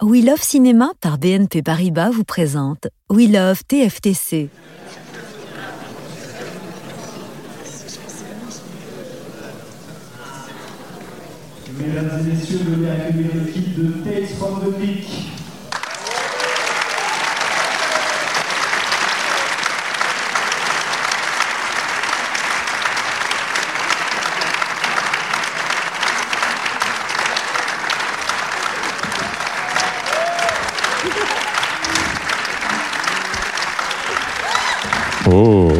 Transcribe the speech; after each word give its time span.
We 0.00 0.24
Love 0.24 0.40
Cinéma 0.40 0.92
par 1.00 1.18
BNP 1.18 1.60
Paribas 1.60 2.10
vous 2.10 2.22
présente 2.22 2.86
We 3.10 3.28
Love 3.28 3.64
TFTC. 3.64 4.48
Mesdames 11.76 12.10
et 12.20 12.32
messieurs, 12.32 12.60
venez 12.64 12.90
accueillir 12.90 13.44
l'équipe 13.44 13.76
de 13.76 14.04
Tales 14.04 14.28
from 14.38 14.60
the. 14.60 15.27
Oh. 35.30 35.70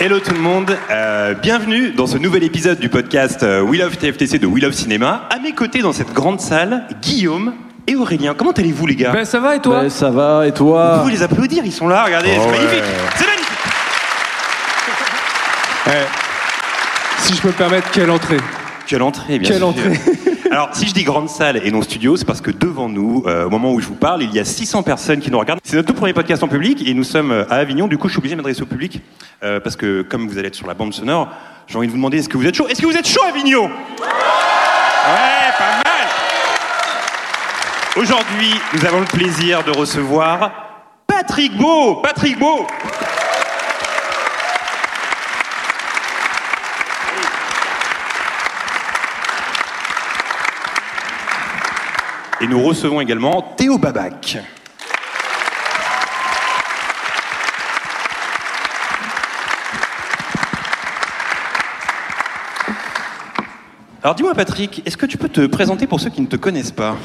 Hello 0.00 0.20
tout 0.20 0.32
le 0.32 0.38
monde, 0.40 0.76
euh, 0.90 1.34
bienvenue 1.34 1.90
dans 1.90 2.06
ce 2.06 2.16
nouvel 2.18 2.44
épisode 2.44 2.78
du 2.78 2.88
podcast 2.88 3.42
euh, 3.42 3.60
We 3.62 3.80
Love 3.80 3.96
TFTC 3.96 4.38
de 4.38 4.46
We 4.46 4.62
Love 4.62 4.72
Cinéma. 4.72 5.26
À 5.30 5.40
mes 5.40 5.52
côtés 5.52 5.80
dans 5.80 5.92
cette 5.92 6.12
grande 6.12 6.40
salle, 6.40 6.84
Guillaume 7.02 7.54
et 7.88 7.96
Aurélien. 7.96 8.34
Comment 8.38 8.52
allez-vous 8.52 8.86
les 8.86 8.94
gars? 8.94 9.10
Ben 9.12 9.24
ça 9.24 9.40
va 9.40 9.56
et 9.56 9.60
toi? 9.60 9.80
Ben, 9.82 9.90
ça 9.90 10.10
va, 10.10 10.46
et 10.46 10.50
Vous 10.50 10.56
toi 10.58 10.98
pouvez 11.00 11.12
les 11.14 11.22
applaudir, 11.22 11.64
ils 11.64 11.72
sont 11.72 11.88
là, 11.88 12.04
regardez, 12.04 12.30
Oh 12.38 12.42
c'est 12.44 12.50
ouais. 12.50 12.56
magnifique 12.58 12.84
C'est 13.16 13.26
magnifique 13.26 13.48
Eh, 15.88 17.22
Si 17.22 17.34
je 17.34 17.40
peux 17.40 17.48
me 17.48 17.52
permettre, 17.54 17.90
quelle 17.90 18.10
entrée? 18.10 18.36
Quelle 18.86 19.02
entrée, 19.02 19.38
bien 19.40 19.48
Quelle 19.48 19.58
sûr. 19.58 19.68
entrée? 19.68 20.00
Alors, 20.50 20.70
si 20.72 20.86
je 20.88 20.94
dis 20.94 21.04
grande 21.04 21.28
salle 21.28 21.58
et 21.62 21.70
non 21.70 21.82
studio, 21.82 22.16
c'est 22.16 22.24
parce 22.24 22.40
que 22.40 22.50
devant 22.50 22.88
nous, 22.88 23.22
euh, 23.26 23.44
au 23.44 23.50
moment 23.50 23.70
où 23.72 23.80
je 23.80 23.86
vous 23.86 23.94
parle, 23.94 24.22
il 24.22 24.32
y 24.32 24.38
a 24.38 24.46
600 24.46 24.82
personnes 24.82 25.20
qui 25.20 25.30
nous 25.30 25.38
regardent. 25.38 25.60
C'est 25.62 25.76
notre 25.76 25.88
tout 25.88 25.94
premier 25.94 26.14
podcast 26.14 26.42
en 26.42 26.48
public 26.48 26.82
et 26.86 26.94
nous 26.94 27.04
sommes 27.04 27.32
euh, 27.32 27.44
à 27.50 27.56
Avignon. 27.56 27.86
Du 27.86 27.98
coup, 27.98 28.08
je 28.08 28.12
suis 28.12 28.18
obligé 28.18 28.34
de 28.34 28.38
m'adresser 28.38 28.62
au 28.62 28.66
public 28.66 29.02
euh, 29.42 29.60
parce 29.60 29.76
que, 29.76 30.00
comme 30.00 30.26
vous 30.26 30.38
allez 30.38 30.48
être 30.48 30.54
sur 30.54 30.66
la 30.66 30.72
bande 30.72 30.94
sonore, 30.94 31.28
j'ai 31.66 31.76
envie 31.76 31.86
de 31.86 31.92
vous 31.92 31.98
demander 31.98 32.18
est-ce 32.18 32.30
que 32.30 32.38
vous 32.38 32.46
êtes 32.46 32.54
chaud? 32.54 32.66
Est-ce 32.66 32.80
que 32.80 32.86
vous 32.86 32.96
êtes 32.96 33.06
chaud, 33.06 33.20
Avignon? 33.28 33.64
Ouais, 33.64 33.70
pas 35.58 35.82
mal! 35.84 36.08
Aujourd'hui, 37.96 38.54
nous 38.72 38.86
avons 38.86 39.00
le 39.00 39.06
plaisir 39.06 39.62
de 39.64 39.70
recevoir 39.70 40.50
Patrick 41.06 41.58
Beau. 41.58 41.96
Patrick 41.96 42.38
Beau 42.38 42.66
nous 52.48 52.62
recevons 52.62 53.00
également 53.00 53.42
Théo 53.56 53.78
Babac. 53.78 54.38
Alors 64.08 64.16
dis-moi 64.16 64.34
Patrick, 64.34 64.80
est-ce 64.86 64.96
que 64.96 65.04
tu 65.04 65.18
peux 65.18 65.28
te 65.28 65.44
présenter 65.44 65.86
pour 65.86 66.00
ceux 66.00 66.08
qui 66.08 66.22
ne 66.22 66.26
te 66.26 66.36
connaissent 66.36 66.70
pas 66.70 66.96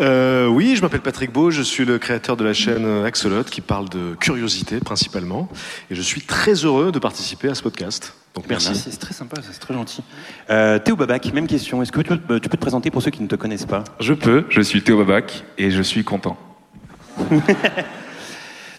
Euh, 0.00 0.48
oui, 0.48 0.74
je 0.74 0.82
m'appelle 0.82 1.00
Patrick 1.00 1.32
Beau, 1.32 1.52
je 1.52 1.62
suis 1.62 1.84
le 1.84 1.96
créateur 1.98 2.36
de 2.36 2.42
la 2.42 2.52
chaîne 2.52 3.04
Axolot 3.04 3.44
qui 3.44 3.60
parle 3.60 3.88
de 3.88 4.16
curiosité 4.18 4.80
principalement. 4.80 5.48
Et 5.92 5.94
je 5.94 6.02
suis 6.02 6.22
très 6.22 6.54
heureux 6.54 6.90
de 6.90 6.98
participer 6.98 7.48
à 7.50 7.54
ce 7.54 7.62
podcast. 7.62 8.14
Donc 8.34 8.46
merci. 8.48 8.74
c'est 8.74 8.98
très 8.98 9.14
sympa, 9.14 9.36
c'est 9.48 9.60
très 9.60 9.74
gentil. 9.74 10.02
Euh, 10.50 10.80
Théo 10.80 10.96
Babac, 10.96 11.32
même 11.32 11.46
question, 11.46 11.82
est-ce 11.82 11.92
que 11.92 12.00
tu 12.00 12.16
peux, 12.16 12.40
tu 12.40 12.48
peux 12.48 12.56
te 12.56 12.60
présenter 12.60 12.90
pour 12.90 13.00
ceux 13.00 13.12
qui 13.12 13.22
ne 13.22 13.28
te 13.28 13.36
connaissent 13.36 13.66
pas? 13.66 13.84
Je 14.00 14.12
peux, 14.12 14.44
je 14.48 14.60
suis 14.60 14.82
Théo 14.82 14.98
Babac 14.98 15.44
et 15.56 15.70
je 15.70 15.82
suis 15.82 16.02
content. 16.02 16.36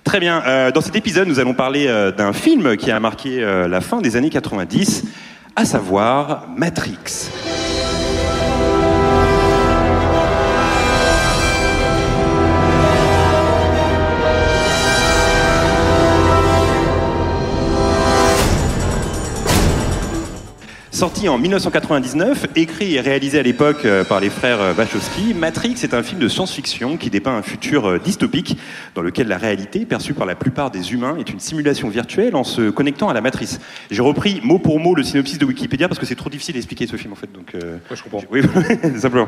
Très 0.04 0.20
bien. 0.20 0.44
Euh, 0.46 0.72
dans 0.72 0.82
cet 0.82 0.98
épisode, 0.98 1.30
nous 1.30 1.40
allons 1.40 1.54
parler 1.54 1.88
euh, 1.88 2.12
d'un 2.12 2.34
film 2.34 2.76
qui 2.76 2.92
a 2.92 3.00
marqué 3.00 3.42
euh, 3.42 3.70
la 3.70 3.80
fin 3.80 4.02
des 4.02 4.18
années 4.18 4.30
90, 4.30 5.06
à 5.56 5.64
savoir 5.64 6.50
Matrix. 6.58 7.30
Sorti 21.02 21.28
en 21.30 21.40
1999, 21.40 22.46
écrit 22.56 22.94
et 22.94 23.02
réalisé 23.02 23.40
à 23.40 23.42
l'époque 23.42 23.86
euh, 23.86 24.04
par 24.04 24.20
les 24.20 24.30
frères 24.30 24.62
euh, 24.62 24.76
Wachowski, 24.76 25.34
Matrix 25.34 25.78
est 25.82 25.96
un 25.96 26.04
film 26.04 26.22
de 26.22 26.28
science-fiction 26.28 26.96
qui 26.96 27.10
dépeint 27.10 27.36
un 27.36 27.42
futur 27.42 27.90
euh, 27.90 27.98
dystopique 27.98 28.56
dans 28.94 29.02
lequel 29.02 29.28
la 29.28 29.40
réalité, 29.40 29.88
perçue 29.88 30.14
par 30.14 30.28
la 30.28 30.36
plupart 30.36 30.70
des 30.70 30.94
humains, 30.94 31.18
est 31.18 31.32
une 31.32 31.40
simulation 31.40 31.90
virtuelle 31.90 32.36
en 32.36 32.44
se 32.44 32.70
connectant 32.70 33.10
à 33.10 33.16
la 33.16 33.22
matrice. 33.22 33.60
J'ai 33.90 34.04
repris 34.04 34.42
mot 34.44 34.60
pour 34.60 34.80
mot 34.80 34.94
le 34.94 35.02
synopsis 35.02 35.40
de 35.40 35.46
Wikipédia 35.46 35.88
parce 35.88 35.98
que 35.98 36.06
c'est 36.06 36.14
trop 36.14 36.30
difficile 36.30 36.54
d'expliquer 36.54 36.86
ce 36.86 36.98
film 36.98 37.14
en 37.14 37.16
fait. 37.16 37.32
Donc, 37.32 37.56
euh, 37.56 37.78
je 37.92 38.04
comprends. 38.04 38.22
Oui, 38.30 38.44
simplement. 39.00 39.28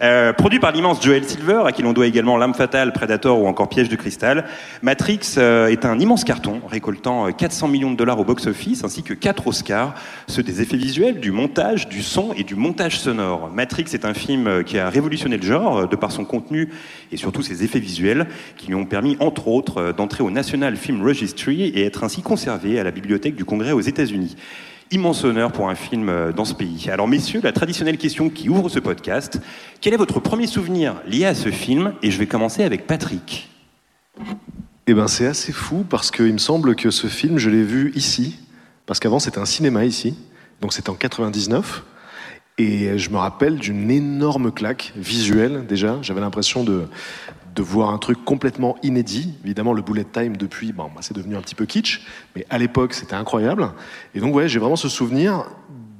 Euh, 0.00 0.32
produit 0.32 0.60
par 0.60 0.70
l'immense 0.70 1.02
Joel 1.02 1.24
Silver, 1.24 1.62
à 1.66 1.72
qui 1.72 1.82
l'on 1.82 1.92
doit 1.92 2.06
également 2.06 2.36
L'âme 2.36 2.54
fatale, 2.54 2.92
Predator 2.92 3.40
ou 3.40 3.48
encore 3.48 3.68
Piège 3.68 3.88
de 3.88 3.96
cristal, 3.96 4.44
Matrix 4.82 5.34
euh, 5.38 5.66
est 5.66 5.84
un 5.84 5.98
immense 5.98 6.22
carton, 6.22 6.60
récoltant 6.68 7.26
euh, 7.26 7.32
400 7.32 7.66
millions 7.68 7.90
de 7.90 7.96
dollars 7.96 8.20
au 8.20 8.24
box-office, 8.24 8.84
ainsi 8.84 9.02
que 9.02 9.12
4 9.12 9.48
Oscars, 9.48 9.94
ceux 10.28 10.44
des 10.44 10.62
effets 10.62 10.76
visuels, 10.76 11.07
du 11.12 11.32
montage, 11.32 11.88
du 11.88 12.02
son 12.02 12.32
et 12.34 12.44
du 12.44 12.54
montage 12.54 12.98
sonore. 12.98 13.50
Matrix 13.52 13.86
est 13.92 14.04
un 14.04 14.14
film 14.14 14.46
euh, 14.46 14.62
qui 14.62 14.78
a 14.78 14.88
révolutionné 14.88 15.36
le 15.36 15.42
genre, 15.42 15.78
euh, 15.78 15.86
de 15.86 15.96
par 15.96 16.12
son 16.12 16.24
contenu 16.24 16.68
et 17.12 17.16
surtout 17.16 17.42
ses 17.42 17.64
effets 17.64 17.80
visuels, 17.80 18.26
qui 18.56 18.68
lui 18.68 18.74
ont 18.74 18.84
permis, 18.84 19.16
entre 19.20 19.48
autres, 19.48 19.78
euh, 19.78 19.92
d'entrer 19.92 20.22
au 20.22 20.30
National 20.30 20.76
Film 20.76 21.02
Registry 21.02 21.62
et 21.62 21.84
être 21.84 22.04
ainsi 22.04 22.22
conservé 22.22 22.78
à 22.78 22.84
la 22.84 22.90
bibliothèque 22.90 23.36
du 23.36 23.44
Congrès 23.44 23.72
aux 23.72 23.80
États-Unis. 23.80 24.36
Immense 24.90 25.24
honneur 25.24 25.52
pour 25.52 25.68
un 25.68 25.74
film 25.74 26.32
dans 26.34 26.46
ce 26.46 26.54
pays. 26.54 26.88
Alors 26.90 27.06
messieurs, 27.06 27.40
la 27.42 27.52
traditionnelle 27.52 27.98
question 27.98 28.30
qui 28.30 28.48
ouvre 28.48 28.70
ce 28.70 28.78
podcast, 28.78 29.38
quel 29.82 29.92
est 29.92 29.98
votre 29.98 30.18
premier 30.18 30.46
souvenir 30.46 30.94
lié 31.06 31.26
à 31.26 31.34
ce 31.34 31.50
film? 31.50 31.92
Et 32.02 32.10
je 32.10 32.18
vais 32.18 32.26
commencer 32.26 32.64
avec 32.64 32.86
Patrick. 32.86 33.50
Eh 34.86 34.94
ben, 34.94 35.06
c'est 35.06 35.26
assez 35.26 35.52
fou 35.52 35.84
parce 35.86 36.10
qu'il 36.10 36.32
me 36.32 36.38
semble 36.38 36.74
que 36.74 36.90
ce 36.90 37.06
film, 37.08 37.36
je 37.36 37.50
l'ai 37.50 37.62
vu 37.62 37.92
ici. 37.94 38.38
Parce 38.86 39.00
qu'avant, 39.00 39.18
c'était 39.18 39.38
un 39.38 39.44
cinéma 39.44 39.84
ici. 39.84 40.16
Donc 40.60 40.72
c'était 40.72 40.90
en 40.90 40.94
99. 40.94 41.84
Et 42.60 42.98
je 42.98 43.10
me 43.10 43.16
rappelle 43.16 43.56
d'une 43.56 43.88
énorme 43.88 44.50
claque 44.50 44.92
visuelle 44.96 45.64
déjà. 45.66 45.98
J'avais 46.02 46.20
l'impression 46.20 46.64
de, 46.64 46.88
de 47.54 47.62
voir 47.62 47.90
un 47.90 47.98
truc 47.98 48.24
complètement 48.24 48.76
inédit. 48.82 49.34
Évidemment, 49.44 49.72
le 49.72 49.82
bullet 49.82 50.04
time 50.04 50.36
depuis, 50.36 50.72
bon, 50.72 50.84
bah, 50.94 51.00
c'est 51.00 51.14
devenu 51.14 51.36
un 51.36 51.40
petit 51.40 51.54
peu 51.54 51.66
kitsch, 51.66 52.02
mais 52.34 52.46
à 52.50 52.58
l'époque, 52.58 52.94
c'était 52.94 53.14
incroyable. 53.14 53.70
Et 54.14 54.20
donc, 54.20 54.34
ouais, 54.34 54.48
j'ai 54.48 54.58
vraiment 54.58 54.76
ce 54.76 54.88
souvenir 54.88 55.44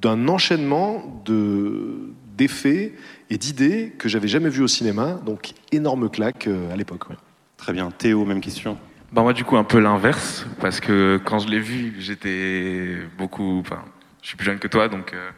d'un 0.00 0.28
enchaînement 0.28 1.22
de 1.24 2.12
d'effets 2.36 2.94
et 3.30 3.38
d'idées 3.38 3.92
que 3.98 4.08
j'avais 4.08 4.28
jamais 4.28 4.48
vu 4.48 4.62
au 4.62 4.68
cinéma. 4.68 5.20
Donc, 5.26 5.52
énorme 5.72 6.08
claque 6.08 6.46
euh, 6.46 6.72
à 6.72 6.76
l'époque. 6.76 7.10
ouais. 7.10 7.16
Très 7.56 7.72
bien. 7.72 7.90
Théo, 7.90 8.24
même 8.24 8.40
question. 8.40 8.78
Bah 9.10 9.22
moi 9.22 9.32
du 9.32 9.42
coup 9.42 9.56
un 9.56 9.64
peu 9.64 9.78
l'inverse 9.78 10.44
parce 10.60 10.80
que 10.80 11.18
quand 11.24 11.38
je 11.38 11.48
l'ai 11.48 11.60
vu 11.60 11.96
j'étais 11.98 12.98
beaucoup, 13.16 13.58
enfin 13.58 13.82
je 14.22 14.28
suis 14.28 14.36
plus 14.36 14.46
jeune 14.46 14.58
que 14.58 14.68
toi 14.68 14.88
donc. 14.88 15.12
euh, 15.14 15.30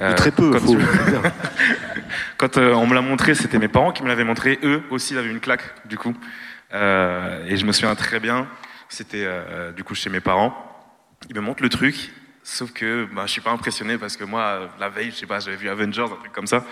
euh, 0.00 0.14
très 0.14 0.30
peu, 0.32 0.50
Quand, 0.50 0.58
faut- 0.60 0.76
tu- 0.76 0.82
quand, 2.36 2.58
euh, 2.58 2.72
on 2.74 2.86
me 2.86 2.94
l'a 2.94 3.00
montré, 3.00 3.34
c'était 3.34 3.58
mes 3.58 3.68
parents 3.68 3.92
qui 3.92 4.02
me 4.02 4.08
l'avaient 4.08 4.24
montré. 4.24 4.58
Eux 4.62 4.82
aussi 4.90 5.14
ils 5.14 5.18
avaient 5.18 5.30
une 5.30 5.40
claque 5.40 5.62
du 5.86 5.96
coup. 5.98 6.14
Euh, 6.72 7.44
et 7.46 7.56
je 7.56 7.64
me 7.64 7.72
souviens 7.72 7.94
très 7.94 8.18
bien. 8.20 8.48
C'était 8.88 9.26
du 9.76 9.82
coup 9.84 9.94
chez 9.94 10.10
mes 10.10 10.20
parents. 10.20 10.54
Ils 11.28 11.34
me 11.36 11.40
montrent 11.40 11.62
le 11.62 11.68
truc. 11.68 12.12
Sauf 12.42 12.72
que 12.72 13.08
bah, 13.12 13.22
je 13.26 13.32
suis 13.32 13.40
pas 13.40 13.50
impressionné 13.52 13.96
parce 13.96 14.16
que 14.16 14.24
moi, 14.24 14.68
la 14.78 14.88
veille, 14.90 15.10
je 15.10 15.16
sais 15.16 15.26
pas, 15.26 15.40
j'avais 15.40 15.56
vu 15.56 15.68
Avengers, 15.68 16.02
un 16.02 16.16
truc 16.16 16.32
comme 16.32 16.46
ça. 16.46 16.64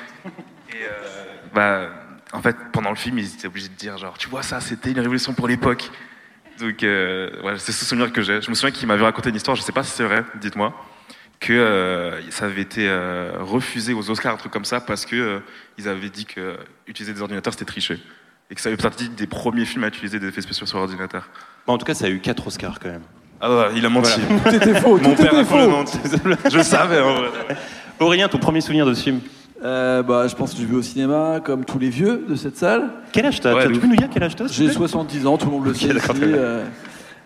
Et 0.70 0.84
bah, 1.54 1.88
en 2.32 2.43
fait, 2.43 2.56
pendant 2.72 2.90
le 2.90 2.96
film, 2.96 3.19
ils 3.19 3.32
étaient 3.34 3.46
obligés 3.46 3.69
de 3.69 3.75
dire 3.75 3.96
genre, 3.99 4.19
tu 4.19 4.28
vois 4.28 4.43
ça, 4.43 4.60
c'était 4.60 4.90
une 4.90 4.99
révolution 5.00 5.32
pour 5.32 5.49
l'époque. 5.49 5.90
Donc, 6.60 6.78
ouais, 6.82 7.54
c'est 7.58 7.72
ce 7.72 7.84
souvenir 7.84 8.12
que 8.12 8.20
j'ai. 8.22 8.43
Je 8.43 8.50
me 8.50 8.54
souviens 8.54 8.70
qu'il 8.70 8.87
m'avait 8.87 9.02
raconté 9.04 9.31
une 9.31 9.37
histoire, 9.37 9.56
je 9.56 9.62
sais 9.62 9.72
pas 9.72 9.82
si 9.82 9.93
c'est 9.93 10.04
vrai, 10.04 10.22
dites-moi, 10.40 10.75
que 11.43 11.53
euh, 11.53 12.31
ça 12.31 12.47
avait 12.47 12.62
été 12.62 12.87
euh, 12.89 13.33
refusé 13.41 13.93
aux 13.93 14.09
Oscars, 14.11 14.35
un 14.35 14.37
truc 14.37 14.53
comme 14.53 14.65
ça, 14.65 14.81
parce 14.81 15.05
que 15.05 15.17
euh, 15.17 15.39
ils 15.77 15.89
avaient 15.89 16.09
dit 16.09 16.25
que 16.25 16.56
utiliser 16.87 17.12
des 17.12 17.21
ordinateurs 17.21 17.53
c'était 17.53 17.65
tricher. 17.65 17.99
Et 18.50 18.55
que 18.55 18.61
ça 18.61 18.69
avait 18.69 18.77
partie 18.79 19.09
des 19.09 19.27
premiers 19.27 19.65
films 19.65 19.85
à 19.85 19.89
utiliser 19.89 20.19
des 20.21 20.29
effets 20.29 20.41
spéciaux 20.43 20.67
sur 20.67 20.79
ordinateur. 20.79 21.29
Bon, 21.67 21.73
en 21.73 21.79
tout 21.79 21.87
cas, 21.87 21.94
ça 21.94 22.06
a 22.06 22.09
eu 22.11 22.21
4 22.21 22.47
Oscars 22.47 22.79
quand 22.81 22.91
même. 22.91 23.03
Ah 23.41 23.50
ouais, 23.50 23.67
il 23.77 23.85
a 23.85 23.89
menti. 23.89 24.21
Tout 24.44 24.55
était 24.55 24.75
faux, 24.75 24.99
Mon 24.99 25.11
tout 25.15 25.23
père 25.23 25.33
était 25.33 25.39
a 25.39 25.44
faux. 25.44 25.69
menti. 25.69 25.99
Je 26.50 26.56
le 26.59 26.62
savais 26.62 27.00
en 27.00 27.15
vrai. 27.15 27.29
Aurélien, 27.99 28.29
ton 28.29 28.38
premier 28.38 28.61
souvenir 28.61 28.87
de 28.87 28.95
ce 28.95 29.03
film? 29.03 29.21
Euh, 29.65 30.03
bah, 30.03 30.27
je 30.27 30.35
pense 30.35 30.53
que 30.53 30.59
j'ai 30.59 30.65
vu 30.65 30.75
au 30.75 30.83
cinéma, 30.83 31.41
comme 31.43 31.65
tous 31.65 31.79
les 31.79 31.88
vieux 31.88 32.25
de 32.29 32.35
cette 32.35 32.56
salle. 32.56 32.91
Quel 33.12 33.27
âge 33.27 33.41
t'as? 33.41 33.55
Ouais, 33.55 33.69
Tu 33.69 33.79
peux 33.79 33.87
nous 33.87 33.95
dire 33.97 34.09
quel 34.12 34.25
âge 34.25 34.35
t'as 34.35 34.49
J'ai 34.49 34.65
te 34.65 34.71
plaît? 34.71 34.75
70 34.79 35.27
ans, 35.27 35.38
tout 35.38 35.47
le 35.47 35.53
monde 35.53 35.67
le 35.67 35.75
sait 35.75 35.88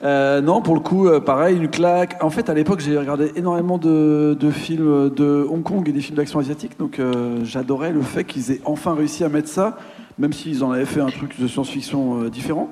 euh. 0.07 0.41
Non, 0.41 0.63
pour 0.63 0.75
le 0.75 0.81
coup, 0.81 1.09
euh, 1.09 1.21
pareil, 1.21 1.57
une 1.57 1.69
claque. 1.69 2.23
En 2.23 2.31
fait, 2.31 2.49
à 2.49 2.55
l'époque, 2.55 2.81
j'ai 2.81 2.97
regardé 2.97 3.33
énormément 3.35 3.77
de, 3.77 4.37
films 4.53 5.11
de 5.11 5.45
Hong 5.51 5.63
Kong 5.63 5.89
et 5.89 5.93
des 5.93 6.01
films 6.01 6.17
d'action 6.17 6.39
asiatique, 6.39 6.79
donc 6.79 7.01
euh, 7.01 7.41
j'adorais 7.43 7.93
le 7.93 8.03
fait 8.03 8.25
qu'ils 8.25 8.53
aient 8.53 8.61
enfin 8.65 8.95
réussi 8.95 9.25
à 9.25 9.29
mettre 9.29 9.49
ça, 9.49 9.77
même 10.19 10.33
s'ils 10.33 10.63
en 10.63 10.71
avaient 10.71 10.85
fait 10.85 11.01
un 11.01 11.11
truc 11.11 11.41
de 11.41 11.49
science-fiction 11.49 12.25
différent. 12.29 12.71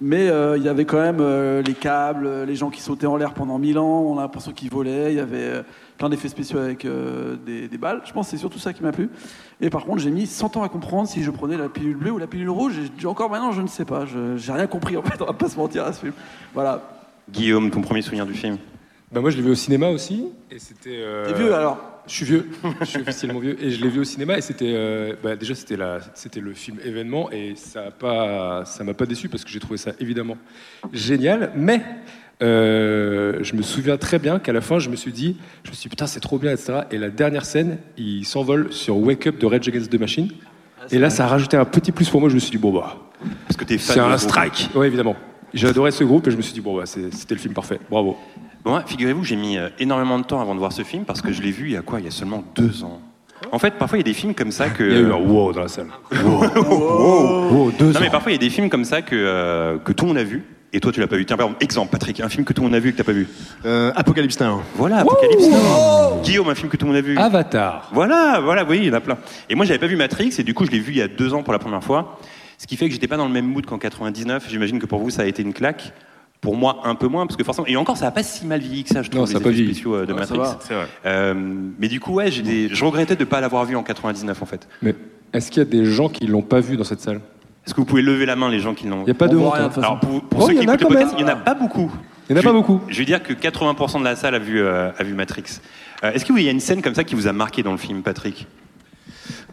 Mais 0.00 0.26
il 0.56 0.62
y 0.62 0.68
avait 0.68 0.84
quand 0.84 1.00
même 1.00 1.22
les 1.64 1.72
câbles, 1.72 2.28
les 2.46 2.56
gens 2.56 2.68
qui 2.68 2.80
sautaient 2.82 3.06
en 3.06 3.16
l'air 3.16 3.32
pendant 3.32 3.58
mille 3.58 3.78
ans, 3.78 4.02
on 4.02 4.18
a 4.18 4.22
l'impression 4.22 4.52
qu'ils 4.52 4.70
volaient, 4.70 5.12
il 5.12 5.16
y 5.16 5.20
avait 5.20 5.62
plein 5.98 6.08
d'effets 6.08 6.28
spéciaux 6.28 6.58
avec 6.58 6.84
euh, 6.84 7.36
des, 7.36 7.68
des 7.68 7.78
balles. 7.78 8.02
Je 8.04 8.12
pense 8.12 8.26
que 8.26 8.30
c'est 8.32 8.36
surtout 8.38 8.58
ça 8.58 8.72
qui 8.72 8.82
m'a 8.82 8.92
plu. 8.92 9.08
Et 9.60 9.70
par 9.70 9.84
contre, 9.84 9.98
j'ai 10.02 10.10
mis 10.10 10.26
100 10.26 10.56
ans 10.56 10.62
à 10.62 10.68
comprendre 10.68 11.08
si 11.08 11.22
je 11.22 11.30
prenais 11.30 11.56
la 11.56 11.68
pilule 11.68 11.96
bleue 11.96 12.10
ou 12.10 12.18
la 12.18 12.26
pilule 12.26 12.50
rouge. 12.50 12.74
Et 13.02 13.06
encore 13.06 13.30
maintenant, 13.30 13.52
je 13.52 13.62
ne 13.62 13.68
sais 13.68 13.84
pas. 13.84 14.04
Je- 14.06 14.36
J'ai 14.36 14.52
rien 14.52 14.66
compris 14.66 14.96
en 14.96 15.02
fait, 15.02 15.20
on 15.22 15.26
va 15.26 15.32
pas 15.32 15.48
se 15.48 15.56
mentir 15.56 15.84
à 15.84 15.92
ce 15.92 16.00
film. 16.00 16.12
Voilà. 16.52 16.82
Guillaume, 17.30 17.70
ton 17.70 17.80
premier 17.80 18.02
souvenir 18.02 18.26
du 18.26 18.34
film? 18.34 18.58
Bah, 19.12 19.20
moi, 19.20 19.30
je 19.30 19.36
l'ai 19.36 19.42
vu 19.42 19.50
au 19.50 19.54
cinéma 19.54 19.88
aussi. 19.88 20.26
Et 20.50 20.58
c'était. 20.58 20.98
euh, 20.98 21.26
T'es 21.32 21.38
vieux 21.38 21.54
alors? 21.54 21.78
Je 22.06 22.12
suis 22.12 22.26
vieux, 22.26 22.50
je 22.80 22.84
suis 22.84 23.00
officiellement 23.00 23.38
vieux 23.40 23.56
et 23.64 23.70
je 23.70 23.82
l'ai 23.82 23.88
vu 23.88 23.98
au 24.00 24.04
cinéma 24.04 24.36
et 24.36 24.42
c'était 24.42 24.74
euh, 24.74 25.14
bah, 25.22 25.36
déjà 25.36 25.54
c'était 25.54 25.78
la 25.78 26.00
c'était 26.12 26.40
le 26.40 26.52
film 26.52 26.76
événement 26.84 27.30
et 27.30 27.54
ça 27.56 27.86
a 27.86 27.90
pas 27.92 28.66
ça 28.66 28.84
m'a 28.84 28.92
pas 28.92 29.06
déçu 29.06 29.30
parce 29.30 29.42
que 29.42 29.48
j'ai 29.48 29.58
trouvé 29.58 29.78
ça 29.78 29.92
évidemment 30.00 30.36
génial 30.92 31.52
mais 31.56 31.80
euh, 32.44 33.38
je 33.42 33.54
me 33.56 33.62
souviens 33.62 33.96
très 33.96 34.18
bien 34.18 34.38
qu'à 34.38 34.52
la 34.52 34.60
fin 34.60 34.78
je 34.78 34.90
me 34.90 34.96
suis 34.96 35.12
dit 35.12 35.36
je 35.64 35.70
me 35.70 35.74
suis 35.74 35.84
dit, 35.84 35.88
putain 35.88 36.06
c'est 36.06 36.20
trop 36.20 36.38
bien 36.38 36.52
etc 36.52 36.80
et 36.90 36.98
la 36.98 37.08
dernière 37.10 37.44
scène 37.44 37.78
il 37.96 38.24
s'envole 38.24 38.72
sur 38.72 38.96
Wake 38.98 39.26
Up 39.26 39.38
de 39.38 39.46
Rage 39.46 39.66
Against 39.68 39.90
the 39.90 39.98
Machine. 39.98 40.28
Et 40.90 40.98
là 40.98 41.08
ça 41.10 41.24
a 41.24 41.28
rajouté 41.28 41.56
un 41.56 41.64
petit 41.64 41.92
plus 41.92 42.08
pour 42.10 42.20
moi. 42.20 42.28
Je 42.28 42.34
me 42.34 42.40
suis 42.40 42.50
dit 42.50 42.58
bon 42.58 42.72
bah 42.72 42.96
Parce 43.48 43.56
que 43.56 43.64
t'es 43.64 43.78
fan 43.78 43.94
c'est 43.94 44.00
de 44.00 44.04
un 44.04 44.08
groupe. 44.08 44.20
strike. 44.20 44.70
Ouais 44.74 44.86
évidemment. 44.86 45.16
J'ai 45.54 45.68
adoré 45.68 45.90
ce 45.92 46.04
groupe 46.04 46.26
et 46.28 46.30
je 46.30 46.36
me 46.36 46.42
suis 46.42 46.52
dit 46.52 46.60
bon 46.60 46.76
bah 46.76 46.84
c'était 46.86 47.34
le 47.34 47.40
film 47.40 47.54
parfait. 47.54 47.80
Bravo. 47.90 48.16
Bon, 48.64 48.80
figurez-vous, 48.86 49.24
j'ai 49.24 49.36
mis 49.36 49.58
euh, 49.58 49.68
énormément 49.78 50.18
de 50.18 50.24
temps 50.24 50.40
avant 50.40 50.54
de 50.54 50.58
voir 50.58 50.72
ce 50.72 50.82
film 50.82 51.04
parce 51.04 51.20
que 51.22 51.32
je 51.32 51.42
l'ai 51.42 51.50
vu 51.50 51.66
il 51.66 51.72
y 51.72 51.76
a 51.76 51.82
quoi? 51.82 52.00
Il 52.00 52.04
y 52.04 52.08
a 52.08 52.10
seulement 52.10 52.42
deux 52.54 52.82
ans. 52.82 53.00
En 53.52 53.58
fait, 53.58 53.72
parfois, 53.72 53.98
il 53.98 54.00
y 54.00 54.04
a 54.04 54.10
des 54.10 54.14
films 54.14 54.34
comme 54.34 54.50
ça 54.52 54.70
que. 54.70 54.82
il 54.82 54.92
y 54.92 54.96
a 54.96 55.00
eu 55.00 55.12
un 55.12 55.16
wow 55.16 55.52
dans 55.52 55.60
la 55.60 55.68
salle. 55.68 55.88
Wow, 56.64 57.72
deux 57.78 57.90
Non, 57.90 57.96
ans. 57.96 58.00
mais 58.00 58.10
parfois, 58.10 58.32
il 58.32 58.36
y 58.36 58.38
a 58.38 58.40
des 58.40 58.48
films 58.50 58.70
comme 58.70 58.84
ça 58.84 59.02
que, 59.02 59.14
euh, 59.14 59.78
que 59.78 59.92
tout 59.92 60.04
le 60.04 60.08
monde 60.08 60.18
a 60.18 60.24
vu 60.24 60.42
et 60.74 60.80
toi, 60.80 60.92
tu 60.92 61.00
l'as 61.00 61.06
pas 61.06 61.16
vu. 61.16 61.24
Tiens, 61.24 61.36
par 61.36 61.46
exemple, 61.46 61.64
exemple, 61.64 61.90
Patrick, 61.92 62.20
un 62.20 62.28
film 62.28 62.44
que 62.44 62.52
tout 62.52 62.60
le 62.62 62.66
monde 62.68 62.74
a 62.74 62.80
vu 62.80 62.90
et 62.90 62.92
que 62.92 62.98
t'as 62.98 63.04
pas 63.04 63.12
vu. 63.12 63.28
Euh, 63.64 63.92
Apocalypse 63.96 64.38
Now. 64.40 64.60
Voilà, 64.74 64.98
Apocalypse 64.98 65.48
Now. 65.48 66.20
Guillaume, 66.22 66.48
un 66.48 66.54
film 66.54 66.68
que 66.68 66.76
tout 66.76 66.86
le 66.86 66.92
monde 66.92 66.98
a 66.98 67.06
vu. 67.06 67.16
Avatar 67.16 67.90
Voilà, 67.92 68.40
voilà, 68.42 68.64
oui, 68.64 68.78
il 68.82 68.84
y 68.86 68.90
en 68.90 68.94
a 68.94 69.00
plein. 69.00 69.16
Et 69.48 69.54
moi, 69.54 69.64
j'avais 69.64 69.78
pas 69.78 69.86
vu 69.86 69.96
Matrix, 69.96 70.34
et 70.38 70.42
du 70.42 70.52
coup, 70.54 70.66
je 70.66 70.70
l'ai 70.70 70.80
vu 70.80 70.92
il 70.92 70.98
y 70.98 71.02
a 71.02 71.08
deux 71.08 71.32
ans 71.32 71.42
pour 71.42 71.52
la 71.52 71.58
première 71.58 71.82
fois. 71.82 72.18
Ce 72.58 72.66
qui 72.66 72.76
fait 72.76 72.86
que 72.88 72.92
j'étais 72.92 73.08
pas 73.08 73.16
dans 73.16 73.26
le 73.26 73.32
même 73.32 73.46
mood 73.46 73.64
qu'en 73.66 73.78
99. 73.78 74.46
J'imagine 74.48 74.78
que 74.78 74.86
pour 74.86 74.98
vous, 75.00 75.10
ça 75.10 75.22
a 75.22 75.26
été 75.26 75.42
une 75.42 75.52
claque. 75.52 75.92
Pour 76.40 76.56
moi, 76.56 76.80
un 76.84 76.94
peu 76.94 77.08
moins, 77.08 77.26
parce 77.26 77.36
que 77.36 77.44
forcément. 77.44 77.66
Et 77.66 77.76
encore, 77.76 77.96
ça 77.96 78.06
a 78.06 78.10
pas 78.10 78.22
si 78.22 78.44
mal 78.46 78.60
vieilli 78.60 78.84
que 78.84 78.90
ça, 78.90 79.02
je 79.02 79.08
trouve, 79.08 79.20
Non, 79.22 79.26
ça 79.26 79.32
les 79.32 79.36
a 79.38 79.40
pas 79.40 79.48
effets 79.48 79.56
vieilli. 79.56 79.74
spéciaux 79.74 79.94
euh, 79.94 80.06
de 80.06 80.12
Ouais, 80.12 80.26
ça 80.26 80.34
Matrix. 80.34 80.38
va. 80.38 80.58
C'est 80.60 80.74
vrai. 80.74 80.86
Euh, 81.06 81.34
mais 81.78 81.88
du 81.88 82.00
coup, 82.00 82.12
ouais, 82.14 82.30
j'ai 82.30 82.42
des- 82.42 82.68
je 82.70 82.84
regrettais 82.84 83.16
de 83.16 83.24
pas 83.24 83.40
l'avoir 83.40 83.64
vu 83.64 83.76
en 83.76 83.82
99, 83.82 84.42
en 84.42 84.46
fait. 84.46 84.68
Mais 84.82 84.94
est-ce 85.32 85.50
qu'il 85.50 85.62
y 85.62 85.66
a 85.66 85.68
des 85.68 85.86
gens 85.86 86.08
qui 86.10 86.26
l'ont 86.26 86.42
pas 86.42 86.60
vu 86.60 86.76
dans 86.76 86.84
cette 86.84 87.00
salle? 87.00 87.20
Est-ce 87.66 87.74
que 87.74 87.80
vous 87.80 87.86
pouvez 87.86 88.02
lever 88.02 88.26
la 88.26 88.36
main, 88.36 88.50
les 88.50 88.60
gens 88.60 88.74
qui 88.74 88.86
l'ont 88.86 89.00
Il 89.02 89.04
n'y 89.04 89.10
a 89.10 89.14
pas 89.14 89.28
de 89.28 89.36
honte. 89.36 89.54
hein. 89.56 89.70
Alors, 89.78 90.00
pour, 90.00 90.22
pour 90.22 90.42
Oh, 90.42 90.46
ceux 90.48 90.52
qui 90.54 90.58
en 90.66 90.68
a 90.68 90.74
écoutent 90.74 90.80
le 90.80 90.86
quand 90.86 90.92
podcast, 90.92 91.12
même. 91.12 91.20
il 91.20 91.24
n'y 91.24 91.30
en 91.30 91.34
a 91.34 91.36
pas 91.36 91.54
beaucoup. 91.54 91.90
Il 92.28 92.32
n'y 92.32 92.36
en 92.36 92.38
a 92.38 92.42
Je 92.42 92.46
pas 92.48 92.52
beaucoup. 92.52 92.80
Je 92.88 92.98
vais 92.98 93.04
dire 93.04 93.22
que 93.22 93.32
80% 93.32 94.00
de 94.00 94.04
la 94.04 94.16
salle 94.16 94.34
a 94.34 94.38
vu, 94.38 94.60
euh, 94.60 94.90
a 94.98 95.02
vu 95.02 95.14
Matrix. 95.14 95.44
Euh, 96.02 96.12
Est-ce 96.12 96.24
qu'il 96.24 96.38
y 96.40 96.48
a 96.48 96.50
une 96.50 96.60
scène 96.60 96.82
comme 96.82 96.94
ça 96.94 97.04
qui 97.04 97.14
vous 97.14 97.26
a 97.26 97.32
marqué 97.32 97.62
dans 97.62 97.72
le 97.72 97.78
film, 97.78 98.02
Patrick? 98.02 98.46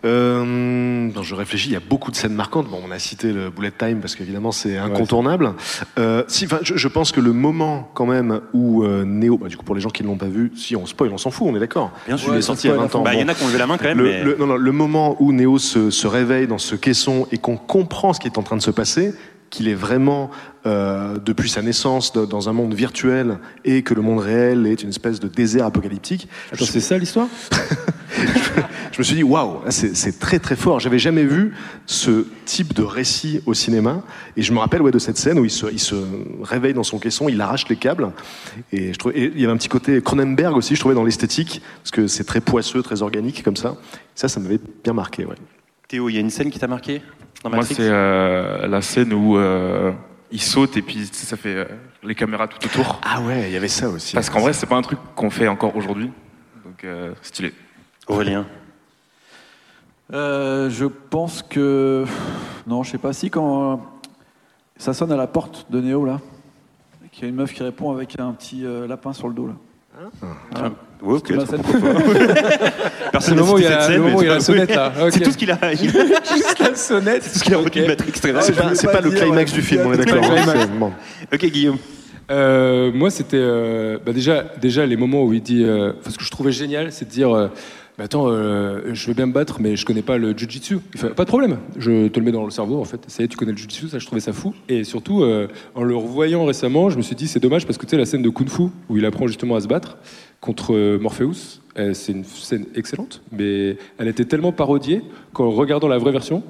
Euh, 0.04 1.10
je 1.22 1.36
réfléchis, 1.36 1.70
il 1.70 1.74
y 1.74 1.76
a 1.76 1.80
beaucoup 1.82 2.12
de 2.12 2.16
scènes 2.16 2.34
marquantes. 2.34 2.68
Bon, 2.68 2.80
on 2.86 2.92
a 2.92 3.00
cité 3.00 3.32
le 3.32 3.50
bullet 3.50 3.72
time 3.72 4.00
parce 4.00 4.16
qu'évidemment 4.16 4.52
c'est 4.52 4.78
incontournable. 4.78 5.54
Euh, 6.00 6.24
si, 6.28 6.46
enfin, 6.46 6.60
je, 6.64 6.76
je 6.76 6.88
pense 6.88 7.12
que 7.12 7.20
le 7.20 7.34
moment 7.34 7.90
quand 7.94 8.06
même 8.06 8.42
où 8.54 8.84
euh, 8.84 9.04
Neo, 9.06 9.38
bah, 9.38 9.48
du 9.48 9.58
coup 9.58 9.64
pour 9.66 9.76
les 9.76 9.82
gens 9.82 9.90
qui 9.90 10.04
ne 10.04 10.08
l'ont 10.08 10.18
pas 10.18 10.26
vu, 10.28 10.52
si 10.56 10.76
on 10.76 10.86
spoil, 10.86 11.12
on 11.14 11.18
s'en 11.18 11.32
fout, 11.32 11.48
on 11.50 11.56
est 11.56 11.60
d'accord. 11.60 11.92
Bien 12.08 12.16
Il 12.18 12.34
est 12.36 12.42
sorti 12.42 12.68
il 12.68 12.72
y 12.72 12.74
a 12.74 12.78
20 12.78 12.96
ans. 12.96 13.04
Bah, 13.04 13.14
Il 13.14 13.20
y 13.20 13.24
en 13.24 13.28
a 13.28 13.34
qui 13.34 13.44
ont 13.44 13.48
levé 13.48 13.60
la 13.60 13.68
main 13.68 13.78
quand 13.78 13.86
même. 13.86 13.98
Le, 14.00 14.04
mais... 14.04 14.24
le- 14.24 14.36
non, 14.40 14.48
non, 14.48 14.56
le 14.58 14.72
moment 14.72 15.18
où 15.20 15.32
Neo 15.32 15.60
se, 15.60 15.92
se 15.92 16.08
réveille 16.08 16.48
dans 16.48 16.58
ce 16.58 16.76
caisson 16.76 17.28
et 17.32 17.38
qu'on 17.38 17.58
comprend 17.58 18.14
ce 18.14 18.20
qui 18.20 18.28
est 18.28 18.38
en 18.38 18.44
train 18.44 18.58
de 18.58 18.62
se 18.62 18.72
passer, 18.72 19.14
qu'il 19.50 19.68
est 19.68 19.74
vraiment 19.76 20.32
euh, 20.66 21.18
depuis 21.24 21.50
sa 21.50 21.62
naissance 21.62 22.14
de- 22.14 22.26
dans 22.26 22.48
un 22.50 22.54
monde 22.54 22.74
virtuel 22.74 23.38
et 23.66 23.84
que 23.84 23.94
le 23.94 24.02
monde 24.02 24.20
réel 24.20 24.66
est 24.66 24.82
une 24.82 24.90
espèce 24.90 25.20
de 25.20 25.28
désert 25.28 25.66
apocalyptique. 25.66 26.28
Attends, 26.54 26.66
c'est 26.66 26.80
ça 26.80 26.98
l'histoire? 26.98 27.28
me 29.02 29.04
suis 29.04 29.16
dit, 29.16 29.24
waouh, 29.24 29.62
c'est 29.70 30.20
très 30.20 30.40
très 30.40 30.56
fort. 30.56 30.80
J'avais 30.80 31.00
jamais 31.00 31.24
vu 31.24 31.54
ce 31.86 32.26
type 32.46 32.74
de 32.74 32.84
récit 32.84 33.42
au 33.46 33.54
cinéma. 33.54 34.04
Et 34.38 34.42
je 34.42 34.54
me 34.54 34.60
rappelle 34.60 34.82
ouais, 34.82 34.92
de 34.92 35.00
cette 35.00 35.18
scène 35.18 35.40
où 35.40 35.46
il 35.46 35.52
se, 35.52 35.68
il 35.72 35.80
se 35.80 35.96
réveille 36.42 36.74
dans 36.74 36.84
son 36.84 37.00
caisson, 37.00 37.30
il 37.30 37.40
arrache 37.42 37.68
les 37.70 37.76
câbles. 37.76 38.12
Et, 38.72 38.94
je 38.94 38.98
trouvais, 38.98 39.18
et 39.18 39.32
il 39.34 39.40
y 39.40 39.44
avait 39.44 39.54
un 39.54 39.58
petit 39.58 39.70
côté 39.70 40.02
Cronenberg 40.02 40.56
aussi, 40.56 40.76
je 40.76 40.80
trouvais, 40.80 40.96
dans 40.96 41.04
l'esthétique, 41.04 41.62
parce 41.82 41.92
que 41.92 42.08
c'est 42.08 42.24
très 42.24 42.42
poisseux, 42.42 42.82
très 42.82 43.02
organique 43.02 43.44
comme 43.44 43.58
ça. 43.58 43.76
Ça, 44.16 44.28
ça 44.28 44.40
m'avait 44.40 44.60
bien 44.84 44.94
marqué. 44.94 45.26
Ouais. 45.26 45.36
Théo, 45.88 46.10
il 46.10 46.14
y 46.14 46.18
a 46.18 46.22
une 46.22 46.30
scène 46.30 46.50
qui 46.50 46.60
t'a 46.60 46.68
marqué 46.68 47.02
dans 47.44 47.50
Moi, 47.50 47.60
Matrix? 47.60 47.76
c'est 47.76 47.90
euh, 47.90 48.68
la 48.68 48.82
scène 48.82 49.14
où 49.14 49.38
euh, 49.38 49.92
il 50.32 50.42
saute 50.42 50.78
et 50.78 50.82
puis 50.82 51.10
ça 51.12 51.38
fait 51.38 51.56
euh, 51.56 51.66
les 52.04 52.16
caméras 52.16 52.48
tout 52.48 52.66
autour. 52.66 53.02
Ah 53.04 53.22
ouais, 53.22 53.50
il 53.50 53.54
y 53.54 53.58
avait 53.58 53.68
ça 53.68 53.90
aussi. 53.90 54.14
Parce 54.14 54.30
qu'en 54.30 54.40
vrai, 54.40 54.54
c'est 54.54 54.66
pas 54.66 54.76
un 54.78 54.82
truc 54.82 55.00
qu'on 55.16 55.30
fait 55.30 55.48
encore 55.48 55.76
aujourd'hui. 55.76 56.10
Donc, 56.66 56.84
euh, 56.84 57.14
stylé. 57.22 57.54
Aurélien. 58.08 58.46
Euh, 60.14 60.70
je 60.70 60.86
pense 60.86 61.42
que. 61.48 62.06
Non, 62.68 62.84
je 62.84 62.92
sais 62.92 62.98
pas 62.98 63.14
si 63.14 63.30
quand 63.30 63.82
ça 64.78 64.94
sonne 64.94 65.12
à 65.12 65.18
la 65.18 65.28
porte 65.28 65.68
de 65.70 65.80
Néo 65.80 66.06
là, 66.06 66.20
qu'il 67.12 67.24
y 67.24 67.26
a 67.26 67.30
une 67.30 67.36
meuf 67.36 67.54
qui 67.54 67.64
répond 67.64 67.92
avec 67.92 68.20
un 68.20 68.32
petit 68.34 68.66
euh, 68.66 68.88
lapin 68.88 69.14
sur 69.14 69.28
le 69.28 69.34
dos 69.34 69.48
là. 69.48 69.54
Voilà. 70.52 70.70
Ouais, 71.04 71.16
ok. 71.18 71.26
C'est 71.28 71.36
ma 71.36 71.46
scène 71.46 71.62
C'est 71.72 73.12
Personne 73.12 73.36
le 73.36 73.42
moment 73.42 73.54
où 73.54 73.58
il 73.60 73.64
y 73.64 73.68
a, 73.68 73.82
cette 73.82 73.90
le 73.90 73.94
scène, 73.96 74.02
moment 74.02 74.18
où 74.18 74.22
il 74.22 74.26
y 74.26 74.30
a 74.30 74.32
mais 74.32 74.36
la 74.36 74.40
c'est 74.40 74.54
pas- 74.54 74.60
sonnette 74.66 74.76
là. 74.76 74.94
C'est 75.12 75.18
Ok. 75.18 75.24
tout 75.24 75.32
ce 75.32 75.38
qu'il 75.38 75.52
a. 75.52 75.74
il- 75.74 75.90
Juste 76.36 76.60
la 76.60 76.76
sonnette. 76.76 77.24
C'est 77.24 77.34
tout 77.34 77.40
ce 77.40 77.44
qu'il 77.44 77.54
a 77.54 77.58
retenu 77.58 77.82
de 77.82 77.86
Ok. 77.86 77.90
Matrix. 77.90 78.12
très 78.12 78.32
bien. 78.32 78.42
C'est 78.42 78.54
pas, 78.54 78.76
c'est 78.76 78.92
pas 78.92 79.02
le 79.02 79.12
climax 79.12 79.52
du 79.54 79.62
film, 79.62 79.84
on 79.88 79.94
est 79.94 79.98
d'accord. 79.98 80.24
hein, 80.24 80.36
climax. 80.36 80.60
c'est- 80.60 80.78
bon. 80.80 80.92
Ok, 81.34 81.46
Guillaume. 81.46 81.78
Euh, 82.30 82.92
moi, 82.94 83.10
c'était 83.10 83.38
euh, 83.40 83.98
bah 84.06 84.14
déjà, 84.14 84.44
déjà 84.62 84.86
les 84.86 84.96
moments 84.98 85.24
où 85.24 85.34
il 85.34 85.42
dit. 85.42 85.64
Euh, 85.66 85.94
enfin, 86.00 86.12
ce 86.12 86.18
que 86.18 86.24
je 86.24 86.32
trouvais 86.32 86.52
génial, 86.52 86.92
c'est 86.92 87.06
de 87.06 87.10
dire. 87.12 87.36
euh, 87.36 87.48
Mais 88.02 88.06
attends, 88.06 88.30
euh, 88.30 88.96
je 88.96 89.06
veux 89.06 89.14
bien 89.14 89.28
me 89.28 89.32
battre, 89.32 89.62
mais 89.62 89.76
je 89.76 89.86
connais 89.86 90.02
pas 90.02 90.18
le 90.18 90.36
jujitsu. 90.36 90.80
Il 90.96 91.00
fait 91.00 91.10
pas 91.10 91.24
de 91.24 91.30
problème, 91.30 91.60
je 91.78 92.08
te 92.08 92.20
le 92.20 92.26
mets 92.26 92.32
dans 92.32 92.46
le 92.46 92.50
cerveau 92.50 92.82
en 92.82 92.84
fait. 92.84 93.00
Ça 93.06 93.22
y 93.22 93.26
est, 93.26 93.28
tu 93.28 93.38
connais 93.38 93.52
le 93.52 93.58
jujitsu, 93.60 93.90
ça 93.90 94.00
je 94.00 94.06
trouvais 94.08 94.22
ça 94.22 94.34
fou. 94.34 94.56
Et 94.70 94.84
surtout, 94.84 95.22
euh, 95.22 95.48
en 95.76 95.84
le 95.84 95.96
revoyant 95.96 96.44
récemment, 96.46 96.90
je 96.90 96.98
me 96.98 97.04
suis 97.04 97.16
dit 97.16 97.28
c'est 97.28 97.40
dommage 97.40 97.68
parce 97.68 97.78
que 97.78 97.86
tu 97.86 97.92
sais 97.92 97.98
la 97.98 98.08
scène 98.08 98.24
de 98.24 98.30
kung 98.30 98.50
fu 98.50 98.64
où 98.90 98.98
il 98.98 99.06
apprend 99.06 99.28
justement 99.28 99.56
à 99.56 99.62
se 99.62 99.68
battre 99.68 100.00
contre 100.40 100.74
euh, 100.74 100.98
Morpheus, 100.98 101.62
euh, 101.78 101.94
c'est 101.94 102.14
une 102.14 102.24
scène 102.24 102.66
excellente, 102.74 103.22
mais 103.32 103.78
elle 104.00 104.08
était 104.08 104.26
tellement 104.26 104.52
parodiée 104.52 105.04
qu'en 105.32 105.52
regardant 105.52 105.88
la 105.88 106.00
vraie 106.00 106.12
version, 106.12 106.42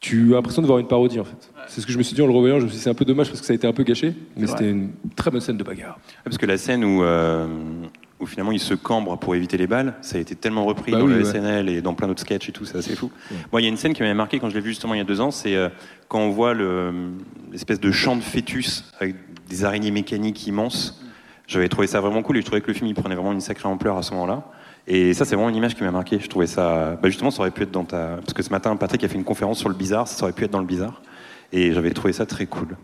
tu 0.00 0.32
as 0.32 0.36
l'impression 0.36 0.60
de 0.62 0.66
voir 0.66 0.78
une 0.78 0.88
parodie 0.88 1.20
en 1.20 1.24
fait. 1.24 1.50
C'est 1.68 1.80
ce 1.80 1.86
que 1.86 1.92
je 1.92 1.98
me 1.98 2.02
suis 2.02 2.14
dit 2.14 2.22
en 2.22 2.26
le 2.26 2.32
revoyant. 2.32 2.58
Je 2.58 2.64
me 2.64 2.68
suis 2.68 2.76
dit 2.76 2.82
c'est 2.82 2.90
un 2.90 2.94
peu 2.94 3.04
dommage 3.04 3.28
parce 3.28 3.40
que 3.40 3.46
ça 3.46 3.52
a 3.52 3.56
été 3.56 3.66
un 3.66 3.72
peu 3.72 3.82
gâché, 3.82 4.12
mais 4.36 4.46
c'était 4.46 4.70
une 4.70 4.90
très 5.16 5.30
bonne 5.30 5.40
scène 5.40 5.56
de 5.56 5.64
bagarre. 5.64 5.98
Parce 6.22 6.38
que 6.38 6.46
la 6.46 6.58
scène 6.58 6.84
où, 6.84 7.02
euh, 7.02 7.46
où 8.20 8.26
finalement 8.26 8.52
il 8.52 8.60
se 8.60 8.74
cambre 8.74 9.18
pour 9.18 9.34
éviter 9.34 9.56
les 9.58 9.66
balles, 9.66 9.94
ça 10.00 10.16
a 10.16 10.20
été 10.20 10.34
tellement 10.34 10.64
repris 10.64 10.92
Bah 10.92 10.98
dans 10.98 11.04
oui, 11.06 11.12
le 11.12 11.18
ouais. 11.18 11.24
SNL 11.24 11.68
et 11.68 11.82
dans 11.82 11.94
plein 11.94 12.08
d'autres 12.08 12.22
sketchs 12.22 12.48
et 12.48 12.52
tout, 12.52 12.64
c'est 12.64 12.78
assez 12.78 12.96
fou. 12.96 13.10
Moi, 13.52 13.60
il 13.60 13.64
y 13.64 13.66
a 13.66 13.70
une 13.70 13.76
scène 13.76 13.92
qui 13.92 14.02
m'avait 14.02 14.14
marqué 14.14 14.38
quand 14.38 14.48
je 14.48 14.54
l'ai 14.54 14.60
vu 14.62 14.70
justement 14.70 14.94
il 14.94 14.98
y 14.98 15.00
a 15.00 15.04
deux 15.04 15.20
ans, 15.20 15.30
c'est 15.30 15.54
euh, 15.54 15.68
quand 16.08 16.20
on 16.20 16.30
voit 16.30 16.54
le- 16.54 17.10
l'espèce 17.52 17.78
de 17.80 17.90
champ 17.90 18.16
de 18.16 18.22
fœtus 18.22 18.84
avec 19.00 19.16
des 19.48 19.64
araignées 19.64 19.90
mécaniques 19.90 20.46
immenses. 20.46 21.02
J'avais 21.46 21.68
trouvé 21.68 21.86
ça 21.86 22.00
vraiment 22.00 22.22
cool 22.22 22.38
et 22.38 22.40
je 22.40 22.46
trouvais 22.46 22.60
que 22.60 22.66
le 22.68 22.74
film 22.74 22.86
il 22.88 22.94
prenait 22.94 23.14
vraiment 23.14 23.32
une 23.32 23.40
sacrée 23.40 23.68
ampleur 23.68 23.96
à 23.98 24.02
ce 24.02 24.12
moment-là. 24.14 24.44
Et 24.88 25.14
ça, 25.14 25.24
c'est 25.24 25.34
vraiment 25.34 25.48
une 25.50 25.56
image 25.56 25.74
qui 25.74 25.82
m'a 25.84 25.90
marqué. 25.90 26.18
Je 26.20 26.28
trouvais 26.28 26.46
ça. 26.46 26.96
Bah 27.02 27.08
justement, 27.08 27.30
ça 27.30 27.40
aurait 27.40 27.50
pu 27.50 27.62
être 27.64 27.70
dans 27.72 27.84
ta. 27.84 28.16
Parce 28.16 28.32
que 28.32 28.42
ce 28.42 28.50
matin, 28.50 28.74
Patrick 28.76 29.02
a 29.04 29.08
fait 29.08 29.16
une 29.16 29.24
conférence 29.24 29.58
sur 29.58 29.68
le 29.68 29.74
bizarre, 29.74 30.06
ça 30.08 30.22
aurait 30.24 30.32
pu 30.32 30.44
être 30.44 30.50
dans 30.52 30.60
le 30.60 30.66
bizarre. 30.66 31.02
Et 31.52 31.72
j'avais 31.72 31.90
trouvé 31.90 32.12
ça 32.12 32.24
très 32.26 32.46
cool. 32.46 32.76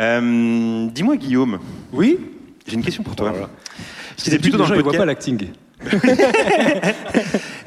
Euh, 0.00 0.86
Dis-moi, 0.88 1.16
Guillaume. 1.16 1.58
Oui? 1.92 2.18
J'ai 2.66 2.74
une 2.74 2.82
question 2.82 3.02
pour 3.02 3.16
toi. 3.16 3.30
Voilà. 3.30 3.48
C'était 4.16 4.38
plutôt 4.38 4.58
dans 4.58 4.66
le 4.66 4.76
ils 4.76 4.82
voient 4.82 4.92
podcast. 4.92 4.98
pas 4.98 5.06
l'acting. 5.06 5.48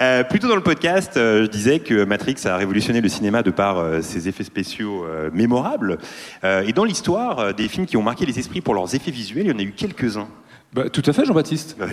Euh, 0.02 0.24
plutôt 0.24 0.48
dans 0.48 0.56
le 0.56 0.64
podcast, 0.64 1.18
euh, 1.18 1.44
je 1.44 1.50
disais 1.50 1.80
que 1.80 2.06
Matrix 2.06 2.38
a 2.46 2.56
révolutionné 2.56 3.02
le 3.02 3.10
cinéma 3.10 3.44
de 3.44 3.52
par 3.52 3.80
euh, 3.80 4.02
ses 4.02 4.30
effets 4.30 4.46
spéciaux 4.46 5.04
euh, 5.04 5.30
mémorables. 5.34 5.98
Euh, 6.46 6.64
et 6.66 6.72
dans 6.72 6.86
l'histoire 6.86 7.40
euh, 7.40 7.52
des 7.52 7.68
films 7.68 7.86
qui 7.86 7.98
ont 7.98 8.02
marqué 8.02 8.26
les 8.26 8.40
esprits 8.40 8.62
pour 8.62 8.74
leurs 8.74 8.96
effets 8.96 9.12
visuels, 9.12 9.48
il 9.48 9.52
y 9.52 9.54
en 9.54 9.60
a 9.60 9.62
eu 9.62 9.74
quelques-uns. 9.74 10.30
Bah, 10.72 10.90
tout 10.90 11.04
à 11.06 11.12
fait, 11.12 11.26
Jean-Baptiste. 11.26 11.76
Bah. 11.78 11.88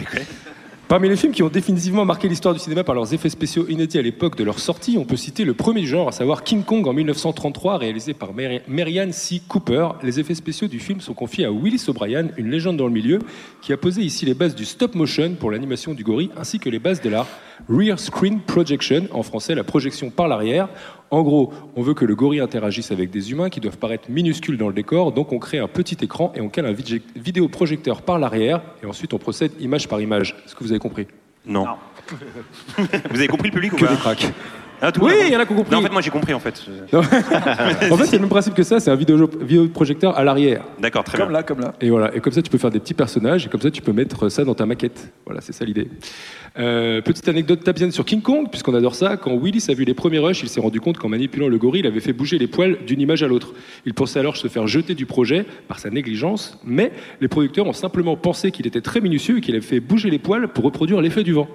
Parmi 0.88 1.08
les 1.08 1.16
films 1.16 1.32
qui 1.32 1.42
ont 1.42 1.48
définitivement 1.48 2.04
marqué 2.04 2.28
l'histoire 2.28 2.54
du 2.54 2.60
cinéma 2.60 2.84
par 2.84 2.94
leurs 2.94 3.12
effets 3.12 3.28
spéciaux 3.28 3.66
inédits 3.68 3.98
à 3.98 4.02
l'époque 4.02 4.36
de 4.36 4.44
leur 4.44 4.60
sortie, 4.60 4.96
on 4.96 5.04
peut 5.04 5.16
citer 5.16 5.44
le 5.44 5.52
premier 5.52 5.84
genre, 5.84 6.06
à 6.06 6.12
savoir 6.12 6.44
King 6.44 6.62
Kong 6.62 6.86
en 6.86 6.92
1933, 6.92 7.78
réalisé 7.78 8.14
par 8.14 8.30
Marianne 8.68 9.12
C. 9.12 9.42
Cooper. 9.48 9.88
Les 10.04 10.20
effets 10.20 10.36
spéciaux 10.36 10.68
du 10.68 10.78
film 10.78 11.00
sont 11.00 11.12
confiés 11.12 11.44
à 11.44 11.50
Willis 11.50 11.86
O'Brien, 11.88 12.28
une 12.36 12.52
légende 12.52 12.76
dans 12.76 12.86
le 12.86 12.92
milieu, 12.92 13.18
qui 13.62 13.72
a 13.72 13.76
posé 13.76 14.02
ici 14.02 14.26
les 14.26 14.34
bases 14.34 14.54
du 14.54 14.64
stop 14.64 14.94
motion 14.94 15.34
pour 15.34 15.50
l'animation 15.50 15.92
du 15.92 16.04
gorille, 16.04 16.30
ainsi 16.36 16.60
que 16.60 16.68
les 16.68 16.78
bases 16.78 17.00
de 17.00 17.08
la 17.08 17.26
rear 17.68 17.98
screen 17.98 18.38
projection, 18.38 19.08
en 19.10 19.24
français 19.24 19.56
la 19.56 19.64
projection 19.64 20.10
par 20.10 20.28
l'arrière. 20.28 20.68
En 21.10 21.22
gros, 21.22 21.52
on 21.76 21.82
veut 21.82 21.94
que 21.94 22.04
le 22.04 22.14
gorille 22.16 22.40
interagisse 22.40 22.90
avec 22.90 23.10
des 23.10 23.30
humains 23.30 23.48
qui 23.48 23.60
doivent 23.60 23.78
paraître 23.78 24.10
minuscules 24.10 24.58
dans 24.58 24.68
le 24.68 24.74
décor, 24.74 25.12
donc 25.12 25.32
on 25.32 25.38
crée 25.38 25.58
un 25.58 25.68
petit 25.68 25.96
écran 26.02 26.32
et 26.34 26.40
on 26.40 26.48
cale 26.48 26.66
un 26.66 26.72
vidé- 26.72 27.02
vidéoprojecteur 27.14 28.02
par 28.02 28.18
l'arrière, 28.18 28.60
et 28.82 28.86
ensuite 28.86 29.14
on 29.14 29.18
procède 29.18 29.52
image 29.60 29.88
par 29.88 30.00
image. 30.00 30.34
Est-ce 30.44 30.54
que 30.56 30.64
vous 30.64 30.72
avez 30.72 30.80
compris? 30.80 31.06
Non. 31.46 31.64
Vous 33.10 33.16
avez 33.18 33.28
compris 33.28 33.48
le 33.48 33.54
public 33.54 33.72
ou 33.72 33.76
Que 33.76 33.84
pas? 33.84 33.90
des 33.92 33.96
cracks. 33.98 34.26
Ah, 34.82 34.92
tout 34.92 35.02
Oui, 35.04 35.12
il 35.26 35.32
y 35.32 35.36
en 35.36 35.40
a 35.40 35.46
qui 35.46 35.52
ont 35.52 35.56
compris. 35.56 35.72
Non, 35.72 35.78
en 35.78 35.82
fait, 35.82 35.92
moi 35.92 36.02
j'ai 36.02 36.10
compris 36.10 36.34
en 36.34 36.40
fait. 36.40 36.62
En 36.92 37.02
fait, 37.96 38.06
c'est 38.06 38.16
le 38.16 38.20
même 38.20 38.28
principe 38.28 38.54
que 38.54 38.62
ça, 38.62 38.78
c'est 38.80 38.90
un 38.90 38.94
vidéo- 38.94 39.30
vidéoprojecteur 39.40 40.16
à 40.16 40.24
l'arrière. 40.24 40.62
D'accord, 40.80 41.04
très 41.04 41.16
Comme 41.18 41.28
bien. 41.28 41.38
là, 41.38 41.42
comme 41.42 41.60
là. 41.60 41.74
Et 41.80 41.88
voilà, 41.90 42.14
et 42.14 42.20
comme 42.20 42.32
ça 42.32 42.42
tu 42.42 42.50
peux 42.50 42.58
faire 42.58 42.70
des 42.70 42.80
petits 42.80 42.94
personnages, 42.94 43.46
et 43.46 43.48
comme 43.48 43.60
ça 43.60 43.70
tu 43.70 43.80
peux 43.82 43.92
mettre 43.92 44.28
ça 44.28 44.44
dans 44.44 44.54
ta 44.54 44.66
maquette. 44.66 45.12
Voilà, 45.24 45.40
c'est 45.40 45.52
ça 45.52 45.64
l'idée. 45.64 45.88
Euh, 46.58 47.00
petite 47.02 47.28
anecdote 47.28 47.62
tabzienne 47.64 47.90
sur 47.92 48.04
King 48.04 48.22
Kong, 48.22 48.48
puisqu'on 48.50 48.74
adore 48.74 48.94
ça. 48.94 49.16
Quand 49.16 49.32
Willis 49.34 49.64
a 49.68 49.74
vu 49.74 49.84
les 49.84 49.94
premiers 49.94 50.18
rushs, 50.18 50.42
il 50.42 50.48
s'est 50.48 50.60
rendu 50.60 50.80
compte 50.80 50.98
qu'en 50.98 51.08
manipulant 51.08 51.48
le 51.48 51.58
gorille, 51.58 51.80
il 51.80 51.86
avait 51.86 52.00
fait 52.00 52.12
bouger 52.12 52.38
les 52.38 52.46
poils 52.46 52.78
d'une 52.86 53.00
image 53.00 53.22
à 53.22 53.28
l'autre. 53.28 53.52
Il 53.86 53.94
pensait 53.94 54.18
alors 54.20 54.36
se 54.36 54.48
faire 54.48 54.66
jeter 54.66 54.94
du 54.94 55.06
projet 55.06 55.46
par 55.68 55.78
sa 55.78 55.90
négligence, 55.90 56.58
mais 56.64 56.92
les 57.20 57.28
producteurs 57.28 57.66
ont 57.66 57.72
simplement 57.72 58.16
pensé 58.16 58.50
qu'il 58.50 58.66
était 58.66 58.80
très 58.80 59.00
minutieux 59.00 59.38
et 59.38 59.40
qu'il 59.40 59.54
avait 59.54 59.64
fait 59.64 59.80
bouger 59.80 60.10
les 60.10 60.18
poils 60.18 60.48
pour 60.48 60.64
reproduire 60.64 61.00
l'effet 61.00 61.22
du 61.22 61.32
vent. 61.32 61.48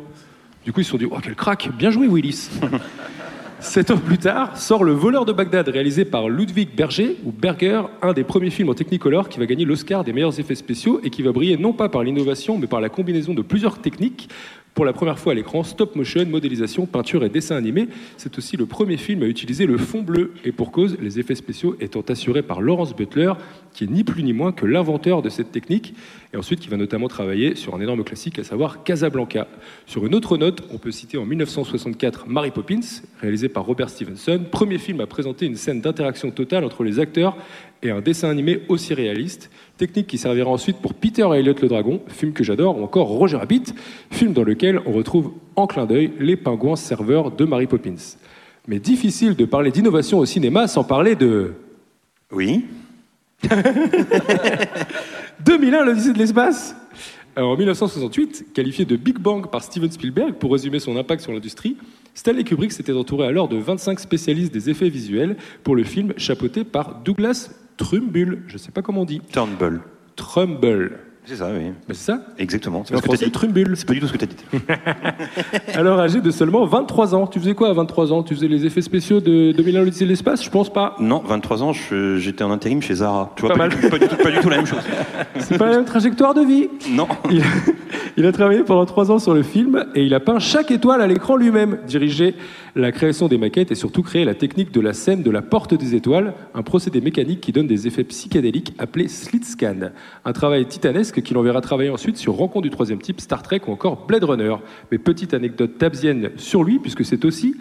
Du 0.66 0.72
coup, 0.72 0.82
ils 0.82 0.84
se 0.84 0.92
sont 0.92 0.98
dit, 0.98 1.08
oh 1.10 1.18
quel 1.22 1.36
crack, 1.36 1.70
bien 1.78 1.90
joué 1.90 2.08
Willis. 2.08 2.50
Sept 3.60 3.92
ans 3.92 3.98
plus 3.98 4.18
tard, 4.18 4.58
sort 4.58 4.84
Le 4.84 4.92
voleur 4.92 5.24
de 5.24 5.32
Bagdad, 5.32 5.68
réalisé 5.68 6.04
par 6.04 6.30
Ludwig 6.30 6.76
Berger, 6.76 7.18
ou 7.24 7.32
Berger, 7.32 7.84
un 8.02 8.14
des 8.14 8.24
premiers 8.24 8.50
films 8.50 8.70
en 8.70 8.74
Technicolor 8.74 9.30
qui 9.30 9.40
va 9.40 9.46
gagner 9.46 9.66
l'Oscar 9.66 10.04
des 10.04 10.14
meilleurs 10.14 10.40
effets 10.40 10.56
spéciaux 10.56 11.00
et 11.04 11.12
qui 11.12 11.22
va 11.22 11.32
briller 11.32 11.58
non 11.58 11.72
pas 11.72 11.88
par 11.88 12.04
l'innovation, 12.04 12.58
mais 12.58 12.66
par 12.66 12.82
la 12.82 12.90
combinaison 12.90 13.36
de 13.36 13.44
plusieurs 13.44 13.80
techniques. 13.80 14.30
Pour 14.74 14.86
la 14.86 14.94
première 14.94 15.20
fois 15.20 15.34
à 15.34 15.36
l'écran, 15.36 15.64
stop 15.64 15.98
motion, 15.98 16.26
modélisation, 16.26 16.86
peinture 16.86 17.26
et 17.26 17.30
dessin 17.30 17.58
animé. 17.58 17.90
C'est 18.16 18.38
aussi 18.38 18.56
le 18.56 18.66
premier 18.66 18.96
film 18.96 19.22
à 19.22 19.26
utiliser 19.26 19.66
le 19.66 19.78
fond 19.78 20.02
bleu, 20.02 20.34
et 20.46 20.54
pour 20.54 20.72
cause, 20.72 20.98
les 21.02 21.20
effets 21.20 21.36
spéciaux 21.36 21.76
étant 21.82 22.02
assurés 22.08 22.42
par 22.42 22.62
Lawrence 22.62 22.96
Butler, 22.96 23.34
qui 23.74 23.84
est 23.84 23.88
ni 23.88 24.06
plus 24.06 24.24
ni 24.24 24.32
moins 24.32 24.54
que 24.54 24.66
l'inventeur 24.66 25.22
de 25.22 25.30
cette 25.30 25.52
technique, 25.52 25.94
et 26.34 26.38
ensuite 26.38 26.62
qui 26.62 26.70
va 26.70 26.78
notamment 26.78 27.10
travailler 27.10 27.56
sur 27.56 27.76
un 27.76 27.82
énorme 27.82 28.06
classique, 28.06 28.40
à 28.40 28.46
savoir 28.46 28.84
Casablanca. 28.84 29.50
Sur 29.88 30.06
une 30.06 30.16
autre 30.16 30.38
note, 30.38 30.62
on 30.72 30.78
peut 30.78 30.92
citer 30.92 31.18
en 31.18 31.26
1964 31.26 32.30
Mary 32.30 32.52
Poppins, 32.52 32.80
réalisé 33.20 33.50
par 33.50 33.66
Robert 33.66 33.90
Stevenson, 33.90 34.42
premier 34.50 34.78
film 34.78 35.02
à 35.02 35.06
présenter 35.06 35.48
une 35.48 35.58
scène 35.58 35.82
d'interaction 35.82 36.32
totale 36.32 36.64
entre 36.64 36.86
les 36.86 37.00
acteurs 37.00 37.36
et 37.84 37.92
un 37.92 38.02
dessin 38.02 38.30
animé 38.30 38.62
aussi 38.70 38.94
réaliste, 38.94 39.50
technique 39.78 40.08
qui 40.08 40.18
servira 40.18 40.50
ensuite 40.50 40.78
pour 40.78 40.94
Peter 40.94 41.28
et 41.34 41.40
Elliot 41.40 41.56
le 41.62 41.68
Dragon, 41.68 42.02
film 42.08 42.34
que 42.34 42.44
j'adore, 42.44 42.80
ou 42.80 42.84
encore 42.84 43.08
Roger 43.08 43.38
Rabbit, 43.38 43.74
film 44.12 44.34
dans 44.34 44.44
lequel 44.44 44.80
on 44.86 44.92
retrouve 44.92 45.32
en 45.56 45.68
clin 45.68 45.86
d'œil 45.86 46.12
les 46.20 46.36
pingouins 46.36 46.76
serveurs 46.76 47.32
de 47.32 47.46
Mary 47.46 47.68
Poppins. 47.68 48.18
Mais 48.68 48.80
difficile 48.80 49.36
de 49.36 49.46
parler 49.46 49.72
d'innovation 49.72 50.20
au 50.20 50.26
cinéma 50.26 50.68
sans 50.68 50.84
parler 50.84 51.16
de 51.16 51.54
Oui. 52.32 52.66
2001, 55.46 55.86
l'Odyssée 55.86 56.14
de 56.14 56.20
l'espace 56.20 56.76
Alors, 57.36 57.52
En 57.52 57.58
1968, 57.58 58.54
qualifié 58.54 58.86
de 58.86 58.96
Big 58.96 59.18
Bang 59.18 59.50
par 59.50 59.64
Steven 59.64 59.90
Spielberg 59.92 60.34
pour 60.34 60.52
résumer 60.52 60.78
son 60.78 60.96
impact 60.98 61.24
sur 61.24 61.32
l'industrie, 61.32 61.78
Stanley 62.14 62.44
Kubrick 62.44 62.72
s'était 62.72 62.94
entouré 62.94 63.26
alors 63.26 63.48
de 63.48 63.58
25 63.58 64.00
spécialistes 64.00 64.54
des 64.54 64.70
effets 64.70 64.90
visuels 64.90 65.38
pour 65.64 65.76
le 65.76 65.84
film 65.84 66.14
chapeauté 66.18 66.64
par 66.64 67.02
Douglas 67.04 67.50
Trumbull. 67.78 68.44
Je 68.48 68.54
ne 68.54 68.58
sais 68.58 68.72
pas 68.72 68.82
comment 68.82 69.02
on 69.02 69.06
dit. 69.06 69.22
Turnbull. 69.32 69.82
Trumbull. 70.16 71.00
C'est 71.26 71.36
ça, 71.36 71.50
oui. 71.54 71.72
C'est 71.90 71.96
ça 71.96 72.22
Exactement. 72.40 72.84
C'est 72.86 72.94
En 72.96 72.98
pas 72.98 73.04
français. 73.04 73.26
C'est 73.32 73.92
du 73.94 74.00
tout 74.00 74.08
ce 74.08 74.14
que 74.14 74.18
t'as 74.18 74.26
dit. 74.26 74.36
Alors 75.76 76.00
âgé 76.00 76.20
de 76.20 76.32
seulement 76.32 76.66
23 76.66 77.14
ans. 77.16 77.28
Tu 77.28 77.40
faisais 77.40 77.54
quoi 77.54 77.70
à 77.70 77.74
23 77.74 78.12
ans? 78.12 78.24
Tu 78.24 78.34
faisais 78.36 78.48
les 78.48 78.66
effets 78.66 78.82
spéciaux 78.82 79.20
de 79.22 79.52
2001, 79.52 79.80
l'Odyssée 79.84 80.06
de 80.06 80.10
l'espace? 80.10 80.44
Je 80.44 80.50
pense 80.50 80.72
pas. 80.74 80.96
Non, 81.00 81.22
23 81.26 81.64
ans, 81.64 81.74
je- 81.74 82.18
j'étais 82.18 82.44
en 82.44 82.52
intérim 82.52 82.82
chez 82.82 82.96
Zara. 82.96 83.32
Tu 83.36 83.42
vois, 83.42 83.50
Pas 83.52 83.56
pas, 83.58 83.68
mal. 83.68 83.78
du, 83.78 83.82
tout, 83.82 83.90
pas, 83.90 84.00
du 84.00 84.08
tout, 84.08 84.16
pas 84.18 84.32
du 84.32 84.40
tout 84.40 84.50
la 84.50 84.58
même 84.58 84.66
chose. 84.66 84.80
C'est 85.40 85.58
pas 85.58 85.68
la 85.68 85.76
même 85.78 85.86
trajectoire 85.86 86.34
de 86.34 86.42
vie? 86.42 86.70
Non. 86.90 87.08
Il, 87.30 87.44
il 88.18 88.26
a 88.26 88.32
travaillé 88.32 88.64
pendant 88.64 88.86
trois 88.86 89.12
ans 89.12 89.20
sur 89.20 89.34
le 89.34 89.44
film 89.44 89.86
et 89.96 90.04
il 90.04 90.14
a 90.14 90.20
peint 90.20 90.40
chaque 90.40 90.72
étoile 90.72 91.02
à 91.02 91.08
l'écran 91.08 91.36
lui-même, 91.36 91.78
dirigé 91.88 92.36
la 92.76 92.92
création 92.92 93.28
des 93.28 93.38
maquettes 93.38 93.72
et 93.72 93.76
surtout 93.76 94.02
créé 94.02 94.24
la 94.26 94.34
technique 94.34 94.72
de 94.72 94.80
la 94.80 94.94
scène 94.94 95.24
de 95.24 95.32
la 95.32 95.42
porte 95.42 95.74
des 95.74 95.94
étoiles, 95.94 96.34
un 96.56 96.64
procédé 96.64 97.02
mécanique 97.02 97.42
qui 97.42 97.52
donne 97.52 97.68
des 97.68 97.86
effets 97.88 98.04
psychédéliques 98.06 98.74
appelé 98.80 99.08
slit 99.08 99.44
scan. 99.44 99.92
Un 100.26 100.34
travail 100.34 100.66
titanesque 100.66 101.11
qui 101.20 101.34
l'enverra 101.34 101.62
travailler 101.62 101.90
ensuite 101.90 102.18
sur 102.18 102.34
Rencontre 102.34 102.64
du 102.64 102.70
troisième 102.70 103.02
type, 103.02 103.20
Star 103.20 103.44
Trek 103.44 103.62
ou 103.68 103.72
encore 103.72 104.06
Blade 104.06 104.24
Runner. 104.24 104.56
Mais 104.92 104.98
petite 104.98 105.34
anecdote 105.34 105.78
tabzienne 105.78 106.32
sur 106.38 106.64
lui, 106.64 106.80
puisque 106.80 107.04
c'est 107.04 107.26
aussi 107.26 107.56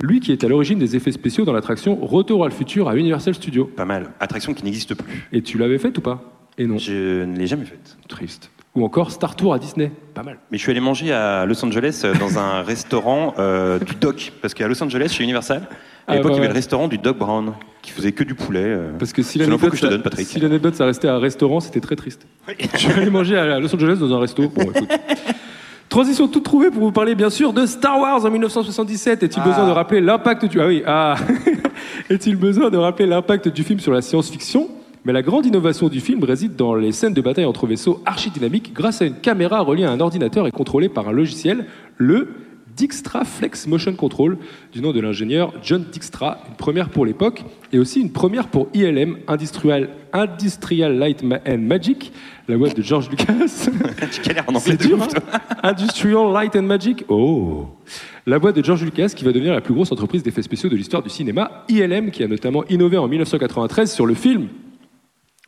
lui 0.00 0.20
qui 0.20 0.32
est 0.32 0.44
à 0.44 0.48
l'origine 0.48 0.78
des 0.78 0.96
effets 0.96 1.12
spéciaux 1.12 1.44
dans 1.44 1.52
l'attraction 1.52 1.96
Retour 1.96 2.44
à 2.44 2.48
le 2.48 2.54
futur 2.54 2.88
à 2.88 2.96
Universal 2.96 3.34
Studios. 3.34 3.64
Pas 3.64 3.84
mal. 3.84 4.10
Attraction 4.20 4.54
qui 4.54 4.64
n'existe 4.64 4.94
plus. 4.94 5.28
Et 5.32 5.42
tu 5.42 5.58
l'avais 5.58 5.78
faite 5.78 5.96
ou 5.98 6.00
pas? 6.00 6.22
Et 6.58 6.66
non. 6.66 6.78
Je 6.78 7.24
ne 7.24 7.36
l'ai 7.36 7.46
jamais 7.46 7.64
faite. 7.64 7.96
Triste. 8.08 8.50
Ou 8.74 8.84
encore 8.84 9.10
Star 9.10 9.36
Tour 9.36 9.54
à 9.54 9.58
Disney. 9.58 9.90
Pas 10.14 10.22
mal. 10.22 10.38
Mais 10.50 10.58
je 10.58 10.62
suis 10.62 10.70
allé 10.70 10.80
manger 10.80 11.12
à 11.12 11.46
Los 11.46 11.64
Angeles 11.64 12.02
euh, 12.04 12.14
dans 12.14 12.38
un 12.38 12.62
restaurant 12.62 13.34
euh, 13.38 13.78
du 13.78 13.94
Doc. 13.94 14.32
Parce 14.42 14.52
qu'à 14.52 14.68
Los 14.68 14.82
Angeles, 14.82 15.08
chez 15.16 15.24
Universal, 15.24 15.66
à 16.06 16.12
Ah, 16.12 16.16
l'époque, 16.16 16.32
il 16.32 16.36
y 16.36 16.38
avait 16.38 16.48
le 16.48 16.54
restaurant 16.54 16.88
du 16.88 16.98
Doc 16.98 17.18
Brown, 17.18 17.52
qui 17.82 17.90
faisait 17.90 18.12
que 18.12 18.24
du 18.24 18.34
poulet. 18.34 18.64
euh. 18.64 18.90
Parce 18.98 19.12
que 19.12 19.22
si 19.22 19.38
l'anecdote 19.38 19.70
que 19.70 19.76
je 19.76 19.82
te 19.82 19.86
donne, 19.86 20.02
Patrick. 20.02 20.26
si 20.26 20.38
l'anecdote 20.40 20.74
ça 20.74 20.84
restait 20.86 21.08
à 21.08 21.14
un 21.14 21.18
restaurant, 21.18 21.60
c'était 21.60 21.80
très 21.80 21.96
triste. 21.96 22.26
Je 22.72 22.78
suis 22.78 22.92
allé 22.92 23.10
manger 23.10 23.36
à 23.36 23.58
Los 23.58 23.74
Angeles 23.74 23.96
dans 24.00 24.12
un 24.14 24.18
resto. 24.20 24.48
Bon, 24.48 24.62
écoute. 24.62 24.88
Transition 25.88 26.26
toute 26.28 26.42
trouvée 26.44 26.70
pour 26.70 26.82
vous 26.82 26.92
parler 26.92 27.14
bien 27.14 27.30
sûr 27.30 27.52
de 27.52 27.64
Star 27.64 27.98
Wars 28.00 28.24
en 28.24 28.30
1977. 28.30 29.22
Est-il 29.22 29.42
besoin 29.42 29.66
de 29.66 29.72
rappeler 29.72 30.00
l'impact 30.00 30.44
du 30.46 30.60
ah 30.60 30.66
oui 30.66 30.82
ah 30.84 31.14
est-il 32.10 32.36
besoin 32.36 32.70
de 32.70 32.76
rappeler 32.76 33.06
l'impact 33.06 33.48
du 33.48 33.62
film 33.62 33.78
sur 33.78 33.92
la 33.92 34.02
science-fiction? 34.02 34.68
Mais 35.04 35.12
la 35.12 35.22
grande 35.22 35.46
innovation 35.46 35.88
du 35.88 36.00
film 36.00 36.22
réside 36.24 36.56
dans 36.56 36.74
les 36.74 36.90
scènes 36.90 37.14
de 37.14 37.20
bataille 37.20 37.44
entre 37.44 37.68
vaisseaux 37.68 38.02
archidynamiques 38.04 38.72
grâce 38.74 39.00
à 39.00 39.04
une 39.04 39.14
caméra 39.14 39.60
reliée 39.60 39.84
à 39.84 39.90
un 39.92 40.00
ordinateur 40.00 40.48
et 40.48 40.50
contrôlée 40.50 40.88
par 40.88 41.08
un 41.08 41.12
logiciel, 41.12 41.66
le 41.96 42.30
Dijkstra 42.76 43.24
Flex 43.24 43.66
Motion 43.66 43.94
Control, 43.94 44.36
du 44.72 44.82
nom 44.82 44.92
de 44.92 45.00
l'ingénieur 45.00 45.52
John 45.62 45.84
Dijkstra, 45.90 46.38
une 46.48 46.56
première 46.56 46.90
pour 46.90 47.06
l'époque, 47.06 47.42
et 47.72 47.78
aussi 47.78 48.00
une 48.00 48.12
première 48.12 48.48
pour 48.48 48.68
ILM, 48.74 49.18
Industrial, 49.26 49.88
Industrial 50.12 50.96
Light 50.96 51.24
and 51.24 51.58
Magic, 51.58 52.12
la 52.48 52.56
boîte 52.58 52.76
de 52.76 52.82
George 52.82 53.08
Lucas. 53.08 53.48
C'est 54.60 54.80
dur, 54.80 55.02
hein 55.02 55.08
Industrial 55.62 56.32
Light 56.32 56.54
and 56.54 56.62
Magic. 56.62 57.04
Oh 57.08 57.66
La 58.26 58.38
boîte 58.38 58.56
de 58.56 58.64
George 58.64 58.84
Lucas 58.84 59.12
qui 59.16 59.24
va 59.24 59.32
devenir 59.32 59.54
la 59.54 59.62
plus 59.62 59.74
grosse 59.74 59.90
entreprise 59.90 60.22
d'effets 60.22 60.42
spéciaux 60.42 60.68
de 60.68 60.76
l'histoire 60.76 61.02
du 61.02 61.10
cinéma, 61.10 61.64
ILM, 61.68 62.10
qui 62.10 62.22
a 62.22 62.28
notamment 62.28 62.64
innové 62.68 62.98
en 62.98 63.08
1993 63.08 63.92
sur 63.92 64.04
le 64.04 64.14
film 64.14 64.48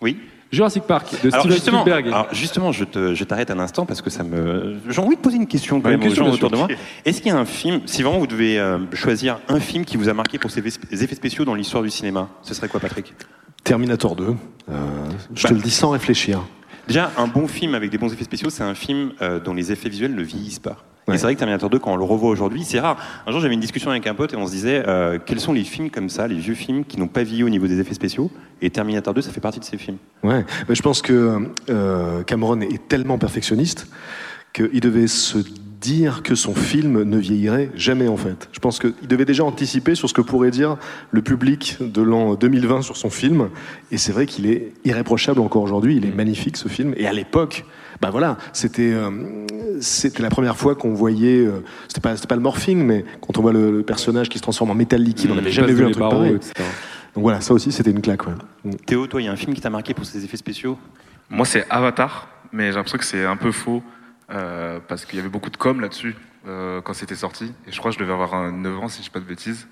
Oui. 0.00 0.16
Jurassic 0.50 0.84
Park 0.84 1.10
de 1.22 1.28
Alors 1.28 1.40
Steven 1.40 1.52
justement, 1.56 1.80
Spielberg. 1.82 2.06
alors 2.08 2.28
justement, 2.32 2.72
je 2.72 2.84
te- 2.84 3.14
je 3.14 3.24
t'arrête 3.24 3.50
un 3.50 3.58
instant 3.58 3.84
parce 3.84 4.00
que 4.00 4.08
ça 4.10 4.22
me. 4.22 4.76
J'ai 4.88 5.00
envie 5.00 5.16
de 5.16 5.20
poser 5.20 5.36
une 5.36 5.46
question 5.46 5.80
quand 5.80 5.86
Ouais, 5.90 5.96
même 5.96 6.00
question, 6.06 6.24
aux 6.24 6.28
gens 6.28 6.34
autour 6.34 6.50
de 6.50 6.56
moi. 6.56 6.68
Est-ce 7.04 7.20
qu'il 7.20 7.30
y 7.30 7.34
a 7.34 7.38
un 7.38 7.44
film, 7.44 7.82
si 7.86 8.02
vraiment 8.02 8.18
vous 8.18 8.26
devez 8.26 8.58
euh, 8.58 8.78
choisir 8.94 9.40
un 9.48 9.60
film 9.60 9.84
qui 9.84 9.96
vous 9.98 10.08
a 10.08 10.14
marqué 10.14 10.38
pour 10.38 10.50
ses 10.50 10.60
effets 10.66 10.80
effets 10.90 11.14
spéciaux 11.14 11.44
dans 11.44 11.54
l'histoire 11.54 11.82
du 11.82 11.90
cinéma, 11.90 12.28
ce 12.42 12.54
serait 12.54 12.68
quoi, 12.68 12.80
Patrick? 12.80 13.14
Terminator 13.64 14.16
2. 14.16 14.24
euh, 14.24 14.34
je 15.34 15.42
Bah. 15.42 15.48
te 15.50 15.54
le 15.54 15.60
dis 15.60 15.70
sans 15.70 15.90
réfléchir. 15.90 16.40
Déjà, 16.86 17.10
un 17.18 17.26
bon 17.26 17.46
film 17.46 17.74
avec 17.74 17.90
des 17.90 17.98
bons 17.98 18.10
effets 18.10 18.24
spéciaux, 18.24 18.48
c'est 18.48 18.62
un 18.62 18.74
film 18.74 19.12
euh, 19.20 19.40
dont 19.40 19.52
les 19.52 19.70
effets 19.72 19.90
visuels 19.90 20.14
ne 20.14 20.22
vieillissent 20.22 20.58
pas. 20.60 20.78
Ouais. 21.08 21.14
Et 21.14 21.18
c'est 21.18 21.24
vrai 21.24 21.34
que 21.34 21.38
Terminator 21.38 21.70
2, 21.70 21.78
quand 21.78 21.92
on 21.92 21.96
le 21.96 22.04
revoit 22.04 22.30
aujourd'hui, 22.30 22.64
c'est 22.64 22.80
rare. 22.80 22.98
Un 23.26 23.32
jour, 23.32 23.40
j'avais 23.40 23.54
une 23.54 23.60
discussion 23.60 23.90
avec 23.90 24.06
un 24.06 24.14
pote 24.14 24.34
et 24.34 24.36
on 24.36 24.46
se 24.46 24.52
disait 24.52 24.84
euh, 24.86 25.18
quels 25.24 25.40
sont 25.40 25.52
les 25.52 25.64
films 25.64 25.90
comme 25.90 26.08
ça, 26.08 26.28
les 26.28 26.36
vieux 26.36 26.54
films 26.54 26.84
qui 26.84 26.98
n'ont 26.98 27.08
pas 27.08 27.22
vieilli 27.22 27.42
au 27.42 27.48
niveau 27.48 27.66
des 27.66 27.80
effets 27.80 27.94
spéciaux? 27.94 28.30
Et 28.60 28.70
Terminator 28.70 29.14
2, 29.14 29.22
ça 29.22 29.30
fait 29.30 29.40
partie 29.40 29.58
de 29.58 29.64
ces 29.64 29.78
films. 29.78 29.96
Ouais, 30.22 30.44
mais 30.68 30.74
je 30.74 30.82
pense 30.82 31.00
que 31.00 31.48
euh, 31.70 32.22
Cameron 32.24 32.60
est 32.60 32.88
tellement 32.88 33.18
perfectionniste 33.18 33.88
qu'il 34.52 34.80
devait 34.80 35.06
se 35.06 35.38
dire 35.80 36.22
que 36.22 36.34
son 36.34 36.54
film 36.54 37.02
ne 37.02 37.18
vieillirait 37.18 37.70
jamais 37.74 38.08
en 38.08 38.16
fait. 38.16 38.48
Je 38.52 38.58
pense 38.58 38.78
qu'il 38.78 38.94
devait 39.08 39.24
déjà 39.24 39.44
anticiper 39.44 39.94
sur 39.94 40.08
ce 40.08 40.14
que 40.14 40.20
pourrait 40.20 40.50
dire 40.50 40.76
le 41.10 41.22
public 41.22 41.76
de 41.80 42.02
l'an 42.02 42.34
2020 42.34 42.82
sur 42.82 42.96
son 42.96 43.10
film. 43.10 43.48
Et 43.92 43.98
c'est 43.98 44.12
vrai 44.12 44.26
qu'il 44.26 44.46
est 44.46 44.72
irréprochable 44.84 45.40
encore 45.40 45.62
aujourd'hui. 45.62 45.96
Il 45.96 46.04
est 46.04 46.14
magnifique 46.14 46.56
ce 46.56 46.68
film. 46.68 46.94
Et 46.96 47.06
à 47.06 47.12
l'époque, 47.12 47.64
bah 48.00 48.10
voilà, 48.10 48.36
c'était 48.52 48.92
euh, 48.92 49.10
c'était 49.80 50.22
la 50.22 50.30
première 50.30 50.56
fois 50.56 50.74
qu'on 50.74 50.94
voyait. 50.94 51.44
euh, 51.44 51.64
c'était 51.88 52.00
pas 52.00 52.14
c'était 52.16 52.28
pas 52.28 52.36
le 52.36 52.40
morphing, 52.42 52.84
mais 52.84 53.04
quand 53.20 53.38
on 53.38 53.42
voit 53.42 53.52
le, 53.52 53.70
le 53.70 53.82
personnage 53.82 54.28
qui 54.28 54.38
se 54.38 54.42
transforme 54.42 54.70
en 54.70 54.74
métal 54.74 55.02
liquide, 55.02 55.30
on 55.30 55.34
n'avait 55.34 55.50
jamais 55.50 55.72
vu 55.72 55.84
un 55.84 55.90
truc 55.90 55.98
pareil. 56.08 56.34
etc. 56.34 56.52
Donc 57.14 57.22
voilà, 57.22 57.40
ça 57.40 57.54
aussi 57.54 57.72
c'était 57.72 57.90
une 57.90 58.00
claque. 58.02 58.26
Ouais. 58.26 58.34
Mm. 58.64 58.70
Théo, 58.86 59.06
toi, 59.06 59.20
il 59.20 59.24
y 59.24 59.28
a 59.28 59.32
un 59.32 59.36
film 59.36 59.54
qui 59.54 59.60
t'a 59.60 59.70
marqué 59.70 59.94
pour 59.94 60.04
ses 60.04 60.24
effets 60.24 60.36
spéciaux? 60.36 60.78
Moi, 61.30 61.44
c'est 61.44 61.66
Avatar, 61.70 62.28
mais 62.52 62.68
j'ai 62.68 62.74
l'impression 62.76 62.98
que 62.98 63.04
c'est 63.04 63.24
un 63.24 63.36
peu 63.36 63.50
faux 63.52 63.82
euh, 64.30 64.78
parce 64.86 65.04
qu'il 65.04 65.16
y 65.16 65.20
avait 65.20 65.28
beaucoup 65.28 65.50
de 65.50 65.56
com 65.56 65.80
là-dessus 65.80 66.14
euh, 66.46 66.80
quand 66.80 66.92
c'était 66.94 67.16
sorti. 67.16 67.52
Et 67.66 67.72
je 67.72 67.78
crois 67.78 67.90
que 67.90 67.96
je 67.96 68.00
devais 68.02 68.12
avoir 68.12 68.34
un 68.34 68.52
9 68.52 68.78
ans 68.78 68.88
si 68.88 68.98
je 68.98 69.04
dis 69.04 69.10
pas 69.10 69.20
de 69.20 69.24
bêtises. 69.24 69.66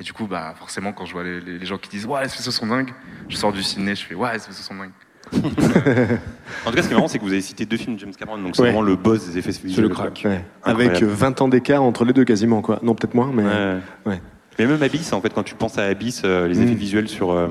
Et 0.00 0.02
du 0.04 0.12
coup, 0.12 0.26
bah, 0.26 0.54
forcément, 0.58 0.92
quand 0.92 1.06
je 1.06 1.12
vois 1.12 1.24
les, 1.24 1.40
les- 1.40 1.58
les 1.58 1.66
gens 1.66 1.78
qui 1.78 1.88
disent 1.88 2.06
Ouais, 2.06 2.20
les 2.20 2.26
effets 2.26 2.50
sont 2.50 2.66
dingues, 2.66 2.92
je 3.28 3.36
sors 3.36 3.52
du 3.52 3.62
ciné, 3.62 3.94
je 3.94 4.04
fais 4.04 4.14
Ouais, 4.14 4.30
les 4.32 4.38
effets 4.38 4.52
sont 4.52 4.74
dingues. 4.74 4.90
En 5.34 6.70
tout 6.70 6.76
cas, 6.76 6.82
ce 6.82 6.88
qui 6.88 6.92
est 6.92 6.96
marrant, 6.96 7.08
c'est 7.08 7.18
que 7.18 7.24
vous 7.24 7.32
avez 7.32 7.40
cité 7.40 7.66
deux 7.66 7.76
films 7.76 7.94
de 7.96 8.00
James 8.00 8.12
Cameron, 8.18 8.38
donc 8.38 8.56
c'est 8.56 8.62
Ouais. 8.62 8.68
vraiment 8.68 8.82
le 8.82 8.96
boss 8.96 9.26
des 9.28 9.38
effets 9.38 9.50
visuels. 9.50 9.88
le 9.88 9.94
quoi. 9.94 10.04
crack. 10.10 10.22
Ouais. 10.24 10.44
Incroyable. 10.64 10.96
Avec 10.96 11.02
euh, 11.02 11.06
20 11.12 11.40
ans 11.42 11.48
d'écart 11.48 11.82
entre 11.82 12.04
les 12.04 12.12
deux 12.12 12.24
quasiment 12.24 12.62
quoi. 12.62 12.78
Non 12.82 12.94
peut-être 12.94 13.14
moins 13.14 13.30
mais 13.32 13.42
Ouais. 13.44 13.76
ouais. 14.06 14.20
Mais 14.58 14.66
même 14.66 14.82
Abyss, 14.82 15.12
en 15.12 15.20
fait, 15.20 15.32
quand 15.34 15.42
tu 15.42 15.54
penses 15.54 15.76
à 15.78 15.84
Abyss, 15.84 16.22
euh, 16.24 16.48
les 16.48 16.58
Mm. 16.58 16.62
effets 16.62 16.74
visuels 16.74 17.08
sur, 17.08 17.30
euh, 17.32 17.48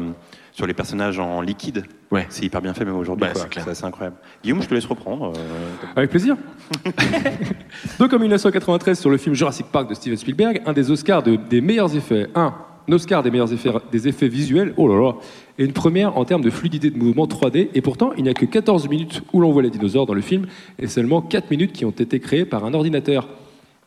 sur 0.54 0.66
les 0.66 0.74
personnages 0.74 1.20
en 1.20 1.40
liquide, 1.42 1.84
Ouais. 2.12 2.26
c'est 2.30 2.44
hyper 2.46 2.62
bien 2.62 2.74
fait 2.74 2.84
même 2.86 2.96
aujourd'hui. 2.96 3.22
Bah, 3.28 3.34
quoi. 3.34 3.42
c'est 3.44 3.50
clair. 3.50 3.66
c'est 3.66 3.72
assez 3.72 3.86
incroyable. 3.86 4.16
Guillaume, 4.44 4.62
je 4.64 4.68
te 4.68 4.74
laisse 4.74 4.86
reprendre. 4.86 5.34
euh, 5.38 5.70
Avec 5.96 6.10
plaisir. 6.10 6.36
Donc 8.00 8.12
en 8.14 8.20
1993, 8.20 8.98
sur 9.00 9.10
le 9.10 9.18
film 9.18 9.36
Jurassic 9.36 9.68
Park 9.72 9.90
de 9.90 9.94
Steven 9.94 10.18
Spielberg, 10.18 10.62
un 10.66 10.74
des 10.74 10.90
Oscars 10.92 11.22
de- 11.24 11.36
des 11.36 11.62
meilleurs 11.62 11.96
effets, 11.96 12.28
un, 12.36 12.54
un 12.88 12.92
Oscar 12.94 13.24
des 13.24 13.32
meilleurs 13.32 13.52
effets, 13.54 13.70
des 13.92 14.08
effets 14.08 14.28
visuels, 14.28 14.74
oh 14.78 14.88
là 14.88 15.00
là, 15.02 15.16
et 15.58 15.66
une 15.66 15.74
première 15.74 16.18
en 16.18 16.26
termes 16.26 16.42
de 16.44 16.50
fluidité 16.50 16.90
de 16.90 16.98
mouvement 16.98 17.26
3D, 17.28 17.70
et 17.74 17.82
pourtant 17.82 18.12
il 18.18 18.24
n'y 18.24 18.30
a 18.30 18.34
que 18.34 18.46
14 18.46 18.88
minutes 18.90 19.22
où 19.34 19.42
l'on 19.42 19.52
voit 19.52 19.62
les 19.64 19.70
dinosaures 19.70 20.06
dans 20.06 20.14
le 20.14 20.22
film, 20.22 20.46
et 20.80 20.88
seulement 20.88 21.22
4 21.22 21.50
minutes 21.52 21.72
qui 21.74 21.86
ont 21.86 21.92
été 21.92 22.20
créées 22.20 22.46
par 22.46 22.66
un 22.66 22.74
ordinateur. 22.74 23.28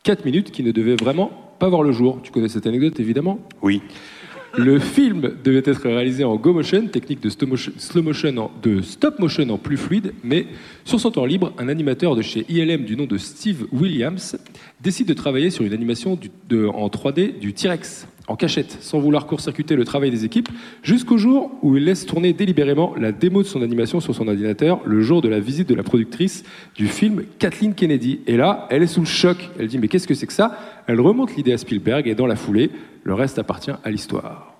4 0.05 0.25
minutes 0.25 0.51
qui 0.51 0.63
ne 0.63 0.71
devaient 0.73 0.97
vraiment 0.97 1.31
pas 1.59 1.69
voir 1.69 1.83
le 1.83 1.93
jour. 1.93 2.21
Tu 2.23 2.31
connais 2.33 2.49
cette 2.49 2.67
anecdote 2.67 2.99
évidemment 3.01 3.39
Oui. 3.63 3.83
le 4.57 4.79
film 4.79 5.33
devait 5.45 5.59
être 5.65 5.83
réalisé 5.83 6.25
en 6.25 6.37
go 6.37 6.53
motion, 6.55 6.87
technique 6.87 7.21
de 7.23 7.29
stop 7.29 7.49
motion, 7.51 7.73
slow 7.77 8.03
motion 8.03 8.37
en- 8.39 8.51
de 8.63 8.81
stop 8.81 9.19
motion 9.19 9.49
en 9.51 9.59
plus 9.59 9.77
fluide, 9.77 10.15
mais 10.25 10.47
sur 10.85 10.99
son 10.99 11.11
temps 11.11 11.27
libre, 11.27 11.53
un 11.59 11.69
animateur 11.69 12.17
de 12.17 12.23
chez 12.23 12.47
ILM 12.49 12.85
du 12.85 12.97
nom 12.97 13.05
de 13.05 13.19
Steve 13.19 13.67
Williams 13.73 14.37
décide 14.81 15.07
de 15.09 15.15
travailler 15.15 15.51
sur 15.51 15.65
une 15.65 15.75
animation 15.75 16.17
du- 16.17 16.31
de- 16.49 16.67
en 16.67 16.89
3D 16.89 17.35
du 17.39 17.53
T-Rex 17.53 18.07
en 18.29 18.37
cachette, 18.37 18.77
sans 18.81 18.99
vouloir 19.01 19.27
court-circuiter 19.27 19.75
le 19.75 19.85
travail 19.85 20.11
des 20.11 20.25
équipes, 20.25 20.49
jusqu'au 20.83 21.17
jour 21.19 21.51
où 21.63 21.77
il 21.77 21.85
laisse 21.85 22.07
tourner 22.07 22.33
délibérément 22.35 22.95
la 22.99 23.11
démo 23.11 23.43
de 23.43 23.49
son 23.49 23.63
animation 23.63 24.01
sur 24.01 24.15
son 24.15 24.29
ordinateur, 24.29 24.81
le 24.85 25.01
jour 25.01 25.23
de 25.23 25.29
la 25.29 25.41
visite 25.41 25.69
de 25.69 25.75
la 25.75 25.83
productrice 25.83 26.45
du 26.77 26.87
film, 26.87 27.23
Kathleen 27.39 27.75
Kennedy. 27.75 28.21
Et 28.27 28.37
là, 28.37 28.67
elle 28.71 28.83
est 28.83 28.87
sous 28.87 29.01
le 29.01 29.07
choc. 29.07 29.37
Elle 29.59 29.67
dit 29.69 29.79
Mais 29.79 29.89
qu'est-ce 29.89 30.07
que 30.07 30.15
c'est 30.15 30.27
que 30.27 30.33
ça? 30.33 30.57
Elle 30.87 31.01
remonte 31.01 31.35
l'idée 31.37 31.53
à 31.53 31.59
Spielberg 31.59 32.07
et 32.07 32.15
dans 32.15 32.27
la 32.27 32.37
foulée, 32.37 32.71
le 33.05 33.15
reste 33.15 33.39
appartient 33.39 33.73
à 33.83 33.91
l'histoire. 33.91 34.55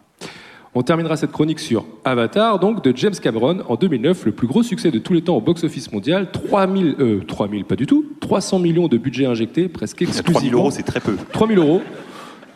On 0.75 0.83
terminera 0.83 1.17
cette 1.17 1.33
chronique 1.33 1.59
sur 1.61 1.85
Avatar, 2.05 2.59
donc 2.61 2.85
de 2.85 2.95
James 2.97 3.15
Cameron 3.21 3.61
en 3.69 3.77
2009, 3.77 4.27
le 4.27 4.33
plus 4.33 4.47
gros 4.47 4.63
succès 4.63 4.91
de 4.91 4.99
tous 4.99 5.13
les 5.15 5.23
temps 5.23 5.37
au 5.37 5.41
box-office 5.41 5.93
mondial. 5.93 6.31
3000, 6.31 6.95
euh, 7.01 7.21
3000, 7.27 7.65
pas 7.65 7.75
du 7.75 7.87
tout, 7.87 8.05
300 8.21 8.59
millions 8.61 8.87
de 8.87 8.97
budget 8.99 9.27
injecté, 9.27 9.69
presque 9.69 9.97
3 10.05 10.13
000 10.15 10.19
exclusivement. 10.29 10.59
euros, 10.61 10.71
c'est 10.71 10.83
très 10.83 11.01
peu. 11.01 11.17
3000 11.33 11.59
euros, 11.59 11.81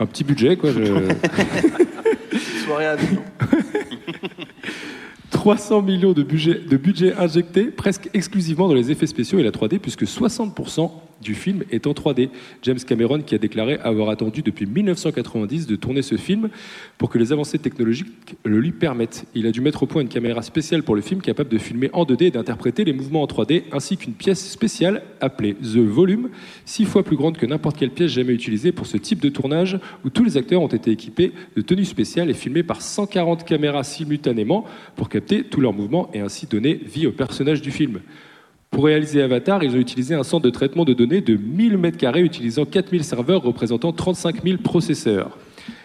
un 0.02 0.06
petit 0.06 0.24
budget 0.24 0.56
quoi. 0.56 0.70
je- 0.72 0.82
Soirée 2.64 2.86
à 2.86 2.90
Avignon. 2.92 3.22
300 5.30 5.82
millions 5.82 6.12
de 6.12 6.22
budget, 6.22 6.60
de 6.68 6.76
budget 6.76 7.14
injecté 7.14 7.64
presque 7.64 8.08
exclusivement 8.14 8.68
dans 8.68 8.74
les 8.74 8.90
effets 8.90 9.06
spéciaux 9.06 9.38
et 9.38 9.42
la 9.42 9.50
3D, 9.50 9.78
puisque 9.78 10.04
60% 10.04 10.90
du 11.22 11.34
film 11.34 11.64
est 11.70 11.86
en 11.86 11.92
3D. 11.92 12.28
James 12.62 12.78
Cameron 12.86 13.22
qui 13.22 13.34
a 13.34 13.38
déclaré 13.38 13.78
avoir 13.82 14.10
attendu 14.10 14.42
depuis 14.42 14.66
1990 14.66 15.66
de 15.66 15.76
tourner 15.76 16.02
ce 16.02 16.16
film 16.16 16.50
pour 16.98 17.08
que 17.08 17.18
les 17.18 17.32
avancées 17.32 17.58
technologiques 17.58 18.36
le 18.44 18.60
lui 18.60 18.72
permettent. 18.72 19.24
Il 19.34 19.46
a 19.46 19.50
dû 19.50 19.60
mettre 19.60 19.84
au 19.84 19.86
point 19.86 20.02
une 20.02 20.08
caméra 20.08 20.42
spéciale 20.42 20.82
pour 20.82 20.94
le 20.94 21.00
film 21.00 21.20
capable 21.22 21.48
de 21.48 21.58
filmer 21.58 21.90
en 21.92 22.04
2D 22.04 22.24
et 22.24 22.30
d'interpréter 22.30 22.84
les 22.84 22.92
mouvements 22.92 23.22
en 23.22 23.26
3D, 23.26 23.62
ainsi 23.72 23.96
qu'une 23.96 24.12
pièce 24.12 24.50
spéciale 24.50 25.02
appelée 25.20 25.54
The 25.54 25.78
Volume, 25.78 26.28
six 26.64 26.84
fois 26.84 27.02
plus 27.02 27.16
grande 27.16 27.38
que 27.38 27.46
n'importe 27.46 27.78
quelle 27.78 27.90
pièce 27.90 28.10
jamais 28.10 28.32
utilisée 28.32 28.72
pour 28.72 28.86
ce 28.86 28.96
type 28.96 29.20
de 29.20 29.28
tournage, 29.28 29.78
où 30.04 30.10
tous 30.10 30.24
les 30.24 30.36
acteurs 30.36 30.62
ont 30.62 30.68
été 30.68 30.90
équipés 30.90 31.32
de 31.56 31.62
tenues 31.62 31.84
spéciales 31.84 32.30
et 32.30 32.34
filmés 32.34 32.62
par 32.62 32.82
140 32.82 33.44
caméras 33.44 33.84
simultanément 33.84 34.64
pour 34.96 35.08
capter 35.08 35.44
tous 35.44 35.60
leurs 35.60 35.72
mouvements 35.72 36.10
et 36.12 36.20
ainsi 36.20 36.46
donner 36.46 36.74
vie 36.74 37.06
au 37.06 37.12
personnage 37.12 37.62
du 37.62 37.70
film. 37.70 38.00
Pour 38.72 38.86
réaliser 38.86 39.20
Avatar, 39.22 39.62
ils 39.62 39.72
ont 39.76 39.78
utilisé 39.78 40.14
un 40.14 40.22
centre 40.22 40.44
de 40.44 40.50
traitement 40.50 40.86
de 40.86 40.94
données 40.94 41.20
de 41.20 41.36
1000 41.36 41.76
m2 41.76 42.22
utilisant 42.24 42.64
4000 42.64 43.04
serveurs 43.04 43.42
représentant 43.42 43.92
35 43.92 44.42
000 44.42 44.56
processeurs. 44.58 45.36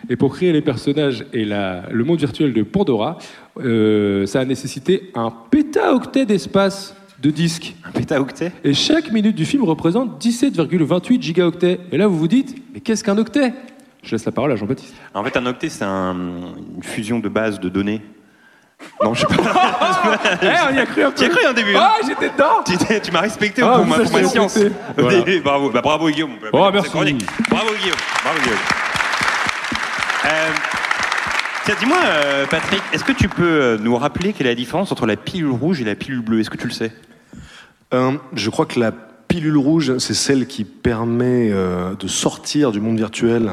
Et 0.10 0.16
pour 0.16 0.34
créer 0.34 0.54
les 0.54 0.62
personnages 0.62 1.26
et 1.34 1.44
la- 1.44 1.84
le 1.92 2.04
monde 2.06 2.18
virtuel 2.20 2.54
de 2.54 2.64
Pandora, 2.64 3.18
euh, 3.60 4.26
ça 4.26 4.40
a 4.40 4.46
nécessité 4.46 5.12
un 5.16 5.32
pétaoctet 5.52 6.26
d'espace 6.26 6.96
de 7.22 7.30
disques. 7.30 7.76
Un 7.84 7.92
pétaoctet? 7.92 8.54
Et 8.64 8.74
chaque 8.74 9.12
minute 9.12 9.36
du 9.36 9.44
film 9.44 9.64
représente 9.66 10.18
17,28 10.22 11.22
gigaoctets. 11.22 11.80
Et 11.92 11.98
là, 11.98 12.08
vous 12.08 12.18
vous 12.18 12.30
dites, 12.30 12.56
mais 12.74 12.80
qu'est-ce 12.80 13.04
qu'un 13.04 13.18
octet? 13.18 13.52
Je 14.02 14.12
laisse 14.14 14.24
la 14.24 14.32
parole 14.32 14.54
à 14.54 14.56
Jean-Baptiste. 14.56 14.96
En 15.14 15.26
fait, 15.26 15.36
un 15.36 15.46
octet, 15.46 15.68
c'est 15.68 15.84
un- 15.84 16.16
une 16.78 16.84
fusion 16.84 17.20
de 17.20 17.28
bases 17.28 17.60
de 17.60 17.68
données. 17.68 18.02
Non, 19.04 19.14
je 19.14 19.22
sais 19.22 19.28
pas. 19.28 19.34
Eh, 20.42 20.48
on 20.72 20.76
y 20.76 20.80
a 20.80 20.86
cru 20.86 21.04
un 21.04 21.12
peu. 21.12 21.18
J'y 21.18 21.26
ai 21.26 21.30
cru 21.30 21.46
un 21.46 21.54
début. 21.54 21.76
hein. 21.76 21.82
Ah, 21.82 21.96
j'étais 22.08 22.30
dedans 22.30 22.64
Tu, 22.66 22.78
t'es- 22.78 23.02
tu 23.02 23.12
m'as 23.12 23.22
respecté 23.22 23.62
Ah, 23.64 23.76
pour, 23.78 23.86
ma, 23.86 23.98
ça, 23.98 24.04
pour 24.04 24.12
ma 24.14 24.20
t'ai 24.20 24.28
science. 24.28 24.54
respecté. 24.54 24.76
Voilà. 24.98 25.40
bravo, 25.44 25.70
bah, 25.70 25.82
bravo 25.82 26.10
Guillaume. 26.10 26.32
on 26.38 26.40
peut 26.40 26.50
Oh, 26.54 26.70
merci. 26.72 26.84
cette 26.90 26.92
chronique. 26.92 27.26
Bravo 27.50 27.70
Guillaume. 27.80 27.98
Bravo 28.24 28.40
Guillaume. 28.42 28.58
Euh, 30.26 30.50
tiens, 31.66 31.76
dis-moi, 31.80 31.98
euh, 32.06 32.46
Patrick, 32.48 32.82
est-ce 32.94 33.04
que 33.04 33.12
tu 33.12 33.28
peux 33.30 33.44
euh, 33.44 33.78
nous 33.80 33.96
rappeler 33.98 34.34
quelle 34.34 34.48
est 34.48 34.52
la 34.52 34.56
différence 34.56 34.92
entre 34.92 35.06
la 35.06 35.16
pilule 35.16 35.52
rouge 35.52 35.82
et 35.82 35.86
la 35.86 35.96
pilule 35.96 36.22
bleue? 36.22 36.40
Est-ce 36.40 36.50
que 36.50 36.58
tu 36.58 36.68
le 36.68 36.74
sais? 36.74 36.92
Euh, 37.94 38.12
je 38.34 38.50
crois 38.50 38.66
que 38.66 38.80
la 38.80 38.92
pilule 38.92 39.58
rouge, 39.58 39.98
c'est 39.98 40.14
celle 40.14 40.48
qui 40.48 40.64
permet 40.64 41.50
euh, 41.52 41.94
de 41.96 42.08
sortir 42.08 42.72
du 42.72 42.80
monde 42.80 42.98
virtuel 42.98 43.52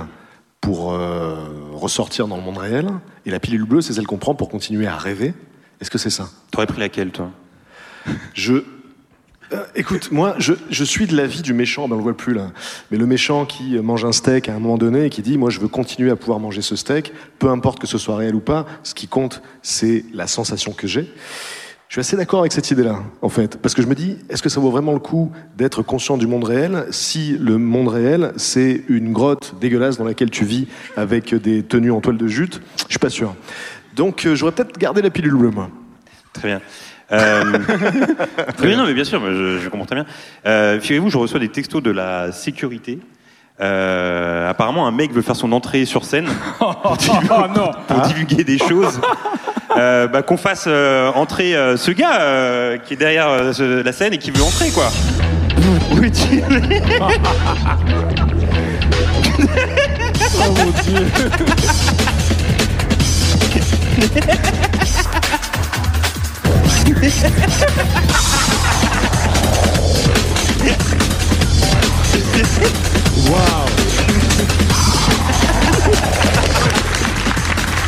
pour 0.61 0.93
euh, 0.93 1.35
ressortir 1.73 2.27
dans 2.29 2.37
le 2.37 2.43
monde 2.43 2.59
réel. 2.59 2.89
Et 3.27 3.31
la 3.31 3.41
pilule 3.41 3.65
bleue, 3.65 3.81
c'est 3.81 3.95
celle 3.95 4.07
qu'on 4.07 4.19
prend 4.19 4.35
pour 4.35 4.49
continuer 4.49 4.87
à 4.87 4.97
rêver. 4.97 5.35
Est-ce 5.81 5.91
que 5.91 5.99
c'est 5.99 6.11
ça? 6.11 6.29
T'aurais 6.51 6.67
pris 6.67 6.81
laquelle, 6.81 7.11
toi? 7.11 7.31
Je. 8.35 8.65
Euh, 9.53 9.65
écoute, 9.75 10.11
moi, 10.11 10.35
je, 10.39 10.55
je 10.71 10.85
suis 10.85 11.07
de 11.07 11.17
l'avis 11.17 11.43
du 11.43 11.53
méchant, 11.53 11.87
ben 11.87 11.95
on 11.95 11.99
le 11.99 12.03
voit 12.03 12.17
plus 12.17 12.33
là, 12.33 12.51
mais 12.91 12.97
le 12.97 13.05
méchant 13.05 13.45
qui 13.45 13.79
mange 13.79 14.05
un 14.05 14.13
steak 14.13 14.49
à 14.49 14.55
un 14.55 14.59
moment 14.59 14.79
donné 14.79 15.05
et 15.05 15.11
qui 15.11 15.21
dit 15.21 15.37
Moi, 15.37 15.51
je 15.51 15.61
veux 15.61 15.69
continuer 15.69 16.11
à 16.11 16.17
pouvoir 16.17 16.41
manger 16.41 16.63
ce 16.63 16.77
steak, 16.77 17.13
peu 17.39 17.49
importe 17.49 17.79
que 17.79 17.87
ce 17.87 17.99
soit 17.99 18.17
réel 18.17 18.35
ou 18.35 18.41
pas, 18.41 18.67
ce 18.83 18.95
qui 18.95 19.07
compte, 19.07 19.43
c'est 19.63 20.05
la 20.15 20.27
sensation 20.27 20.73
que 20.73 20.87
j'ai. 20.87 21.13
Je 21.95 22.01
suis 22.03 22.09
assez 22.09 22.17
d'accord 22.17 22.41
avec 22.41 22.51
cette 22.51 22.73
idée-là, 22.73 22.97
en 23.23 23.29
fait, 23.29 23.57
parce 23.63 23.73
que 23.73 23.81
je 23.81 23.87
me 23.87 23.95
dis 23.95 24.19
Est-ce 24.29 24.43
que 24.43 24.49
ça 24.49 24.59
vaut 24.59 24.73
vraiment 24.73 24.95
le 24.95 24.99
coup 24.99 25.31
d'être 25.57 25.81
conscient 25.83 26.17
du 26.17 26.27
monde 26.27 26.43
réel 26.43 26.87
si 26.91 27.39
le 27.39 27.57
monde 27.57 27.87
réel, 27.87 28.33
c'est 28.37 28.83
une 28.89 29.13
grotte 29.13 29.55
dégueulasse 29.61 29.97
dans 29.97 30.05
laquelle 30.05 30.31
tu 30.31 30.45
vis 30.45 30.67
avec 30.97 31.33
des 31.37 31.63
tenues 31.63 31.93
en 31.93 32.01
toile 32.01 32.17
de 32.17 32.27
jute? 32.27 32.61
Je 32.79 32.87
suis 32.89 32.99
pas 32.99 33.11
sûr. 33.11 33.37
Donc, 33.95 34.27
euh, 34.27 34.35
j'aurais 34.35 34.51
peut-être 34.51 34.77
gardé 34.77 35.03
la 35.03 35.11
pilule 35.11 35.37
bleue, 35.37 35.51
moi. 35.53 35.71
Très 36.33 36.49
bien. 36.49 36.61
Euh, 37.13 37.59
très 38.57 38.67
bien, 38.67 38.77
non, 38.77 38.87
mais 38.87 38.95
bien 38.95 39.05
sûr, 39.05 39.25
je, 39.25 39.61
je 39.61 39.69
comprends 39.69 39.87
très 39.87 39.95
bien. 39.95 40.07
Euh, 40.47 40.81
Figurez-vous, 40.81 41.11
je 41.11 41.19
reçois 41.19 41.39
des 41.39 41.51
textos 41.51 41.81
de 41.81 41.93
la 41.93 42.33
sécurité. 42.33 42.99
Euh, 43.61 44.51
apparemment, 44.51 44.89
un 44.89 44.91
mec 44.91 45.13
veut 45.13 45.23
faire 45.23 45.37
son 45.37 45.53
entrée 45.53 45.85
sur 45.85 46.05
scène 46.05 46.27
pour, 46.59 46.97
divulguer, 46.97 47.71
pour 47.87 48.01
divulguer 48.01 48.43
des 48.43 48.59
choses. 48.59 49.01
Euh, 49.77 50.07
bah, 50.07 50.23
qu'on 50.23 50.37
fasse 50.37 50.65
euh, 50.69 51.11
entrer 51.15 51.57
euh, 51.57 51.77
ce 51.77 51.91
gars 51.91 52.21
euh, 52.21 52.79
qui 52.79 52.95
est 52.95 52.97
derrière 52.97 53.29
euh, 53.29 53.53
ce- 53.53 53.83
la 53.83 53.93
scène 53.93 54.13
et 54.15 54.19
qui 54.19 54.31
veut 54.31 54.43
entrer, 54.43 54.71
quoi. 54.71 54.91
Où 55.93 56.03
est-il 56.03 56.45
Oh 60.37 60.55
mon 60.57 60.71
dieu 60.83 61.07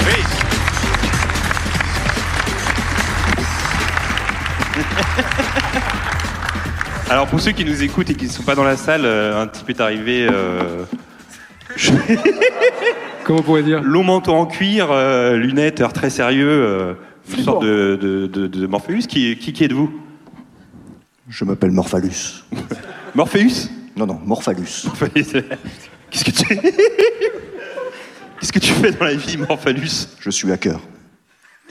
Oui. 0.07 0.23
Alors 7.11 7.27
pour 7.29 7.41
ceux 7.41 7.53
qui 7.53 7.65
nous 7.65 7.83
écoutent 7.83 8.11
et 8.11 8.15
qui 8.15 8.27
ne 8.27 8.31
sont 8.31 8.43
pas 8.43 8.55
dans 8.55 8.65
la 8.65 8.77
salle, 8.77 9.03
euh, 9.05 9.41
un 9.41 9.47
type 9.47 9.71
est 9.71 9.81
arrivé, 9.81 10.27
euh, 10.31 10.85
Comment 13.25 13.41
on 13.41 13.43
pourrait 13.43 13.63
dire 13.63 13.81
long 13.83 14.05
manteau 14.05 14.33
en 14.33 14.47
cuir, 14.47 14.89
euh, 14.91 15.37
lunettes, 15.37 15.81
air 15.81 15.93
très 15.93 16.11
sérieux, 16.11 16.49
euh, 16.49 16.95
une 17.37 17.45
sorte 17.45 17.65
de, 17.65 17.99
de, 18.01 18.27
de, 18.27 18.47
de 18.47 18.67
Morpheus. 18.67 19.07
Qui, 19.09 19.37
qui, 19.37 19.53
qui 19.53 19.65
êtes-vous 19.65 19.93
Je 21.29 21.45
m'appelle 21.45 21.73
Morphalus. 21.73 22.45
Morpheus 23.15 23.69
Non, 23.97 24.07
non, 24.07 24.21
Morphalus. 24.25 24.87
Qu'est-ce 26.11 26.25
que 26.25 26.31
tu... 26.31 26.47
Qu'est-ce 28.39 28.53
que 28.53 28.59
tu 28.59 28.73
fais 28.73 28.93
dans 28.93 29.07
la 29.07 29.15
vie, 29.15 29.39
Morphalus? 29.39 30.09
Je 30.21 30.31
suis 30.31 30.51
hacker. 30.53 30.79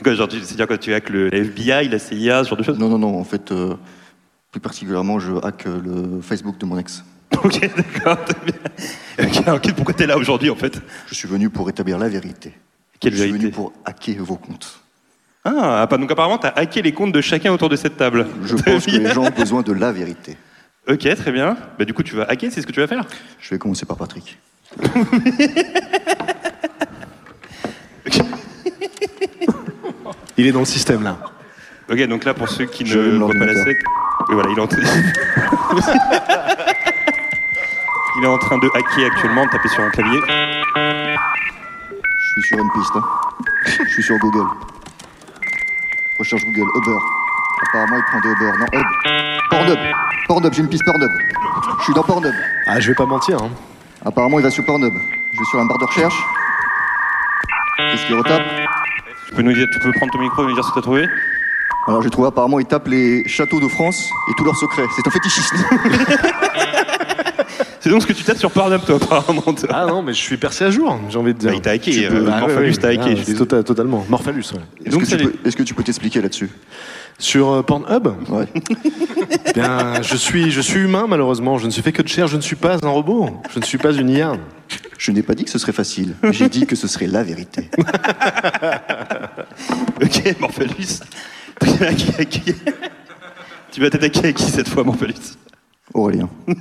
C'est-à-dire 0.03 0.67
quand 0.67 0.77
tu 0.79 0.89
es 0.89 0.93
avec 0.93 1.09
le 1.09 1.29
la 1.29 1.37
FBI, 1.39 1.87
la 1.89 1.99
CIA, 1.99 2.43
ce 2.43 2.49
genre 2.49 2.57
de 2.57 2.63
choses? 2.63 2.77
Non, 2.79 2.89
non, 2.89 2.97
non, 2.99 3.17
en 3.19 3.23
fait, 3.23 3.51
euh, 3.51 3.75
Plus 4.51 4.59
particulièrement, 4.61 5.19
je 5.19 5.33
hack 5.43 5.65
euh, 5.67 5.81
le 6.15 6.21
Facebook 6.21 6.57
de 6.57 6.65
mon 6.65 6.77
ex. 6.77 7.03
Ok, 7.43 7.59
d'accord, 7.75 8.23
très 8.23 8.35
bien. 8.45 8.55
Ok, 9.27 9.47
alors, 9.47 9.59
pourquoi 9.75 9.93
t'es 9.93 10.07
là 10.07 10.17
aujourd'hui 10.17 10.49
en 10.49 10.55
fait? 10.55 10.79
Je 11.07 11.15
suis 11.15 11.27
venu 11.27 11.49
pour 11.49 11.69
établir 11.69 11.97
la 11.97 12.07
vérité. 12.09 12.53
Quelle 12.99 13.13
je 13.13 13.17
suis 13.17 13.25
vérité? 13.27 13.45
venu 13.47 13.53
pour 13.55 13.73
hacker 13.83 14.15
vos 14.23 14.35
comptes. 14.37 14.79
Ah, 15.43 15.85
pas- 15.89 15.97
donc 15.97 16.09
apparemment 16.11 16.37
t'as 16.37 16.49
hacké 16.55 16.81
les 16.81 16.91
comptes 16.93 17.11
de 17.11 17.21
chacun 17.21 17.51
autour 17.51 17.69
de 17.69 17.75
cette 17.75 17.97
table. 17.97 18.25
Je 18.45 18.55
pense 18.55 18.85
que 18.85 18.91
les 18.91 19.13
gens 19.13 19.23
ont 19.25 19.29
besoin 19.29 19.61
de 19.63 19.73
la 19.73 19.91
vérité. 19.91 20.37
Ok, 20.87 20.99
très 21.15 21.31
bien. 21.31 21.57
Bah 21.77 21.85
du 21.85 21.93
coup 21.93 22.03
tu 22.03 22.15
vas 22.15 22.23
hacker, 22.23 22.51
c'est 22.51 22.61
ce 22.61 22.67
que 22.67 22.71
tu 22.71 22.79
vas 22.79 22.87
faire? 22.87 23.05
Je 23.39 23.49
vais 23.51 23.57
commencer 23.59 23.85
par 23.85 23.97
Patrick. 23.97 24.37
Il 30.37 30.47
est 30.47 30.51
dans 30.51 30.59
le 30.59 30.65
système 30.65 31.03
là. 31.03 31.17
Ok, 31.89 32.01
donc 32.07 32.23
là 32.25 32.33
pour 32.33 32.49
ceux 32.49 32.65
qui 32.65 32.85
Je 32.85 32.99
ne 32.99 33.17
voient 33.19 33.33
pas 33.33 33.45
la 33.45 33.63
sec, 33.63 33.77
oui, 34.29 34.33
voilà, 34.35 34.49
il 34.51 34.57
est 34.57 34.61
en 34.61 34.67
train... 34.67 34.81
il 38.17 38.23
est 38.23 38.27
en 38.27 38.37
train 38.37 38.57
de 38.57 38.67
hacker 38.73 39.05
actuellement, 39.11 39.45
de 39.45 39.49
taper 39.51 39.67
sur 39.69 39.83
un 39.83 39.89
clavier. 39.89 40.19
Je 42.17 42.41
suis 42.41 42.43
sur 42.49 42.57
une 42.59 42.71
piste. 42.71 42.95
hein. 42.95 43.03
Je 43.85 43.89
suis 43.91 44.03
sur 44.03 44.17
Google. 44.17 44.47
Recherche 46.19 46.41
Google, 46.45 46.69
Uber. 46.75 46.97
Apparemment, 47.67 47.97
il 47.97 48.03
prend 48.03 48.19
des 48.21 48.29
Uber. 48.29 48.51
Non, 48.59 48.65
Hub. 48.73 48.85
Pornhub. 49.49 49.79
Pornhub, 50.27 50.53
j'ai 50.53 50.61
une 50.61 50.69
piste 50.69 50.85
Pornhub. 50.85 51.11
Je 51.79 51.83
suis 51.83 51.93
dans 51.93 52.03
Pornhub. 52.03 52.33
Ah, 52.67 52.79
je 52.79 52.87
vais 52.89 52.95
pas 52.95 53.05
mentir. 53.05 53.37
Hein. 53.41 53.49
Apparemment, 54.05 54.39
il 54.39 54.43
va 54.43 54.49
sur 54.49 54.65
Pornhub. 54.65 54.93
Je 55.33 55.39
vais 55.39 55.45
sur 55.45 55.57
la 55.59 55.65
barre 55.65 55.77
de 55.77 55.85
recherche. 55.85 56.25
Qu'est-ce 57.77 58.05
qu'il 58.07 58.15
retape? 58.15 58.41
Peux, 59.35 59.41
nous 59.41 59.53
dire, 59.53 59.67
tu 59.71 59.79
peux 59.79 59.91
prendre 59.93 60.11
ton 60.11 60.19
micro 60.19 60.43
et 60.43 60.47
nous 60.47 60.53
dire 60.55 60.63
ce 60.63 60.69
que 60.69 60.75
t'as 60.75 60.81
trouvé 60.81 61.07
Alors, 61.87 62.01
j'ai 62.01 62.09
trouvé 62.09 62.27
apparemment, 62.27 62.59
il 62.59 62.65
tape 62.65 62.87
les 62.87 63.27
châteaux 63.27 63.59
de 63.59 63.67
France 63.67 64.09
et 64.29 64.33
tous 64.37 64.43
leurs 64.45 64.57
secrets. 64.57 64.85
C'est 64.95 65.05
un 65.07 65.11
fétichiste. 65.11 65.53
C'est 67.79 67.91
donc 67.91 68.01
ce 68.01 68.07
que 68.07 68.13
tu 68.13 68.23
tapes 68.23 68.39
sur 68.39 68.49
Pornhub 68.49 68.81
toi 68.83 68.95
apparemment. 68.95 69.41
toi. 69.41 69.69
Ah 69.71 69.85
non, 69.85 70.01
mais 70.01 70.11
je 70.11 70.17
suis 70.19 70.37
percé 70.37 70.63
à 70.65 70.71
jour, 70.71 70.99
j'ai 71.07 71.19
envie 71.19 71.35
de 71.35 71.37
dire. 71.39 71.51
Bah, 71.51 71.55
il 71.55 71.61
t'a 71.61 71.69
hacké, 71.69 71.91
Tu 71.91 72.05
euh, 72.05 72.27
Ah, 72.33 72.39
Morphalus 72.39 72.75
ouais, 72.77 72.81
t'a 72.81 72.87
hacké, 72.87 73.01
Ah, 73.03 73.09
je 73.11 73.15
suis 73.17 73.25
c'est 73.25 73.33
tota- 73.35 73.61
totalement. 73.63 74.03
Morphalus, 74.09 74.53
ouais. 74.53 74.59
Est-ce 74.83 74.89
donc, 74.89 75.01
que, 75.03 75.07
ça 75.07 75.17
tu 75.17 75.23
les- 75.25 75.29
peux- 75.29 75.47
est-ce 75.47 75.55
que 75.55 75.61
tu 75.61 75.75
peux 75.75 75.83
t'expliquer 75.83 76.19
là-dessus? 76.19 76.49
Sur 77.19 77.49
euh, 77.51 77.61
Pornhub? 77.61 78.07
Ouais. 78.29 78.47
Bien, 79.53 80.01
je 80.01 80.15
suis, 80.17 80.49
je 80.49 80.61
suis 80.61 80.79
humain 80.79 81.05
malheureusement. 81.07 81.59
Je 81.59 81.67
ne 81.67 81.71
suis 81.71 81.83
fait 81.83 81.91
que 81.91 82.01
de 82.01 82.07
chair. 82.07 82.25
Je 82.27 82.37
ne 82.37 82.41
suis 82.41 82.55
pas 82.55 82.77
un 82.83 82.89
robot. 82.89 83.29
Je 83.53 83.59
ne 83.59 83.63
suis 83.63 83.77
pas 83.77 83.91
une 83.93 84.09
IA. 84.09 84.33
Je 84.97 85.11
n'ai 85.11 85.21
pas 85.21 85.35
dit 85.35 85.43
que 85.43 85.51
ce 85.51 85.59
serait 85.59 85.71
facile. 85.71 86.15
J'ai 86.31 86.49
dit 86.49 86.65
que 86.65 86.75
ce 86.75 86.87
serait 86.87 87.05
la 87.07 87.21
vérité. 87.23 87.69
Ok, 90.01 90.39
Morphalus. 90.39 91.01
Tu 93.71 93.81
vas 93.81 93.89
t'attaquer 93.89 94.27
à 94.27 94.33
qui 94.33 94.43
cette 94.43 94.67
fois, 94.67 94.83
Morphalus 94.83 95.37
Aurélien. 95.93 96.29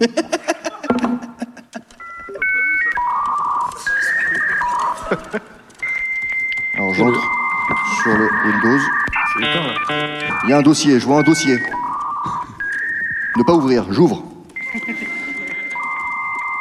Alors 6.76 6.94
j'entre 6.94 7.20
sur 8.02 8.16
le 8.16 8.28
Windows. 8.46 8.80
Il 10.44 10.50
y 10.50 10.52
a 10.52 10.59
un 10.59 10.62
dossier, 10.62 11.00
je 11.00 11.07
vois 11.07 11.18
un 11.18 11.22
dossier. 11.22 11.59
Ne 13.37 13.42
pas 13.42 13.54
ouvrir, 13.54 13.92
j'ouvre. 13.92 14.22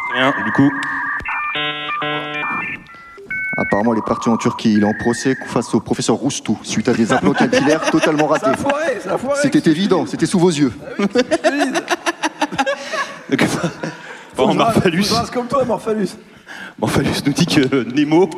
Très 0.10 0.19
bien, 0.19 0.34
du 0.46 0.52
coup, 0.52 0.72
Apparemment, 3.65 3.93
il 3.93 3.99
est 3.99 4.06
parti 4.06 4.30
en 4.30 4.38
Turquie. 4.38 4.73
Il 4.73 4.82
est 4.84 4.86
en 4.86 4.93
procès 4.93 5.36
face 5.47 5.73
au 5.73 5.80
professeur 5.80 6.15
Roustou 6.15 6.58
suite 6.63 6.88
à 6.89 6.93
des 6.93 7.12
implants 7.13 7.34
capillaires 7.34 7.82
totalement 7.91 8.28
ratés. 8.28 8.52
C'était 9.41 9.69
évident, 9.69 10.06
c'était 10.06 10.26
sous 10.26 10.39
vos 10.39 10.49
yeux. 10.49 10.71
donc, 13.30 13.43
bon, 14.38 14.45
rase- 14.47 14.56
Morphalus, 14.58 15.10
comme 15.34 15.47
toi, 15.47 15.63
Morphalus. 15.65 16.17
Morphalus 16.80 17.23
nous 17.26 17.34
dit 17.34 17.45
que 17.45 17.84
Nemo 17.95 18.30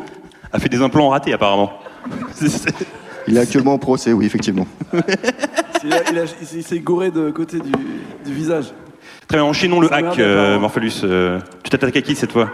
a 0.54 0.60
fait 0.60 0.70
des 0.70 0.82
implants 0.82 1.10
ratés 1.10 1.34
apparemment. 1.34 1.74
Il 3.28 3.36
est 3.38 3.40
actuellement 3.40 3.74
en 3.74 3.80
procès, 3.80 4.14
oui, 4.14 4.26
effectivement. 4.28 4.68
Il, 5.84 5.94
a- 5.94 6.02
il 6.12 6.18
a- 6.20 6.24
il 6.54 6.64
s'est 6.64 6.80
goré 6.80 7.12
de 7.12 7.30
côté 7.32 7.60
du, 7.60 7.72
du 8.26 8.34
visage. 8.34 8.66
Très 9.28 9.38
bien, 9.38 9.46
enchaînons 9.46 9.80
le 9.80 9.88
Ça 9.88 9.96
hack, 9.96 10.18
euh, 10.20 10.34
apparemment. 10.44 10.60
Morphalus. 10.62 11.02
Euh, 11.04 11.40
tu 11.64 11.70
t'attaques 11.70 11.96
à 11.98 12.02
qui 12.02 12.16
cette 12.16 12.32
fois? 12.32 12.50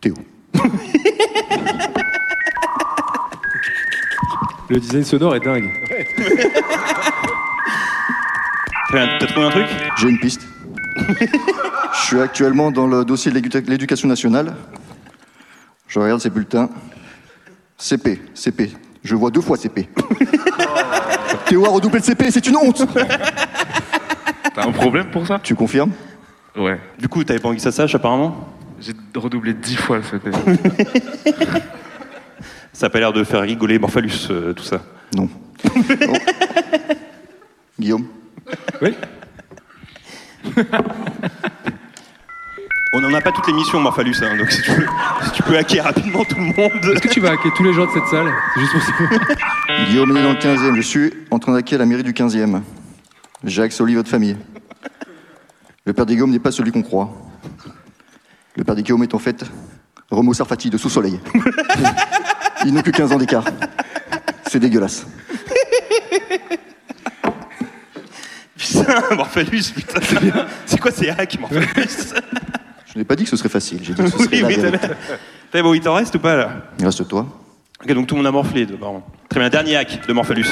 Théo. 0.00 0.14
Le 4.68 4.78
design 4.78 5.04
sonore 5.04 5.34
est 5.36 5.40
dingue. 5.40 5.70
T'as 8.92 9.26
trouvé 9.26 9.46
un 9.46 9.50
truc? 9.50 9.66
J'ai 9.98 10.08
une 10.08 10.18
piste. 10.18 10.42
Je 10.98 12.06
suis 12.06 12.20
actuellement 12.20 12.70
dans 12.70 12.86
le 12.86 13.04
dossier 13.04 13.30
de 13.32 13.36
l'édu- 13.38 13.62
l'éducation 13.68 14.08
nationale. 14.08 14.54
Je 15.88 15.98
regarde 15.98 16.20
ces 16.20 16.30
bulletins. 16.30 16.70
CP, 17.76 18.20
CP. 18.34 18.70
Je 19.02 19.14
vois 19.16 19.30
deux 19.30 19.40
fois 19.40 19.56
CP. 19.56 19.88
Théo 21.46 21.64
a 21.66 21.68
redoublé 21.70 21.98
le 21.98 22.04
CP, 22.04 22.30
c'est 22.30 22.46
une 22.46 22.56
honte 22.56 22.82
T'as 24.54 24.66
un 24.68 24.72
problème 24.72 25.10
pour 25.10 25.26
ça? 25.26 25.38
Tu 25.42 25.54
confirmes? 25.54 25.92
Ouais. 26.56 26.78
Du 26.98 27.08
coup, 27.08 27.24
t'avais 27.24 27.38
pas 27.40 27.48
envie 27.48 27.56
que 27.56 27.62
ça 27.62 27.72
sache 27.72 27.94
apparemment? 27.94 28.48
J'ai 28.80 28.92
redoublé 29.14 29.52
dix 29.54 29.76
fois 29.76 29.98
le 29.98 30.02
CP. 30.02 30.30
Ça 32.72 32.86
a 32.86 32.90
pas 32.90 32.98
l'air 32.98 33.12
de 33.12 33.22
faire 33.24 33.42
rigoler 33.42 33.78
Morphalus, 33.78 34.28
euh, 34.30 34.54
tout 34.54 34.64
ça. 34.64 34.80
Non. 35.14 35.28
Oh. 35.66 35.68
Guillaume 37.78 38.06
Oui. 38.80 38.94
On 42.92 43.00
n'en 43.00 43.14
a 43.14 43.20
pas 43.20 43.30
toute 43.30 43.46
l'émission, 43.46 43.78
Morphalus, 43.80 44.22
hein, 44.22 44.36
donc 44.36 44.50
si 44.50 44.62
tu, 44.62 44.72
peux, 44.72 44.86
si 45.24 45.30
tu 45.32 45.42
peux 45.42 45.56
hacker 45.56 45.84
rapidement 45.84 46.24
tout 46.24 46.36
le 46.36 46.46
monde. 46.46 46.84
Est-ce 46.84 47.02
que 47.02 47.08
tu 47.08 47.20
vas 47.20 47.32
hacker 47.32 47.52
tous 47.54 47.62
les 47.62 47.72
gens 47.72 47.86
de 47.86 47.90
cette 47.92 48.06
salle? 48.06 48.32
C'est 48.54 48.60
juste 48.60 48.72
pour 48.72 48.82
ça. 48.82 48.92
Guillaume 49.88 50.16
est 50.16 50.22
dans 50.22 50.32
le 50.32 50.38
15e. 50.38 50.74
Je 50.74 50.80
suis 50.80 51.12
en 51.30 51.38
train 51.38 51.52
d'hacker 51.52 51.78
la 51.78 51.86
mairie 51.86 52.02
du 52.02 52.12
15e. 52.12 52.62
Jacques 53.44 53.72
Soli, 53.72 53.94
votre 53.94 54.08
famille. 54.08 54.36
Le 55.84 55.92
père 55.92 56.06
de 56.06 56.14
Guillaume 56.14 56.30
n'est 56.30 56.40
pas 56.40 56.50
celui 56.50 56.72
qu'on 56.72 56.82
croit. 56.82 57.14
Le 58.56 58.64
père 58.64 58.74
de 58.74 58.80
Guillaume 58.80 59.02
est 59.02 59.14
en 59.14 59.18
fait 59.18 59.44
Romo 60.10 60.34
Sarfati 60.34 60.70
de 60.70 60.76
Sous-Soleil. 60.78 61.20
Ils 62.64 62.74
n'ont 62.74 62.82
que 62.82 62.90
15 62.90 63.12
ans 63.12 63.18
d'écart. 63.18 63.44
C'est 64.48 64.58
dégueulasse. 64.58 65.06
Putain, 68.56 69.00
Morphalus, 69.16 69.70
putain. 69.70 70.00
C'est 70.66 70.80
quoi 70.80 70.90
ces 70.90 71.08
hacks, 71.10 71.38
Morphalus 71.40 71.66
Je 72.92 72.98
n'ai 72.98 73.04
pas 73.04 73.14
dit 73.14 73.22
que 73.24 73.30
ce 73.30 73.36
serait 73.36 73.48
facile, 73.48 73.78
j'ai 73.82 73.94
dit 73.94 74.02
que 74.02 74.10
ce 74.10 74.18
serait 74.18 74.42
Oui, 74.42 74.56
la 74.56 74.70
vérité. 74.70 74.88
T'as- 75.52 75.62
bon, 75.62 75.72
il 75.74 75.80
t'en 75.80 75.94
reste 75.94 76.16
ou 76.16 76.18
pas 76.18 76.34
là 76.36 76.50
Il 76.78 76.84
reste 76.84 77.06
toi. 77.06 77.26
Ok, 77.82 77.92
donc 77.92 78.06
tout 78.08 78.14
le 78.16 78.18
monde 78.18 78.26
a 78.26 78.32
morflé, 78.32 78.66
pardon. 78.66 79.02
Très 79.28 79.38
bien, 79.40 79.48
dernier 79.48 79.76
hack 79.76 80.06
de 80.06 80.12
Morphalus. 80.12 80.48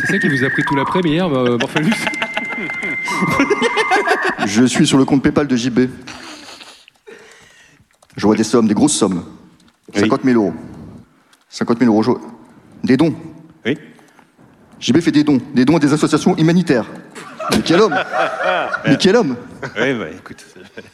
C'est 0.00 0.06
ça 0.12 0.18
qui 0.18 0.28
vous 0.28 0.44
a 0.44 0.50
pris 0.50 0.64
tout 0.64 0.74
l'après-midi 0.74 1.14
hier, 1.14 1.26
euh, 1.32 1.56
Morphalus 1.56 1.94
Je 4.46 4.64
suis 4.64 4.86
sur 4.86 4.98
le 4.98 5.04
compte 5.04 5.22
PayPal 5.22 5.46
de 5.46 5.56
JB. 5.56 5.80
Je 8.18 8.26
vois 8.26 8.34
des 8.36 8.44
sommes, 8.44 8.66
des 8.68 8.74
grosses 8.74 8.96
sommes. 8.96 9.22
Oui. 9.94 10.00
50 10.00 10.22
000 10.24 10.36
euros. 10.42 10.52
50 11.48 11.78
000 11.78 11.90
euros. 11.90 12.02
je- 12.02 12.10
Des 12.86 12.96
dons. 12.96 13.14
Oui 13.64 13.78
JB 14.80 15.00
fait 15.00 15.10
des 15.12 15.22
dons. 15.24 15.38
Des 15.54 15.64
dons 15.64 15.76
à 15.76 15.80
des 15.80 15.92
associations 15.92 16.36
humanitaires. 16.36 16.86
Mais 17.52 17.60
quel 17.64 17.80
homme 17.80 17.96
Mais 18.86 18.96
quel 18.96 19.16
homme 19.16 19.36
Ouais, 19.76 19.94
bah 19.94 20.06
écoute. 20.16 20.44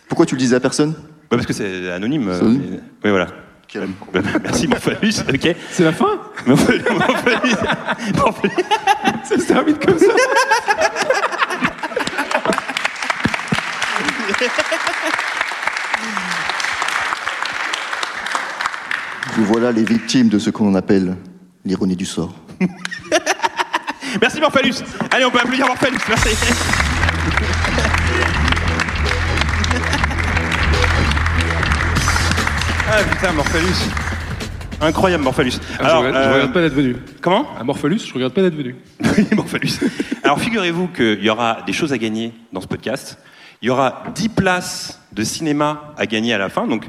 Pourquoi 0.08 0.24
tu 0.26 0.34
le 0.34 0.38
disais 0.38 0.56
à 0.56 0.60
personne 0.60 0.92
Bah, 0.92 0.98
parce 1.36 1.46
que 1.46 1.52
c'est 1.54 1.90
anonyme. 1.90 2.28
euh, 2.28 2.34
C'est 2.38 2.44
anonyme 2.44 2.62
mais- 2.70 2.80
Oui, 3.04 3.10
voilà. 3.10 3.26
Quel 3.68 3.82
homme 3.84 3.94
Bah, 4.12 4.20
bah, 4.22 4.38
merci, 4.42 4.68
Morphalus, 4.68 5.20
ok. 5.28 5.56
C'est 5.70 5.84
la 5.84 5.92
fin 5.92 6.18
Morphalus, 6.46 6.82
Morphalus. 8.16 8.54
Ça 9.24 9.38
se 9.38 9.46
termine 9.46 9.78
comme 9.78 9.98
ça 9.98 10.06
Vous 19.36 19.44
voilà 19.46 19.72
les 19.72 19.84
victimes 19.84 20.28
de 20.28 20.38
ce 20.38 20.50
qu'on 20.50 20.74
appelle 20.74 21.16
l'ironie 21.64 21.96
du 21.96 22.06
sort. 22.06 22.34
Merci, 24.20 24.40
Morphalus. 24.40 24.82
Allez, 25.10 25.24
on 25.24 25.30
peut 25.30 25.40
applaudir 25.40 25.66
Morphalus, 25.66 25.98
merci. 26.08 26.28
Ah 32.86 33.02
putain, 33.10 33.32
Morphalus. 33.32 33.88
Incroyable, 34.80 35.24
Morphalus. 35.24 35.58
Ah, 35.80 35.88
je, 35.88 35.96
regrette, 35.96 36.14
je 36.14 36.18
euh, 36.18 36.32
regrette 36.34 36.52
pas 36.52 36.60
d'être 36.60 36.74
venu. 36.74 36.96
Comment? 37.20 37.46
À 37.58 37.64
Morphalus, 37.64 38.06
je 38.06 38.14
regrette 38.14 38.34
pas 38.34 38.42
d'être 38.42 38.54
venu. 38.54 38.76
Oui, 39.16 39.26
Morphalus. 39.34 39.80
Alors, 40.22 40.38
figurez-vous 40.38 40.88
qu'il 40.88 41.24
y 41.24 41.30
aura 41.30 41.62
des 41.66 41.72
choses 41.72 41.92
à 41.92 41.98
gagner 41.98 42.32
dans 42.52 42.60
ce 42.60 42.68
podcast. 42.68 43.18
Il 43.62 43.66
y 43.66 43.70
aura 43.70 44.04
10 44.14 44.28
places 44.28 45.00
de 45.12 45.24
cinéma 45.24 45.94
à 45.96 46.06
gagner 46.06 46.34
à 46.34 46.38
la 46.38 46.48
fin. 46.50 46.68
Donc, 46.68 46.84
euh, 46.84 46.88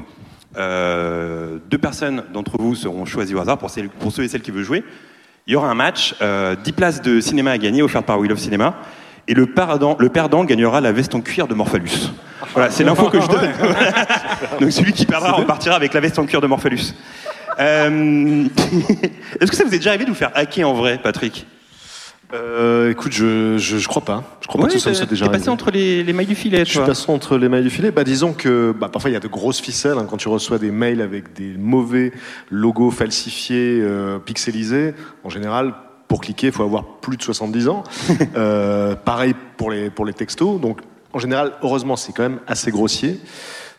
deux 0.56 1.78
personnes 1.78 2.24
d'entre 2.32 2.56
vous 2.58 2.74
seront 2.74 3.04
choisies 3.04 3.34
au 3.34 3.40
hasard 3.40 3.58
pour, 3.58 3.70
celles- 3.70 3.88
pour 3.88 4.10
ceux 4.12 4.22
et 4.24 4.28
celles 4.28 4.42
qui 4.42 4.50
veulent 4.50 4.64
jouer. 4.64 4.84
Il 5.46 5.52
y 5.52 5.56
aura 5.56 5.68
un 5.70 5.74
match, 5.74 6.14
euh, 6.22 6.56
10 6.56 6.72
places 6.72 7.02
de 7.02 7.20
cinéma 7.20 7.52
à 7.52 7.58
gagner 7.58 7.82
offertes 7.82 8.06
par 8.06 8.18
We 8.18 8.28
Love 8.28 8.38
Cinéma. 8.38 8.74
Et 9.28 9.34
le 9.34 9.46
perdant, 9.46 9.96
le 9.98 10.08
perdant 10.08 10.44
gagnera 10.44 10.80
la 10.80 10.92
veste 10.92 11.14
en 11.14 11.20
cuir 11.20 11.46
de 11.48 11.54
Morphalus. 11.54 12.12
Voilà, 12.52 12.70
c'est 12.70 12.84
l'info 12.84 13.08
que 13.10 13.20
je 13.20 13.26
donne. 13.26 13.50
Donc 14.60 14.72
celui 14.72 14.92
qui 14.92 15.04
perdra 15.06 15.32
repartira 15.32 15.74
avec 15.76 15.94
la 15.94 16.00
veste 16.00 16.18
en 16.18 16.26
cuir 16.26 16.40
de 16.40 16.46
Morphalus. 16.46 16.94
Euh, 17.58 18.44
Est-ce 19.40 19.50
que 19.50 19.56
ça 19.56 19.64
vous 19.64 19.74
est 19.74 19.78
déjà 19.78 19.90
arrivé 19.90 20.04
de 20.04 20.10
vous 20.10 20.16
faire 20.16 20.30
hacker 20.34 20.68
en 20.68 20.74
vrai, 20.74 20.98
Patrick? 21.02 21.46
Euh, 22.34 22.90
écoute, 22.90 23.12
je, 23.12 23.56
je, 23.56 23.78
je 23.78 23.88
crois 23.88 24.02
pas. 24.04 24.24
Je 24.40 24.48
crois 24.48 24.60
pas 24.62 24.68
que 24.68 24.78
ça 24.78 24.90
me 24.90 24.94
soit 24.94 25.06
déjà 25.06 25.28
passé 25.28 25.48
entre 25.48 25.70
les, 25.70 26.02
les 26.02 26.12
mailles 26.12 26.26
du 26.26 26.34
filet, 26.34 26.64
Je 26.64 26.72
toi. 26.72 26.82
suis 26.82 26.90
passé 26.90 27.10
entre 27.10 27.38
les 27.38 27.48
mailles 27.48 27.62
du 27.62 27.70
filet. 27.70 27.90
Bah, 27.90 28.04
disons 28.04 28.32
que 28.32 28.74
bah, 28.78 28.88
parfois 28.88 29.10
il 29.10 29.14
y 29.14 29.16
a 29.16 29.20
de 29.20 29.28
grosses 29.28 29.60
ficelles 29.60 29.98
hein, 29.98 30.06
quand 30.08 30.16
tu 30.16 30.28
reçois 30.28 30.58
des 30.58 30.70
mails 30.70 31.00
avec 31.00 31.34
des 31.34 31.54
mauvais 31.56 32.12
logos 32.50 32.90
falsifiés, 32.90 33.78
euh, 33.80 34.18
pixelisés. 34.18 34.94
En 35.22 35.30
général, 35.30 35.74
pour 36.08 36.20
cliquer, 36.20 36.48
il 36.48 36.52
faut 36.52 36.64
avoir 36.64 36.84
plus 37.00 37.16
de 37.16 37.22
70 37.22 37.68
ans. 37.68 37.82
Euh, 38.36 38.96
pareil 38.96 39.34
pour 39.56 39.70
les 39.70 39.88
pour 39.88 40.04
les 40.04 40.12
textos. 40.12 40.60
Donc 40.60 40.80
en 41.12 41.18
général, 41.18 41.52
heureusement, 41.62 41.96
c'est 41.96 42.12
quand 42.12 42.24
même 42.24 42.40
assez 42.46 42.70
grossier. 42.70 43.18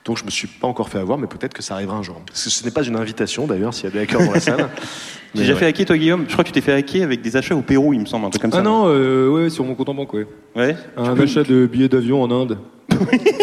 Donc 0.08 0.17
je 0.17 0.24
me 0.24 0.30
suis 0.30 0.48
pas 0.48 0.67
encore 0.67 0.88
fait 0.88 1.00
avoir, 1.00 1.17
mais 1.17 1.28
peut-être 1.28 1.54
que 1.54 1.62
ça 1.62 1.74
arrivera 1.74 1.98
un 1.98 2.02
jour. 2.02 2.22
Parce 2.26 2.46
que 2.46 2.50
ce 2.50 2.63
n'est 2.63 2.72
pas 2.72 2.84
une 2.84 2.96
invitation 2.96 3.46
d'ailleurs 3.46 3.74
s'il 3.74 3.84
y 3.84 3.88
a 3.88 3.91
des 3.91 4.00
hackers 4.00 4.26
dans 4.26 4.32
la 4.32 4.39
salle. 4.39 4.58
J'ai 5.36 5.41
Mais 5.41 5.41
déjà 5.41 5.54
ouais. 5.54 5.60
fait 5.60 5.65
hacker, 5.65 5.86
toi, 5.86 5.98
Guillaume? 5.98 6.24
Je 6.28 6.32
crois 6.32 6.46
que 6.46 6.50
tu 6.50 6.54
t'es 6.54 6.62
fait 6.62 6.72
hacker 6.72 7.04
avec 7.04 7.22
des 7.22 7.36
achats 7.36 7.56
au 7.56 7.62
Pérou, 7.62 7.93
il 7.93 8.00
me 8.00 8.06
semble, 8.06 8.26
un 8.26 8.30
truc 8.30 8.41
comme 8.41 8.54
ça. 8.54 8.60
Ah 8.60 8.63
non, 8.63 8.86
euh, 8.88 9.28
ouais, 9.30 9.50
sur 9.50 9.65
mon 9.65 9.76
compte 9.76 9.89
en 9.89 9.93
banque, 9.93 10.13
ouais. 10.13 10.26
Ouais 10.56 10.78
Un 10.96 11.20
achat 11.20 11.43
de 11.43 11.65
billets 11.65 11.89
d'avion 11.89 12.24
en 12.24 12.32
Inde. 12.32 12.58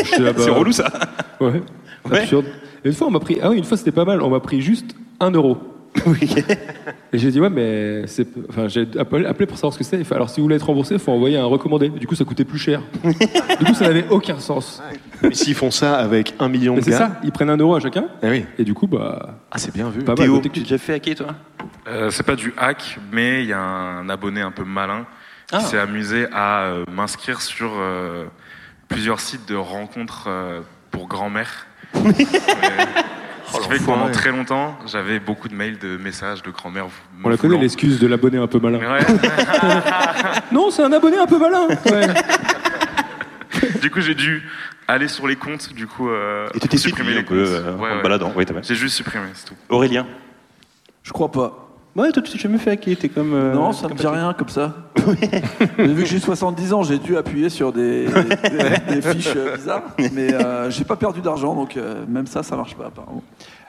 C'est 0.07 0.51
relou, 0.51 0.73
ça. 0.73 0.91
Ouais. 1.39 1.63
Ouais. 2.11 2.21
Absurde. 2.21 2.47
Et 2.83 2.89
une 2.89 2.95
fois, 2.95 3.09
on 3.09 3.11
m'a 3.11 3.21
pris. 3.21 3.37
Ah 3.43 3.51
oui, 3.51 3.59
une 3.59 3.65
fois, 3.65 3.77
c'était 3.77 3.93
pas 3.93 4.07
mal. 4.07 4.23
On 4.23 4.31
m'a 4.31 4.41
pris 4.41 4.63
juste 4.63 4.97
un 5.21 5.31
euro. 5.33 5.59
Et 7.13 7.19
j'ai 7.19 7.31
dit, 7.31 7.41
ouais, 7.41 7.51
mais 7.51 8.07
c'est. 8.07 8.27
Enfin, 8.49 8.67
j'ai 8.69 8.87
appelé, 8.99 9.25
appelé 9.27 9.47
pour 9.47 9.57
savoir 9.57 9.73
ce 9.73 9.79
que 9.79 9.85
c'est. 9.85 10.01
Alors, 10.13 10.29
si 10.29 10.41
vous 10.41 10.45
voulez 10.47 10.57
être 10.57 10.67
remboursé, 10.67 10.95
il 10.95 11.01
faut 11.01 11.13
envoyer 11.13 11.37
un 11.39 11.45
recommandé. 11.45 11.89
Du 11.89 12.07
coup, 12.07 12.15
ça 12.17 12.25
coûtait 12.25 12.45
plus 12.45 12.59
cher. 12.59 12.83
du 13.05 13.65
coup, 13.65 13.75
ça 13.75 13.85
n'avait 13.87 14.07
aucun 14.11 14.39
sens. 14.41 14.83
Mais 15.23 15.33
s'ils 15.35 15.55
font 15.55 15.71
ça 15.71 15.97
avec 15.97 16.35
un 16.41 16.49
million 16.49 16.75
Mais 16.75 16.81
de 16.81 16.85
c'est 16.87 16.91
gars, 16.91 16.99
ça, 16.99 17.21
ils 17.23 17.31
prennent 17.33 17.51
un 17.51 17.57
euro 17.57 17.77
à 17.77 17.81
chacun. 17.81 18.07
eh 18.23 18.29
oui. 18.29 18.45
Et 18.59 18.65
du 18.65 18.75
coup, 18.75 18.87
bah. 18.89 19.39
Ah, 19.53 19.59
c'est 19.59 19.73
bien 19.73 19.89
vu. 19.89 20.03
Pas 20.03 20.15
mal. 20.17 20.25
Théo, 20.27 20.37
côté 20.37 20.49
tu 20.51 20.55
t'es 20.55 20.61
déjà 20.65 20.79
fait 20.79 20.95
hacker, 20.95 21.15
toi? 21.15 21.27
Euh, 21.87 22.11
c'est 22.11 22.25
pas 22.27 22.35
du 22.37 22.53
hack, 22.57 22.99
mais 23.13 23.43
il 23.45 23.49
y 23.49 23.53
a 23.53 23.61
un 23.61 24.09
abonné 24.09 24.41
un 24.41 24.51
peu 24.51 24.65
malin 24.65 25.07
Ah. 25.53 25.59
qui 25.59 25.65
s'est 25.67 25.79
amusé 25.79 26.27
à 26.33 26.63
euh, 26.65 26.85
m'inscrire 26.93 27.41
sur 27.41 27.73
euh, 27.77 28.25
plusieurs 28.89 29.21
sites 29.21 29.49
de 29.49 29.55
rencontres 29.55 30.25
euh, 30.29 30.61
pour 30.91 31.07
grand-mère. 31.07 31.67
Euh, 31.95 32.11
fait 33.61 33.79
que 33.79 33.85
pendant 33.85 34.11
très 34.11 34.31
longtemps, 34.31 34.79
j'avais 34.87 35.19
beaucoup 35.21 35.49
de 35.49 35.55
mails, 35.55 35.79
de 35.79 35.97
messages 35.97 36.43
de 36.43 36.51
grand-mère. 36.51 36.87
On 37.23 37.29
la 37.29 37.37
connaît, 37.37 37.59
l'excuse 37.59 37.99
de 37.99 38.07
l'abonné 38.07 38.39
un 38.39 38.47
peu 38.47 38.59
malin. 38.59 38.79
Ouais. 38.79 38.99
Non, 40.53 40.71
c'est 40.71 40.83
un 40.83 40.93
abonné 40.93 41.17
un 41.19 41.27
peu 41.27 41.39
malin. 41.39 41.69
Ouais. 41.87 42.09
du 43.83 43.91
coup, 43.91 44.01
j'ai 44.01 44.15
dû 44.15 44.43
aller 44.89 45.09
sur 45.09 45.27
les 45.27 45.37
comptes, 45.37 45.73
du 45.73 45.87
coup, 45.87 46.09
euh, 46.11 46.47
Et 46.55 46.61
tu 46.61 46.69
t'es 46.69 46.77
supprimer 46.77 47.15
séduit 47.15 47.37
les 47.37 47.43
un 47.43 47.45
peu 47.45 47.45
comptes. 47.55 47.67
euh, 47.67 47.77
Ouais, 47.77 47.91
en 47.91 47.97
ouais. 47.97 48.03
baladant. 48.03 48.33
Oui, 48.37 48.45
t'as 48.47 48.55
J'ai 48.63 48.75
juste 48.75 48.97
supprimé, 48.97 49.27
c'est 49.35 49.47
tout. 49.47 49.55
Aurélien 49.69 50.07
Je 51.03 51.13
crois 51.13 51.31
pas. 51.33 51.64
Ouais, 51.97 52.11
toi, 52.11 52.23
tu 52.23 52.33
t'es 52.33 52.39
jamais 52.39 52.59
fait 52.59 52.73
hacker, 52.73 52.97
t'es 52.97 53.09
comme. 53.09 53.33
euh, 53.35 53.55
non, 53.55 53.73
ça 53.73 53.85
me 53.85 53.89
comme 53.91 53.99
dit 53.99 54.07
rien 54.07 54.33
comme 54.33 54.49
ça. 54.49 54.75
Mais 55.79 55.87
vu 55.87 56.03
que 56.03 56.09
j'ai 56.09 56.19
70 56.19 56.73
ans, 56.73 56.83
j'ai 56.83 56.99
dû 56.99 57.17
appuyer 57.17 57.49
sur 57.49 57.73
des, 57.73 58.07
des- 58.89 58.95
des 58.97 59.03
fiches 59.03 59.33
euh, 59.37 59.55
bizarres. 59.57 59.83
Mais 60.13 60.33
euh, 60.35 60.71
j'ai 60.71 60.83
pas 60.85 60.97
perdu 60.97 61.21
d'argent, 61.21 61.55
donc 61.55 61.77
euh, 61.77 62.05
même 62.09 62.27
ça, 62.27 62.43
ça 62.43 62.57
marche 62.57 62.75
pas 62.75 62.87
apparemment. 62.87 63.23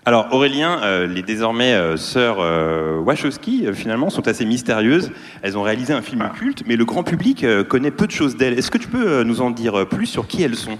Alors 0.07 0.27
Aurélien, 0.31 0.79
euh, 0.83 1.05
les 1.07 1.21
désormais 1.21 1.73
euh, 1.73 1.97
sœurs 1.97 2.37
euh, 2.39 2.99
Wachowski, 2.99 3.67
euh, 3.67 3.73
finalement, 3.73 4.09
sont 4.09 4.27
assez 4.27 4.45
mystérieuses. 4.45 5.11
Elles 5.43 5.55
ont 5.57 5.61
réalisé 5.63 5.93
un 5.93 6.01
film 6.01 6.27
culte, 6.35 6.63
mais 6.67 6.75
le 6.77 6.85
grand 6.85 7.03
public 7.03 7.43
euh, 7.43 7.63
connaît 7.63 7.91
peu 7.91 8.07
de 8.07 8.11
choses 8.11 8.37
d'elles. 8.37 8.57
Est-ce 8.57 8.71
que 8.71 8.77
tu 8.79 8.87
peux 8.87 9.07
euh, 9.07 9.23
nous 9.23 9.41
en 9.41 9.51
dire 9.51 9.79
euh, 9.79 9.85
plus 9.85 10.05
sur 10.07 10.25
qui 10.27 10.41
elles 10.41 10.55
sont? 10.55 10.77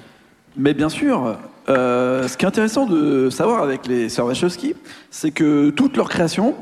Mais 0.58 0.74
bien 0.74 0.90
sûr, 0.90 1.38
euh, 1.70 2.28
ce 2.28 2.38
qui 2.38 2.46
est 2.46 2.48
intéressant 2.48 2.86
de 2.88 3.30
savoir 3.30 3.62
avec 3.62 3.86
les 3.88 4.10
sœurs 4.10 4.26
Wachowski, 4.28 4.74
c'est 5.12 5.32
que 5.32 5.70
toute 5.72 5.98
leur 5.98 6.08
création, 6.10 6.56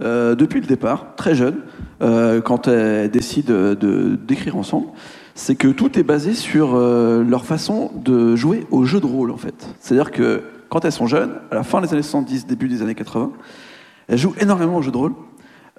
euh, 0.00 0.34
depuis 0.34 0.60
le 0.60 0.66
départ, 0.66 1.14
très 1.16 1.34
jeune, 1.34 1.56
euh, 2.02 2.40
quand 2.40 2.68
elles 2.68 3.10
décident 3.10 3.52
de- 3.74 4.16
d'écrire 4.16 4.56
ensemble, 4.56 4.86
c'est 5.34 5.54
que 5.54 5.68
tout 5.68 5.98
est 5.98 6.02
basé 6.02 6.34
sur 6.34 6.74
euh, 6.74 7.22
leur 7.24 7.44
façon 7.44 7.90
de 8.04 8.34
jouer 8.36 8.66
au 8.70 8.84
jeu 8.84 9.00
de 9.00 9.06
rôle, 9.06 9.30
en 9.30 9.36
fait. 9.36 9.68
C'est-à-dire 9.80 10.10
que 10.10 10.42
quand 10.68 10.84
elles 10.84 10.92
sont 10.92 11.06
jeunes, 11.06 11.32
à 11.50 11.54
la 11.56 11.62
fin 11.62 11.80
des 11.80 11.92
années 11.92 12.02
70, 12.02 12.46
début 12.46 12.68
des 12.68 12.82
années 12.82 12.94
80, 12.94 13.30
elles 14.08 14.18
jouent 14.18 14.34
énormément 14.40 14.76
au 14.76 14.82
jeu 14.82 14.90
de 14.90 14.96
rôle. 14.96 15.12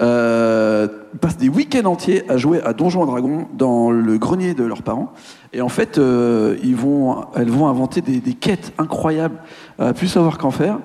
Euh, 0.01 0.87
passent 1.19 1.37
des 1.37 1.49
week-ends 1.49 1.85
entiers 1.85 2.23
à 2.29 2.37
jouer 2.37 2.61
à 2.63 2.71
Donjons 2.71 3.03
et 3.03 3.07
Dragons 3.07 3.47
dans 3.53 3.91
le 3.91 4.17
grenier 4.17 4.53
de 4.53 4.63
leurs 4.63 4.83
parents. 4.83 5.11
Et 5.51 5.61
en 5.61 5.67
fait, 5.67 5.97
euh, 5.97 6.55
elles 6.61 7.49
vont 7.49 7.67
inventer 7.67 8.01
des, 8.01 8.33
quêtes 8.33 8.73
incroyables, 8.77 9.35
à 9.77 9.93
plus 9.93 10.07
savoir 10.07 10.37
qu'en 10.37 10.51
faire. 10.51 10.79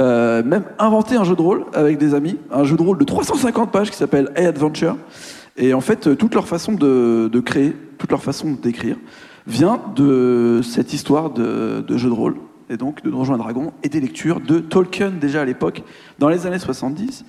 Euh, 0.00 0.42
même 0.42 0.64
inventer 0.78 1.16
un 1.16 1.24
jeu 1.24 1.34
de 1.34 1.40
rôle 1.40 1.64
avec 1.72 1.96
des 1.96 2.14
amis, 2.14 2.36
un 2.50 2.64
jeu 2.64 2.76
de 2.76 2.82
rôle 2.82 2.98
de 2.98 3.04
350 3.04 3.70
pages 3.70 3.90
qui 3.90 3.96
s'appelle 3.96 4.30
A 4.36 4.46
Adventure. 4.46 4.96
Et 5.56 5.72
en 5.72 5.80
fait, 5.80 6.16
toute 6.18 6.34
leur 6.34 6.46
façon 6.46 6.72
de, 6.72 7.40
créer, 7.40 7.74
toute 7.96 8.10
leur 8.10 8.22
façon 8.22 8.52
d'écrire, 8.60 8.96
vient 9.46 9.80
de 9.96 10.60
cette 10.62 10.92
histoire 10.92 11.30
de 11.30 11.96
jeu 11.96 12.08
de 12.08 12.14
rôle, 12.14 12.36
et 12.70 12.76
donc 12.76 13.02
de 13.02 13.10
Donjons 13.10 13.34
et 13.34 13.38
Dragons, 13.38 13.72
et 13.82 13.88
des 13.88 14.00
lectures 14.00 14.40
de 14.40 14.58
Tolkien 14.58 15.10
déjà 15.10 15.42
à 15.42 15.44
l'époque, 15.44 15.82
dans 16.18 16.28
les 16.28 16.46
années 16.46 16.58
70, 16.58 17.24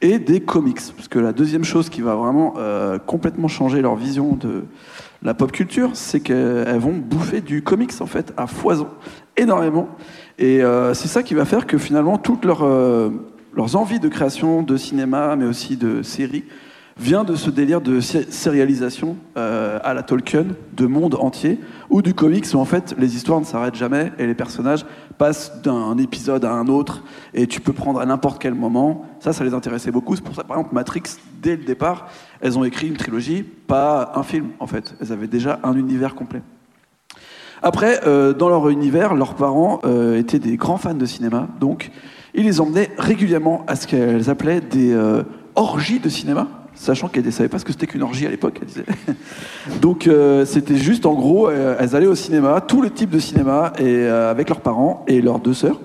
et 0.00 0.18
des 0.18 0.40
comics. 0.40 0.80
Parce 0.96 1.08
que 1.08 1.18
la 1.18 1.32
deuxième 1.32 1.64
chose 1.64 1.88
qui 1.88 2.00
va 2.00 2.14
vraiment 2.14 2.54
euh, 2.58 2.98
complètement 2.98 3.48
changer 3.48 3.80
leur 3.82 3.96
vision 3.96 4.34
de 4.34 4.64
la 5.22 5.34
pop 5.34 5.52
culture, 5.52 5.90
c'est 5.94 6.20
qu'elles 6.20 6.78
vont 6.78 6.94
bouffer 6.94 7.40
du 7.40 7.62
comics 7.62 7.92
en 8.00 8.06
fait 8.06 8.32
à 8.36 8.46
foison, 8.46 8.88
énormément. 9.36 9.88
Et 10.38 10.62
euh, 10.62 10.94
c'est 10.94 11.08
ça 11.08 11.22
qui 11.22 11.34
va 11.34 11.44
faire 11.44 11.66
que 11.66 11.78
finalement 11.78 12.16
toutes 12.18 12.44
leurs, 12.44 12.64
euh, 12.64 13.10
leurs 13.54 13.76
envies 13.76 14.00
de 14.00 14.08
création 14.08 14.62
de 14.62 14.76
cinéma, 14.76 15.36
mais 15.36 15.44
aussi 15.44 15.76
de 15.76 16.02
séries, 16.02 16.44
vient 17.00 17.24
de 17.24 17.34
ce 17.34 17.48
délire 17.48 17.80
de 17.80 17.98
sé- 18.00 18.30
sérialisation 18.30 19.16
euh, 19.36 19.78
à 19.82 19.94
la 19.94 20.02
Tolkien, 20.02 20.44
de 20.76 20.86
monde 20.86 21.16
entier, 21.18 21.58
ou 21.88 22.02
du 22.02 22.12
comics 22.14 22.44
où 22.52 22.58
en 22.58 22.64
fait 22.66 22.94
les 22.98 23.16
histoires 23.16 23.40
ne 23.40 23.46
s'arrêtent 23.46 23.74
jamais 23.74 24.12
et 24.18 24.26
les 24.26 24.34
personnages 24.34 24.84
passent 25.16 25.60
d'un 25.62 25.96
épisode 25.96 26.44
à 26.44 26.52
un 26.52 26.68
autre 26.68 27.02
et 27.32 27.46
tu 27.46 27.60
peux 27.60 27.72
prendre 27.72 28.00
à 28.00 28.06
n'importe 28.06 28.40
quel 28.40 28.54
moment. 28.54 29.06
Ça, 29.20 29.32
ça 29.32 29.44
les 29.44 29.54
intéressait 29.54 29.90
beaucoup. 29.90 30.14
C'est 30.14 30.22
pour 30.22 30.34
ça, 30.34 30.44
par 30.44 30.58
exemple, 30.58 30.74
Matrix, 30.74 31.02
dès 31.42 31.56
le 31.56 31.64
départ, 31.64 32.08
elles 32.40 32.58
ont 32.58 32.64
écrit 32.64 32.88
une 32.88 32.96
trilogie, 32.96 33.42
pas 33.42 34.12
un 34.14 34.22
film 34.22 34.48
en 34.60 34.66
fait. 34.66 34.94
Elles 35.00 35.12
avaient 35.12 35.26
déjà 35.26 35.58
un 35.62 35.74
univers 35.74 36.14
complet. 36.14 36.42
Après, 37.62 38.00
euh, 38.06 38.32
dans 38.34 38.48
leur 38.48 38.68
univers, 38.68 39.14
leurs 39.14 39.34
parents 39.34 39.80
euh, 39.84 40.18
étaient 40.18 40.38
des 40.38 40.56
grands 40.56 40.78
fans 40.78 40.94
de 40.94 41.06
cinéma, 41.06 41.48
donc 41.60 41.90
ils 42.34 42.44
les 42.44 42.60
emmenaient 42.60 42.90
régulièrement 42.98 43.64
à 43.66 43.74
ce 43.76 43.86
qu'elles 43.86 44.30
appelaient 44.30 44.60
des 44.60 44.96
orgies 45.56 45.98
de 45.98 46.08
cinéma, 46.08 46.46
sachant 46.80 47.08
qu'elles 47.08 47.26
ne 47.26 47.30
savaient 47.30 47.50
pas 47.50 47.58
ce 47.58 47.64
que 47.64 47.72
c'était 47.72 47.86
qu'une 47.86 48.02
orgie 48.02 48.26
à 48.26 48.30
l'époque. 48.30 48.60
donc 49.82 50.06
euh, 50.06 50.46
c'était 50.46 50.76
juste, 50.76 51.04
en 51.04 51.12
gros, 51.12 51.48
euh, 51.48 51.76
elles 51.78 51.94
allaient 51.94 52.06
au 52.06 52.14
cinéma, 52.14 52.62
tout 52.62 52.80
le 52.80 52.88
type 52.88 53.10
de 53.10 53.18
cinéma, 53.18 53.74
et, 53.78 53.84
euh, 53.84 54.30
avec 54.30 54.48
leurs 54.48 54.62
parents 54.62 55.04
et 55.06 55.20
leurs 55.20 55.40
deux 55.40 55.52
sœurs. 55.52 55.78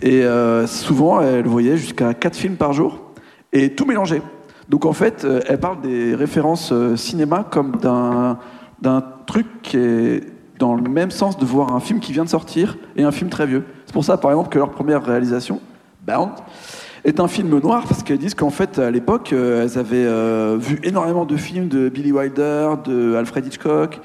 Et 0.00 0.22
souvent, 0.68 1.20
elles 1.20 1.48
voyaient 1.48 1.76
jusqu'à 1.76 2.14
quatre 2.14 2.36
films 2.36 2.54
par 2.54 2.72
jour, 2.72 3.00
et 3.52 3.74
tout 3.74 3.84
mélangé. 3.84 4.22
Donc 4.68 4.86
en 4.86 4.92
fait, 4.92 5.26
elles 5.48 5.58
parlent 5.58 5.80
des 5.80 6.14
références 6.14 6.72
cinéma 6.94 7.44
comme 7.50 7.78
d'un 7.82 8.38
d'un 8.80 9.02
truc 9.26 9.46
qui 9.62 9.76
est 9.76 10.22
dans 10.60 10.76
le 10.76 10.88
même 10.88 11.10
sens 11.10 11.36
de 11.36 11.44
voir 11.44 11.74
un 11.74 11.80
film 11.80 11.98
qui 11.98 12.12
vient 12.12 12.22
de 12.22 12.28
sortir 12.28 12.78
et 12.94 13.02
un 13.02 13.10
film 13.10 13.28
très 13.28 13.44
vieux. 13.44 13.64
C'est 13.86 13.92
pour 13.92 14.04
ça, 14.04 14.18
par 14.18 14.30
exemple, 14.30 14.50
que 14.50 14.58
leur 14.58 14.70
première 14.70 15.04
réalisation, 15.04 15.60
Bound, 16.06 16.30
est 17.04 17.20
un 17.20 17.28
film 17.28 17.58
noir 17.58 17.84
parce 17.88 18.02
qu'elles 18.02 18.18
disent 18.18 18.34
qu'en 18.34 18.50
fait, 18.50 18.78
à 18.78 18.90
l'époque, 18.90 19.32
euh, 19.32 19.62
elles 19.62 19.78
avaient 19.78 20.06
euh, 20.06 20.56
vu 20.58 20.80
énormément 20.82 21.24
de 21.24 21.36
films 21.36 21.68
de 21.68 21.88
Billy 21.88 22.12
Wilder, 22.12 22.70
de 22.84 23.14
Alfred 23.14 23.46
Hitchcock 23.46 24.00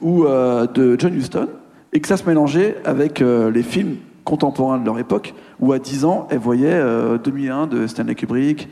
ou 0.00 0.24
euh, 0.24 0.66
de 0.66 0.96
John 0.98 1.14
Huston 1.14 1.48
et 1.92 2.00
que 2.00 2.08
ça 2.08 2.16
se 2.16 2.24
mélangeait 2.26 2.76
avec 2.84 3.20
les 3.20 3.62
films 3.62 3.96
contemporains 4.24 4.78
de 4.78 4.84
leur 4.84 4.98
époque 4.98 5.34
où 5.58 5.72
à 5.72 5.78
10 5.78 6.04
ans, 6.04 6.28
elles 6.30 6.38
voyaient 6.38 6.68
euh, 6.68 7.16
2001 7.16 7.66
de 7.66 7.86
Stanley 7.86 8.14
Kubrick 8.14 8.68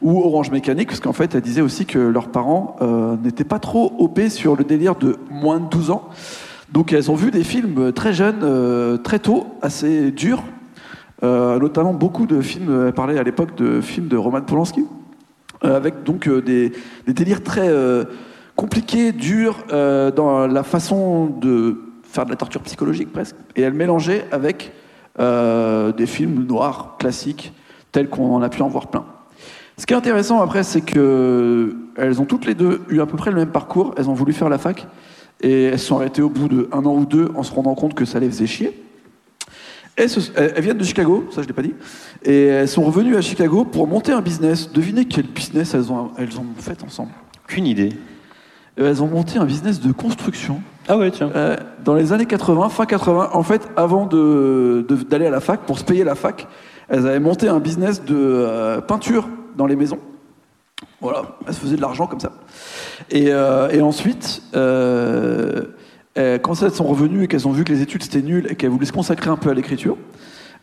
ou 0.00 0.22
Orange 0.22 0.52
Mécanique, 0.52 0.88
parce 0.88 1.00
qu'en 1.00 1.12
fait, 1.12 1.34
elles 1.34 1.42
disaient 1.42 1.60
aussi 1.60 1.86
que 1.86 1.98
leurs 1.98 2.28
parents 2.28 2.76
n'étaient 3.22 3.44
pas 3.44 3.60
trop 3.60 3.92
OP 3.98 4.20
sur 4.30 4.56
le 4.56 4.64
délire 4.64 4.96
de 4.96 5.16
moins 5.30 5.60
de 5.60 5.68
12 5.68 5.90
ans. 5.90 6.08
Donc 6.72 6.92
elles 6.92 7.08
ont 7.08 7.14
vu 7.14 7.30
des 7.30 7.44
films 7.44 7.92
très 7.92 8.12
jeunes, 8.12 8.98
très 9.04 9.20
tôt, 9.20 9.46
assez 9.62 10.10
durs, 10.10 10.42
notamment 11.22 11.94
beaucoup 11.94 12.26
de 12.26 12.40
films, 12.40 12.86
elles 12.86 12.92
parlaient 12.92 13.18
à 13.18 13.22
l'époque 13.22 13.54
de 13.56 13.80
films 13.80 14.08
de 14.08 14.16
Roman 14.16 14.42
Polanski, 14.42 14.84
euh, 15.64 15.76
avec 15.76 16.02
donc 16.02 16.26
euh, 16.26 16.42
des, 16.42 16.72
délires 17.06 17.42
très 17.42 17.68
euh, 17.68 18.04
compliqués, 18.56 19.12
durs, 19.12 19.58
euh, 19.72 20.10
dans 20.10 20.46
la 20.46 20.62
façon 20.64 21.26
de 21.26 21.82
faire 22.02 22.24
de 22.24 22.30
la 22.30 22.36
torture 22.36 22.62
psychologique 22.62 23.12
presque, 23.12 23.36
et 23.54 23.62
elles 23.62 23.72
mélangeaient 23.72 24.26
avec 24.32 24.72
euh, 25.20 25.92
des 25.92 26.06
films 26.06 26.46
noirs 26.46 26.96
classiques, 26.98 27.52
tels 27.92 28.08
qu'on 28.08 28.34
en 28.34 28.42
a 28.42 28.48
pu 28.48 28.62
en 28.62 28.68
voir 28.68 28.88
plein. 28.88 29.04
Ce 29.78 29.86
qui 29.86 29.94
est 29.94 29.96
intéressant 29.96 30.42
après, 30.42 30.64
c'est 30.64 30.80
que 30.80 31.76
elles 31.96 32.20
ont 32.20 32.24
toutes 32.24 32.46
les 32.46 32.54
deux 32.54 32.82
eu 32.88 33.00
à 33.00 33.06
peu 33.06 33.16
près 33.16 33.30
le 33.30 33.36
même 33.36 33.50
parcours. 33.50 33.94
Elles 33.96 34.08
ont 34.10 34.14
voulu 34.14 34.32
faire 34.32 34.48
la 34.48 34.58
fac 34.58 34.86
et 35.40 35.64
elles 35.64 35.78
se 35.78 35.86
sont 35.86 35.96
arrêtées 35.96 36.22
au 36.22 36.28
bout 36.28 36.48
d'un 36.48 36.84
an 36.84 36.94
ou 36.94 37.06
deux 37.06 37.30
en 37.34 37.42
se 37.42 37.52
rendant 37.52 37.74
compte 37.74 37.94
que 37.94 38.04
ça 38.04 38.20
les 38.20 38.28
faisait 38.28 38.46
chier. 38.46 38.82
Elles, 39.96 40.08
viennent 40.62 40.78
de 40.78 40.84
Chicago, 40.84 41.28
ça 41.30 41.42
je 41.42 41.46
l'ai 41.46 41.52
pas 41.52 41.62
dit, 41.62 41.74
et 42.24 42.46
elles 42.46 42.68
sont 42.68 42.82
revenues 42.82 43.16
à 43.16 43.20
Chicago 43.20 43.64
pour 43.64 43.86
monter 43.86 44.12
un 44.12 44.22
business. 44.22 44.72
Devinez 44.72 45.04
quel 45.04 45.26
business 45.26 45.74
elles 45.74 45.92
ont, 45.92 46.10
elles 46.16 46.38
ont 46.38 46.46
fait 46.58 46.82
ensemble. 46.82 47.10
Aucune 47.44 47.66
idée. 47.66 47.90
Euh, 48.80 48.88
Elles 48.88 49.02
ont 49.02 49.06
monté 49.06 49.38
un 49.38 49.44
business 49.44 49.80
de 49.80 49.92
construction. 49.92 50.62
Ah 50.88 50.96
ouais, 50.96 51.10
tiens. 51.10 51.30
Euh, 51.36 51.56
dans 51.84 51.94
les 51.94 52.14
années 52.14 52.24
80, 52.24 52.70
fin 52.70 52.86
80, 52.86 53.28
en 53.34 53.42
fait, 53.42 53.68
avant 53.76 54.06
de- 54.06 54.86
de- 54.88 54.96
d'aller 54.96 55.26
à 55.26 55.30
la 55.30 55.40
fac, 55.40 55.60
pour 55.66 55.78
se 55.78 55.84
payer 55.84 56.04
la 56.04 56.14
fac, 56.14 56.48
elles 56.88 57.06
avaient 57.06 57.20
monté 57.20 57.48
un 57.48 57.60
business 57.60 58.02
de 58.02 58.16
euh, 58.16 58.80
peinture 58.80 59.28
dans 59.58 59.66
les 59.66 59.76
maisons. 59.76 59.98
Voilà, 61.02 61.36
elles 61.46 61.52
se 61.52 61.60
faisaient 61.60 61.76
de 61.76 61.82
l'argent 61.82 62.06
comme 62.06 62.20
ça. 62.20 62.32
Et, 63.10 63.26
euh, 63.28 63.68
et 63.70 63.82
ensuite, 63.82 64.42
euh, 66.18 66.38
quand 66.38 66.62
elles 66.62 66.72
sont 66.72 66.84
revenues 66.84 67.24
et 67.24 67.28
qu'elles 67.28 67.48
ont 67.48 67.52
vu 67.52 67.64
que 67.64 67.72
les 67.72 67.80
études 67.80 68.02
c'était 68.02 68.20
nul 68.20 68.46
et 68.50 68.54
qu'elles 68.54 68.70
voulaient 68.70 68.86
se 68.86 68.92
consacrer 68.92 69.30
un 69.30 69.36
peu 69.36 69.48
à 69.48 69.54
l'écriture, 69.54 69.96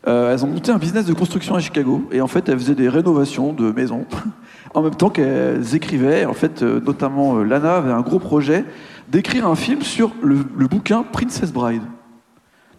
euh, 0.07 0.31
elles 0.31 0.45
ont 0.45 0.47
monté 0.47 0.71
un 0.71 0.77
business 0.77 1.05
de 1.05 1.13
construction 1.13 1.55
à 1.55 1.59
Chicago. 1.59 2.07
Et 2.12 2.21
en 2.21 2.27
fait, 2.27 2.47
elles 2.47 2.59
faisaient 2.59 2.75
des 2.75 2.88
rénovations 2.88 3.51
de 3.51 3.71
maisons 3.71 4.05
en 4.75 4.83
même 4.83 4.95
temps 4.95 5.09
qu'elles 5.09 5.75
écrivaient. 5.75 6.25
En 6.25 6.33
fait, 6.33 6.62
euh, 6.62 6.79
notamment 6.79 7.38
Lana 7.38 7.77
avait 7.77 7.91
un 7.91 8.01
gros 8.01 8.19
projet 8.19 8.63
d'écrire 9.09 9.47
un 9.47 9.55
film 9.55 9.81
sur 9.81 10.12
le, 10.21 10.35
bouquin 10.67 11.03
Princess 11.03 11.51
Bride, 11.51 11.81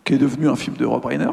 qui 0.04 0.14
est 0.14 0.18
devenu 0.18 0.48
un 0.48 0.56
film 0.56 0.76
de 0.76 0.86
Rob 0.86 1.04
Reiner. 1.04 1.32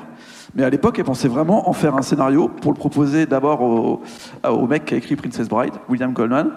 Mais 0.55 0.63
à 0.63 0.71
l'époque, 0.71 0.97
elle 0.97 1.05
pensait 1.05 1.27
vraiment 1.27 1.69
en 1.69 1.73
faire 1.73 1.95
un 1.95 2.01
scénario 2.01 2.47
pour 2.47 2.71
le 2.71 2.77
proposer 2.77 3.27
d'abord 3.27 3.61
au, 3.61 4.01
au 4.43 4.67
mec 4.67 4.85
qui 4.85 4.95
a 4.95 4.97
écrit 4.97 5.15
Princess 5.15 5.47
Bride, 5.47 5.73
William 5.87 6.13
Goldman, 6.13 6.49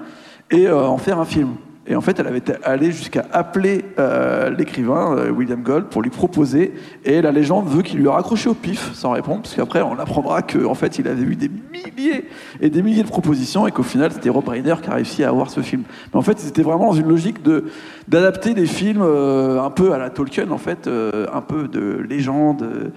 et 0.51 0.71
en 0.71 0.97
faire 0.97 1.19
un 1.19 1.27
film. 1.27 1.51
Et 1.91 1.97
en 1.97 2.01
fait, 2.01 2.19
elle 2.21 2.29
avait 2.29 2.39
été 2.39 2.55
allée 2.63 2.93
jusqu'à 2.93 3.27
appeler 3.33 3.85
euh, 3.99 4.49
l'écrivain, 4.49 5.17
euh, 5.19 5.31
William 5.31 5.61
Gold, 5.61 5.87
pour 5.87 6.03
lui 6.03 6.11
proposer. 6.11 6.73
Et 7.05 7.21
la 7.21 7.33
légende 7.33 7.67
veut 7.67 7.83
qu'il 7.83 7.99
lui 7.99 8.09
a 8.09 8.13
raccroché 8.13 8.49
au 8.49 8.55
pif 8.55 8.93
sans 8.95 9.11
répondre, 9.11 9.43
parce 9.43 9.57
qu'après, 9.57 9.83
on 9.83 9.99
apprendra 9.99 10.43
qu'en 10.43 10.75
fait, 10.75 11.01
il 11.01 11.09
avait 11.09 11.23
eu 11.23 11.35
des 11.35 11.51
milliers 11.51 12.29
et 12.61 12.71
des 12.71 12.83
milliers 12.83 13.03
de 13.03 13.09
propositions 13.09 13.67
et 13.67 13.73
qu'au 13.73 13.83
final, 13.83 14.13
c'était 14.13 14.31
Rob 14.31 14.49
Reiner 14.49 14.77
qui 14.81 14.89
a 14.89 14.95
réussi 14.95 15.25
à 15.25 15.31
avoir 15.31 15.51
ce 15.51 15.61
film. 15.61 15.83
Mais 16.13 16.19
en 16.19 16.23
fait, 16.23 16.39
c'était 16.39 16.63
vraiment 16.63 16.87
dans 16.87 16.93
une 16.93 17.09
logique 17.09 17.43
de 17.43 17.65
d'adapter 18.07 18.55
des 18.55 18.67
films 18.67 19.03
euh, 19.03 19.61
un 19.61 19.71
peu 19.71 19.93
à 19.93 19.99
la 19.99 20.11
Tolkien, 20.11 20.51
en 20.51 20.59
fait, 20.59 20.87
euh, 20.87 21.27
un 21.33 21.41
peu 21.41 21.69
de 21.69 22.05
légende, 22.09 22.63
euh, 22.63 22.89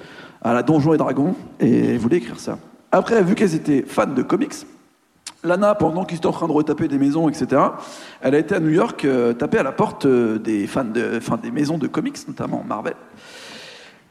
à 0.41 0.53
la 0.53 0.63
Donjons 0.63 0.93
et 0.93 0.97
Dragons, 0.97 1.35
et 1.59 1.93
elle 1.93 1.97
voulait 1.97 2.17
écrire 2.17 2.39
ça. 2.39 2.57
Après, 2.91 3.23
vu 3.23 3.33
qu'elles 3.33 3.55
étaient 3.55 3.83
fans 3.87 4.05
de 4.05 4.21
comics, 4.21 4.53
Lana, 5.43 5.75
pendant 5.75 6.05
qu'ils 6.05 6.17
étaient 6.17 6.27
en 6.27 6.31
train 6.31 6.47
de 6.47 6.53
retaper 6.53 6.87
des 6.87 6.97
maisons, 6.97 7.29
etc., 7.29 7.61
elle 8.21 8.35
a 8.35 8.39
été 8.39 8.55
à 8.55 8.59
New 8.59 8.69
York 8.69 9.03
euh, 9.05 9.33
taper 9.33 9.57
à 9.57 9.63
la 9.63 9.71
porte 9.71 10.05
euh, 10.05 10.39
des 10.39 10.67
maisons 11.51 11.77
de 11.77 11.87
comics, 11.87 12.27
notamment 12.27 12.63
Marvel. 12.67 12.95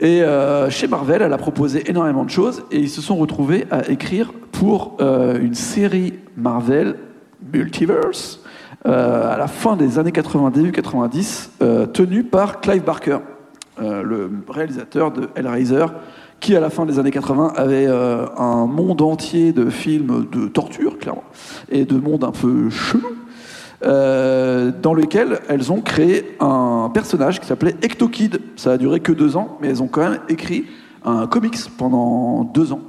Et 0.02 0.20
euh, 0.22 0.68
chez 0.68 0.88
Marvel, 0.88 1.22
elle 1.22 1.32
a 1.32 1.38
proposé 1.38 1.88
énormément 1.88 2.24
de 2.24 2.30
choses 2.30 2.64
et 2.72 2.78
ils 2.78 2.90
se 2.90 3.00
sont 3.00 3.14
retrouvés 3.14 3.66
à 3.70 3.88
écrire 3.88 4.32
pour 4.50 4.96
euh, 5.00 5.38
une 5.40 5.54
série 5.54 6.14
Marvel 6.36 6.96
Multiverse 7.52 8.40
à 8.84 9.36
la 9.38 9.46
fin 9.46 9.76
des 9.76 10.00
années 10.00 10.10
80, 10.10 10.50
début 10.50 10.72
90, 10.72 11.52
euh, 11.62 11.86
tenue 11.86 12.24
par 12.24 12.60
Clive 12.60 12.82
Barker, 12.82 13.18
le 13.78 14.28
réalisateur 14.48 15.12
de 15.12 15.28
Hellraiser, 15.36 15.86
qui 16.42 16.56
à 16.56 16.60
la 16.60 16.70
fin 16.70 16.84
des 16.84 16.98
années 16.98 17.12
80 17.12 17.52
avait 17.56 17.86
euh, 17.86 18.26
un 18.36 18.66
monde 18.66 19.00
entier 19.00 19.52
de 19.52 19.70
films 19.70 20.26
de 20.30 20.48
torture, 20.48 20.98
clairement, 20.98 21.22
et 21.70 21.84
de 21.84 21.96
monde 21.96 22.24
un 22.24 22.32
peu 22.32 22.68
chelou, 22.68 23.06
euh, 23.84 24.72
dans 24.82 24.92
lequel 24.92 25.38
elles 25.48 25.70
ont 25.72 25.80
créé 25.80 26.36
un 26.40 26.90
personnage 26.92 27.40
qui 27.40 27.46
s'appelait 27.46 27.76
Ectokid. 27.80 28.40
Ça 28.56 28.72
a 28.72 28.76
duré 28.76 28.98
que 28.98 29.12
deux 29.12 29.36
ans, 29.36 29.56
mais 29.60 29.68
elles 29.68 29.82
ont 29.82 29.86
quand 29.86 30.02
même 30.02 30.18
écrit 30.28 30.66
un 31.04 31.28
comics 31.28 31.58
pendant 31.78 32.42
deux 32.42 32.72
ans, 32.72 32.82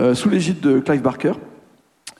euh, 0.00 0.14
sous 0.14 0.28
l'égide 0.28 0.58
de 0.58 0.80
Clive 0.80 1.02
Barker 1.02 1.32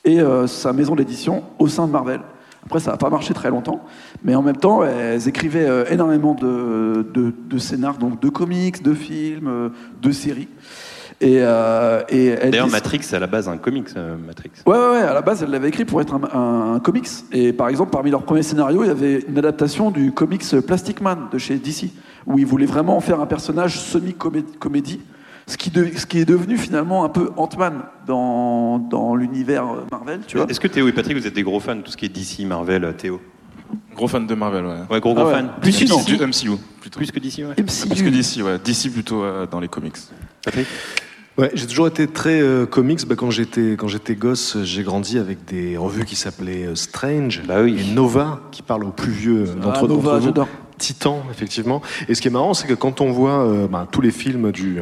et 0.05 0.21
euh, 0.21 0.47
sa 0.47 0.73
maison 0.73 0.95
d'édition 0.95 1.43
au 1.59 1.67
sein 1.67 1.88
de 1.88 1.93
Marvel. 1.93 2.21
Après, 2.69 2.81
ça 2.81 2.91
n'a 2.91 2.97
pas 2.99 3.09
marché 3.09 3.33
très 3.33 3.49
longtemps, 3.49 3.83
mais 4.23 4.35
en 4.35 4.43
même 4.43 4.59
temps, 4.59 4.85
elles 4.85 5.27
écrivaient 5.27 5.67
euh, 5.67 5.87
énormément 5.91 6.35
de, 6.35 7.07
de, 7.15 7.33
de 7.49 7.59
scénars, 7.59 7.97
donc 7.97 8.21
de 8.21 8.29
comics, 8.29 8.83
de 8.83 8.93
films, 8.93 9.49
euh, 9.49 9.69
de 10.03 10.11
séries. 10.13 10.49
Et, 11.23 11.39
euh, 11.41 12.03
et 12.11 12.35
D'ailleurs, 12.51 12.67
dis- 12.67 12.73
Matrix, 12.73 12.99
c'est 13.05 13.17
à 13.17 13.21
la 13.21 13.27
base 13.27 13.49
un 13.49 13.57
comics, 13.57 13.89
euh, 13.97 14.17
Matrix. 14.25 14.51
Ouais, 14.67 14.77
ouais, 14.77 14.91
ouais, 14.91 14.99
à 15.01 15.15
la 15.15 15.23
base, 15.23 15.43
elle 15.43 15.49
l'avait 15.51 15.69
écrit 15.69 15.87
pour 15.87 16.01
être 16.03 16.15
un, 16.15 16.21
un- 16.39 16.75
un 16.75 16.79
comics. 16.81 17.09
Et 17.33 17.55
par 17.55 17.69
exemple, 17.71 17.91
parmi 17.91 18.11
leurs 18.11 18.23
premiers 18.23 18.43
scénarios, 18.43 18.85
il 18.85 18.89
y 18.89 18.91
avait 18.91 19.25
une 19.27 19.39
adaptation 19.39 19.91
du 19.91 20.13
comics 20.13 20.45
Plastic 20.67 21.01
Man 21.01 21.21
de 21.33 21.39
chez 21.39 21.57
DC, 21.57 21.91
où 22.27 22.39
ils 22.39 22.47
voulaient 22.47 22.67
vraiment 22.67 22.99
en 22.99 23.01
faire 23.01 23.19
un 23.21 23.27
personnage 23.27 23.81
semi-comédie, 23.81 25.01
ce 25.49 25.57
qui, 25.57 25.71
de- 25.71 25.91
ce 25.97 26.07
qui 26.07 26.19
est 26.19 26.25
devenu 26.25 26.57
finalement 26.57 27.05
un 27.05 27.09
peu 27.09 27.31
Ant-Man 27.37 27.83
dans, 28.07 28.79
dans 28.79 29.15
l'univers 29.17 29.65
Marvel, 29.91 30.21
tu 30.27 30.37
vois. 30.37 30.47
Est-ce 30.49 30.61
que 30.61 30.69
Théo 30.69 30.87
et 30.89 30.93
Patrick, 30.93 31.17
vous 31.17 31.27
êtes 31.27 31.35
des 31.35 31.43
gros 31.43 31.59
fans 31.61 31.77
de 31.77 31.81
tout 31.83 31.91
ce 31.91 31.97
qui 31.97 32.05
est 32.07 32.09
DC, 32.09 32.47
Marvel, 32.47 32.85
euh, 32.85 32.93
Théo? 32.93 33.21
Gros 33.97 34.09
fan 34.09 34.27
de 34.27 34.35
Marvel, 34.35 34.65
ouais. 34.65 34.77
Ouais, 34.91 35.01
gros 35.01 35.13
gros 35.15 35.25
Ah 35.25 35.29
ouais. 35.29 35.33
fan. 35.35 35.51
Plus 35.61 35.89
non. 35.91 36.03
du 36.03 36.15
MCU, 36.17 36.59
plutôt. 36.81 36.99
Plus 36.99 37.11
que 37.11 37.19
DC, 37.19 37.39
ouais. 37.39 37.55
MCU. 37.63 37.89
Plus 37.89 38.03
que 38.03 38.09
DC, 38.09 38.43
ouais. 38.45 38.59
DC 38.65 38.93
plutôt 38.93 39.23
euh, 39.25 39.47
dans 39.51 39.61
les 39.61 39.69
comics. 39.69 39.97
Patrick? 40.45 40.67
Ouais, 41.37 41.51
j'ai 41.55 41.67
toujours 41.67 41.87
été 41.87 42.07
très 42.09 42.41
euh, 42.41 42.67
comics. 42.67 43.07
Bah, 43.07 43.15
quand 43.17 43.31
j'étais 43.31 43.73
quand 43.79 43.87
j'étais 43.89 44.15
gosse, 44.17 44.57
j'ai 44.65 44.83
grandi 44.83 45.19
avec 45.19 45.45
des 45.45 45.77
revues 45.77 46.05
qui 46.05 46.17
s'appelaient 46.17 46.67
euh, 46.67 46.75
Strange 46.75 47.43
Bah 47.47 47.63
oui. 47.63 47.77
et 47.79 47.93
Nova, 47.95 48.41
qui 48.51 48.63
parlent 48.63 48.85
aux 48.85 48.91
plus 48.91 49.13
vieux 49.13 49.45
euh, 49.49 49.55
d'entre 49.55 49.85
Ah, 49.85 49.87
Nova, 49.89 50.19
vous. 50.19 50.33
Titan, 50.79 51.23
effectivement. 51.31 51.83
Et 52.09 52.14
ce 52.14 52.21
qui 52.23 52.29
est 52.29 52.31
marrant, 52.31 52.55
c'est 52.55 52.67
que 52.67 52.75
quand 52.75 53.01
on 53.01 53.11
voit 53.11 53.41
euh, 53.45 53.67
bah, 53.69 53.87
tous 53.91 54.01
les 54.01 54.11
films 54.11 54.53
du, 54.53 54.79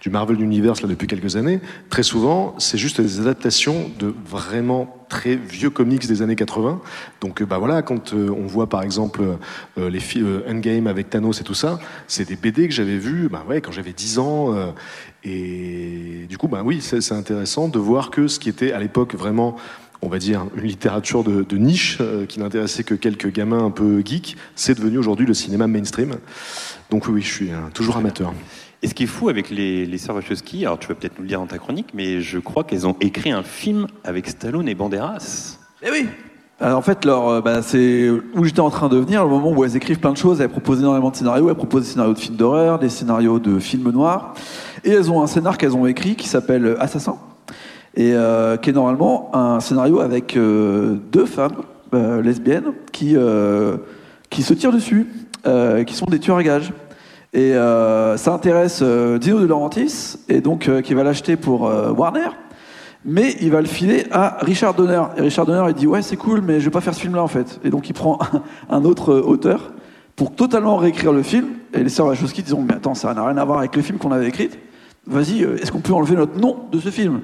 du 0.00 0.10
Marvel 0.10 0.40
Universe 0.40 0.82
là, 0.82 0.88
depuis 0.88 1.06
quelques 1.06 1.36
années, 1.36 1.60
très 1.90 2.02
souvent, 2.02 2.54
c'est 2.58 2.78
juste 2.78 3.00
des 3.00 3.20
adaptations 3.20 3.90
de 3.98 4.14
vraiment 4.26 5.04
très 5.08 5.36
vieux 5.36 5.70
comics 5.70 6.06
des 6.06 6.22
années 6.22 6.34
80. 6.34 6.80
Donc 7.20 7.42
bah 7.44 7.58
voilà, 7.58 7.82
quand 7.82 8.14
euh, 8.14 8.30
on 8.30 8.46
voit 8.46 8.68
par 8.68 8.82
exemple 8.82 9.22
les 9.76 10.00
fi- 10.00 10.22
euh, 10.22 10.40
Endgame 10.50 10.86
avec 10.86 11.10
Thanos 11.10 11.40
et 11.40 11.44
tout 11.44 11.54
ça, 11.54 11.78
c'est 12.08 12.26
des 12.26 12.36
BD 12.36 12.66
que 12.66 12.74
j'avais 12.74 12.98
vus 12.98 13.28
bah, 13.30 13.44
ouais, 13.48 13.60
quand 13.60 13.70
j'avais 13.70 13.92
10 13.92 14.18
ans. 14.18 14.54
et 15.24 16.26
du 16.28 16.38
coup, 16.38 16.48
bah 16.48 16.62
oui, 16.64 16.80
c'est 16.80 17.12
intéressant 17.12 17.68
de 17.68 17.78
voir 17.78 18.10
que 18.10 18.28
ce 18.28 18.38
qui 18.38 18.48
était 18.48 18.72
à 18.72 18.78
l'époque 18.80 19.14
vraiment 19.14 19.56
on 20.04 20.08
va 20.08 20.18
dire, 20.18 20.46
une 20.54 20.64
littérature 20.64 21.24
de, 21.24 21.42
de 21.42 21.56
niche 21.56 21.98
euh, 22.00 22.26
qui 22.26 22.38
n'intéressait 22.38 22.84
que 22.84 22.94
quelques 22.94 23.32
gamins 23.32 23.64
un 23.64 23.70
peu 23.70 24.02
geeks, 24.04 24.36
c'est 24.54 24.76
devenu 24.78 24.98
aujourd'hui 24.98 25.26
le 25.26 25.34
cinéma 25.34 25.66
mainstream. 25.66 26.16
Donc 26.90 27.06
oui, 27.06 27.14
oui, 27.14 27.22
je 27.22 27.32
suis 27.32 27.50
euh, 27.50 27.56
toujours 27.72 27.96
amateur. 27.96 28.32
Et 28.82 28.88
ce 28.88 28.94
qui 28.94 29.04
est 29.04 29.08
fou 29.08 29.30
avec 29.30 29.48
les, 29.48 29.86
les 29.86 29.98
sœurs 29.98 30.16
Wachowski, 30.16 30.66
alors 30.66 30.78
tu 30.78 30.88
vas 30.88 30.94
peut-être 30.94 31.16
nous 31.16 31.22
le 31.22 31.28
dire 31.28 31.40
dans 31.40 31.46
ta 31.46 31.56
chronique, 31.56 31.88
mais 31.94 32.20
je 32.20 32.38
crois 32.38 32.64
qu'elles 32.64 32.86
ont 32.86 32.96
écrit 33.00 33.32
un 33.32 33.42
film 33.42 33.86
avec 34.04 34.28
Stallone 34.28 34.68
et 34.68 34.74
Banderas. 34.74 35.58
Eh 35.82 35.90
oui 35.90 36.06
Alors, 36.60 36.78
en 36.78 36.82
fait, 36.82 37.06
leur, 37.06 37.28
euh, 37.28 37.40
bah, 37.40 37.62
c'est 37.62 38.10
où 38.10 38.44
j'étais 38.44 38.60
en 38.60 38.70
train 38.70 38.90
de 38.90 38.98
venir, 38.98 39.24
le 39.24 39.30
moment 39.30 39.52
où 39.52 39.64
elles 39.64 39.76
écrivent 39.76 40.00
plein 40.00 40.12
de 40.12 40.18
choses, 40.18 40.42
elles 40.42 40.50
proposent 40.50 40.80
énormément 40.80 41.10
de 41.10 41.16
scénarios, 41.16 41.48
elles 41.48 41.54
proposent 41.54 41.84
des 41.84 41.90
scénarios 41.90 42.12
de 42.12 42.18
films 42.18 42.36
d'horreur, 42.36 42.78
des 42.78 42.90
scénarios 42.90 43.38
de 43.38 43.58
films 43.58 43.90
noirs, 43.90 44.34
et 44.84 44.90
elles 44.90 45.10
ont 45.10 45.22
un 45.22 45.26
scénar 45.26 45.56
qu'elles 45.56 45.74
ont 45.74 45.86
écrit 45.86 46.14
qui 46.14 46.28
s'appelle 46.28 46.76
Assassin, 46.78 47.16
et 47.96 48.12
euh, 48.12 48.56
qui 48.56 48.70
est 48.70 48.72
normalement 48.72 49.30
un 49.34 49.60
scénario 49.60 50.00
avec 50.00 50.36
euh, 50.36 50.96
deux 51.12 51.26
femmes 51.26 51.62
euh, 51.94 52.22
lesbiennes 52.22 52.72
qui, 52.92 53.16
qui 54.30 54.42
se 54.42 54.54
tirent 54.54 54.72
dessus, 54.72 55.06
qui 55.86 55.94
sont 55.94 56.06
des 56.06 56.18
tueurs 56.18 56.38
à 56.38 56.42
gages. 56.42 56.72
Et 57.32 57.52
ça 57.52 58.32
intéresse 58.32 58.82
Dino 58.82 59.40
De 59.40 59.46
Laurentiis, 59.46 60.16
et 60.28 60.40
donc 60.40 60.70
qui 60.82 60.94
va 60.94 61.02
l'acheter 61.02 61.36
pour 61.36 61.62
Warner. 61.62 62.28
Mais 63.04 63.36
il 63.42 63.50
va 63.50 63.60
le 63.60 63.66
filer 63.66 64.06
à 64.10 64.38
Richard 64.40 64.74
Donner. 64.74 65.02
Et 65.18 65.20
Richard 65.20 65.44
Donner, 65.44 65.64
il 65.68 65.74
dit 65.74 65.86
Ouais, 65.86 66.00
c'est 66.00 66.16
cool, 66.16 66.40
mais 66.40 66.58
je 66.60 66.64
vais 66.64 66.70
pas 66.70 66.80
faire 66.80 66.94
ce 66.94 67.00
film-là 67.00 67.22
en 67.22 67.28
fait. 67.28 67.60
Et 67.62 67.70
donc 67.70 67.88
il 67.88 67.92
prend 67.92 68.18
un, 68.70 68.84
autre 68.84 69.14
auteur 69.14 69.72
pour 70.16 70.34
totalement 70.34 70.76
réécrire 70.76 71.12
le 71.12 71.22
film. 71.22 71.48
Et 71.74 71.82
les 71.82 71.90
sœurs 71.90 72.06
Wachowski 72.06 72.42
disent 72.42 72.56
Mais 72.56 72.74
attends, 72.74 72.94
ça 72.94 73.12
n'a 73.12 73.26
rien 73.26 73.36
à 73.36 73.44
voir 73.44 73.58
avec 73.58 73.76
le 73.76 73.82
film 73.82 73.98
qu'on 73.98 74.12
avait 74.12 74.28
écrit. 74.28 74.50
Vas-y, 75.06 75.44
euh, 75.44 75.56
est-ce 75.56 75.70
qu'on 75.70 75.80
peut 75.80 75.92
enlever 75.92 76.16
notre 76.16 76.38
nom 76.38 76.64
de 76.72 76.80
ce 76.80 76.88
film? 76.88 77.20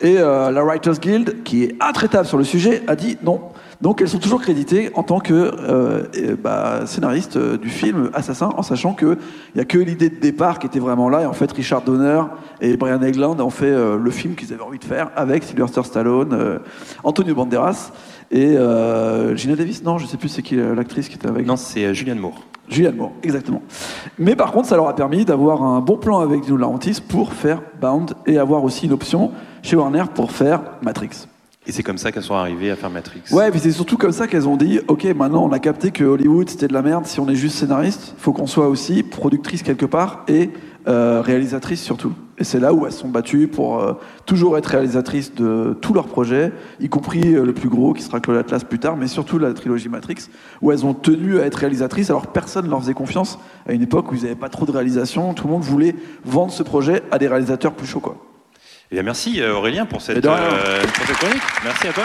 Et 0.00 0.16
euh, 0.18 0.50
la 0.50 0.64
Writers 0.64 0.98
Guild, 0.98 1.42
qui 1.44 1.64
est 1.64 1.76
intraitable 1.80 2.26
sur 2.26 2.38
le 2.38 2.44
sujet, 2.44 2.82
a 2.88 2.96
dit 2.96 3.16
non. 3.22 3.40
Donc 3.82 4.00
elles 4.00 4.08
sont 4.08 4.20
toujours 4.20 4.40
créditées 4.40 4.90
en 4.94 5.02
tant 5.02 5.18
que 5.18 5.34
euh, 5.34 6.36
bah, 6.40 6.86
scénaristes 6.86 7.36
euh, 7.36 7.58
du 7.58 7.68
film 7.68 8.10
Assassin, 8.14 8.50
en 8.56 8.62
sachant 8.62 8.94
qu'il 8.94 9.16
n'y 9.56 9.60
a 9.60 9.64
que 9.64 9.76
l'idée 9.76 10.08
de 10.08 10.20
départ 10.20 10.60
qui 10.60 10.68
était 10.68 10.78
vraiment 10.78 11.08
là. 11.08 11.22
Et 11.22 11.26
en 11.26 11.32
fait, 11.32 11.50
Richard 11.50 11.82
Donner 11.82 12.22
et 12.60 12.76
Brian 12.76 13.02
Egland 13.02 13.40
ont 13.40 13.50
fait 13.50 13.66
euh, 13.66 13.98
le 13.98 14.10
film 14.12 14.36
qu'ils 14.36 14.52
avaient 14.52 14.62
envie 14.62 14.78
de 14.78 14.84
faire 14.84 15.10
avec 15.16 15.42
Sylvester 15.42 15.82
Stallone, 15.82 16.60
Antonio 17.02 17.34
Banderas 17.34 17.90
et 18.32 18.56
euh, 18.56 19.36
Gina 19.36 19.54
Davis. 19.54 19.84
Non, 19.84 19.98
je 19.98 20.06
sais 20.06 20.16
plus 20.16 20.28
c'est 20.28 20.42
qui 20.42 20.58
euh, 20.58 20.74
l'actrice 20.74 21.08
qui 21.08 21.14
était 21.14 21.28
avec. 21.28 21.46
Non, 21.46 21.56
c'est 21.56 21.84
euh, 21.84 21.92
Julianne 21.92 22.18
Moore. 22.18 22.42
Julianne 22.68 22.96
Moore, 22.96 23.12
exactement. 23.22 23.62
Mais 24.18 24.34
par 24.34 24.50
contre, 24.50 24.68
ça 24.68 24.76
leur 24.76 24.88
a 24.88 24.96
permis 24.96 25.24
d'avoir 25.24 25.62
un 25.62 25.80
bon 25.80 25.98
plan 25.98 26.20
avec 26.20 26.40
Dino 26.40 26.56
De 26.56 26.60
Laurentiis 26.62 27.02
pour 27.06 27.34
faire 27.34 27.60
Bound 27.80 28.14
et 28.26 28.38
avoir 28.38 28.64
aussi 28.64 28.86
une 28.86 28.92
option 28.92 29.30
chez 29.62 29.76
Warner 29.76 30.04
pour 30.14 30.32
faire 30.32 30.62
Matrix. 30.80 31.26
Et 31.66 31.70
c'est 31.70 31.82
comme 31.84 31.98
ça 31.98 32.10
qu'elles 32.10 32.24
sont 32.24 32.34
arrivées 32.34 32.70
à 32.70 32.76
faire 32.76 32.90
Matrix. 32.90 33.20
Ouais, 33.30 33.48
et 33.48 33.50
puis 33.50 33.60
c'est 33.60 33.70
surtout 33.70 33.96
comme 33.96 34.10
ça 34.10 34.26
qu'elles 34.26 34.48
ont 34.48 34.56
dit 34.56 34.80
Ok, 34.88 35.04
maintenant 35.04 35.44
on 35.44 35.52
a 35.52 35.60
capté 35.60 35.92
que 35.92 36.02
Hollywood 36.02 36.48
c'était 36.48 36.66
de 36.66 36.72
la 36.72 36.82
merde 36.82 37.06
si 37.06 37.20
on 37.20 37.28
est 37.28 37.36
juste 37.36 37.56
scénariste. 37.56 38.14
faut 38.18 38.32
qu'on 38.32 38.48
soit 38.48 38.66
aussi 38.66 39.04
productrice 39.04 39.62
quelque 39.62 39.86
part 39.86 40.24
et 40.26 40.50
euh, 40.88 41.20
réalisatrice 41.20 41.80
surtout. 41.80 42.12
Et 42.42 42.44
c'est 42.44 42.58
là 42.58 42.74
où 42.74 42.86
elles 42.86 42.92
se 42.92 42.98
sont 42.98 43.08
battues 43.08 43.46
pour 43.46 43.78
euh, 43.78 43.92
toujours 44.26 44.58
être 44.58 44.66
réalisatrices 44.66 45.32
de 45.32 45.78
tous 45.80 45.94
leurs 45.94 46.08
projets, 46.08 46.50
y 46.80 46.88
compris 46.88 47.36
euh, 47.36 47.44
le 47.44 47.52
plus 47.52 47.68
gros 47.68 47.92
qui 47.92 48.02
sera 48.02 48.18
Claude 48.18 48.36
Atlas 48.36 48.64
plus 48.64 48.80
tard, 48.80 48.96
mais 48.96 49.06
surtout 49.06 49.38
la 49.38 49.54
trilogie 49.54 49.88
Matrix, 49.88 50.26
où 50.60 50.72
elles 50.72 50.84
ont 50.84 50.92
tenu 50.92 51.38
à 51.38 51.46
être 51.46 51.54
réalisatrices 51.54 52.10
alors 52.10 52.26
personne 52.26 52.64
ne 52.64 52.70
leur 52.70 52.80
faisait 52.80 52.94
confiance 52.94 53.38
à 53.68 53.74
une 53.74 53.82
époque 53.82 54.10
où 54.10 54.16
ils 54.16 54.22
n'avaient 54.22 54.34
pas 54.34 54.48
trop 54.48 54.66
de 54.66 54.72
réalisation. 54.72 55.34
Tout 55.34 55.46
le 55.46 55.52
monde 55.52 55.62
voulait 55.62 55.94
vendre 56.24 56.50
ce 56.50 56.64
projet 56.64 57.04
à 57.12 57.18
des 57.18 57.28
réalisateurs 57.28 57.74
plus 57.74 57.86
chauds, 57.86 58.00
quoi. 58.00 58.16
Eh 58.90 58.96
bien, 58.96 59.04
merci 59.04 59.40
euh, 59.40 59.54
Aurélien 59.54 59.86
pour 59.86 60.02
cette, 60.02 60.26
euh, 60.26 60.82
pour 60.82 61.16
chronique. 61.16 61.42
Merci 61.62 61.86
à 61.86 61.92
toi. 61.92 62.04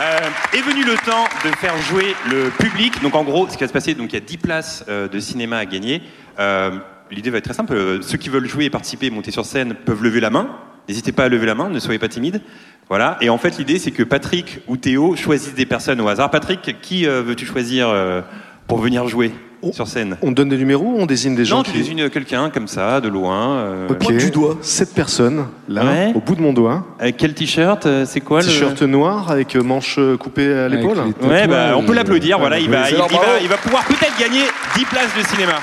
Euh, 0.00 0.30
est 0.52 0.62
venu 0.62 0.84
le 0.84 0.94
temps 0.94 1.24
de 1.44 1.50
faire 1.56 1.76
jouer 1.78 2.14
le 2.30 2.50
public. 2.50 3.02
Donc 3.02 3.16
en 3.16 3.24
gros, 3.24 3.48
ce 3.48 3.54
qui 3.54 3.64
va 3.64 3.66
se 3.66 3.72
passer, 3.72 3.94
donc 3.94 4.12
il 4.12 4.14
y 4.14 4.18
a 4.18 4.24
10 4.24 4.36
places 4.36 4.84
euh, 4.88 5.08
de 5.08 5.18
cinéma 5.18 5.56
à 5.56 5.64
gagner. 5.66 6.02
Euh, 6.38 6.78
L'idée 7.10 7.30
va 7.30 7.38
être 7.38 7.44
très 7.44 7.54
simple. 7.54 7.72
Euh, 7.74 7.98
Ceux 8.02 8.18
qui 8.18 8.28
veulent 8.28 8.48
jouer 8.48 8.66
et 8.66 8.70
participer, 8.70 9.10
monter 9.10 9.30
sur 9.30 9.44
scène, 9.44 9.74
peuvent 9.74 10.02
lever 10.02 10.20
la 10.20 10.30
main. 10.30 10.48
N'hésitez 10.88 11.12
pas 11.12 11.24
à 11.24 11.28
lever 11.28 11.46
la 11.46 11.54
main, 11.54 11.68
ne 11.68 11.78
soyez 11.78 11.98
pas 11.98 12.08
timide. 12.08 12.40
Voilà. 12.88 13.18
Et 13.20 13.28
en 13.28 13.36
fait, 13.38 13.58
l'idée, 13.58 13.78
c'est 13.78 13.90
que 13.90 14.02
Patrick 14.02 14.60
ou 14.68 14.76
Théo 14.78 15.16
choisissent 15.16 15.54
des 15.54 15.66
personnes 15.66 16.00
au 16.00 16.08
hasard. 16.08 16.30
Patrick, 16.30 16.76
qui 16.80 17.06
euh, 17.06 17.22
veux-tu 17.22 17.44
choisir 17.44 17.88
euh, 17.90 18.22
pour 18.66 18.78
venir 18.78 19.06
jouer 19.06 19.32
sur 19.72 19.86
scène? 19.86 20.16
On 20.22 20.32
donne 20.32 20.48
des 20.48 20.56
numéros 20.56 20.86
ou 20.86 20.96
on 20.98 21.04
désigne 21.04 21.34
des 21.34 21.44
gens 21.44 21.58
Non, 21.58 21.62
tu 21.62 21.72
qui... 21.72 21.76
désignes 21.78 22.08
quelqu'un 22.08 22.48
comme 22.48 22.68
ça, 22.68 23.02
de 23.02 23.08
loin. 23.08 23.56
euh, 23.58 23.88
Ok. 23.90 24.16
du 24.16 24.30
doigt. 24.30 24.56
Cette 24.62 24.94
personne, 24.94 25.48
là, 25.68 25.84
Ouais. 25.84 26.12
au 26.14 26.20
bout 26.20 26.34
de 26.36 26.40
mon 26.40 26.54
doigt. 26.54 26.86
Avec 26.98 27.18
quel 27.18 27.34
t-shirt 27.34 27.86
C'est 28.06 28.20
quoi 28.22 28.40
le 28.40 28.46
T-shirt 28.46 28.80
noir 28.82 29.30
avec 29.30 29.54
euh, 29.56 29.62
manche 29.62 29.96
euh, 29.98 30.16
coupée 30.16 30.50
à 30.54 30.68
l'épaule. 30.70 30.96
Ouais, 31.22 31.46
bah, 31.46 31.74
on 31.76 31.82
peut 31.84 31.92
l'applaudir. 31.92 32.38
Voilà, 32.38 32.58
il 32.58 32.70
va, 32.70 32.88
il, 32.90 32.96
va, 32.96 33.06
il 33.42 33.48
va 33.48 33.56
pouvoir 33.58 33.84
peut-être 33.84 34.18
gagner 34.18 34.40
10 34.74 34.84
places 34.86 35.14
de 35.18 35.26
cinéma. 35.26 35.56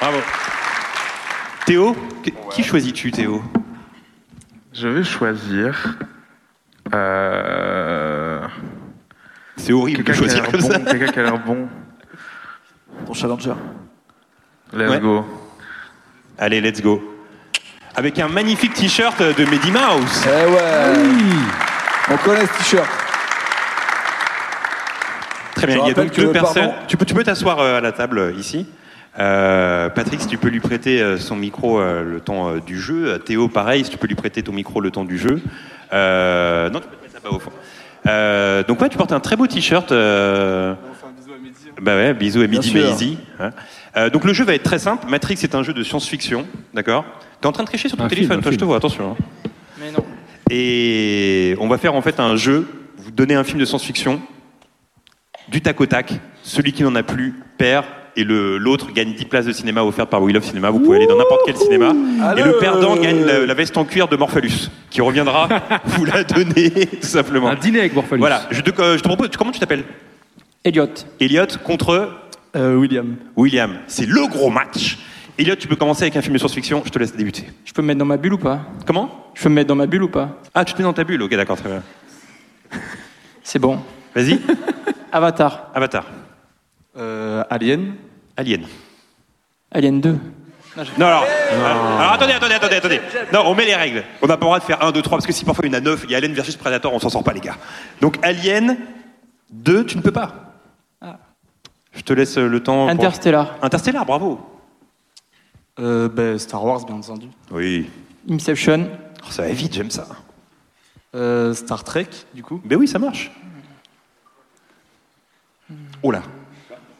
Bravo. 0.00 0.18
Théo, 1.66 1.96
qui- 2.22 2.34
qui 2.52 2.62
choisis-tu, 2.64 3.10
Théo? 3.10 3.42
Je 4.72 4.88
vais 4.88 5.04
choisir. 5.04 5.96
Euh... 6.94 8.46
C'est 9.56 9.72
horrible 9.72 10.04
de 10.04 10.12
choisir 10.12 10.48
comme 10.50 10.60
ça. 10.60 10.78
bon. 10.78 10.84
Quelqu'un 10.84 11.12
qui 11.12 11.18
a 11.18 11.22
l'air 11.24 11.38
bon. 11.38 11.68
Ton 13.06 13.12
challenger. 13.14 13.54
Let's 14.72 14.90
Ouais. 14.90 15.00
go. 15.00 15.26
Allez, 16.38 16.60
let's 16.60 16.80
go. 16.80 17.02
Avec 17.96 18.18
un 18.20 18.28
magnifique 18.28 18.74
t-shirt 18.74 19.20
de 19.20 19.44
Mehdi 19.44 19.72
Mouse. 19.72 20.24
Eh 20.26 20.50
ouais 20.50 20.92
On 22.10 22.16
connaît 22.18 22.46
ce 22.46 22.58
t-shirt. 22.58 22.88
Très 25.56 25.66
bien. 25.66 25.76
Je 25.76 25.80
Il 25.82 25.88
y 25.88 25.90
a 25.90 25.94
donc 25.94 26.12
deux 26.14 26.32
pardon. 26.32 26.40
personnes. 26.40 26.72
Tu 26.86 26.96
peux, 26.96 27.04
tu 27.04 27.14
peux 27.14 27.24
t'asseoir 27.24 27.58
euh, 27.58 27.78
à 27.78 27.80
la 27.80 27.90
table 27.92 28.32
ici. 28.38 28.66
Euh, 29.18 29.88
Patrick, 29.90 30.20
si 30.20 30.26
tu 30.28 30.38
peux 30.38 30.48
lui 30.48 30.60
prêter 30.60 31.00
euh, 31.02 31.16
son 31.18 31.34
micro 31.36 31.80
euh, 31.80 32.02
le 32.04 32.20
temps 32.20 32.50
euh, 32.50 32.60
du 32.60 32.78
jeu. 32.80 33.18
Théo, 33.18 33.48
pareil, 33.48 33.84
si 33.84 33.90
tu 33.90 33.98
peux 33.98 34.06
lui 34.06 34.14
prêter 34.14 34.42
ton 34.42 34.52
micro 34.52 34.80
le 34.80 34.90
temps 34.90 35.04
du 35.04 35.18
jeu. 35.18 35.40
Euh, 35.92 36.70
non, 36.70 36.80
tu 36.80 36.86
peux 36.88 36.96
te 36.96 37.02
mettre 37.02 37.14
ça 37.14 37.20
bas 37.20 37.30
au 37.34 37.38
fond. 37.38 37.50
Euh, 38.06 38.62
donc 38.62 38.80
ouais, 38.80 38.88
tu 38.88 38.96
portes 38.96 39.12
un 39.12 39.20
très 39.20 39.36
beau 39.36 39.46
t-shirt. 39.46 39.90
euh, 39.90 40.74
Bah 41.82 41.96
ouais, 41.96 42.14
bisous 42.14 42.42
à 42.42 42.46
Midi 42.46 43.18
hein. 43.40 43.50
Euh, 43.96 44.10
donc 44.10 44.24
le 44.24 44.32
jeu 44.32 44.44
va 44.44 44.54
être 44.54 44.62
très 44.62 44.78
simple. 44.78 45.06
Matrix 45.08 45.38
est 45.42 45.54
un 45.54 45.62
jeu 45.64 45.72
de 45.72 45.82
science-fiction, 45.82 46.46
d'accord? 46.74 47.04
T'es 47.40 47.46
en 47.48 47.52
train 47.52 47.64
de 47.64 47.68
tricher 47.68 47.88
sur 47.88 47.98
ton 47.98 48.04
Un 48.04 48.08
téléphone, 48.08 48.30
film, 48.34 48.42
toi, 48.42 48.52
je 48.52 48.56
te 48.56 48.64
vois, 48.64 48.76
attention. 48.76 49.16
hein. 49.18 49.50
Mais 49.80 49.90
non. 49.90 50.04
Et 50.50 51.56
on 51.60 51.66
va 51.68 51.78
faire 51.78 51.94
en 51.94 52.02
fait 52.02 52.20
un 52.20 52.36
jeu. 52.36 52.68
Vous 52.98 53.10
donnez 53.10 53.34
un 53.34 53.44
film 53.44 53.58
de 53.58 53.64
science-fiction 53.64 54.20
du 55.48 55.60
tac 55.60 55.80
au 55.80 55.86
tac. 55.86 56.12
Celui 56.42 56.72
qui 56.72 56.82
n'en 56.84 56.94
a 56.94 57.02
plus 57.02 57.34
perd 57.58 57.84
et 58.18 58.24
le- 58.24 58.58
l'autre 58.58 58.92
gagne 58.92 59.14
10 59.14 59.24
places 59.26 59.46
de 59.46 59.52
cinéma 59.52 59.82
offertes 59.84 60.10
par 60.10 60.22
We 60.22 60.34
Love 60.34 60.44
Cinéma. 60.44 60.70
Vous 60.70 60.80
pouvez 60.80 60.96
aller 60.98 61.06
dans 61.06 61.16
n'importe 61.16 61.42
quel 61.46 61.56
cinéma. 61.56 61.92
Et 62.36 62.42
le 62.42 62.58
perdant 62.58 62.96
gagne 62.96 63.24
la, 63.24 63.46
la 63.46 63.54
veste 63.54 63.76
en 63.76 63.84
cuir 63.84 64.08
de 64.08 64.16
Morphalus 64.16 64.70
qui 64.90 65.00
reviendra 65.00 65.48
vous 65.86 66.04
la 66.04 66.24
donner 66.24 66.70
tout 66.70 66.96
simplement. 67.06 67.48
Un 67.48 67.54
dîner 67.54 67.78
avec 67.80 67.94
Morphalus. 67.94 68.20
Voilà, 68.20 68.42
je 68.50 68.60
te, 68.60 68.70
je 68.70 69.02
te 69.02 69.08
propose, 69.08 69.28
comment 69.38 69.52
tu 69.52 69.60
t'appelles? 69.60 69.84
Elliot. 70.64 70.88
Elliot 71.20 71.46
contre 71.64 72.10
William. 72.54 73.16
William. 73.36 73.76
C'est 73.86 74.06
le 74.06 74.26
gros 74.26 74.50
match. 74.50 74.98
Elliot, 75.38 75.54
tu 75.54 75.68
peux 75.68 75.76
commencer 75.76 76.02
avec 76.02 76.16
un 76.16 76.20
film 76.22 76.32
de 76.34 76.38
science-fiction, 76.38 76.82
je 76.84 76.90
te 76.90 76.98
laisse 76.98 77.14
débuter. 77.14 77.44
Je 77.64 77.72
peux 77.72 77.80
me 77.82 77.86
mettre 77.86 78.00
dans 78.00 78.04
ma 78.04 78.16
bulle 78.16 78.34
ou 78.34 78.38
pas? 78.38 78.62
Comment? 78.84 79.30
Je 79.34 79.42
peux 79.44 79.48
me 79.48 79.54
mettre 79.54 79.68
dans 79.68 79.76
ma 79.76 79.86
bulle 79.86 80.02
ou 80.02 80.08
pas? 80.08 80.40
Ah, 80.52 80.64
tu 80.64 80.72
te 80.72 80.78
mets 80.78 80.82
dans 80.84 80.92
ta 80.92 81.04
bulle, 81.04 81.22
ok 81.22 81.30
d'accord, 81.36 81.56
très 81.56 81.68
bien. 81.68 81.82
C'est 83.44 83.60
bon. 83.60 83.78
Vas-y, 84.16 84.40
Avatar. 85.12 85.70
Avatar. 85.74 86.04
Alien. 87.50 87.92
Alien. 88.38 88.62
Alien 89.72 90.00
2. 90.00 90.18
Non, 90.96 91.06
alors, 91.06 91.24
alors, 91.50 92.00
alors, 92.00 92.12
attendez, 92.12 92.32
attendez, 92.34 92.54
attendez, 92.54 92.76
attendez. 92.76 93.00
Non, 93.32 93.42
on 93.46 93.54
met 93.56 93.66
les 93.66 93.74
règles. 93.74 94.04
On 94.22 94.28
n'a 94.28 94.36
pas 94.36 94.44
le 94.44 94.46
droit 94.46 94.58
de 94.60 94.64
faire 94.64 94.80
1, 94.82 94.92
2, 94.92 95.02
3, 95.02 95.18
parce 95.18 95.26
que 95.26 95.32
si 95.32 95.44
parfois 95.44 95.66
il 95.66 95.72
y 95.72 95.74
en 95.74 95.78
a 95.78 95.80
9, 95.80 96.02
il 96.04 96.10
y 96.12 96.14
a 96.14 96.18
Alien 96.18 96.32
versus 96.32 96.56
Predator, 96.56 96.94
on 96.94 97.00
s'en 97.00 97.08
sort 97.08 97.24
pas, 97.24 97.32
les 97.32 97.40
gars. 97.40 97.56
Donc, 98.00 98.16
Alien 98.22 98.78
2, 99.50 99.84
tu 99.84 99.96
ne 99.96 100.02
peux 100.02 100.12
pas. 100.12 100.44
Je 101.94 102.02
te 102.02 102.12
laisse 102.12 102.38
le 102.38 102.62
temps. 102.62 102.82
pour- 102.84 102.90
Interstellar. 102.90 103.56
Interstellar, 103.60 104.06
bravo. 104.06 104.38
Euh, 105.80 106.08
ben, 106.08 106.38
Star 106.38 106.64
Wars, 106.64 106.84
bien 106.84 106.94
entendu. 106.94 107.26
Oui. 107.50 107.90
Inception. 108.30 108.88
Oh, 109.26 109.30
ça 109.32 109.42
va 109.42 109.48
vite, 109.48 109.74
j'aime 109.74 109.90
ça. 109.90 110.06
Euh, 111.16 111.54
Star 111.54 111.82
Trek, 111.82 112.06
du 112.34 112.44
coup. 112.44 112.60
Ben 112.64 112.76
oui, 112.78 112.86
ça 112.86 113.00
marche. 113.00 113.32
Oh 116.04 116.12
là. 116.12 116.22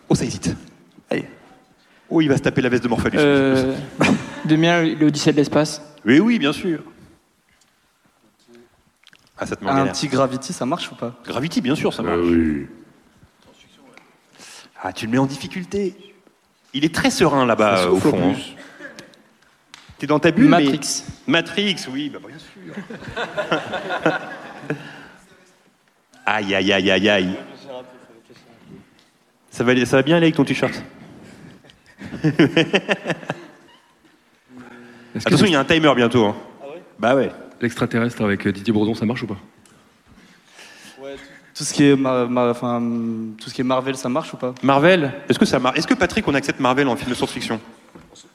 Oh, 0.08 0.16
ça 0.16 0.24
hésite. 0.24 0.50
Oh, 2.10 2.20
il 2.22 2.28
va 2.28 2.36
se 2.36 2.42
taper 2.42 2.62
la 2.62 2.68
veste 2.70 2.82
de 2.84 2.88
Morphalus. 2.88 3.18
Euh, 3.20 3.74
2001, 4.46 4.94
l'Odyssée 4.94 5.32
de 5.32 5.36
l'espace. 5.36 5.82
Oui, 6.06 6.20
oui, 6.20 6.38
bien 6.38 6.52
sûr. 6.52 6.80
Ah, 9.36 9.46
ça 9.46 9.56
te 9.56 9.62
met 9.64 9.70
en 9.70 9.74
Un 9.74 9.78
galère. 9.78 9.92
petit 9.92 10.08
Gravity, 10.08 10.52
ça 10.52 10.64
marche 10.66 10.90
ou 10.90 10.94
pas? 10.94 11.14
Gravity, 11.24 11.60
bien 11.60 11.74
sûr, 11.74 11.92
ça 11.92 12.02
marche. 12.02 12.18
Ah, 14.82 14.92
tu 14.92 15.06
le 15.06 15.12
mets 15.12 15.18
en 15.18 15.26
difficulté. 15.26 15.94
Il 16.72 16.84
est 16.84 16.94
très 16.94 17.10
serein 17.10 17.44
là-bas, 17.46 17.80
euh, 17.84 17.90
au 17.90 17.96
fond. 17.98 18.30
hein. 18.30 18.34
plus. 18.34 18.54
T'es 19.98 20.06
dans 20.06 20.18
ta 20.20 20.30
bulle 20.30 20.48
Matrix. 20.48 21.02
mais- 21.26 21.32
Matrix, 21.32 21.76
oui, 21.92 22.08
bah, 22.10 22.20
bien 22.26 22.38
sûr. 22.38 22.74
aïe, 26.26 26.54
aïe, 26.54 26.72
aïe, 26.72 26.90
aïe, 26.90 27.08
aïe. 27.08 27.36
Ça 29.50 29.64
va, 29.64 29.72
aller- 29.72 29.86
ça 29.86 29.96
va 29.96 30.02
bien 30.02 30.16
aller 30.16 30.26
avec 30.26 30.36
ton 30.36 30.44
t-shirt? 30.44 30.82
Attention, 35.24 35.46
il 35.46 35.52
y 35.52 35.56
a 35.56 35.60
un 35.60 35.64
timer 35.64 35.92
bientôt. 35.94 36.26
hein. 36.26 36.34
Bah 36.98 37.14
ouais. 37.14 37.30
l'extraterrestre 37.60 38.22
avec 38.22 38.46
euh, 38.46 38.52
Didier 38.52 38.72
Bourdon, 38.72 38.94
ça 38.94 39.04
marche 39.06 39.22
ou 39.22 39.26
pas? 39.26 39.36
Tout 41.54 41.64
ce, 41.64 41.74
qui 41.74 41.88
est 41.90 41.96
ma- 41.96 42.24
ma- 42.26 42.50
enfin, 42.50 42.80
tout 43.40 43.50
ce 43.50 43.54
qui 43.54 43.62
est 43.62 43.64
Marvel, 43.64 43.96
ça 43.96 44.08
marche 44.08 44.32
ou 44.32 44.36
pas? 44.36 44.54
Marvel, 44.62 45.10
est-ce 45.28 45.40
que 45.40 45.44
ça 45.44 45.58
marche 45.58 45.76
Est-ce 45.76 45.88
que 45.88 45.94
Patrick, 45.94 46.26
on 46.28 46.34
accepte 46.34 46.60
Marvel 46.60 46.86
en 46.86 46.94
film 46.94 47.10
de 47.10 47.16
science-fiction? 47.16 47.58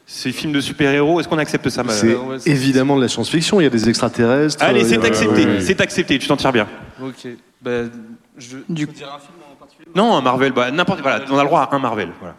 Ces 0.05 0.33
films 0.33 0.51
de 0.51 0.59
super-héros, 0.59 1.21
est-ce 1.21 1.29
qu'on 1.29 1.37
accepte 1.37 1.69
ça 1.69 1.83
ma- 1.83 1.93
C'est 1.93 2.15
ouais, 2.15 2.39
c'est- 2.39 2.49
évidemment 2.49 2.97
de 2.97 3.01
la 3.01 3.07
science-fiction. 3.07 3.61
Il 3.61 3.63
y 3.63 3.67
a 3.67 3.69
des 3.69 3.87
extraterrestres. 3.87 4.61
Allez, 4.61 4.81
il 4.81 4.87
y 4.87 4.89
c'est 4.89 5.01
a- 5.01 5.05
accepté, 5.07 5.45
ouais, 5.45 5.51
ouais. 5.53 5.61
c'est 5.61 5.79
accepté, 5.79 6.19
tu 6.19 6.27
t'en 6.27 6.35
tires 6.35 6.51
bien. 6.51 6.67
Ok. 7.01 7.27
Ben, 7.61 7.89
je 8.37 8.57
Du- 8.67 8.87
dire 8.87 9.07
un 9.07 9.19
film 9.19 9.37
en 9.49 9.55
particulier? 9.55 9.87
Non, 9.95 10.17
un 10.17 10.21
Marvel, 10.21 10.51
bah, 10.51 10.69
n'importe 10.71 10.99
voilà, 10.99 11.23
on 11.29 11.37
a 11.37 11.43
le 11.43 11.47
droit 11.47 11.61
à 11.61 11.73
un 11.73 11.79
Marvel. 11.79 12.09
Voilà. 12.19 12.35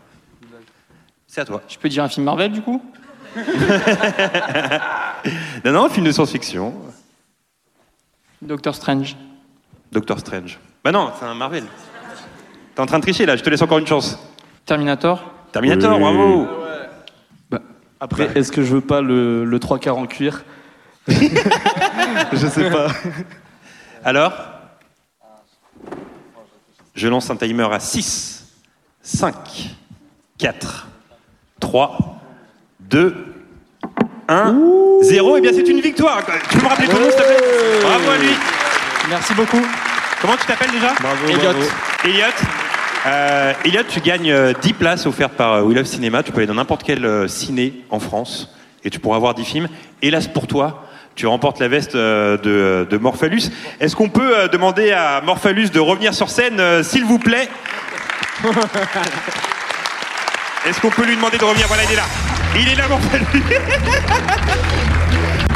C'est 1.34 1.40
à 1.40 1.44
toi. 1.46 1.62
Je 1.66 1.76
peux 1.78 1.88
dire 1.88 2.04
un 2.04 2.08
film 2.08 2.24
Marvel 2.24 2.52
du 2.52 2.62
coup 2.62 2.80
Non, 5.64 5.72
non, 5.72 5.88
film 5.88 6.06
de 6.06 6.12
science-fiction. 6.12 6.72
Doctor 8.40 8.72
Strange. 8.72 9.16
Doctor 9.90 10.20
Strange. 10.20 10.60
Bah 10.84 10.92
non, 10.92 11.10
c'est 11.18 11.24
un 11.24 11.34
Marvel. 11.34 11.64
T'es 12.76 12.80
en 12.80 12.86
train 12.86 12.98
de 12.98 13.02
tricher 13.02 13.26
là, 13.26 13.34
je 13.34 13.42
te 13.42 13.50
laisse 13.50 13.62
encore 13.62 13.78
une 13.78 13.86
chance. 13.88 14.16
Terminator. 14.64 15.28
Terminator, 15.50 15.98
bravo. 15.98 16.46
Après, 17.98 18.30
est-ce 18.36 18.52
que 18.52 18.62
je 18.62 18.72
veux 18.72 18.80
pas 18.80 19.00
le, 19.00 19.44
le 19.44 19.58
3 19.58 19.80
quarts 19.80 19.98
en 19.98 20.06
cuir 20.06 20.44
Je 21.08 22.46
sais 22.48 22.70
pas. 22.70 22.92
Alors 24.04 24.34
Je 26.94 27.08
lance 27.08 27.28
un 27.28 27.34
timer 27.36 27.66
à 27.72 27.80
6, 27.80 28.52
5, 29.02 29.34
4, 30.38 30.86
3, 31.60 31.98
2, 32.80 33.14
1, 34.28 34.54
0. 35.02 35.36
Et 35.36 35.40
bien 35.40 35.50
c'est 35.54 35.68
une 35.68 35.80
victoire. 35.80 36.20
Tu 36.50 36.58
peux 36.58 36.64
me 36.64 36.68
rappeler 36.68 36.88
ton 36.88 36.98
nom 36.98 37.10
s'il 37.10 37.12
te 37.12 37.22
plaît 37.22 37.80
Bravo 37.82 38.10
à 38.10 38.16
lui. 38.18 38.30
Merci 39.10 39.34
beaucoup. 39.34 39.60
Comment 40.20 40.36
tu 40.36 40.46
t'appelles 40.46 40.70
déjà 40.70 40.94
Bravo, 41.00 41.26
Elliot. 41.28 41.40
bravo. 41.42 41.60
Elliot. 42.04 42.24
Euh, 43.06 43.52
Elliot, 43.66 43.82
tu 43.88 44.00
gagnes 44.00 44.30
euh, 44.32 44.52
10 44.62 44.72
places 44.72 45.04
offertes 45.06 45.34
par 45.34 45.52
euh, 45.54 45.62
We 45.62 45.76
Love 45.76 45.84
Cinéma. 45.84 46.22
Tu 46.22 46.32
peux 46.32 46.38
aller 46.38 46.46
dans 46.46 46.54
n'importe 46.54 46.82
quel 46.82 47.04
euh, 47.04 47.28
ciné 47.28 47.84
en 47.90 48.00
France 48.00 48.54
et 48.82 48.90
tu 48.90 48.98
pourras 48.98 49.18
voir 49.18 49.34
10 49.34 49.44
films. 49.44 49.68
Hélas 50.00 50.26
pour 50.28 50.46
toi, 50.46 50.84
Tu 51.14 51.26
remportes 51.26 51.60
la 51.60 51.68
veste 51.68 51.94
euh, 51.94 52.38
de, 52.38 52.86
de 52.88 52.96
Morphalus. 52.96 53.50
Est-ce 53.80 53.94
qu'on 53.94 54.08
peut 54.08 54.36
euh, 54.38 54.48
demander 54.48 54.90
à 54.92 55.20
Morphalus 55.22 55.70
de 55.70 55.80
revenir 55.80 56.14
sur 56.14 56.30
scène, 56.30 56.58
euh, 56.60 56.82
s'il 56.82 57.04
vous 57.04 57.18
plaît? 57.18 57.48
Est-ce 60.66 60.80
qu'on 60.80 60.90
peut 60.90 61.04
lui 61.04 61.14
demander 61.16 61.36
de 61.36 61.44
revenir? 61.44 61.66
Voilà, 61.68 61.84
il 61.84 61.92
est 61.92 61.96
là. 61.96 62.04
Il 62.56 62.68
est 62.68 62.74
là, 62.74 62.88
Morphalus. 62.88 63.26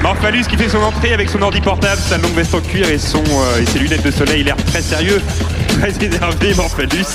Morphalus 0.02 0.46
qui 0.46 0.56
fait 0.56 0.68
son 0.68 0.82
entrée 0.82 1.14
avec 1.14 1.30
son 1.30 1.40
ordi 1.40 1.60
portable, 1.60 2.00
sa 2.00 2.18
longue 2.18 2.34
veste 2.34 2.54
en 2.54 2.60
cuir 2.60 2.88
et, 2.90 2.98
son, 2.98 3.22
euh, 3.24 3.60
et 3.62 3.66
ses 3.66 3.78
lunettes 3.78 4.02
de 4.02 4.10
soleil. 4.10 4.40
Il 4.40 4.50
a 4.50 4.54
l'air 4.54 4.64
très 4.66 4.82
sérieux, 4.82 5.22
très 5.80 5.92
énervé, 6.04 6.54
Morphalus. 6.54 7.06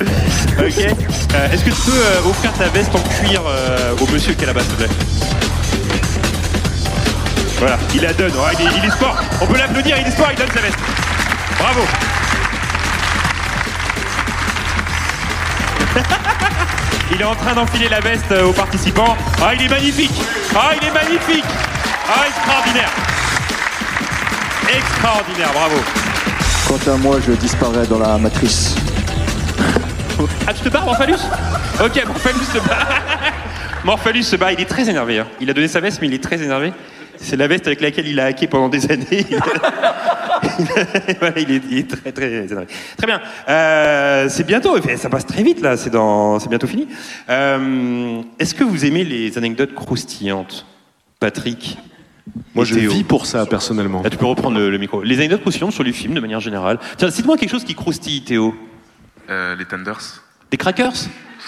ok. 0.00 0.06
Euh, 0.58 1.52
Est-ce 1.52 1.64
que 1.64 1.70
tu 1.70 1.80
peux 1.90 1.92
euh, 1.96 2.28
offrir 2.30 2.52
ta 2.52 2.68
veste 2.68 2.94
en 2.94 3.00
cuir 3.00 3.42
au 4.00 4.06
monsieur 4.12 4.34
qui 4.34 4.44
est 4.44 4.46
là-bas, 4.46 4.60
s'il 4.60 4.70
te 4.70 4.76
plaît? 4.84 4.88
Voilà, 7.58 7.78
il 7.94 8.02
la 8.02 8.12
donne. 8.12 8.32
Il 8.60 8.84
est 8.84 8.90
sport. 8.90 9.16
On 9.40 9.46
peut 9.46 9.58
l'applaudir, 9.58 9.96
il 9.98 10.06
est 10.06 10.10
sport, 10.10 10.28
il 10.30 10.38
donne 10.38 10.50
sa 10.54 10.60
veste. 10.60 10.78
Bravo. 11.58 11.80
il 17.14 17.20
est 17.20 17.24
en 17.24 17.34
train 17.34 17.54
d'enfiler 17.54 17.88
la 17.88 18.00
veste 18.00 18.30
euh, 18.32 18.46
aux 18.46 18.52
participants. 18.52 19.16
Ah, 19.42 19.54
il 19.54 19.62
est 19.62 19.68
magnifique. 19.68 20.12
Ah, 20.54 20.70
il 20.80 20.86
est 20.86 20.90
magnifique. 20.92 21.44
Ah, 22.08 22.26
extraordinaire. 22.28 22.90
Extraordinaire, 24.76 25.52
bravo. 25.52 25.76
Quant 26.68 26.92
à 26.92 26.96
moi, 26.96 27.16
je 27.26 27.32
disparais 27.32 27.86
dans 27.86 27.98
la 27.98 28.18
matrice. 28.18 28.74
Ah, 30.46 30.52
tu 30.54 30.60
te 30.62 30.68
barres, 30.68 30.84
Morphalus 30.84 31.18
Ok, 31.82 32.00
Morphalus 32.06 32.46
se 32.52 32.58
bat. 32.58 32.78
Morphalus 33.84 34.22
se 34.28 34.36
bat, 34.36 34.52
il 34.52 34.60
est 34.60 34.66
très 34.68 34.88
énervé. 34.88 35.18
hein. 35.18 35.26
Il 35.40 35.50
a 35.50 35.52
donné 35.52 35.66
sa 35.66 35.80
veste, 35.80 35.98
mais 36.00 36.06
il 36.06 36.14
est 36.14 36.22
très 36.22 36.40
énervé. 36.40 36.72
C'est 37.16 37.34
la 37.36 37.48
veste 37.48 37.66
avec 37.66 37.80
laquelle 37.80 38.06
il 38.06 38.20
a 38.20 38.26
hacké 38.26 38.46
pendant 38.46 38.68
des 38.68 38.90
années. 38.92 39.26
Voilà, 41.20 41.38
il, 41.38 41.50
est, 41.50 41.62
il 41.70 41.78
est 41.78 41.90
très, 41.90 42.12
très 42.12 42.30
énervé. 42.44 42.66
Très 42.96 43.06
bien. 43.06 43.20
Euh, 43.48 44.28
c'est 44.28 44.44
bientôt, 44.46 44.76
ça 44.96 45.08
passe 45.08 45.26
très 45.26 45.42
vite 45.42 45.60
là, 45.60 45.76
c'est 45.76 45.90
dans, 45.90 46.38
c'est 46.38 46.48
bientôt 46.48 46.66
fini. 46.66 46.88
Euh, 47.28 48.22
Est-ce 48.38 48.54
que 48.54 48.64
vous 48.64 48.84
aimez 48.84 49.04
les 49.04 49.36
anecdotes 49.38 49.74
croustillantes 49.74 50.66
Patrick? 51.20 51.78
Moi, 52.54 52.64
je 52.64 52.74
vis 52.76 53.04
pour 53.04 53.26
ça, 53.26 53.46
personnellement. 53.46 54.02
Là, 54.02 54.10
tu 54.10 54.16
peux 54.16 54.26
reprendre 54.26 54.56
le, 54.58 54.70
le 54.70 54.78
micro. 54.78 55.02
Les 55.02 55.16
anecdotes 55.18 55.40
croustillantes 55.40 55.72
sur 55.72 55.82
les 55.82 55.92
films 55.92 56.14
de 56.14 56.20
manière 56.20 56.40
générale. 56.40 56.78
Tiens, 56.96 57.10
cite-moi 57.10 57.36
quelque 57.36 57.50
chose 57.50 57.64
qui 57.64 57.74
croustille, 57.74 58.22
Théo. 58.22 58.54
Euh, 59.30 59.56
les 59.56 59.64
tenders. 59.64 60.22
Des 60.50 60.56
crackers? 60.56 60.92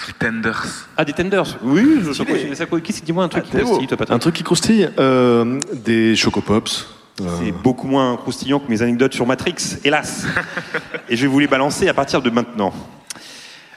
Les 0.08 0.12
tenders. 0.14 0.64
Ah, 0.96 1.04
des 1.04 1.12
tenders 1.12 1.56
Oui, 1.62 2.00
je 2.04 2.12
sais 2.12 2.24
quoi. 2.24 2.36
ça 2.54 2.66
quoi- 2.66 2.80
qu'est-ce- 2.80 3.02
Dis-moi 3.04 3.22
un 3.24 3.28
truc 3.28 3.44
qui 3.44 3.56
croustille, 3.58 3.86
toi, 3.86 3.96
Patrick. 3.96 4.16
Un 4.16 4.18
truc 4.18 4.34
qui 4.34 4.42
croustille 4.42 4.88
euh, 4.98 5.60
Des 5.72 6.16
chocopops. 6.16 6.88
Euh, 7.20 7.24
C'est 7.38 7.52
beaucoup 7.52 7.86
moins 7.86 8.16
croustillant 8.16 8.58
que 8.58 8.68
mes 8.68 8.82
anecdotes 8.82 9.14
sur 9.14 9.26
Matrix, 9.26 9.78
hélas. 9.84 10.26
Et 11.08 11.16
je 11.16 11.22
vais 11.22 11.28
vous 11.28 11.38
les 11.38 11.46
balancer 11.46 11.88
à 11.88 11.94
partir 11.94 12.22
de 12.22 12.30
maintenant. 12.30 12.72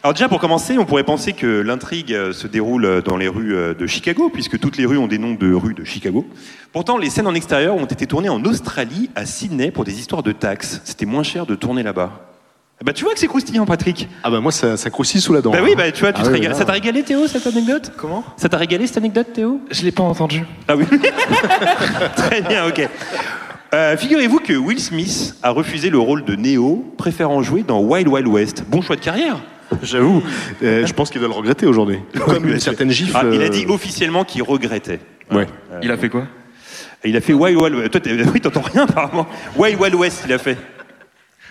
Alors 0.04 0.14
déjà, 0.14 0.30
pour 0.30 0.40
commencer, 0.40 0.78
on 0.78 0.86
pourrait 0.86 1.04
penser 1.04 1.34
que 1.34 1.62
l'intrigue 1.62 2.14
euh, 2.14 2.32
se 2.32 2.48
déroule 2.48 3.02
dans 3.04 3.18
les 3.18 3.28
rues 3.28 3.56
euh, 3.56 3.74
de 3.74 3.86
Chicago, 3.88 4.30
puisque 4.32 4.60
toutes 4.60 4.78
les 4.78 4.86
rues 4.86 4.98
ont 4.98 5.08
des 5.08 5.18
noms 5.18 5.34
de 5.34 5.54
rues 5.54 5.74
de 5.74 5.84
Chicago. 5.84 6.26
Pourtant, 6.72 6.98
les 6.98 7.10
scènes 7.10 7.28
en 7.28 7.36
extérieur 7.36 7.76
ont 7.76 7.86
été 7.86 8.08
tournées 8.08 8.30
en 8.30 8.44
Australie, 8.46 9.10
à 9.16 9.26
Sydney, 9.26 9.72
pour 9.72 9.84
des 9.84 10.00
histoires 10.00 10.24
de 10.24 10.32
taxes. 10.32 10.82
C'était 10.84 11.06
moins 11.06 11.24
cher 11.24 11.46
de 11.46 11.56
tourner 11.56 11.84
là-bas. 11.84 12.37
Bah, 12.84 12.94
tu 12.94 13.04
vois 13.04 13.14
que 13.14 13.20
c'est 13.20 13.28
croustillant, 13.28 13.66
Patrick. 13.66 14.08
Ah 14.24 14.30
bah 14.30 14.40
moi, 14.40 14.52
ça, 14.52 14.78
ça 14.78 14.90
croustille 14.92 15.20
sous 15.20 15.34
la 15.34 15.42
dent. 15.42 15.52
Bah 15.52 15.60
oui, 15.64 15.74
bah 15.76 15.92
tu 15.92 16.02
vois, 16.02 16.14
tu 16.14 16.22
Ah 16.22 16.24
te 16.26 16.28
oui, 16.30 16.36
régales. 16.36 16.52
là. 16.52 16.58
Ça 16.58 16.64
t'a 16.66 16.74
régalé, 16.74 17.02
Théo, 17.02 17.26
cette 17.28 17.48
anecdote? 17.48 17.92
Comment? 17.98 18.24
Ça 18.38 18.50
t'a 18.50 18.58
régalé, 18.58 18.86
cette 18.86 18.98
anecdote, 18.98 19.34
Théo? 19.34 19.60
Je 19.72 19.82
l'ai 19.84 19.92
pas 19.92 20.04
entendu. 20.04 20.44
Ah 20.68 20.76
oui 20.76 20.86
Très 22.16 22.42
bien, 22.44 22.68
ok. 22.68 22.88
Euh, 23.74 23.98
Figurez-vous 23.98 24.40
que 24.40 24.54
Will 24.54 24.80
Smith 24.80 25.36
a 25.42 25.50
refusé 25.50 25.90
le 25.90 25.98
rôle 25.98 26.24
de 26.24 26.36
Neo, 26.36 26.86
préférant 26.98 27.42
jouer 27.42 27.64
dans 27.64 27.82
Wild 27.82 28.08
Wild 28.08 28.28
West. 28.28 28.64
Bon 28.70 28.82
choix 28.82 28.96
de 28.96 29.02
carrière. 29.02 29.38
J'avoue, 29.82 30.24
euh, 30.64 30.86
je 30.86 30.94
pense 30.94 31.10
qu'il 31.10 31.20
doit 31.20 31.28
le 31.30 31.36
regretter 31.36 31.66
aujourd'hui. 31.66 32.00
Comme 32.26 32.48
une 32.48 32.60
certaine 32.60 32.92
gifle. 32.92 33.12
Ah, 33.16 33.24
il 33.30 33.42
a 33.42 33.46
euh, 33.46 33.50
dit 33.50 33.66
officiellement 33.68 34.24
qu'il 34.24 34.44
regrettait. 34.44 35.00
Ouais. 35.32 35.48
Il 35.82 35.92
a 35.92 35.98
fait 35.98 36.10
quoi? 36.10 36.24
Il 37.04 37.18
a 37.18 37.22
fait 37.22 37.34
Wild 37.34 37.60
Wild 37.60 37.76
West. 37.76 37.92
Toi, 37.92 38.02
oui, 38.34 38.40
t'entends 38.40 38.62
rien 38.62 38.84
apparemment. 38.84 39.28
Wild 39.58 39.80
Wild 39.80 39.96
West, 39.96 40.24
il 40.28 40.32
a 40.34 40.38
fait. 40.38 40.58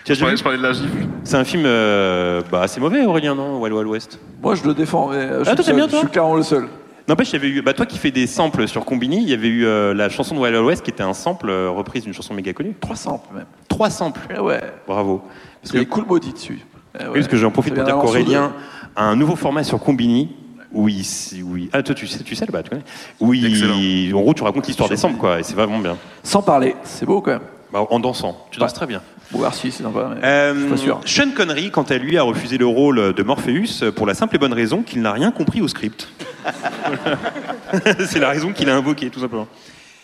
Tu 0.07 0.13
as 0.13 0.15
je 0.15 0.41
parlais, 0.41 0.57
je 0.57 0.61
de 0.61 0.67
la 0.67 0.71
gifle. 0.71 1.05
C'est 1.25 1.35
un 1.35 1.43
film 1.43 1.63
euh, 1.65 2.41
bah, 2.49 2.61
assez 2.61 2.79
mauvais, 2.79 3.05
Aurélien, 3.05 3.35
non 3.35 3.59
Wild 3.59 3.75
Wild 3.75 3.89
West. 3.89 4.19
Moi, 4.41 4.55
je 4.55 4.63
le 4.63 4.73
défends, 4.73 5.09
mais 5.09 5.17
euh, 5.17 5.43
je, 5.43 5.49
Ah, 5.49 5.55
toi, 5.55 5.63
suis, 5.63 5.63
seul. 5.65 5.75
bien, 5.75 5.85
je 5.87 5.89
toi 5.91 5.99
suis 5.99 6.07
clairement 6.07 6.35
le 6.35 6.43
seul. 6.43 6.67
N'empêche, 7.09 7.29
il 7.31 7.33
y 7.33 7.35
avait 7.35 7.49
eu, 7.49 7.61
bah, 7.61 7.73
toi 7.73 7.85
qui 7.85 7.97
fais 7.97 8.11
des 8.11 8.25
samples 8.25 8.69
sur 8.69 8.85
Combini, 8.85 9.17
il 9.21 9.29
y 9.29 9.33
avait 9.33 9.49
eu 9.49 9.65
euh, 9.65 9.93
la 9.93 10.07
chanson 10.07 10.33
de 10.33 10.39
Wild 10.39 10.55
Wild 10.55 10.65
West 10.65 10.83
qui 10.83 10.91
était 10.91 11.03
un 11.03 11.13
sample 11.13 11.49
euh, 11.49 11.69
reprise 11.69 12.05
d'une 12.05 12.13
chanson 12.13 12.33
méga 12.33 12.53
connue. 12.53 12.73
300 12.79 13.21
même. 13.33 13.45
Trois 13.67 13.89
samples. 13.89 14.21
Eh 14.33 14.39
ouais. 14.39 14.61
Bravo. 14.87 15.23
Parce 15.61 15.73
Il 15.73 15.81
y 15.81 15.85
que 15.85 15.89
a 15.91 15.93
Cool 15.93 16.05
Maudit 16.07 16.31
dessus. 16.31 16.65
Eh 16.95 17.03
ouais. 17.03 17.09
Oui, 17.09 17.13
parce 17.15 17.27
que 17.27 17.35
j'en 17.37 17.51
profite 17.51 17.73
pour 17.75 17.83
dire 17.83 17.97
qu'Aurélien 17.97 18.53
a 18.95 19.03
un 19.03 19.15
nouveau 19.17 19.35
format 19.35 19.63
sur 19.65 19.79
Combini. 19.79 20.29
où 20.73 20.87
il, 20.89 21.01
où 21.43 21.57
il- 21.57 21.69
ah 21.73 21.81
toi 21.83 21.95
tu 21.95 22.07
sais, 22.07 22.23
tu 22.23 22.33
sais 22.35 22.45
là-bas, 22.45 22.63
tu 22.63 22.69
connais. 22.69 22.83
Où 23.19 23.33
il- 23.33 24.13
en 24.15 24.21
gros 24.21 24.33
tu 24.33 24.43
racontes 24.43 24.67
l'histoire 24.67 24.87
des 24.89 24.95
samples 24.97 25.17
quoi, 25.17 25.39
et 25.39 25.43
c'est 25.43 25.55
vraiment 25.55 25.79
bien. 25.79 25.97
Sans 26.23 26.41
parler, 26.41 26.75
c'est 26.83 27.05
beau 27.05 27.19
quand 27.21 27.31
même. 27.31 27.41
Bah, 27.71 27.85
en 27.89 27.99
dansant, 27.99 28.37
tu 28.51 28.59
danses 28.59 28.73
très 28.73 28.85
bien. 28.85 29.01
Bon, 29.31 29.41
merci, 29.41 29.71
c'est 29.71 29.83
sympa. 29.83 30.11
mais 30.15 30.25
Euh, 30.25 30.53
je 30.55 30.59
suis 30.61 30.69
pas 30.69 30.77
sûr. 30.77 31.01
Sean 31.05 31.31
Connery, 31.35 31.69
quant 31.71 31.83
à 31.83 31.97
lui, 31.97 32.17
a 32.17 32.23
refusé 32.23 32.57
le 32.57 32.65
rôle 32.65 33.13
de 33.13 33.23
Morpheus 33.23 33.91
pour 33.95 34.05
la 34.07 34.13
simple 34.13 34.35
et 34.35 34.39
bonne 34.39 34.53
raison 34.53 34.83
qu'il 34.83 35.01
n'a 35.01 35.11
rien 35.11 35.31
compris 35.31 35.61
au 35.61 35.67
script. 35.67 36.09
c'est 38.07 38.19
la 38.19 38.29
raison 38.29 38.53
qu'il 38.53 38.69
a 38.69 38.75
invoquée, 38.75 39.09
tout 39.09 39.19
simplement. 39.19 39.47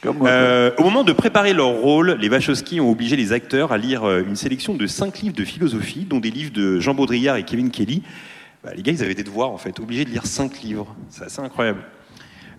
Moi, 0.04 0.28
Euh, 0.30 0.72
au 0.78 0.84
moment 0.84 1.06
de 1.06 1.14
préparer 1.14 1.54
leur 1.54 1.70
rôle, 1.70 2.18
les 2.20 2.28
Wachowski 2.28 2.82
ont 2.82 2.92
obligé 2.92 3.16
les 3.16 3.32
acteurs 3.32 3.72
à 3.72 3.78
lire 3.78 4.04
euh, 4.04 4.22
une 4.28 4.36
sélection 4.36 4.74
de 4.74 4.86
cinq 4.86 5.20
livres 5.20 5.36
de 5.36 5.46
philosophie, 5.46 6.06
dont 6.10 6.20
des 6.20 6.32
livres 6.32 6.52
de 6.52 6.80
Jean 6.82 6.94
Baudrillard 6.94 7.38
et 7.38 7.44
Kevin 7.44 7.72
Kelly. 7.72 8.04
Bah, 8.64 8.72
les 8.76 8.84
gars, 8.84 8.92
ils 8.92 9.02
avaient 9.04 9.16
des 9.16 9.24
devoirs 9.24 9.52
en 9.52 9.58
fait, 9.58 9.80
obligés 9.80 10.04
de 10.04 10.10
lire 10.10 10.26
cinq 10.26 10.62
livres. 10.62 10.94
C'est 11.10 11.24
assez 11.26 11.40
incroyable. 11.40 11.80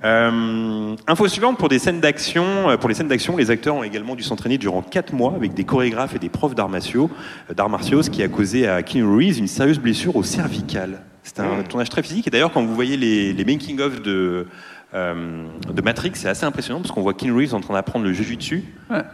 Euh, 0.05 0.96
info 1.07 1.28
suivante 1.28 1.57
pour 1.57 1.68
des 1.68 1.78
scènes 1.78 2.00
d'action. 2.00 2.68
euh, 2.68 2.76
Pour 2.76 2.88
les 2.90 2.94
scènes 2.94 3.09
d'action, 3.09 3.36
les 3.36 3.50
acteurs 3.50 3.74
ont 3.76 3.82
également 3.82 4.14
dû 4.14 4.22
s'entraîner 4.22 4.59
durant 4.59 4.82
quatre 4.82 5.14
mois 5.14 5.34
avec 5.34 5.55
des 5.55 5.64
chorégraphes 5.64 6.14
et 6.14 6.18
des 6.18 6.28
profs 6.28 6.55
d'arts 6.55 6.68
martiaux, 6.68 7.11
euh, 7.50 7.55
d'arts 7.55 7.70
martiaux, 7.70 8.02
ce 8.02 8.11
qui 8.11 8.22
a 8.22 8.28
causé 8.28 8.68
à 8.68 8.82
Keanu 8.82 9.05
Reeves 9.05 9.38
une 9.38 9.46
sérieuse 9.48 9.78
blessure 9.78 10.14
au 10.16 10.22
cervical. 10.22 11.00
C'était 11.22 11.40
un 11.40 11.62
tournage 11.62 11.88
très 11.88 12.02
physique. 12.02 12.26
Et 12.26 12.30
d'ailleurs, 12.30 12.52
quand 12.52 12.62
vous 12.62 12.74
voyez 12.74 12.98
les, 12.98 13.32
les 13.32 13.44
making 13.46 13.80
of 13.80 14.02
de 14.02 14.46
euh, 14.92 15.46
de 15.72 15.82
Matrix, 15.82 16.11
c'est 16.14 16.28
assez 16.28 16.44
impressionnant 16.44 16.80
parce 16.80 16.92
qu'on 16.92 17.00
voit 17.00 17.14
Keanu 17.14 17.32
Reeves 17.32 17.55
en 17.55 17.61
train 17.61 17.74
d'apprendre 17.74 18.05
le 18.05 18.12
jujutsu 18.12 18.62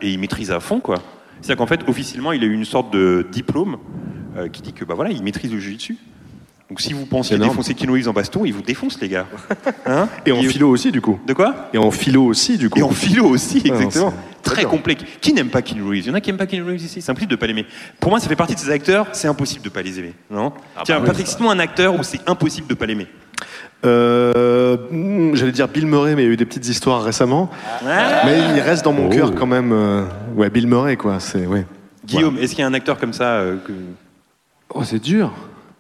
et 0.03 0.11
il 0.11 0.18
maîtrise 0.18 0.51
à 0.51 0.59
fond 0.61 0.80
quoi. 0.80 0.97
C'est-à-dire 1.41 1.57
qu'en 1.57 1.66
fait, 1.66 1.88
officiellement, 1.88 2.32
il 2.32 2.43
a 2.43 2.47
eu 2.47 2.53
une 2.53 2.66
sorte 2.66 2.93
de 2.93 3.26
diplôme 3.30 3.78
euh, 4.36 4.49
qui 4.49 4.61
dit 4.61 4.72
que 4.74 4.84
bah 4.84 4.95
voilà, 4.95 5.11
il 5.11 5.22
maîtrise 5.22 5.53
le 5.53 5.59
jujutsu. 5.61 5.97
Donc 6.71 6.81
si 6.81 6.93
vous 6.93 7.05
pensiez 7.05 7.37
défoncer 7.37 7.75
Keanu 7.75 7.93
Reeves 7.95 8.09
en 8.09 8.12
baston, 8.12 8.45
il 8.45 8.53
vous 8.55 8.62
défonce 8.62 9.01
les 9.01 9.09
gars. 9.09 9.27
Hein 9.87 10.09
Et 10.25 10.31
en 10.33 10.41
philo 10.41 10.68
aussi, 10.71 10.93
du 10.93 11.01
coup. 11.01 11.18
De 11.27 11.33
quoi 11.33 11.68
Et 11.75 11.79
en 11.79 11.91
philo 11.91 12.25
aussi, 12.25 12.57
du 12.59 12.71
coup. 12.71 12.79
Et 12.79 12.83
en 12.83 12.91
philo 12.91 13.27
aussi, 13.27 13.61
Ah 13.64 13.68
non, 13.71 13.75
exactement. 13.75 14.14
Très 14.43 14.64
complexe. 14.64 15.03
Qui 15.21 15.33
n'aime 15.33 15.49
pas 15.49 15.62
Keanu 15.62 15.83
Reeves? 15.83 16.05
Il 16.07 16.09
y 16.09 16.11
en 16.12 16.14
a 16.14 16.21
qui 16.21 16.29
n'aiment 16.31 16.39
pas 16.39 16.47
Keanu 16.47 16.62
Reeves 16.62 16.83
ici. 16.85 17.03
C'est 17.03 17.11
impossible 17.11 17.33
de 17.33 17.37
pas 17.37 17.47
l'aimer. 17.49 17.66
Pour 17.99 18.11
moi, 18.11 18.21
ça 18.21 18.29
fait 18.29 18.37
partie 18.37 18.55
de 18.55 18.61
ces 18.61 18.71
acteurs. 18.71 19.09
C'est 19.12 19.27
impossible 19.29 19.64
de 19.64 19.68
pas 19.68 19.83
les 19.83 19.99
aimer, 19.99 20.14
non 20.31 20.53
Tiens, 20.85 20.97
bah 20.97 21.01
oui, 21.03 21.07
Patrick, 21.09 21.27
cite-moi 21.27 21.53
un 21.53 21.59
acteur 21.59 21.99
où 21.99 22.03
c'est 22.05 22.21
impossible 22.29 22.68
de 22.68 22.75
pas 22.75 22.87
l'aimer. 22.87 23.09
Euh, 23.85 24.77
hmm, 24.91 25.35
J'allais 25.35 25.53
dire 25.53 25.66
Bill 25.68 25.87
Murray, 25.87 26.14
mais 26.14 26.23
il 26.23 26.27
y 26.27 26.29
a 26.29 26.33
eu 26.33 26.37
des 26.37 26.45
petites 26.47 26.68
histoires 26.68 27.03
récemment. 27.03 27.51
Ah. 27.87 28.23
Mais 28.27 28.39
il 28.55 28.61
reste 28.61 28.85
dans 28.85 28.93
mon 28.93 29.07
Oh. 29.09 29.11
cœur 29.11 29.35
quand 29.35 29.47
même. 29.47 29.73
euh, 29.73 30.05
ouais, 30.37 30.51
Bill 30.51 30.66
Murray, 30.68 30.97
quoi. 30.97 31.18
C'est 31.21 31.47
ouais. 31.47 31.66
Guillaume, 32.05 32.39
est-ce 32.39 32.51
qu'il 32.55 32.61
y 32.61 32.64
a 32.64 32.66
un 32.68 32.75
acteur 32.75 32.99
comme 32.99 33.12
ça 33.12 33.25
euh, 33.35 33.57
que... 33.66 33.73
Oh, 34.73 34.85
c'est 34.85 35.03
dur. 35.03 35.33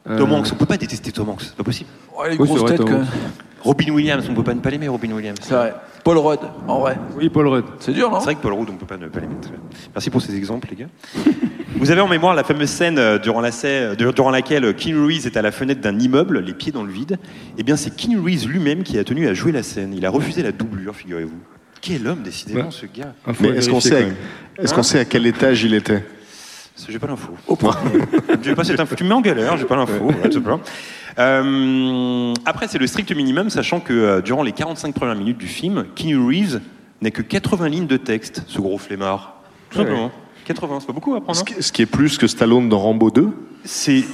Tom 0.04 0.32
Euh, 0.32 0.34
Hanks, 0.34 0.48
on 0.52 0.56
peut 0.56 0.66
pas 0.66 0.76
détester 0.78 1.12
Tom 1.12 1.28
Hanks, 1.28 1.42
c'est 1.42 1.54
pas 1.56 1.62
possible. 1.64 1.90
Oh, 2.16 2.22
les 2.24 2.30
Oui, 2.30 2.36
grosses 2.38 2.50
c'est 2.50 2.58
vrai, 2.58 2.68
têtes 2.70 2.78
Tom 2.78 2.86
quand 2.88 2.94
Hanks. 2.94 3.00
même. 3.00 3.30
Robin 3.62 3.90
Williams, 3.92 4.24
on 4.30 4.34
peut 4.34 4.42
pas 4.42 4.54
ne 4.54 4.60
pas 4.60 4.70
l'aimer, 4.70 4.88
Robin 4.88 5.12
Williams. 5.12 5.36
C'est 5.42 5.54
vrai. 5.54 5.74
Paul 6.02 6.16
Rudd, 6.16 6.40
en 6.66 6.80
vrai. 6.80 6.96
Oui, 7.18 7.28
Paul 7.28 7.46
Rudd. 7.48 7.64
C'est 7.78 7.92
dur, 7.92 8.10
non? 8.10 8.18
C'est 8.18 8.24
vrai 8.24 8.34
que 8.36 8.40
Paul 8.40 8.54
Rudd, 8.54 8.70
on 8.70 8.76
peut 8.76 8.86
pas 8.86 8.96
ne 8.96 9.06
pas 9.08 9.20
l'aimer. 9.20 9.34
Très 9.42 9.50
bien. 9.50 9.60
Merci 9.94 10.08
pour 10.08 10.22
ces 10.22 10.34
exemples, 10.34 10.68
les 10.70 10.76
gars. 10.76 10.86
Vous 11.76 11.90
avez 11.90 12.00
en 12.00 12.08
mémoire 12.08 12.34
la 12.34 12.42
fameuse 12.42 12.70
scène 12.70 12.98
euh, 12.98 13.18
durant, 13.18 13.40
la 13.42 13.50
scè- 13.50 13.94
euh, 13.94 14.12
durant 14.12 14.30
laquelle 14.30 14.74
Keanu 14.74 15.04
Reeves 15.04 15.26
est 15.26 15.36
à 15.36 15.42
la 15.42 15.52
fenêtre 15.52 15.82
d'un 15.82 15.98
immeuble, 15.98 16.40
les 16.40 16.54
pieds 16.54 16.72
dans 16.72 16.82
le 16.82 16.90
vide. 16.92 17.18
Eh 17.58 17.62
bien, 17.62 17.76
c'est 17.76 17.94
Keanu 17.94 18.18
Reeves 18.18 18.48
lui-même 18.48 18.82
qui 18.82 18.98
a 18.98 19.04
tenu 19.04 19.28
à 19.28 19.34
jouer 19.34 19.52
la 19.52 19.62
scène. 19.62 19.92
Il 19.94 20.04
a 20.06 20.10
refusé 20.10 20.42
la 20.42 20.52
doublure, 20.52 20.96
figurez-vous. 20.96 21.38
Quel 21.82 22.06
homme, 22.06 22.22
décidément, 22.22 22.64
Ouais. 22.64 22.70
ce 22.70 22.86
gars. 22.86 23.12
Ah, 23.26 23.32
faut 23.34 23.42
Mais 23.44 23.50
est-ce 23.50 23.68
qu'on 23.68 23.78
vérifier, 23.78 23.90
sait, 23.90 23.90
quand 23.90 24.00
à- 24.00 24.06
même. 24.06 24.16
est-ce 24.64 24.72
Hein 24.72 24.76
qu'on 24.76 24.82
sait 24.82 24.98
à 25.00 25.04
quel 25.04 25.26
étage 25.26 25.62
il 25.64 25.74
était? 25.74 26.02
J'ai 26.88 26.98
pas 26.98 27.06
l'info. 27.06 27.32
J'ai 28.42 28.54
pas 28.54 28.64
cette 28.64 28.80
info. 28.80 28.94
Tu 28.94 29.04
me 29.04 29.08
mets 29.10 29.14
en 29.14 29.20
galère, 29.20 29.56
j'ai 29.56 29.64
pas 29.64 29.76
l'info. 29.76 29.94
voilà, 30.00 30.28
tout 30.28 30.32
simplement. 30.32 30.60
Euh, 31.18 32.32
après, 32.44 32.68
c'est 32.68 32.78
le 32.78 32.86
strict 32.86 33.14
minimum, 33.14 33.50
sachant 33.50 33.80
que 33.80 33.92
euh, 33.92 34.20
durant 34.20 34.42
les 34.42 34.52
45 34.52 34.94
premières 34.94 35.14
minutes 35.16 35.38
du 35.38 35.46
film, 35.48 35.84
Keanu 35.94 36.18
Reeves 36.26 36.60
n'a 37.02 37.10
que 37.10 37.22
80 37.22 37.68
lignes 37.68 37.86
de 37.86 37.96
texte, 37.96 38.42
ce 38.46 38.60
gros 38.60 38.78
flemmard. 38.78 39.34
Tout 39.70 39.78
Ouais. 39.78 39.84
simplement. 39.84 40.10
80, 40.46 40.80
c'est 40.80 40.86
pas 40.86 40.92
beaucoup 40.92 41.14
à 41.14 41.20
prendre. 41.20 41.36
ce 41.36 41.42
hein 41.42 41.54
qui, 41.56 41.62
ce 41.62 41.72
qui 41.72 41.82
est 41.82 41.86
plus 41.86 42.18
que 42.18 42.26
Stallone 42.26 42.68
dans 42.68 42.78
Rambo 42.78 43.10
2. 43.10 43.28
C'est 43.64 44.04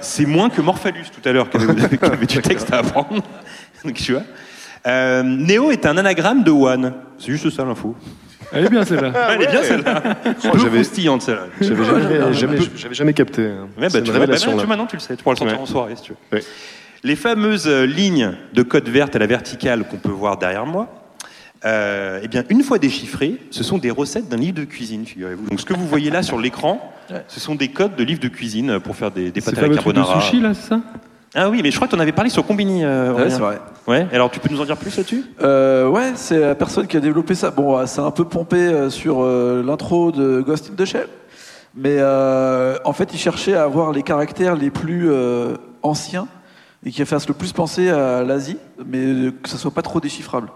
c'est 0.00 0.26
moins 0.26 0.50
que 0.50 0.60
Morphalus 0.60 1.10
tout 1.10 1.26
à 1.26 1.32
l'heure 1.32 1.48
qui 1.48 1.56
avait, 1.56 2.04
avait 2.04 2.26
du 2.26 2.42
texte 2.42 2.70
à 2.72 2.78
apprendre. 2.78 3.22
Donc 3.84 3.94
tu 3.94 4.12
vois. 4.12 4.22
Euh, 4.86 5.22
Néo 5.22 5.70
est 5.70 5.86
un 5.86 5.96
anagramme 5.96 6.44
de 6.44 6.50
One. 6.50 6.92
C'est 7.18 7.32
juste 7.32 7.48
ça 7.50 7.64
l'info. 7.64 7.94
Elle 8.52 8.66
est 8.66 8.70
bien 8.70 8.84
celle-là. 8.84 9.12
Elle 9.30 9.42
est 9.42 9.50
bien 9.50 9.62
celle-là. 9.62 10.02
Oh, 10.26 10.58
j'avais- 10.58 10.70
croustillante 10.80 11.22
celle-là. 11.22 11.46
J'avais 11.60 11.84
jamais, 11.84 12.32
jamais, 12.34 12.58
j'avais 12.76 12.94
jamais 12.94 13.12
capté. 13.12 13.42
hein. 13.46 13.68
Ouais, 13.76 13.82
bah, 13.82 13.88
C'est 13.90 14.02
tu, 14.02 14.06
une 14.06 14.12
bah, 14.12 14.20
révélation, 14.20 14.50
bah, 14.52 14.56
là. 14.58 14.62
tu- 14.62 14.68
maintenant 14.68 14.86
tu 14.86 14.96
le 14.96 15.00
sais, 15.00 15.16
tu 15.16 15.22
pourras 15.22 15.34
le 15.34 15.38
sortir 15.38 15.56
Ouais. 15.56 15.62
en 15.62 15.66
soirée 15.66 15.96
si 15.96 16.02
tu 16.02 16.12
veux. 16.12 16.38
Ouais. 16.38 16.44
Les 17.04 17.16
fameuses 17.16 17.66
euh, 17.68 17.86
lignes 17.86 18.32
de 18.52 18.62
code 18.62 18.88
verte 18.88 19.14
à 19.16 19.18
la 19.18 19.26
verticale 19.26 19.84
qu'on 19.84 19.96
peut 19.98 20.10
voir 20.10 20.38
derrière 20.38 20.66
moi, 20.66 20.88
euh, 21.64 22.20
eh 22.22 22.28
bien, 22.28 22.44
une 22.48 22.62
fois 22.62 22.78
déchiffrées, 22.78 23.36
ce 23.50 23.64
sont 23.64 23.78
des 23.78 23.90
recettes 23.90 24.28
d'un 24.28 24.36
livre 24.36 24.54
de 24.58 24.64
cuisine, 24.64 25.04
figurez-vous. 25.06 25.48
Donc 25.48 25.60
ce 25.60 25.64
que 25.64 25.74
vous 25.74 25.86
voyez 25.86 26.10
là 26.10 26.22
sur 26.22 26.38
l'écran, 26.38 26.92
ce 27.28 27.40
sont 27.40 27.54
des 27.54 27.68
codes 27.68 27.96
de 27.96 28.04
livres 28.04 28.20
de 28.20 28.28
cuisine 28.28 28.78
pour 28.80 28.96
faire 28.96 29.10
des, 29.10 29.30
des 29.30 29.40
C'est 29.40 29.46
pâtes 29.50 29.58
à 29.58 29.60
pas 29.62 29.66
la 29.68 29.72
le 29.74 29.76
truc 29.78 29.94
de 29.94 30.00
carbonara. 30.00 30.20
sushi 30.20 30.40
là, 30.40 30.54
c'est 30.54 30.68
ça? 30.68 30.80
Ah 31.34 31.50
oui, 31.50 31.60
mais 31.62 31.70
je 31.70 31.76
crois 31.76 31.86
que 31.88 31.92
tu 31.92 31.98
en 31.98 32.02
avais 32.02 32.12
parlé 32.12 32.30
sur 32.30 32.46
Combini. 32.46 32.84
euh, 32.84 33.12
Ouais, 33.12 33.30
c'est 33.30 33.40
vrai. 33.40 33.60
Ouais, 33.86 34.06
alors 34.12 34.30
tu 34.30 34.40
peux 34.40 34.48
nous 34.52 34.60
en 34.60 34.64
dire 34.64 34.76
plus 34.76 34.96
là-dessus? 34.96 35.24
Euh, 35.42 35.88
ouais, 35.88 36.12
c'est 36.14 36.40
la 36.40 36.54
personne 36.54 36.86
qui 36.86 36.96
a 36.96 37.00
développé 37.00 37.34
ça. 37.34 37.50
Bon, 37.50 37.84
c'est 37.86 38.00
un 38.00 38.10
peu 38.10 38.24
pompé 38.24 38.56
euh, 38.56 38.90
sur 38.90 39.22
euh, 39.22 39.62
l'intro 39.64 40.12
de 40.12 40.40
Ghost 40.40 40.70
in 40.72 40.82
the 40.82 40.86
Shell. 40.86 41.08
Mais 41.74 41.98
en 42.02 42.92
fait, 42.94 43.10
il 43.12 43.18
cherchait 43.18 43.52
à 43.54 43.64
avoir 43.64 43.92
les 43.92 44.02
caractères 44.02 44.56
les 44.56 44.70
plus 44.70 45.10
anciens 45.82 46.26
et 46.86 46.90
qui 46.90 47.04
fassent 47.04 47.28
le 47.28 47.34
plus 47.34 47.52
penser 47.52 47.90
à 47.90 48.22
l'Asie, 48.22 48.56
mais 48.86 49.30
que 49.42 49.48
ça 49.50 49.58
soit 49.58 49.70
pas 49.72 49.82
trop 49.82 50.00
déchiffrable. 50.00 50.48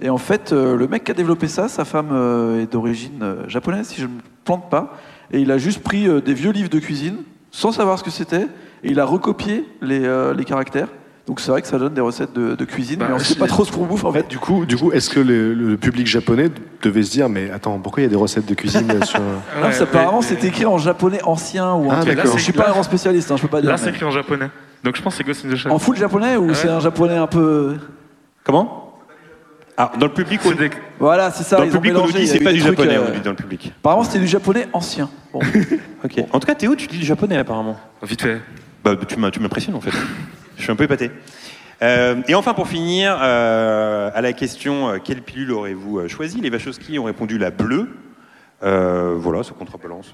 Et 0.00 0.10
en 0.10 0.18
fait, 0.18 0.50
le 0.50 0.88
mec 0.88 1.04
qui 1.04 1.12
a 1.12 1.14
développé 1.14 1.46
ça, 1.46 1.68
sa 1.68 1.84
femme 1.84 2.58
est 2.60 2.72
d'origine 2.72 3.36
japonaise, 3.46 3.86
si 3.86 4.00
je 4.00 4.06
ne 4.06 4.14
me 4.14 4.20
plante 4.44 4.68
pas. 4.68 4.94
Et 5.30 5.38
il 5.38 5.52
a 5.52 5.58
juste 5.58 5.84
pris 5.84 6.08
des 6.20 6.34
vieux 6.34 6.50
livres 6.50 6.68
de 6.70 6.80
cuisine, 6.80 7.18
sans 7.52 7.70
savoir 7.70 7.96
ce 8.00 8.02
que 8.02 8.10
c'était, 8.10 8.48
et 8.86 8.90
il 8.90 9.00
a 9.00 9.04
recopié 9.04 9.64
les, 9.82 10.04
euh, 10.04 10.32
les 10.34 10.44
caractères. 10.44 10.88
Donc 11.26 11.40
c'est 11.40 11.50
vrai 11.50 11.60
que 11.60 11.66
ça 11.66 11.76
donne 11.76 11.92
des 11.92 12.00
recettes 12.00 12.32
de, 12.34 12.54
de 12.54 12.64
cuisine, 12.64 13.00
Bah, 13.00 13.06
mais 13.08 13.14
on 13.14 13.18
ne 13.18 13.22
sait 13.22 13.34
pas 13.34 13.48
trop 13.48 13.64
ce 13.64 13.72
qu'on 13.72 13.84
bouffe 13.84 14.04
en 14.04 14.12
fait. 14.12 14.28
Du 14.28 14.38
coup, 14.38 14.64
du 14.64 14.76
coup, 14.76 14.92
est-ce 14.92 15.10
que 15.10 15.18
le, 15.18 15.54
le 15.54 15.76
public 15.76 16.06
japonais 16.06 16.50
devait 16.82 17.02
se 17.02 17.10
dire, 17.10 17.28
mais 17.28 17.50
attends, 17.50 17.80
pourquoi 17.80 18.02
il 18.02 18.04
y 18.04 18.06
a 18.06 18.10
des 18.10 18.14
recettes 18.16 18.46
de 18.46 18.54
cuisine 18.54 18.88
euh, 18.92 19.04
sur 19.04 19.18
Non, 19.60 19.72
ça, 19.72 19.82
apparemment, 19.82 20.22
c'est 20.22 20.42
écit 20.44 20.64
en 20.64 20.78
japonais 20.78 21.18
ancien 21.24 21.72
ou 21.74 21.88
en 21.90 21.94
Ah. 21.94 22.02
Je 22.04 22.38
suis 22.38 22.52
pas 22.52 22.68
un 22.68 22.70
grand 22.70 22.84
spécialiste, 22.84 23.30
hein, 23.32 23.36
je 23.36 23.42
peux 23.42 23.48
pas 23.48 23.60
dire. 23.60 23.70
Là, 23.70 23.76
c'est 23.76 23.90
écrit 23.90 24.04
en 24.04 24.12
japonais. 24.12 24.50
Donc 24.84 24.94
je 24.96 25.02
pense 25.02 25.14
que 25.14 25.18
c'est 25.18 25.24
Ghost 25.24 25.44
in 25.44 25.48
the 25.52 25.56
Shell. 25.56 25.72
En 25.72 25.80
full 25.80 25.96
japonais 25.96 26.36
ou 26.36 26.48
Ouais. 26.48 26.54
c'est 26.54 26.68
un 26.68 26.78
japonais 26.78 27.16
un 27.16 27.26
peu. 27.26 27.74
Comment? 28.44 28.92
Ah, 29.76 29.92
dans 29.98 30.06
le 30.06 30.12
public, 30.12 30.40
on... 30.46 30.52
Voilà, 30.98 31.30
c'est 31.32 31.42
ça. 31.42 31.56
dans 31.56 31.64
le 31.64 31.70
public, 31.70 31.92
on 31.92 32.02
nous 32.02 32.06
mélangé, 32.06 32.20
dit 32.20 32.26
c'est 32.28 32.38
pas 32.40 32.52
du 32.52 32.60
japonais, 32.60 32.96
euh, 32.96 33.02
on 33.04 33.08
nous 33.08 33.14
dit 33.16 33.20
dans 33.20 33.30
le 33.30 33.36
public. 33.36 33.72
Apparemment, 33.80 34.04
c'était 34.04 34.20
du 34.20 34.26
japonais 34.28 34.68
ancien. 34.72 35.10
Bon. 35.32 35.40
En 36.32 36.38
tout 36.38 36.46
cas, 36.46 36.54
Théo, 36.54 36.76
tu 36.76 36.86
dis 36.86 36.98
du 36.98 37.04
japonais 37.04 37.36
apparemment. 37.36 37.76
Vite 38.02 38.22
fait. 38.22 38.40
Bah, 38.86 38.94
tu 39.04 39.18
m'impressionnes 39.18 39.74
en 39.74 39.80
fait. 39.80 39.90
Je 40.56 40.62
suis 40.62 40.70
un 40.70 40.76
peu 40.76 40.84
épaté. 40.84 41.10
Euh, 41.82 42.22
et 42.28 42.36
enfin, 42.36 42.54
pour 42.54 42.68
finir, 42.68 43.18
euh, 43.20 44.10
à 44.14 44.20
la 44.20 44.32
question 44.32 44.88
euh, 44.88 44.98
quelle 45.02 45.22
pilule 45.22 45.50
aurez-vous 45.50 46.08
choisi 46.08 46.40
Les 46.40 46.50
Wachowski 46.50 46.96
ont 47.00 47.04
répondu 47.04 47.36
la 47.36 47.50
bleue. 47.50 47.88
Voilà, 48.62 49.42
ça 49.42 49.54
contrebalance. 49.58 50.12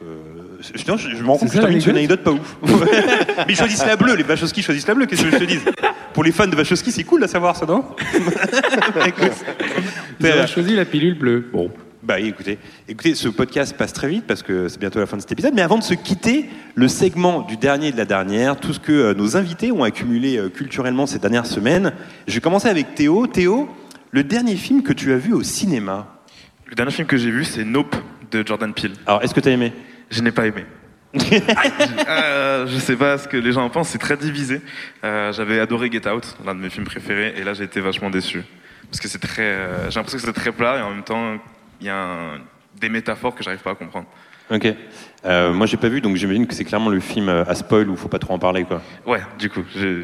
Je, 0.60 0.78
je, 0.78 1.16
je 1.16 1.22
me 1.22 1.28
rends 1.28 1.36
compte 1.36 1.48
que 1.48 1.54
C'est 1.54 1.60
je 1.60 1.66
termine 1.66 1.82
une 1.82 1.90
anecdote 1.90 2.22
pas 2.22 2.32
ouf. 2.32 2.56
Mais 2.62 3.44
ils 3.50 3.56
choisissent 3.56 3.84
la 3.84 3.96
bleue, 3.96 4.14
les 4.14 4.24
Wachowski 4.24 4.62
choisissent 4.62 4.88
la 4.88 4.94
bleue, 4.94 5.04
qu'est-ce 5.04 5.24
que 5.24 5.30
je 5.30 5.36
te 5.36 5.44
dise 5.44 5.64
Pour 6.14 6.24
les 6.24 6.32
fans 6.32 6.46
de 6.46 6.56
Wachowski, 6.56 6.92
c'est 6.92 7.04
cool 7.04 7.20
de 7.20 7.26
savoir 7.26 7.56
ça, 7.56 7.66
non? 7.66 7.84
Écoute. 9.06 9.32
Ils 10.18 10.26
auraient 10.26 10.46
choisi 10.46 10.74
la 10.76 10.86
pilule 10.86 11.18
bleue. 11.18 11.50
Bon. 11.52 11.70
Bah 12.02 12.18
écoutez, 12.18 12.58
écoutez, 12.88 13.14
ce 13.14 13.28
podcast 13.28 13.76
passe 13.76 13.92
très 13.92 14.08
vite 14.08 14.24
parce 14.26 14.42
que 14.42 14.66
c'est 14.66 14.80
bientôt 14.80 14.98
la 14.98 15.06
fin 15.06 15.16
de 15.16 15.22
cet 15.22 15.30
épisode. 15.30 15.54
Mais 15.54 15.62
avant 15.62 15.78
de 15.78 15.84
se 15.84 15.94
quitter, 15.94 16.50
le 16.74 16.88
segment 16.88 17.42
du 17.42 17.56
dernier 17.56 17.88
et 17.88 17.92
de 17.92 17.96
la 17.96 18.04
dernière, 18.04 18.58
tout 18.58 18.72
ce 18.72 18.80
que 18.80 18.90
euh, 18.90 19.14
nos 19.14 19.36
invités 19.36 19.70
ont 19.70 19.84
accumulé 19.84 20.36
euh, 20.36 20.48
culturellement 20.48 21.06
ces 21.06 21.20
dernières 21.20 21.46
semaines. 21.46 21.92
Je 22.26 22.34
vais 22.34 22.40
commencer 22.40 22.66
avec 22.66 22.96
Théo. 22.96 23.28
Théo, 23.28 23.68
le 24.10 24.24
dernier 24.24 24.56
film 24.56 24.82
que 24.82 24.92
tu 24.92 25.12
as 25.12 25.16
vu 25.16 25.32
au 25.32 25.44
cinéma? 25.44 26.08
Le 26.66 26.74
dernier 26.74 26.90
film 26.90 27.06
que 27.06 27.16
j'ai 27.16 27.30
vu, 27.30 27.44
c'est 27.44 27.64
Nope 27.64 27.94
de 28.32 28.44
Jordan 28.44 28.74
Peele. 28.74 28.94
Alors, 29.06 29.22
est-ce 29.22 29.32
que 29.32 29.38
tu 29.40 29.48
as 29.48 29.52
aimé? 29.52 29.72
Je 30.10 30.22
n'ai 30.22 30.32
pas 30.32 30.46
aimé. 30.46 30.64
Euh, 32.08 32.66
je 32.66 32.78
sais 32.78 32.96
pas 32.96 33.16
ce 33.16 33.28
que 33.28 33.36
les 33.36 33.52
gens 33.52 33.64
en 33.64 33.70
pensent, 33.70 33.90
c'est 33.90 33.98
très 33.98 34.16
divisé. 34.16 34.60
Euh, 35.04 35.32
J'avais 35.32 35.60
adoré 35.60 35.90
Get 35.90 36.08
Out, 36.08 36.36
l'un 36.44 36.54
de 36.54 36.60
mes 36.60 36.68
films 36.68 36.84
préférés, 36.84 37.34
et 37.36 37.44
là 37.44 37.54
j'ai 37.54 37.64
été 37.64 37.80
vachement 37.80 38.10
déçu. 38.10 38.42
Parce 38.90 39.00
que 39.00 39.08
c'est 39.08 39.18
très. 39.18 39.56
j'ai 39.88 39.94
l'impression 39.96 40.18
que 40.18 40.24
c'est 40.24 40.32
très 40.32 40.52
plat 40.52 40.78
et 40.78 40.82
en 40.82 40.90
même 40.90 41.04
temps, 41.04 41.38
y 41.84 41.88
a 41.88 41.96
un- 41.96 42.38
des 42.80 42.88
métaphores 42.88 43.34
que 43.34 43.42
j'arrive 43.42 43.60
pas 43.60 43.72
à 43.72 43.74
comprendre. 43.74 44.06
Ok. 44.50 44.66
Euh, 45.24 45.52
moi, 45.52 45.66
j'ai 45.66 45.76
pas 45.76 45.88
vu, 45.88 46.00
donc 46.00 46.16
j'imagine 46.16 46.46
que 46.46 46.54
c'est 46.54 46.64
clairement 46.64 46.90
le 46.90 47.00
film 47.00 47.28
euh, 47.28 47.44
à 47.46 47.54
spoil 47.54 47.88
où 47.88 47.96
faut 47.96 48.08
pas 48.08 48.18
trop 48.18 48.34
en 48.34 48.38
parler, 48.38 48.64
quoi. 48.64 48.82
Ouais, 49.06 49.20
du 49.38 49.48
coup. 49.48 49.62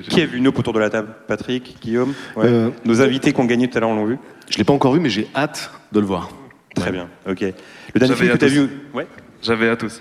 Qui 0.08 0.22
a 0.22 0.26
vu 0.26 0.40
Nope 0.40 0.58
autour 0.58 0.72
de 0.72 0.78
la 0.78 0.90
table? 0.90 1.08
Patrick, 1.26 1.76
Guillaume? 1.82 2.14
Ouais. 2.36 2.46
Euh, 2.46 2.70
Nos 2.84 3.02
invités 3.02 3.32
qui 3.32 3.40
ont 3.40 3.44
gagné 3.46 3.68
tout 3.68 3.76
à 3.76 3.80
l'heure 3.80 3.90
l'ont 3.90 4.06
vu? 4.06 4.16
Je 4.48 4.56
l'ai 4.58 4.64
pas 4.64 4.72
encore 4.72 4.92
vu, 4.94 5.00
mais 5.00 5.10
j'ai 5.10 5.28
hâte 5.34 5.70
de 5.92 6.00
le 6.00 6.06
voir. 6.06 6.30
Très 6.74 6.92
bien. 6.92 7.08
Ok. 7.28 7.40
Le 7.94 7.98
dernier 8.00 8.14
film 8.14 8.30
que 8.32 8.36
tu 8.36 8.44
as 8.44 8.48
vu. 8.48 8.68
Ouais. 8.94 9.06
J'avais 9.42 9.68
hâte 9.68 9.82
aussi. 9.82 10.00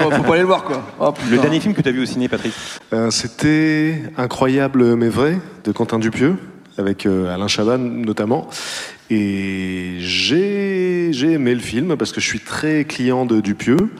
Oh, 0.00 0.10
faut 0.10 0.22
pas 0.24 0.32
aller 0.32 0.40
le 0.40 0.46
voir 0.46 0.64
quoi. 0.64 0.82
Oh. 0.98 1.14
Le 1.30 1.38
dernier 1.38 1.60
film 1.60 1.72
que 1.72 1.80
tu 1.80 1.88
as 1.88 1.92
vu 1.92 2.02
au 2.02 2.06
ciné, 2.06 2.28
Patrick? 2.28 2.52
Euh, 2.92 3.10
C'était 3.10 4.02
Incroyable 4.18 4.96
mais 4.96 5.08
vrai 5.08 5.38
de 5.64 5.70
Quentin 5.70 6.00
Dupieux, 6.00 6.34
avec 6.76 7.06
euh, 7.06 7.32
Alain 7.32 7.46
Chabat 7.46 7.78
notamment. 7.78 8.48
Et 9.08 9.96
j'ai 10.00 11.10
aimé 11.32 11.54
le 11.54 11.60
film 11.60 11.96
parce 11.96 12.12
que 12.12 12.20
je 12.20 12.26
suis 12.26 12.40
très 12.40 12.84
client 12.84 13.24
de 13.24 13.40
Dupieux 13.40 13.90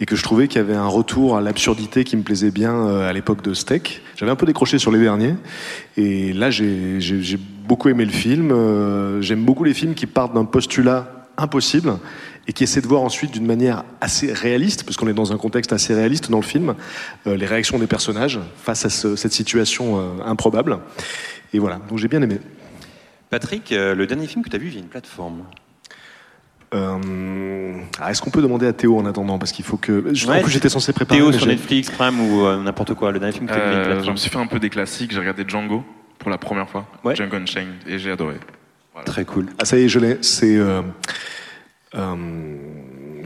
et 0.00 0.06
que 0.06 0.14
je 0.14 0.22
trouvais 0.22 0.46
qu'il 0.48 0.58
y 0.58 0.64
avait 0.64 0.74
un 0.76 0.86
retour 0.86 1.36
à 1.36 1.40
l'absurdité 1.40 2.04
qui 2.04 2.16
me 2.16 2.22
plaisait 2.22 2.50
bien 2.52 2.72
euh, 2.74 3.08
à 3.08 3.12
l'époque 3.12 3.42
de 3.42 3.54
Steak. 3.54 4.02
J'avais 4.16 4.30
un 4.30 4.36
peu 4.36 4.46
décroché 4.46 4.78
sur 4.78 4.92
les 4.92 5.00
derniers 5.00 5.34
et 5.96 6.32
là 6.32 6.50
j'ai 6.50 7.00
beaucoup 7.66 7.88
aimé 7.88 8.04
le 8.04 8.12
film. 8.12 8.52
Euh, 8.52 9.20
J'aime 9.20 9.44
beaucoup 9.44 9.64
les 9.64 9.74
films 9.74 9.94
qui 9.94 10.06
partent 10.06 10.34
d'un 10.34 10.44
postulat 10.44 11.26
impossible 11.36 11.94
et 12.46 12.52
qui 12.52 12.62
essaient 12.64 12.80
de 12.82 12.86
voir 12.88 13.02
ensuite 13.02 13.32
d'une 13.32 13.46
manière 13.46 13.84
assez 14.00 14.32
réaliste, 14.32 14.82
parce 14.84 14.96
qu'on 14.96 15.06
est 15.08 15.14
dans 15.14 15.32
un 15.32 15.38
contexte 15.38 15.72
assez 15.72 15.94
réaliste 15.94 16.28
dans 16.30 16.38
le 16.38 16.44
film, 16.44 16.74
euh, 17.28 17.36
les 17.36 17.46
réactions 17.46 17.78
des 17.78 17.86
personnages 17.86 18.40
face 18.62 18.84
à 18.84 18.90
ce- 18.90 19.14
cette 19.16 19.32
situation 19.32 20.00
improbable. 20.24 20.78
Et 21.52 21.58
voilà, 21.60 21.80
donc 21.88 21.98
j'ai 21.98 22.08
bien 22.08 22.20
aimé. 22.22 22.38
Patrick, 23.36 23.72
euh, 23.72 23.94
le 23.94 24.06
dernier 24.06 24.26
film 24.26 24.44
que 24.44 24.50
tu 24.50 24.56
as 24.56 24.58
vu 24.58 24.68
via 24.68 24.78
une 24.78 24.88
plateforme 24.88 25.44
Euh, 26.74 27.74
ah, 27.98 28.10
Est-ce 28.10 28.20
qu'on 28.20 28.28
peut 28.30 28.42
demander 28.42 28.66
à 28.66 28.72
Théo 28.74 28.98
en 28.98 29.06
attendant 29.06 29.38
Parce 29.38 29.52
qu'il 29.52 29.64
faut 29.64 29.78
que. 29.78 30.14
je- 30.14 30.26
en 30.26 30.30
Ouais, 30.32 30.42
plus, 30.42 30.52
j'étais 30.52 30.68
censé 30.68 30.92
préparer. 30.92 31.18
Théo 31.20 31.32
sur 31.32 31.46
Netflix, 31.46 31.90
Prime 31.90 32.18
ou 32.20 32.44
euh, 32.46 32.62
n'importe 32.62 32.92
quoi. 32.94 33.10
Le 33.10 33.18
dernier 33.18 33.32
film 33.32 33.46
que 33.46 33.52
tu 33.54 33.58
as 33.58 33.62
vu 33.62 33.70
via 33.70 33.72
une 33.74 33.78
Euh, 33.80 33.84
je 33.84 33.90
plateforme 33.90 34.12
me 34.12 34.16
suis 34.18 34.30
fait 34.30 34.38
un 34.38 34.46
peu 34.46 34.58
des 34.58 34.68
classiques. 34.70 35.12
J'ai 35.12 35.18
regardé 35.18 35.44
Django 35.48 35.82
pour 36.18 36.28
la 36.30 36.36
première 36.38 36.68
fois. 36.68 36.86
Ouais. 37.04 37.14
Django 37.16 37.36
Unchained, 37.36 37.72
et 37.86 37.98
j'ai 37.98 38.10
adoré. 38.10 38.36
Voilà. 38.92 39.06
Très 39.06 39.24
cool. 39.24 39.46
Ah, 39.58 39.64
ça 39.64 39.78
y 39.78 39.84
est, 39.84 39.88
je 39.88 39.98
l'ai. 39.98 40.18
C'est 40.22 40.56
euh, 40.56 40.82
euh, 41.94 42.14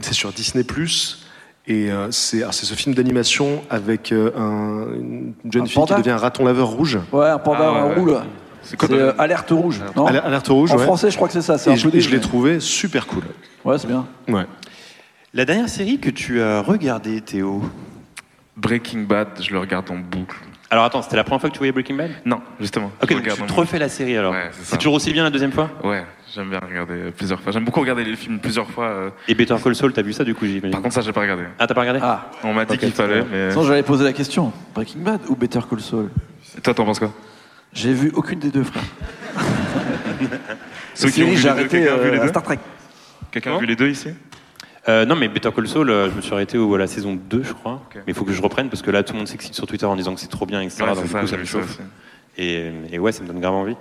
c'est 0.01 0.13
sur 0.13 0.31
Disney 0.31 0.65
et 1.67 1.89
c'est 2.11 2.41
alors, 2.41 2.53
c'est 2.53 2.65
ce 2.65 2.73
film 2.75 2.95
d'animation 2.95 3.61
avec 3.69 4.11
un- 4.13 4.87
une 4.93 5.33
jeune 5.51 5.63
Un 5.63 5.65
fille 5.65 5.83
qui 5.85 5.93
devient 5.95 6.11
un 6.11 6.17
raton 6.17 6.45
laveur 6.45 6.67
rouge. 6.67 6.97
Ouais, 7.11 7.27
un 7.27 7.39
panda 7.39 7.59
Ah, 7.61 7.71
ouais, 7.73 7.79
un 7.79 7.87
ouais. 7.89 7.95
roule. 7.95 8.17
C'est 8.69 8.77
quoi 8.77 8.89
euh, 8.91 9.13
alerte 9.17 9.49
rouge. 9.51 9.79
Non 9.95 10.05
Aler- 10.07 10.19
Alerte 10.23 10.47
rouge. 10.49 10.71
en 10.71 10.77
ouais. 10.77 10.83
français, 10.83 11.09
je 11.09 11.15
crois 11.15 11.27
que 11.29 11.33
c'est 11.33 11.41
ça. 11.41 11.55
Et 11.69 11.73
un 11.73 11.75
je, 11.75 11.87
peu 11.87 11.99
je 11.99 12.09
l'ai 12.09 12.19
trouvé 12.19 12.59
super 12.59 13.07
cool. 13.07 13.23
Ouais, 13.63 13.77
c'est 13.77 13.87
bien. 13.87 14.05
Ouais. 14.27 14.45
La 15.33 15.45
dernière 15.45 15.69
série 15.69 15.99
que 15.99 16.09
tu 16.09 16.41
as 16.41 16.61
regardée, 16.61 17.21
Théo 17.21 17.61
Breaking 18.55 19.01
Bad, 19.03 19.27
je 19.41 19.51
le 19.51 19.59
regarde 19.59 19.89
en 19.91 19.97
boucle. 19.97 20.37
Alors 20.69 20.83
attends, 20.83 21.01
c'était 21.01 21.15
la 21.15 21.23
première 21.23 21.39
fois 21.39 21.49
que 21.49 21.53
tu 21.53 21.59
voyais 21.59 21.71
Breaking 21.71 21.95
Bad? 21.95 22.11
Non, 22.25 22.41
justement. 22.59 22.91
Ok, 23.01 23.09
donc 23.13 23.23
tu 23.23 23.41
te 23.41 23.53
refais 23.53 23.79
la 23.79 23.87
série 23.87 24.17
alors. 24.17 24.33
Ouais, 24.33 24.49
c'est 24.63 24.77
toujours 24.77 24.95
aussi 24.95 25.13
bien 25.13 25.23
la 25.23 25.29
deuxième 25.29 25.51
fois? 25.53 25.69
Ouais, 25.83 26.03
j'aime 26.35 26.49
bien 26.49 26.59
regarder 26.59 26.93
euh, 26.95 27.11
plusieurs 27.15 27.39
fois. 27.39 27.53
J'aime 27.53 27.63
beaucoup 27.63 27.79
regarder 27.79 28.03
les 28.03 28.15
films 28.17 28.39
plusieurs 28.39 28.69
fois. 28.69 28.85
euh. 28.87 29.09
Et 29.29 29.35
Better 29.35 29.55
Call 29.63 29.75
Saul, 29.75 29.93
t'as 29.93 30.01
vu 30.01 30.11
ça 30.11 30.25
du 30.25 30.35
coup, 30.35 30.45
j'imagine? 30.45 30.71
Par 30.71 30.81
contre, 30.81 30.95
ça, 30.95 31.01
j'ai 31.01 31.13
pas 31.13 31.21
regardé. 31.21 31.43
Ah, 31.57 31.67
t'as 31.67 31.73
pas 31.73 31.81
regardé? 31.81 32.01
Ah, 32.03 32.29
On 32.43 32.53
m'a 32.53 32.65
dit 32.65 32.77
qu'il 32.77 32.91
fallait, 32.91 33.23
mais. 33.31 33.51
sinon 33.51 33.63
j'allais 33.63 33.83
poser 33.83 34.03
la 34.03 34.11
question. 34.13 34.51
Breaking 34.75 34.99
Bad 35.01 35.21
ou 35.29 35.35
Better 35.37 35.59
Call 35.69 35.79
Saul? 35.79 36.09
Toi, 36.63 36.73
t'en 36.73 36.83
penses 36.83 36.99
quoi? 36.99 37.13
J'ai 37.77 37.93
vu 37.93 38.11
aucune 38.15 38.39
des 38.39 38.49
deux, 38.49 38.63
frère. 38.63 38.81
Ceux 40.95 41.09
qui 41.11 41.21
ont 41.21 41.25
Série, 41.27 41.35
vu 41.35 41.37
j'ai 41.37 41.43
les 41.43 41.43
deux, 41.43 41.49
arrêté 41.49 41.69
quelqu'un 41.81 41.93
a 41.93 41.97
vu 41.97 42.07
euh, 42.07 42.11
les 42.11 42.17
à 42.17 42.21
deux 42.23 42.27
Star 42.29 42.41
Trek. 42.43 42.57
Quelqu'un 43.29 43.51
a 43.51 43.53
Non 43.53 43.59
vu 43.59 43.65
les 43.67 43.75
deux 43.75 43.87
ici? 43.89 44.09
Euh, 44.89 45.05
non, 45.05 45.15
mais 45.15 45.27
Better 45.27 45.51
Call 45.55 45.67
Saul, 45.67 45.89
euh, 45.91 46.09
je 46.09 46.15
me 46.15 46.21
suis 46.21 46.33
arrêté 46.33 46.57
au- 46.57 46.73
à 46.73 46.77
la 46.79 46.87
saison 46.87 47.13
2, 47.29 47.43
je 47.43 47.53
crois. 47.53 47.73
Ok. 47.73 47.97
Mais 47.97 48.01
il 48.07 48.13
faut 48.15 48.25
que 48.25 48.31
je 48.33 48.41
reprenne 48.41 48.69
parce 48.69 48.81
que 48.81 48.89
là, 48.89 49.03
tout 49.03 49.13
le 49.13 49.19
monde 49.19 49.27
s'excite 49.27 49.53
sur 49.53 49.67
Twitter 49.67 49.85
en 49.85 49.95
disant 49.95 50.15
que 50.15 50.19
c'est 50.19 50.25
trop 50.27 50.47
bien, 50.47 50.59
etc. 50.61 50.85
Ouais, 50.85 50.87
donc 50.95 50.97
c'est 50.97 51.03
du 51.03 51.09
ça, 51.11 51.19
coup, 51.19 51.27
j'ai 51.27 51.31
ça 51.31 51.37
me 51.37 51.41
vu 51.41 51.47
ça 51.47 51.59
chauffe. 51.59 51.69
aussi. 51.69 51.79
Et, 52.39 52.71
et 52.91 52.97
ouais, 52.97 53.11
ça 53.11 53.21
me 53.21 53.27
donne 53.27 53.39
grave 53.39 53.53
envie. 53.53 53.75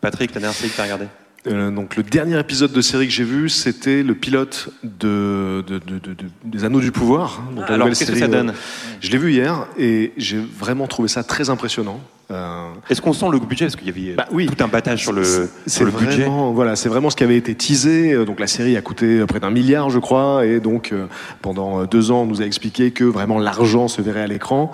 Patrick, 0.00 0.34
la 0.34 0.40
dernière 0.40 0.56
série 0.56 0.70
que 0.70 0.76
t'as 0.76 0.84
regardé 0.84 1.06
Euh, 1.48 1.72
donc 1.72 1.96
le 1.96 2.04
dernier 2.04 2.38
épisode 2.38 2.70
de 2.70 2.80
série 2.80 3.08
que 3.08 3.12
j'ai 3.12 3.24
vu, 3.24 3.48
c'était 3.48 4.04
le 4.04 4.14
pilote 4.14 4.68
de, 4.84 5.64
de- 5.66 5.78
de- 5.80 5.98
de- 5.98 6.14
de- 6.14 6.24
des 6.44 6.64
Anneaux 6.64 6.80
du 6.80 6.92
pouvoir. 6.92 7.40
hein, 7.42 7.50
donc 7.56 7.68
la 7.68 7.74
Alors, 7.74 7.88
qu'est-ce 7.88 8.04
que 8.04 8.16
ça 8.16 8.26
euh, 8.26 8.28
donne 8.28 8.52
Je 9.00 9.10
l'ai 9.10 9.18
vu 9.18 9.32
hier 9.32 9.66
et 9.76 10.12
j'ai 10.16 10.38
vraiment 10.38 10.86
trouvé 10.86 11.08
ça 11.08 11.24
très 11.24 11.50
impressionnant. 11.50 12.00
Euh, 12.30 12.68
Est-ce 12.88 13.02
qu'on 13.02 13.12
sent 13.12 13.26
le 13.32 13.40
budget? 13.40 13.64
Parce 13.66 13.74
qu'il 13.76 13.88
y 13.88 13.90
avait 13.90 14.14
Bah 14.14 14.26
oui. 14.30 14.46
tout 14.46 14.62
un 14.64 14.68
battage 14.68 15.00
sur 15.02 15.12
le, 15.12 15.24
C'est 15.24 15.50
sur 15.66 15.84
le 15.84 15.90
budget. 15.90 16.26
voilà, 16.54 16.76
c'est 16.76 16.88
vraiment 16.88 17.10
ce 17.10 17.16
qui 17.16 17.24
avait 17.24 17.36
été 17.36 17.56
teasé. 17.56 18.24
Donc 18.24 18.38
la 18.38 18.46
série 18.46 18.76
a 18.76 18.80
coûté 18.80 19.26
près 19.26 19.40
d'un 19.40 19.50
milliard, 19.50 19.90
je 19.90 19.98
crois, 19.98 20.46
et 20.46 20.60
donc 20.60 20.94
pendant 21.42 21.84
deux 21.86 22.12
ans, 22.12 22.22
on 22.22 22.26
nous 22.26 22.40
a 22.40 22.44
expliqué 22.46 22.92
que 22.92 23.02
vraiment 23.02 23.40
l'argent 23.40 23.88
se 23.88 24.00
verrait 24.00 24.22
à 24.22 24.26
l'écran. 24.28 24.72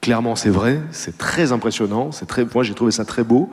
Clairement, 0.00 0.36
c'est 0.36 0.48
vrai, 0.50 0.80
c'est 0.92 1.18
très 1.18 1.50
impressionnant. 1.50 2.12
C'est 2.12 2.26
très, 2.26 2.44
moi, 2.54 2.62
j'ai 2.62 2.72
trouvé 2.74 2.92
ça 2.92 3.04
très 3.04 3.24
beau, 3.24 3.50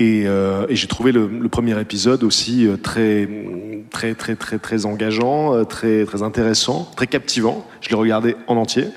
et, 0.00 0.24
euh, 0.26 0.66
et 0.68 0.74
j'ai 0.74 0.88
trouvé 0.88 1.12
le, 1.12 1.28
le 1.28 1.48
premier 1.48 1.80
épisode 1.80 2.24
aussi 2.24 2.66
euh, 2.66 2.76
très, 2.76 3.28
très 3.90 4.14
très 4.14 4.34
très 4.34 4.58
très 4.58 4.84
engageant, 4.84 5.54
euh, 5.54 5.62
très 5.64 6.04
très 6.04 6.22
intéressant, 6.22 6.90
très 6.96 7.06
captivant. 7.06 7.64
Je 7.80 7.88
l'ai 7.90 7.94
regardé 7.94 8.36
en 8.48 8.56
entier 8.56 8.88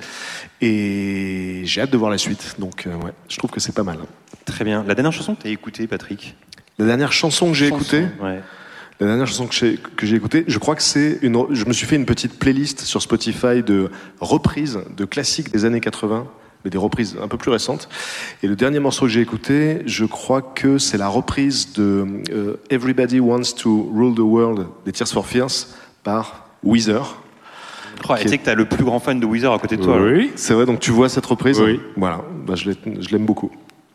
et 0.61 1.61
j'ai 1.65 1.81
hâte 1.81 1.91
de 1.91 1.97
voir 1.97 2.11
la 2.11 2.17
suite. 2.17 2.55
Donc 2.59 2.85
euh, 2.87 2.95
ouais, 3.05 3.11
je 3.27 3.37
trouve 3.37 3.51
que 3.51 3.59
c'est 3.59 3.73
pas 3.75 3.83
mal. 3.83 3.97
Très 4.45 4.65
bien. 4.65 4.83
La 4.87 4.95
dernière 4.95 5.13
chanson 5.13 5.35
que 5.35 5.43
tu 5.43 5.47
as 5.47 5.51
écoutée, 5.51 5.87
Patrick? 5.87 6.35
La 6.79 6.85
dernière 6.85 7.11
chanson 7.11 7.47
que 7.49 7.53
j'ai 7.53 7.67
écoutée, 7.67 8.05
Ouais. 8.21 8.41
la 8.99 9.07
dernière 9.07 9.27
chanson 9.27 9.47
que 9.47 9.53
j'ai 9.53 9.77
que 9.77 10.05
j'ai 10.05 10.15
écoutée, 10.15 10.43
je 10.47 10.57
crois 10.57 10.75
que 10.75 10.81
c'est 10.83 11.19
une. 11.21 11.45
Je 11.51 11.65
me 11.65 11.73
suis 11.73 11.85
fait 11.85 11.95
une 11.97 12.05
petite 12.05 12.39
playlist 12.39 12.81
sur 12.81 13.01
Spotify 13.01 13.61
de 13.63 13.91
reprises 14.19 14.79
de 14.97 15.05
classiques 15.05 15.51
des 15.51 15.65
années 15.65 15.81
80, 15.81 16.27
mais 16.63 16.71
des 16.71 16.77
reprises 16.77 17.17
un 17.21 17.27
peu 17.27 17.37
plus 17.37 17.51
récentes. 17.51 17.89
Et 18.43 18.47
le 18.47 18.55
dernier 18.55 18.79
morceau 18.79 19.05
que 19.05 19.11
j'ai 19.11 19.21
écouté, 19.21 19.81
je 19.85 20.05
crois 20.05 20.41
que 20.41 20.77
c'est 20.77 20.97
la 20.97 21.07
reprise 21.07 21.73
de 21.73 22.05
euh, 22.31 22.55
Everybody 22.69 23.19
Wants 23.19 23.53
to 23.57 23.91
Rule 23.93 24.15
the 24.15 24.19
World 24.19 24.67
des 24.85 24.91
Tears 24.91 25.07
for 25.07 25.25
Fears 25.25 25.67
par 26.03 26.47
Weezer. 26.63 27.21
Oh, 28.07 28.13
Tu 28.21 28.29
sais 28.29 28.37
que 28.37 28.43
tu 28.43 28.49
as 28.49 28.55
le 28.55 28.65
plus 28.65 28.83
grand 28.83 28.99
fan 28.99 29.19
de 29.19 29.25
Weezer 29.25 29.51
à 29.51 29.59
côté 29.59 29.75
de 29.77 29.83
toi. 29.83 29.95
alors. 29.95 30.07
Oui, 30.07 30.31
c'est 30.35 30.53
vrai. 30.53 30.65
Donc 30.65 30.79
tu 30.79 30.91
vois 30.91 31.09
cette 31.09 31.25
reprise 31.25 31.59
Oui. 31.59 31.79
Voilà, 31.97 32.21
bah, 32.45 32.55
je 32.55 32.69
l'aime 33.11 33.25
beaucoup. 33.25 33.51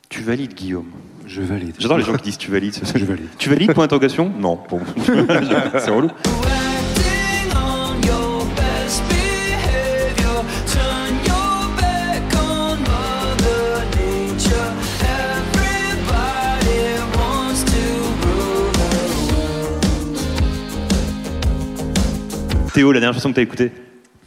Tu 0.08 0.22
valides, 0.22 0.54
Guillaume 0.54 0.86
Je 1.26 1.42
valide. 1.42 1.74
J'adore 1.78 1.98
les 1.98 2.04
gens 2.04 2.14
qui 2.14 2.22
disent 2.24 2.38
tu 2.38 2.50
valides. 2.50 2.76
Je 2.94 3.04
valide. 3.04 3.26
Tu 3.38 3.48
valides, 3.48 3.72
point 3.72 3.84
d'interrogation 3.84 4.30
Non. 4.38 4.60
Bon. 4.68 4.80
c'est 5.78 5.90
relou. 5.90 6.10
Théo, 22.74 22.90
la 22.90 22.98
dernière 22.98 23.14
chanson 23.14 23.30
que 23.30 23.34
tu 23.34 23.40
as 23.40 23.44
écoutée 23.44 23.72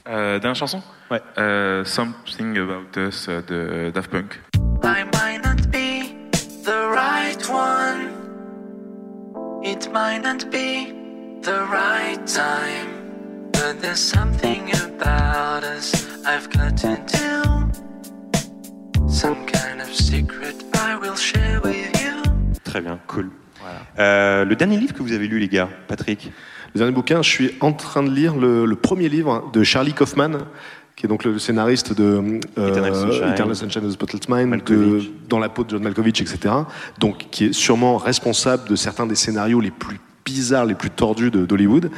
Euh, 0.07 0.39
dernière 0.39 0.55
chanson 0.55 0.81
Ouais. 1.11 1.21
Euh, 1.37 1.83
Something 1.83 2.57
About 2.57 2.97
Us 2.97 3.27
de 3.27 3.91
Daft 3.93 4.09
Punk. 4.09 4.39
I 4.83 5.03
might 5.13 5.43
not 5.43 5.69
be 5.69 6.13
the 6.63 6.89
right 6.89 7.37
one. 7.49 8.13
It 9.65 9.89
might 9.93 10.21
not 10.23 10.49
be 10.49 10.93
the 11.43 11.59
right 11.69 12.23
time. 12.25 12.87
But 13.51 13.81
there's 13.81 13.99
something 13.99 14.71
about 14.95 15.65
us 15.65 15.91
I've 16.25 16.49
got 16.49 16.77
to 16.77 16.95
do. 17.05 17.43
Some 19.09 19.45
kind 19.45 19.81
of 19.81 19.89
secret 19.93 20.55
I 20.75 20.95
will 20.95 21.17
share 21.17 21.59
with 21.61 21.91
you. 22.01 22.21
Très 22.63 22.79
bien, 22.79 22.97
cool. 23.07 23.29
Euh, 23.99 24.45
le 24.45 24.55
dernier 24.55 24.77
livre 24.77 24.93
que 24.93 25.01
vous 25.03 25.11
avez 25.11 25.27
lu, 25.27 25.39
les 25.39 25.49
gars, 25.49 25.67
Patrick? 25.89 26.31
Le 26.77 26.81
dernier 26.81 26.93
bouquin, 26.93 27.23
je 27.23 27.29
suis 27.31 27.51
en 27.59 27.73
train 27.73 28.03
de 28.03 28.11
lire 28.11 28.35
le, 28.35 28.65
le 28.65 28.75
premier 28.75 29.09
livre 29.09 29.49
de 29.51 29.63
Charlie 29.63 29.93
Kaufman, 29.93 30.33
qui 30.95 31.07
est 31.07 31.09
donc 31.09 31.23
le 31.23 31.39
scénariste 31.39 31.91
de 31.91 32.39
euh, 32.59 32.69
Eternal 32.69 32.93
Sunshine. 32.93 33.29
Eternal 33.33 33.55
Sunshine 33.55 33.83
of 33.83 33.89
the 33.89 33.93
Spotless 33.93 34.29
Mind, 34.29 34.63
de, 34.63 35.01
dans 35.27 35.39
la 35.39 35.49
peau 35.49 35.63
de 35.63 35.71
John 35.71 35.81
Malkovich, 35.81 36.21
etc. 36.21 36.53
Donc, 36.99 37.29
qui 37.31 37.45
est 37.45 37.51
sûrement 37.51 37.97
responsable 37.97 38.69
de 38.69 38.75
certains 38.75 39.07
des 39.07 39.15
scénarios 39.15 39.59
les 39.59 39.71
plus 39.71 39.99
bizarres, 40.23 40.65
les 40.65 40.75
plus 40.75 40.91
tordus 40.91 41.31
d'Hollywood. 41.31 41.89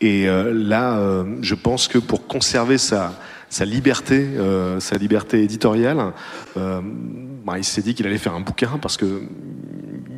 Et 0.00 0.26
euh, 0.30 0.50
là, 0.50 0.96
euh, 0.96 1.24
je 1.42 1.54
pense 1.54 1.86
que 1.86 1.98
pour 1.98 2.26
conserver 2.26 2.78
sa 2.78 3.12
sa 3.50 3.66
liberté, 3.66 4.14
euh, 4.38 4.80
sa 4.80 4.96
liberté 4.96 5.42
éditoriale, 5.42 6.14
bah, 6.56 7.58
il 7.58 7.64
s'est 7.64 7.82
dit 7.82 7.92
qu'il 7.94 8.06
allait 8.06 8.16
faire 8.16 8.34
un 8.34 8.40
bouquin 8.40 8.78
parce 8.80 8.96
que 8.96 9.24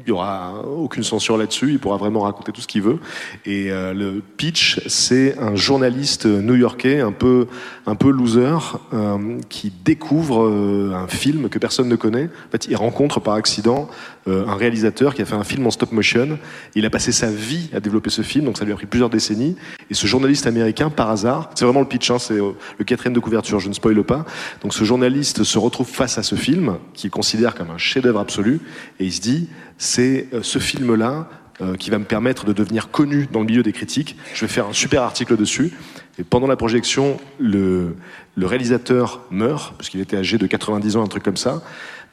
il 0.07 0.11
y 0.11 0.13
aura 0.13 0.63
aucune 0.67 1.03
censure 1.03 1.39
là-dessus, 1.39 1.73
il 1.73 1.79
pourra 1.79 1.97
vraiment 1.97 2.21
raconter 2.21 2.53
tout 2.53 2.61
ce 2.61 2.67
qu'il 2.67 2.83
veut. 2.83 2.99
Et 3.47 3.71
euh, 3.71 3.95
le 3.95 4.23
pitch, 4.37 4.81
c'est 4.87 5.39
un 5.39 5.57
journaliste 5.57 6.27
new-yorkais 6.27 7.01
un 7.01 7.13
peu 7.13 7.47
un 7.87 7.95
peu 7.95 8.11
loser 8.11 8.59
euh, 8.93 9.39
qui 9.49 9.73
découvre 9.85 10.45
euh, 10.45 10.93
un 10.95 11.09
film 11.09 11.49
que 11.49 11.59
personne 11.59 11.89
ne 11.89 11.97
connaît. 11.97 12.25
En 12.25 12.51
fait, 12.53 12.67
il 12.69 12.77
rencontre 12.77 13.21
par 13.21 13.35
accident 13.35 13.89
un 14.27 14.57
réalisateur 14.57 15.13
qui 15.15 15.21
a 15.21 15.27
fait 15.27 15.35
un 15.35 15.45
film 15.45 15.67
en 15.67 15.71
stop 15.71 15.93
motion. 15.93 16.39
Il 16.75 16.87
a 16.87 16.91
passé 16.91 17.13
sa 17.13 17.31
vie 17.31 17.69
à 17.75 17.81
développer 17.81 18.09
ce 18.09 18.23
film, 18.23 18.47
donc 18.47 18.57
ça 18.57 18.65
lui 18.65 18.73
a 18.73 18.75
pris 18.75 18.87
plusieurs 18.87 19.11
décennies. 19.11 19.55
Et 19.91 19.95
ce 19.95 20.07
journaliste 20.07 20.47
américain, 20.47 20.89
par 20.89 21.11
hasard, 21.11 21.51
c'est 21.55 21.67
vraiment 21.67 21.81
le 21.81 21.89
pitch, 21.89 22.11
hein, 22.11 22.19
c'est 22.19 22.39
le 22.39 22.85
quatrième 22.87 23.13
de 23.13 23.21
couverture, 23.21 23.61
je 23.61 23.69
ne 23.69 23.75
spoile 23.75 24.03
pas. 24.03 24.25
Donc 24.63 24.73
ce 24.73 24.83
journaliste 24.85 25.45
se 25.45 25.59
retrouve 25.59 25.87
face 25.87 26.17
à 26.17 26.23
ce 26.23 26.37
film 26.37 26.79
qu'il 26.95 27.11
considère 27.11 27.55
comme 27.55 27.71
un 27.71 27.77
chef-d'œuvre 27.77 28.21
absolu, 28.21 28.61
et 28.99 29.05
il 29.05 29.13
se 29.13 29.21
dit, 29.21 29.51
c'est 29.79 30.29
euh, 30.33 30.43
ce 30.43 30.59
film-là 30.59 31.29
euh, 31.61 31.77
qui 31.77 31.91
va 31.91 32.01
me 32.01 32.05
permettre 32.05 32.45
de 32.45 32.53
devenir 32.53 32.91
connu 32.91 33.29
dans 33.31 33.39
le 33.39 33.47
milieu 33.47 33.63
des 33.63 33.73
critiques. 33.73 34.17
Je 34.35 34.41
vais 34.41 34.53
faire 34.53 34.67
un 34.67 34.73
super 34.73 35.03
article 35.03 35.37
dessus. 35.37 35.73
Et 36.19 36.25
pendant 36.25 36.49
la 36.49 36.57
projection, 36.57 37.17
le, 37.39 37.95
réalisateur 38.37 39.21
meurt, 39.31 39.77
parce 39.77 39.89
qu'il 39.89 40.01
était 40.01 40.17
âgé 40.17 40.37
de 40.37 40.49
90 40.49 40.97
ans, 40.97 41.05
un 41.05 41.07
truc 41.07 41.23
comme 41.23 41.37
ça. 41.37 41.63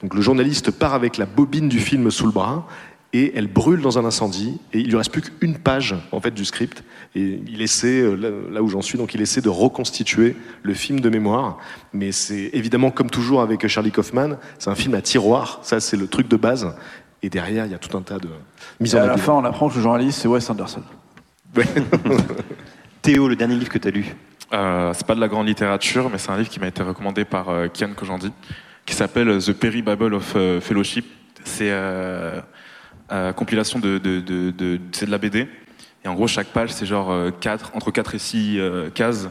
Donc 0.00 0.14
le 0.14 0.20
journaliste 0.20 0.70
part 0.70 0.94
avec 0.94 1.16
la 1.16 1.26
bobine 1.26 1.68
du 1.68 1.80
film 1.80 2.08
sous 2.12 2.26
le 2.26 2.32
bras 2.32 2.68
et 3.12 3.32
elle 3.36 3.46
brûle 3.46 3.82
dans 3.82 3.98
un 3.98 4.04
incendie 4.04 4.58
et 4.72 4.78
il 4.78 4.88
lui 4.88 4.96
reste 4.96 5.12
plus 5.12 5.22
qu'une 5.22 5.58
page 5.58 5.94
en 6.12 6.20
fait 6.20 6.30
du 6.30 6.44
script 6.44 6.82
et 7.14 7.40
il 7.46 7.60
essaie 7.60 8.00
euh, 8.00 8.48
là 8.50 8.62
où 8.62 8.68
j'en 8.68 8.80
suis 8.80 8.96
donc 8.96 9.12
il 9.12 9.20
essaie 9.20 9.42
de 9.42 9.50
reconstituer 9.50 10.34
le 10.62 10.72
film 10.72 11.00
de 11.00 11.10
mémoire 11.10 11.58
mais 11.92 12.10
c'est 12.10 12.50
évidemment 12.54 12.90
comme 12.90 13.10
toujours 13.10 13.42
avec 13.42 13.66
Charlie 13.68 13.92
Kaufman 13.92 14.38
c'est 14.58 14.70
un 14.70 14.74
film 14.74 14.94
à 14.94 15.02
tiroir 15.02 15.60
ça 15.62 15.78
c'est 15.78 15.98
le 15.98 16.06
truc 16.06 16.26
de 16.26 16.36
base 16.36 16.74
et 17.22 17.30
derrière 17.30 17.66
il 17.66 17.72
y 17.72 17.74
a 17.74 17.78
tout 17.78 17.96
un 17.96 18.02
tas 18.02 18.18
de 18.18 18.28
mises 18.80 18.94
en 18.96 19.00
à 19.02 19.06
la 19.06 19.16
fin, 19.16 19.32
on 19.32 19.44
apprend 19.44 19.68
que 19.68 19.76
le 19.76 19.80
journaliste, 19.82 20.20
c'est 20.20 20.28
Wes 20.28 20.48
Anderson. 20.50 20.82
Théo, 23.02 23.28
le 23.28 23.36
dernier 23.36 23.56
livre 23.56 23.70
que 23.70 23.78
tu 23.78 23.88
as 23.88 23.90
lu? 23.90 24.06
Euh, 24.52 24.92
c'est 24.94 25.06
pas 25.06 25.14
de 25.14 25.20
la 25.20 25.28
grande 25.28 25.46
littérature, 25.46 26.08
mais 26.10 26.18
c'est 26.18 26.30
un 26.30 26.36
livre 26.36 26.48
qui 26.50 26.60
m'a 26.60 26.68
été 26.68 26.82
recommandé 26.82 27.24
par 27.24 27.48
euh, 27.48 27.68
Kian 27.68 27.92
Kojandi, 27.94 28.32
qui 28.86 28.94
s'appelle 28.94 29.38
The 29.38 29.52
Perry 29.52 29.82
Bible 29.82 30.14
of 30.14 30.32
euh, 30.36 30.60
Fellowship. 30.60 31.06
C'est 31.44 31.70
euh, 31.70 32.40
euh, 33.10 33.32
compilation 33.32 33.78
de, 33.80 33.98
de, 33.98 34.20
de, 34.20 34.50
de- 34.50 34.80
c'est 34.92 35.06
de 35.06 35.10
la 35.10 35.18
BD. 35.18 35.48
Et 36.04 36.08
en 36.08 36.14
gros, 36.14 36.26
chaque 36.26 36.48
page, 36.48 36.70
c'est 36.70 36.86
genre 36.86 37.10
euh, 37.10 37.30
quatre, 37.30 37.70
entre 37.74 37.90
4 37.90 38.14
et 38.14 38.18
6 38.18 38.60
cases. 38.94 39.28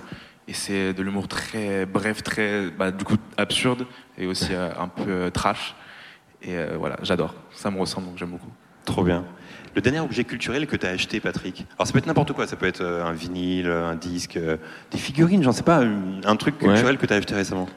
Et 0.47 0.53
c'est 0.53 0.93
de 0.93 1.03
l'humour 1.03 1.27
très 1.27 1.85
bref, 1.85 2.23
très, 2.23 2.69
bah, 2.71 2.91
du 2.91 3.03
coup, 3.05 3.15
absurde 3.37 3.85
et 4.17 4.25
aussi 4.25 4.49
euh, 4.51 4.69
un 4.77 4.87
peu 4.87 5.03
euh, 5.07 5.29
trash. 5.29 5.75
Et 6.41 6.57
euh, 6.57 6.75
voilà, 6.77 6.97
j'adore. 7.03 7.35
Ça 7.62 7.70
me 7.70 7.80
ressemble, 7.80 8.07
donc 8.07 8.18
j'aime 8.18 8.30
beaucoup. 8.30 8.49
Trop 8.86 9.03
bien. 9.03 9.24
Le 9.76 9.82
dernier 9.82 9.99
objet 9.99 10.24
culturel 10.24 10.66
que 10.66 10.76
tu 10.76 10.86
as 10.86 10.89
acheté, 10.89 11.20
Patrick 11.20 11.66
Alors 11.78 11.86
ça 11.86 11.93
peut 11.93 11.99
être 11.99 12.07
n'importe 12.07 12.34
quoi, 12.34 12.47
ça 12.47 12.55
peut 12.55 12.66
être 12.66 12.82
euh, 12.82 13.05
un 13.05 13.14
vinyle, 13.14 13.68
un 13.68 13.95
disque, 13.95 14.36
euh, 14.38 14.57
des 14.91 14.97
figurines, 14.97 15.43
j'en 15.43 15.51
sais 15.51 15.64
pas, 15.64 15.84
un, 16.26 16.36
truc 16.36 16.55
Ouais. 16.62 16.70
culturel 16.70 16.97
que 16.97 17.05
tu 17.05 17.14
as 17.14 17.18
acheté 17.18 17.36
récemment. 17.36 17.68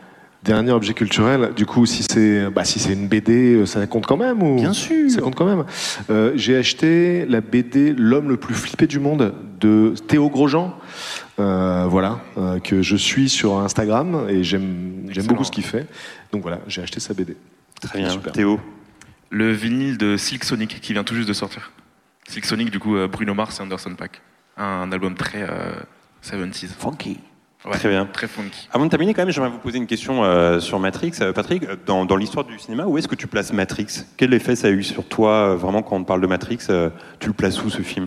Dernier 0.43 0.73
objet 0.73 0.93
culturel, 0.93 1.53
du 1.55 1.65
coup, 1.65 1.87
si 1.87 2.03
c'est 2.03 2.51
bah, 2.51 2.65
si 2.65 2.79
c'est 2.79 2.93
une 2.93 3.09
BD, 3.09 3.55
euh, 3.55 3.67
ça 3.67 3.87
compte 3.87 4.07
quand 4.07 4.17
même 4.17 4.43
ou 4.43 4.57
Bien 4.57 4.73
sûr. 4.73 5.11
Ça 5.11 5.21
compte 5.21 5.35
quand 5.35 5.47
même. 5.47 5.65
Euh, 6.11 6.33
J'ai 6.37 6.57
acheté 6.57 7.25
la 7.27 7.41
BD 7.41 7.95
L'homme 7.95 8.29
le 8.29 8.37
plus 8.37 8.55
flippé 8.55 8.87
du 8.87 8.99
monde 8.99 9.35
de 9.61 9.95
Théo 10.07 10.29
Grosjean. 10.29 10.75
Euh, 11.41 11.87
voilà, 11.89 12.21
euh, 12.39 12.61
que 12.61 12.83
je 12.83 12.95
suis 12.95 13.29
sur 13.29 13.59
Instagram 13.59 14.27
et 14.29 14.45
j'aime 14.45 15.09
beaucoup 15.27 15.45
ce 15.45 15.51
qu'il 15.51 15.65
fait. 15.65 15.87
Donc 16.31 16.43
voilà, 16.43 16.61
j'ai 16.69 16.83
acheté 16.83 17.01
sa 17.01 17.15
BD. 17.15 17.37
Très 17.81 17.99
bien. 17.99 18.11
Super. 18.11 18.33
Théo 18.33 18.61
Le 19.31 19.53
vinyle 19.53 19.99
de 19.99 20.17
Silk 20.17 20.45
Sonic 20.45 20.81
qui 20.81 20.93
vient 20.93 21.05
tout 21.05 21.15
juste 21.15 21.29
de 21.29 21.33
sortir. 21.33 21.73
Silk 22.29 22.45
Sonic, 22.45 22.71
du 22.71 22.79
coup, 22.79 22.97
euh, 22.97 23.09
Bruno 23.09 23.35
Mars 23.35 23.59
et 23.59 23.63
Anderson 23.63 23.95
Paak. 23.95 24.23
Un 24.57 24.91
album 24.93 25.15
très 25.15 25.43
euh, 25.43 25.75
70s. 26.23 26.69
Funky. 26.79 27.19
Ouais, 27.65 27.73
Très 27.73 27.89
bien. 27.89 28.05
Très 28.05 28.29
funky. 28.29 28.69
Avant 28.73 28.85
de 28.85 28.91
terminer, 28.91 29.15
quand 29.15 29.23
même, 29.23 29.33
j'aimerais 29.33 29.49
vous 29.51 29.59
poser 29.59 29.79
une 29.79 29.87
question 29.87 30.23
euh, 30.23 30.61
sur 30.61 30.79
Matrix. 30.79 31.13
Euh, 31.23 31.33
Patrick, 31.33 31.65
dans, 31.87 32.05
dans 32.05 32.17
l'histoire 32.17 32.45
du 32.45 32.59
cinéma, 32.59 32.85
où 32.85 32.99
est-ce 32.99 33.09
que 33.09 33.15
tu 33.15 33.27
places 33.27 33.55
Matrix? 33.55 34.05
Quel 34.19 34.35
effet 34.35 34.55
ça 34.55 34.69
a 34.69 34.71
eu 34.71 34.83
sur 34.83 35.07
toi, 35.09 35.31
euh, 35.31 35.57
vraiment, 35.57 35.83
quand 35.83 35.97
on 35.97 36.05
parle 36.05 36.21
de 36.21 36.27
Matrix? 36.27 36.59
Tu 37.21 37.27
le 37.27 37.33
places 37.33 37.63
où, 37.65 37.71
ce 37.71 37.81
film? 37.81 38.07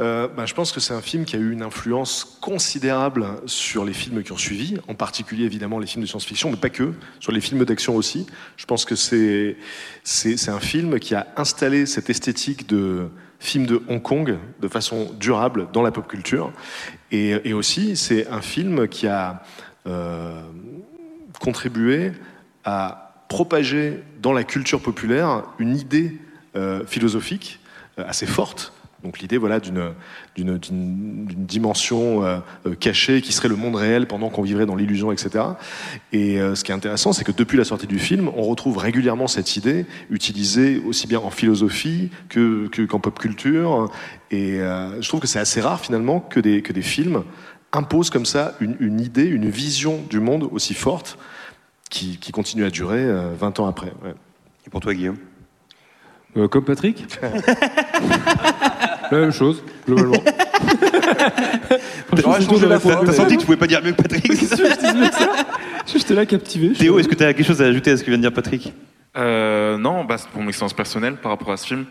Euh, 0.00 0.26
bah, 0.26 0.44
je 0.44 0.54
pense 0.54 0.72
que 0.72 0.80
c'est 0.80 0.94
un 0.94 1.00
film 1.00 1.24
qui 1.24 1.36
a 1.36 1.38
eu 1.38 1.52
une 1.52 1.62
influence 1.62 2.38
considérable 2.40 3.26
sur 3.46 3.84
les 3.84 3.92
films 3.92 4.24
qui 4.24 4.32
ont 4.32 4.36
suivi, 4.36 4.76
en 4.88 4.94
particulier 4.94 5.44
évidemment 5.44 5.78
les 5.78 5.86
films 5.86 6.02
de 6.02 6.08
science-fiction, 6.08 6.50
mais 6.50 6.56
pas 6.56 6.70
que, 6.70 6.92
sur 7.20 7.30
les 7.30 7.40
films 7.40 7.64
d'action 7.64 7.94
aussi. 7.94 8.26
Je 8.56 8.66
pense 8.66 8.84
que 8.84 8.96
c'est 8.96 9.56
un 10.48 10.60
film 10.60 10.98
qui 10.98 11.14
a 11.14 11.28
installé 11.36 11.86
cette 11.86 12.10
esthétique 12.10 12.68
de 12.68 13.08
film 13.38 13.66
de 13.66 13.82
Hong 13.88 14.02
Kong 14.02 14.38
de 14.60 14.68
façon 14.68 15.12
durable 15.20 15.68
dans 15.72 15.82
la 15.82 15.92
pop 15.92 16.08
culture, 16.08 16.52
et, 17.12 17.52
aussi 17.52 17.96
c'est 17.96 18.26
un 18.26 18.40
film 18.40 18.88
qui 18.88 19.06
a 19.06 19.42
euh, 19.86 20.42
contribué 21.40 22.12
à 22.64 23.12
propager 23.28 24.02
dans 24.20 24.32
la 24.32 24.42
culture 24.42 24.80
populaire 24.80 25.44
une 25.58 25.76
idée 25.76 26.18
euh, 26.56 26.84
philosophique 26.86 27.60
assez 27.96 28.26
forte 28.26 28.73
Donc 29.04 29.18
l'idée 29.20 29.36
voilà 29.36 29.60
d'une 29.60 29.92
dimension 31.28 32.24
euh, 32.24 32.38
euh, 32.66 32.74
cachée 32.74 33.20
qui 33.20 33.32
serait 33.32 33.48
le 33.48 33.56
monde 33.56 33.76
réel 33.76 34.06
pendant 34.06 34.30
qu'on 34.30 34.42
vivrait 34.42 34.66
dans 34.66 34.76
l'illusion, 34.76 35.12
etc. 35.12 35.44
Et 36.12 36.40
euh, 36.40 36.54
ce 36.54 36.64
qui 36.64 36.72
est 36.72 36.74
intéressant, 36.74 37.12
c'est 37.12 37.22
que 37.24 37.32
depuis 37.32 37.58
la 37.58 37.64
sortie 37.64 37.86
du 37.86 37.98
film, 37.98 38.30
on 38.34 38.42
retrouve 38.42 38.78
régulièrement 38.78 39.26
cette 39.28 39.56
idée 39.56 39.86
utilisée 40.10 40.80
aussi 40.86 41.06
bien 41.06 41.20
en 41.20 41.30
philosophie 41.30 42.10
que 42.28 42.66
que- 42.68 42.82
qu'en 42.82 42.98
pop 42.98 43.18
culture. 43.18 43.90
Et 44.30 44.60
euh, 44.60 45.00
je 45.02 45.08
trouve 45.08 45.20
que 45.20 45.26
c'est 45.26 45.38
assez 45.38 45.60
rare 45.60 45.80
finalement 45.80 46.18
que 46.20 46.40
des 46.40 46.62
que 46.62 46.72
des 46.72 46.82
films 46.82 47.24
imposent 47.72 48.10
comme 48.10 48.24
ça 48.26 48.54
une, 48.60 48.76
une 48.80 49.00
idée, 49.00 49.24
une 49.26 49.50
vision 49.50 50.00
du 50.08 50.20
monde 50.20 50.48
aussi 50.50 50.74
forte 50.74 51.18
qui, 51.90 52.16
qui 52.18 52.32
continue 52.32 52.64
à 52.64 52.70
durer 52.70 53.02
euh, 53.04 53.34
20 53.38 53.60
ans 53.60 53.66
après. 53.66 53.92
ouais. 54.02 54.14
Et 54.66 54.70
pour 54.70 54.80
toi, 54.80 54.94
Guillaume? 54.94 55.18
Euh, 56.36 56.48
comme 56.48 56.64
Patrick? 56.64 57.04
La 59.14 59.20
même 59.20 59.32
chose, 59.32 59.62
globalement. 59.86 60.16
T'aurais 62.16 62.42
changé 62.42 62.66
la 62.66 62.80
fois. 62.80 63.00
T'as 63.06 63.12
senti 63.12 63.36
que 63.36 63.40
tu 63.42 63.46
pouvais 63.46 63.56
pas 63.56 63.68
dire 63.68 63.80
mieux 63.80 63.92
que 63.92 64.02
Patrick 64.02 64.26
J'étais 65.86 66.14
là 66.14 66.26
captivé. 66.26 66.72
Théo, 66.72 66.98
est-ce 66.98 67.06
que 67.06 67.14
tu 67.14 67.22
as 67.22 67.32
quelque 67.32 67.46
chose 67.46 67.62
à 67.62 67.66
ajouter 67.66 67.92
à 67.92 67.96
ce 67.96 68.02
que 68.02 68.08
vient 68.08 68.16
de 68.16 68.22
dire 68.22 68.32
Patrick? 68.32 68.74
Euh, 69.16 69.78
non, 69.78 70.04
bah, 70.04 70.18
c'est 70.18 70.28
pour 70.30 70.42
mon 70.42 70.48
expérience 70.48 70.72
personnelle 70.72 71.14
par 71.14 71.30
rapport 71.30 71.52
à 71.52 71.56
ce 71.56 71.64
film. 71.64 71.84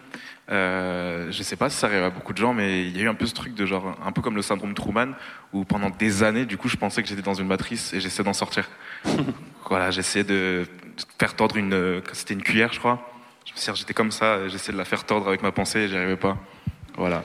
Euh, 0.51 1.31
je 1.31 1.43
sais 1.43 1.55
pas 1.55 1.69
si 1.69 1.77
ça 1.77 1.87
arrive 1.87 2.03
à 2.03 2.09
beaucoup 2.09 2.33
de 2.33 2.39
gens, 2.39 2.53
mais 2.53 2.87
il 2.87 2.97
y 2.97 2.99
a 2.99 3.03
eu 3.03 3.07
un 3.07 3.13
peu 3.13 3.25
ce 3.25 3.33
truc 3.33 3.55
de 3.55 3.65
genre, 3.65 3.97
un 4.05 4.11
peu 4.11 4.21
comme 4.21 4.35
le 4.35 4.41
syndrome 4.41 4.73
Truman, 4.73 5.13
où 5.53 5.63
pendant 5.63 5.91
des 5.91 6.23
années, 6.23 6.45
du 6.45 6.57
coup, 6.57 6.67
je 6.67 6.75
pensais 6.75 7.01
que 7.01 7.07
j'étais 7.07 7.21
dans 7.21 7.35
une 7.35 7.47
matrice 7.47 7.93
et 7.93 8.01
j'essayais 8.01 8.25
d'en 8.25 8.33
sortir. 8.33 8.69
voilà, 9.69 9.91
j'essayais 9.91 10.25
de 10.25 10.65
faire 11.17 11.35
tordre 11.37 11.55
une, 11.55 11.73
euh, 11.73 12.01
c'était 12.11 12.33
une 12.33 12.43
cuillère, 12.43 12.73
je 12.73 12.79
crois. 12.79 13.09
Je 13.45 13.53
me 13.53 13.57
suis 13.57 13.71
dit, 13.71 13.79
j'étais 13.79 13.93
comme 13.93 14.11
ça, 14.11 14.49
j'essayais 14.49 14.73
de 14.73 14.77
la 14.77 14.83
faire 14.83 15.05
tordre 15.05 15.29
avec 15.29 15.41
ma 15.41 15.53
pensée 15.53 15.79
et 15.79 15.87
j'y 15.87 15.95
arrivais 15.95 16.17
pas. 16.17 16.37
Voilà. 16.97 17.23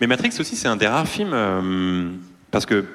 Mais 0.00 0.06
Matrix 0.06 0.32
aussi, 0.40 0.56
c'est 0.56 0.68
un 0.68 0.76
des 0.76 0.86
rares 0.86 1.08
films, 1.08 1.32
euh, 1.34 2.10
parce 2.50 2.64
que 2.64 2.86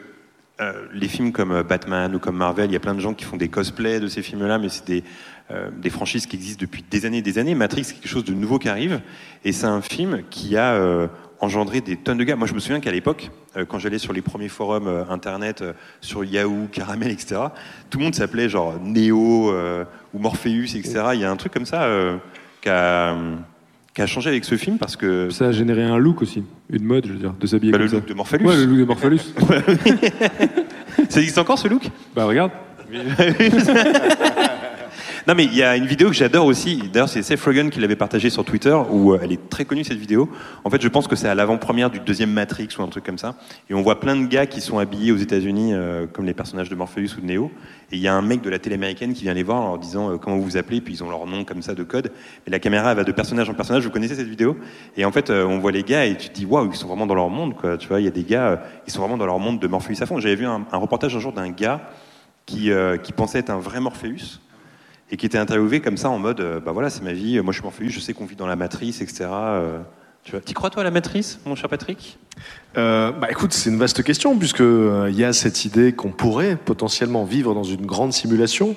euh, 0.60 0.88
les 0.92 1.08
films 1.08 1.32
comme 1.32 1.52
euh, 1.52 1.64
Batman 1.64 2.16
ou 2.16 2.20
comme 2.20 2.38
Marvel, 2.38 2.70
il 2.70 2.74
y 2.74 2.76
a 2.76 2.80
plein 2.80 2.96
de 2.96 3.00
gens 3.00 3.14
qui 3.14 3.26
font 3.26 3.38
des 3.38 3.50
cosplays 3.50 4.00
de 4.00 4.08
ces 4.08 4.24
films-là, 4.24 4.58
mais 4.58 4.70
c'est 4.70 4.88
des, 4.88 5.04
des 5.78 5.92
franchises 5.92 6.26
qui 6.26 6.38
existent 6.38 6.62
depuis 6.62 6.84
des 6.90 7.06
années 7.06 7.20
et 7.20 7.22
des 7.22 7.38
années. 7.38 7.54
Matrix, 7.54 7.84
c'est 7.84 7.94
quelque 7.94 8.08
chose 8.08 8.26
de 8.26 8.34
nouveau 8.34 8.58
qui 8.58 8.68
arrive, 8.68 9.02
et 9.44 9.52
c'est 9.52 9.68
un 9.68 9.82
film 9.82 10.24
qui 10.32 10.58
a 10.58 11.08
engendré 11.40 11.82
des 11.82 11.98
tonnes 11.98 12.18
de 12.18 12.24
gars. 12.24 12.36
Moi, 12.36 12.48
je 12.48 12.56
me 12.56 12.60
souviens 12.60 12.80
qu'à 12.80 12.92
l'époque, 12.92 13.30
quand 13.68 13.78
j'allais 13.78 14.00
sur 14.00 14.12
les 14.12 14.24
premiers 14.24 14.50
forums 14.50 15.06
internet, 15.08 15.64
sur 16.02 16.24
Yahoo, 16.24 16.68
Caramel, 16.72 17.12
etc., 17.12 17.42
tout 17.92 18.00
le 18.00 18.06
monde 18.06 18.16
s'appelait 18.16 18.50
genre 18.50 18.80
Neo 18.82 19.54
ou 20.16 20.18
Morpheus, 20.18 20.76
etc. 20.76 21.10
Il 21.14 21.20
y 21.20 21.26
a 21.26 21.30
un 21.30 21.36
truc 21.36 21.54
comme 21.54 21.68
ça 21.68 21.88
qui 22.60 22.70
a 22.70 23.16
qui 23.96 24.02
a 24.02 24.06
changé 24.08 24.30
avec 24.30 24.46
ce 24.46 24.56
film 24.58 24.78
parce 24.78 24.96
que 24.98 25.30
Ça 25.32 25.48
a 25.48 25.52
généré 25.52 25.82
un 25.84 25.98
look 25.98 26.22
aussi, 26.22 26.44
une 26.70 26.84
mode, 26.84 27.08
je 27.08 27.14
veux 27.14 27.18
dire, 27.20 27.34
de 27.40 27.48
s'habiller 27.48 27.72
Bah, 27.72 27.78
comme 27.80 27.86
le 27.86 27.90
ça. 27.90 27.96
look 27.96 28.08
de 28.08 28.14
Morpheus. 28.14 28.38
Ouais, 28.44 28.56
le 28.58 28.66
look 28.66 28.78
de 28.80 28.84
Morpheus. 28.84 29.18
ça 31.10 31.20
existe 31.20 31.38
encore 31.38 31.58
ce 31.58 31.68
look? 31.68 31.84
Bah 32.16 32.26
regarde. 32.26 32.52
Non 35.28 35.34
mais 35.34 35.46
il 35.46 35.56
y 35.56 35.64
a 35.64 35.76
une 35.76 35.88
vidéo 35.88 36.10
que 36.10 36.14
j'adore 36.14 36.46
aussi, 36.46 36.84
d'ailleurs 36.94 37.10
c'est 37.10 37.24
Seth 37.24 37.42
Rogen 37.42 37.72
qui 37.72 37.80
l'avait 37.80 37.96
partagée 37.96 38.30
sur 38.30 38.46
Twitter, 38.46 38.78
où 38.92 39.12
euh, 39.12 39.20
elle 39.24 39.32
est 39.32 39.50
très 39.50 39.66
connue 39.66 39.84
cette 39.84 39.98
vidéo. 39.98 40.30
En 40.64 40.70
fait 40.70 40.80
je 40.80 40.88
pense 40.88 41.08
que 41.08 41.16
c'est 41.16 41.28
à 41.28 41.34
l'avant-première 41.34 41.90
du 41.90 42.00
deuxième 42.00 42.30
Matrix 42.30 42.68
ou 42.78 42.84
un 42.84 42.88
truc 42.90 43.04
comme 43.04 43.18
ça. 43.18 43.34
Et 43.68 43.74
on 43.74 43.82
voit 43.82 44.00
plein 44.00 44.16
de 44.16 44.28
gars 44.28 44.46
qui 44.46 44.62
sont 44.62 44.78
habillés 44.78 45.12
aux 45.12 45.18
états 45.18 45.40
unis 45.40 45.74
euh, 45.74 46.06
comme 46.06 46.26
les 46.26 46.36
personnages 46.36 46.70
de 46.70 46.76
Morpheus 46.76 47.18
ou 47.18 47.22
de 47.22 47.26
Neo. 47.26 47.50
Et 47.92 47.96
il 47.96 48.02
y 48.02 48.08
a 48.08 48.14
un 48.14 48.22
mec 48.22 48.42
de 48.42 48.52
la 48.52 48.60
télé 48.60 48.76
américaine 48.76 49.16
qui 49.16 49.24
vient 49.24 49.34
les 49.34 49.42
voir 49.42 49.62
en 49.62 49.70
leur 49.70 49.80
disant 49.80 50.12
euh, 50.12 50.18
comment 50.18 50.36
vous 50.36 50.44
vous 50.44 50.58
appelez, 50.58 50.80
puis 50.80 50.94
ils 50.94 51.04
ont 51.04 51.10
leur 51.10 51.26
nom 51.26 51.44
comme 51.44 51.64
ça 51.64 51.74
de 51.74 51.82
code. 51.82 52.12
Et 52.46 52.52
la 52.52 52.60
caméra 52.60 52.94
va 52.94 53.04
de 53.04 53.12
personnage 53.12 53.50
en 53.50 53.56
personnage, 53.56 53.84
vous 53.84 53.90
connaissez 53.90 54.14
cette 54.14 54.28
vidéo? 54.28 54.56
Et 54.96 55.06
en 55.06 55.12
fait 55.12 55.32
on 55.32 55.58
voit 55.58 55.72
les 55.72 55.82
gars 55.82 56.06
et 56.06 56.16
tu 56.18 56.30
te 56.30 56.36
dis 56.36 56.46
waouh 56.46 56.70
ils 56.72 56.76
sont 56.76 56.88
vraiment 56.88 57.08
dans 57.08 57.16
leur 57.16 57.30
monde 57.30 57.56
quoi. 57.56 57.78
Tu 57.78 57.88
vois, 57.88 58.00
il 58.00 58.04
y 58.04 58.08
a 58.08 58.12
des 58.12 58.26
gars, 58.26 58.62
ils 58.86 58.94
sont 58.94 59.02
vraiment 59.02 59.18
dans 59.18 59.26
leur 59.26 59.40
monde 59.40 59.60
de 59.60 59.68
Morpheus 59.68 60.04
à 60.04 60.06
fond. 60.06 60.20
J'avais 60.20 60.36
vu 60.36 60.46
un, 60.46 60.68
un 60.72 60.78
reportage 60.78 61.16
un 61.16 61.20
jour 61.20 61.34
d'un 61.34 61.50
gars 61.50 61.82
qui, 62.46 62.70
qui 63.02 63.12
pensait 63.12 63.40
être 63.40 63.50
un 63.50 63.58
vrai 63.58 63.80
Morpheus 63.80 64.40
et 65.12 65.18
qui 65.18 65.26
était 65.26 65.38
interviewé 65.38 65.82
comme 65.82 65.98
ça 65.98 66.10
en 66.10 66.20
mode 66.20 66.40
euh, 66.40 66.60
bah 66.60 66.72
voilà 66.72 66.90
c'est 66.90 67.04
ma 67.04 67.14
vie 67.14 67.40
moi 67.42 67.52
je 67.52 67.58
suis 67.60 67.64
Morpheus 67.64 67.90
je 67.90 68.00
sais 68.00 68.14
qu'on 68.14 68.26
vit 68.26 68.36
dans 68.36 68.48
la 68.48 68.56
matrice 68.56 69.02
etc 69.02 69.26
euh, 69.30 69.80
tu 70.24 70.32
vois 70.32 70.42
t'y 70.42 70.54
crois 70.54 70.70
toi 70.70 70.82
à 70.82 70.84
la 70.84 70.92
matrice 70.92 71.40
mon 71.46 71.56
cher 71.56 71.70
Patrick? 71.70 72.18
Euh, 72.78 73.12
bah 73.12 73.28
écoute, 73.32 73.54
c'est 73.54 73.70
une 73.70 73.78
vaste 73.78 74.04
question 74.04 74.38
puisque 74.38 74.62
euh, 74.62 75.08
il 75.10 75.18
y 75.18 75.24
a 75.24 75.32
cette 75.32 75.64
idée 75.64 75.94
qu'on 75.94 76.12
pourrait 76.12 76.58
potentiellement 76.58 77.24
vivre 77.24 77.54
dans 77.54 77.64
une 77.64 77.86
grande 77.86 78.12
simulation, 78.12 78.76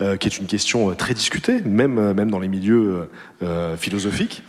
euh, 0.00 0.16
qui 0.16 0.26
est 0.26 0.38
une 0.38 0.46
question 0.46 0.90
euh, 0.90 0.94
très 0.94 1.14
discutée, 1.14 1.60
même 1.62 1.98
euh, 1.98 2.14
même 2.14 2.30
dans 2.30 2.40
les 2.40 2.48
milieux 2.48 3.08
philosophiques. 3.78 4.42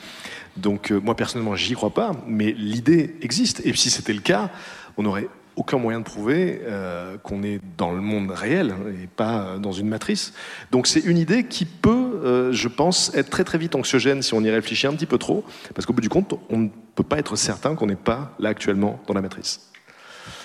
Donc 0.58 0.92
euh, 0.92 1.00
moi 1.00 1.16
personnellement, 1.16 1.56
j'y 1.56 1.74
crois 1.74 1.92
pas, 1.92 2.12
mais 2.26 2.52
l'idée 2.52 3.16
existe. 3.22 3.62
Et 3.66 3.74
si 3.76 3.90
c'était 3.90 4.14
le 4.14 4.22
cas, 4.22 4.50
on 4.98 5.04
n'aurait 5.04 5.28
aucun 5.58 5.80
moyen 5.80 6.00
de 6.00 6.06
prouver 6.06 6.62
euh, 6.66 7.18
qu'on 7.18 7.44
est 7.44 7.60
dans 7.78 7.92
le 7.92 8.00
monde 8.00 8.32
réel 8.32 8.74
et 9.04 9.08
pas 9.08 9.58
dans 9.60 9.72
une 9.72 9.90
matrice. 9.90 10.34
Donc 10.72 10.88
c'est 10.88 11.00
une 11.00 11.18
idée 11.18 11.46
qui 11.46 11.66
peut, 11.66 12.22
euh, 12.24 12.52
je 12.54 12.68
pense, 12.68 13.14
être 13.16 13.30
très 13.30 13.44
très 13.44 13.58
vite 13.58 13.76
anxiogène 13.76 14.22
si 14.22 14.36
on 14.36 14.42
y 14.42 14.52
réfléchit 14.52 14.88
un 14.88 14.94
petit 14.94 15.08
peu 15.08 15.18
trop, 15.18 15.44
parce 15.74 15.86
qu'au 15.86 15.94
bout 15.94 16.02
du 16.02 16.10
compte, 16.10 16.36
on 16.50 16.60
ne 16.60 16.70
peut 16.96 17.04
pas 17.04 17.18
être 17.18 17.36
certain 17.36 17.76
qu'on 17.76 17.88
n'est 17.88 17.96
pas 17.96 18.36
là 18.40 18.50
actuellement 18.50 19.02
dans 19.08 19.16
la 19.16 19.22
matrice. 19.22 19.72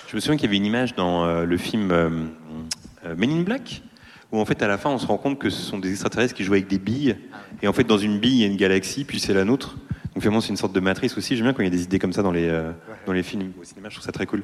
je 0.07 0.15
me 0.15 0.19
souviens 0.19 0.35
qu'il 0.35 0.45
y 0.45 0.49
avait 0.49 0.57
une 0.57 0.65
image 0.65 0.95
dans 0.95 1.25
euh, 1.25 1.45
le 1.45 1.57
film 1.57 1.87
Men 1.87 3.31
in 3.31 3.41
Black 3.43 3.83
où 4.31 4.39
en 4.39 4.45
fait 4.45 4.63
à 4.63 4.67
la 4.67 4.79
fin 4.79 4.89
on 4.89 4.97
se 4.97 5.05
rend 5.05 5.17
compte 5.17 5.37
que 5.37 5.51
ce 5.51 5.61
sont 5.61 5.77
des 5.77 5.91
extraterrestres 5.91 6.33
qui 6.33 6.43
jouent 6.43 6.53
avec 6.53 6.67
des 6.67 6.79
billes 6.79 7.17
et 7.61 7.67
en 7.67 7.73
fait 7.73 7.83
dans 7.83 7.99
une 7.99 8.19
bille 8.19 8.37
il 8.37 8.41
y 8.41 8.43
a 8.45 8.47
une 8.47 8.57
galaxie 8.57 9.03
puis 9.03 9.19
c'est 9.19 9.33
la 9.33 9.45
nôtre 9.45 9.75
donc 10.13 10.21
finalement 10.21 10.41
c'est 10.41 10.49
une 10.49 10.57
sorte 10.57 10.73
de 10.73 10.79
matrice 10.79 11.17
aussi 11.17 11.35
j'aime 11.35 11.45
bien 11.45 11.53
quand 11.53 11.63
il 11.63 11.65
y 11.65 11.67
a 11.67 11.71
des 11.71 11.83
idées 11.83 11.99
comme 11.99 12.13
ça 12.13 12.21
dans 12.21 12.31
les 12.31 12.47
euh, 12.47 12.71
dans 13.05 13.13
les 13.13 13.23
films 13.23 13.51
au 13.59 13.63
cinéma 13.63 13.89
je 13.89 13.95
trouve 13.95 14.05
ça 14.05 14.11
très 14.11 14.25
cool 14.25 14.43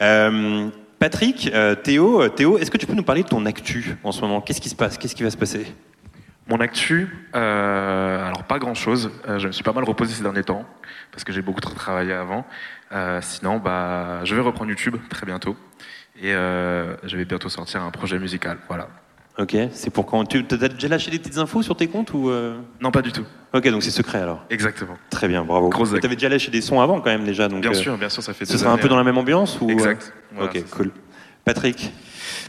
Euh, 0.00 0.68
Patrick 0.98 1.50
euh, 1.52 1.74
Théo 1.74 2.22
euh, 2.22 2.28
Théo 2.28 2.58
est-ce 2.58 2.70
que 2.70 2.76
tu 2.76 2.86
peux 2.86 2.94
nous 2.94 3.02
parler 3.02 3.22
de 3.22 3.28
ton 3.28 3.44
actu 3.46 3.96
en 4.04 4.12
ce 4.12 4.20
moment? 4.20 4.40
Qu'est-ce 4.40 4.60
qui 4.60 4.68
se 4.68 4.76
passe? 4.76 4.98
Qu'est-ce 4.98 5.14
qui 5.14 5.22
va 5.22 5.30
se 5.30 5.36
passer? 5.36 5.72
Mon 6.48 6.60
actu, 6.60 7.08
alors 7.34 8.44
pas 8.44 8.58
grand 8.58 8.72
chose. 8.72 9.10
je 9.26 9.48
me 9.48 9.52
suis 9.52 9.62
pas 9.62 9.74
mal 9.74 9.84
reposé 9.84 10.14
ces 10.14 10.22
derniers 10.22 10.44
temps 10.44 10.64
parce 11.12 11.22
que 11.22 11.30
j'ai 11.30 11.42
beaucoup 11.42 11.60
trop 11.60 11.74
travaillé 11.74 12.14
avant. 12.14 12.46
Sinon, 13.20 13.58
bah, 13.58 14.24
je 14.24 14.34
vais 14.34 14.40
reprendre 14.40 14.70
YouTube 14.70 14.96
très 15.10 15.26
bientôt 15.26 15.56
et 16.22 16.32
je 16.32 17.16
vais 17.18 17.26
bientôt 17.26 17.50
sortir 17.50 17.82
un 17.82 17.90
projet 17.90 18.18
musical. 18.18 18.56
Voilà. 18.66 18.88
Ok, 19.40 19.56
c'est 19.70 19.90
pour 19.90 20.04
quand 20.04 20.24
Tu 20.24 20.44
as 20.50 20.68
déjà 20.68 20.88
lâché 20.88 21.12
des 21.12 21.18
petites 21.20 21.38
infos 21.38 21.62
sur 21.62 21.76
tes 21.76 21.86
comptes 21.86 22.12
ou 22.12 22.28
euh 22.28 22.56
Non, 22.80 22.90
pas 22.90 23.02
du 23.02 23.12
tout. 23.12 23.24
Ok, 23.54 23.68
donc 23.68 23.84
c'est 23.84 23.92
secret 23.92 24.18
alors. 24.18 24.44
Exactement. 24.50 24.98
Très 25.10 25.28
bien, 25.28 25.44
bravo. 25.44 25.68
Grosse 25.68 25.90
Tu 25.90 26.04
avais 26.04 26.16
déjà 26.16 26.28
lâché 26.28 26.50
des 26.50 26.60
sons 26.60 26.80
avant 26.80 27.00
quand 27.00 27.10
même 27.10 27.24
déjà, 27.24 27.46
donc. 27.46 27.60
Bien 27.60 27.70
euh, 27.70 27.74
sûr, 27.74 27.96
bien 27.96 28.08
sûr, 28.08 28.20
ça 28.20 28.34
fait 28.34 28.44
Ce 28.44 28.58
sera 28.58 28.72
un 28.72 28.78
peu 28.78 28.88
dans 28.88 28.96
hein. 28.96 28.98
la 28.98 29.04
même 29.04 29.16
ambiance 29.16 29.60
ou 29.60 29.70
Exact. 29.70 30.12
euh, 30.32 30.34
Voilà, 30.36 30.50
ok, 30.50 30.64
cool. 30.70 30.90
Patrick. 31.44 31.92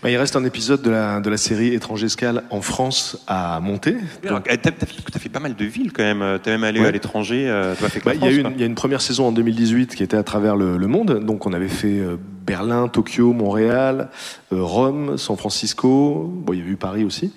Bah, 0.04 0.10
il 0.10 0.18
reste 0.18 0.36
un 0.36 0.44
épisode 0.46 0.82
de 0.82 0.90
la, 0.90 1.20
de 1.20 1.30
la 1.30 1.38
série 1.38 1.74
Étrange 1.74 2.04
Escale 2.04 2.44
en 2.50 2.62
France 2.62 3.18
à 3.28 3.60
monter. 3.60 3.96
Eh, 4.24 4.28
T'as 4.58 4.72
t'as 4.72 4.86
fait, 5.20 5.30
pas 5.30 5.40
mal 5.40 5.56
de 5.56 5.66
villes 5.66 5.92
quand 5.94 6.04
même. 6.04 6.40
T'es 6.44 6.52
même 6.52 6.64
allé 6.64 6.80
Ouais. 6.80 6.88
à 6.88 6.92
l'étranger. 6.92 7.46
euh, 7.50 7.76
Bah, 8.06 8.14
il 8.16 8.24
y, 8.26 8.36
une, 8.36 8.52
il 8.56 8.60
y 8.60 8.64
a 8.64 8.66
une 8.66 8.76
première 8.76 9.02
saison 9.02 9.28
en 9.28 9.32
2018 9.32 9.96
qui 9.96 10.04
était 10.04 10.18
à 10.18 10.24
travers 10.24 10.56
le, 10.56 10.78
le 10.78 10.88
monde. 10.88 11.24
Donc 11.26 11.46
on 11.46 11.54
avait 11.54 11.68
fait 11.68 12.00
euh, 12.00 12.18
Berlin, 12.46 12.88
Tokyo, 12.88 13.34
Montréal, 13.34 14.10
euh, 14.54 14.64
Rome, 14.64 15.18
San 15.18 15.38
Francisco. 15.38 16.30
Bon, 16.34 16.54
il 16.54 16.60
y 16.60 16.64
a 16.64 16.66
eu 16.66 16.76
Paris 16.78 17.04
aussi. 17.04 17.32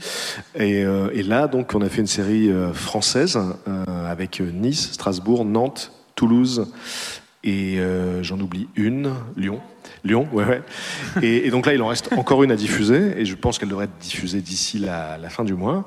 Et, 0.55 0.85
euh, 0.85 1.09
et 1.13 1.23
là, 1.23 1.49
donc, 1.49 1.75
on 1.75 1.83
a 1.83 1.89
fait 1.89 2.01
une 2.01 2.07
série 2.07 2.51
euh, 2.51 2.73
française 2.73 3.39
euh, 3.69 3.85
avec 4.11 4.41
euh, 4.41 4.51
Nice, 4.53 4.91
Strasbourg, 4.93 5.45
Nantes, 5.45 5.93
Toulouse 6.15 6.67
et 7.45 7.79
euh, 7.81 8.23
j'en 8.23 8.39
oublie 8.41 8.69
une, 8.77 9.11
Lyon. 9.37 9.61
Lyon, 10.05 10.27
ouais, 10.33 10.45
ouais. 10.45 10.63
Et, 11.23 11.51
donc 11.51 11.67
là, 11.67 11.75
il 11.75 11.83
en 11.83 11.87
reste 11.87 12.13
encore 12.17 12.43
une 12.43 12.51
à 12.51 12.57
diffuser, 12.57 13.21
et 13.21 13.25
je 13.25 13.35
pense 13.37 13.59
qu'elle 13.59 13.69
devrait 13.69 13.85
être 13.85 13.99
diffusée 14.01 14.41
d'ici 14.41 14.79
la, 14.79 15.19
fin 15.29 15.45
du 15.45 15.55
mois. 15.55 15.85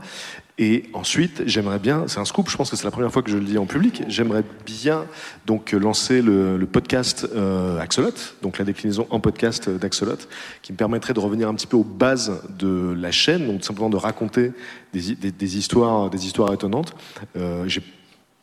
Et 0.58 0.84
ensuite, 0.94 1.44
j'aimerais 1.46 1.80
bien, 1.80 2.06
c'est 2.08 2.20
un 2.20 2.26
scoop, 2.26 2.50
je 2.50 2.56
pense 2.56 2.70
que 2.70 2.78
c'est 2.78 2.86
la 2.86 2.92
première 2.92 3.12
fois 3.12 3.22
que 3.22 3.30
je 3.30 3.38
le 3.38 3.44
dis 3.44 3.58
en 3.58 3.66
public, 3.66 4.04
j'aimerais 4.08 4.46
bien 4.66 5.04
donc 5.46 5.74
lancer 5.74 6.22
le, 6.22 6.58
podcast 6.72 7.28
euh, 7.36 7.78
Axolot, 7.82 8.14
donc 8.42 8.58
la 8.58 8.64
déclinaison 8.64 9.06
en 9.10 9.20
podcast 9.20 9.70
d'Axolot, 9.70 10.16
qui 10.62 10.72
me 10.72 10.78
permettrait 10.78 11.14
de 11.14 11.20
revenir 11.20 11.50
un 11.50 11.56
petit 11.56 11.68
peu 11.68 11.76
aux 11.76 11.84
bases 11.84 12.42
de 12.58 12.96
la 12.98 13.12
chaîne, 13.12 13.48
donc 13.48 13.66
simplement 13.66 13.90
de 13.90 13.98
raconter 13.98 14.54
des, 14.94 15.12
hi- 15.12 15.16
des- 15.18 15.32
des 15.32 15.58
histoires, 15.58 16.10
des 16.10 16.26
histoires 16.26 16.54
étonnantes. 16.54 16.96
Euh, 17.36 17.68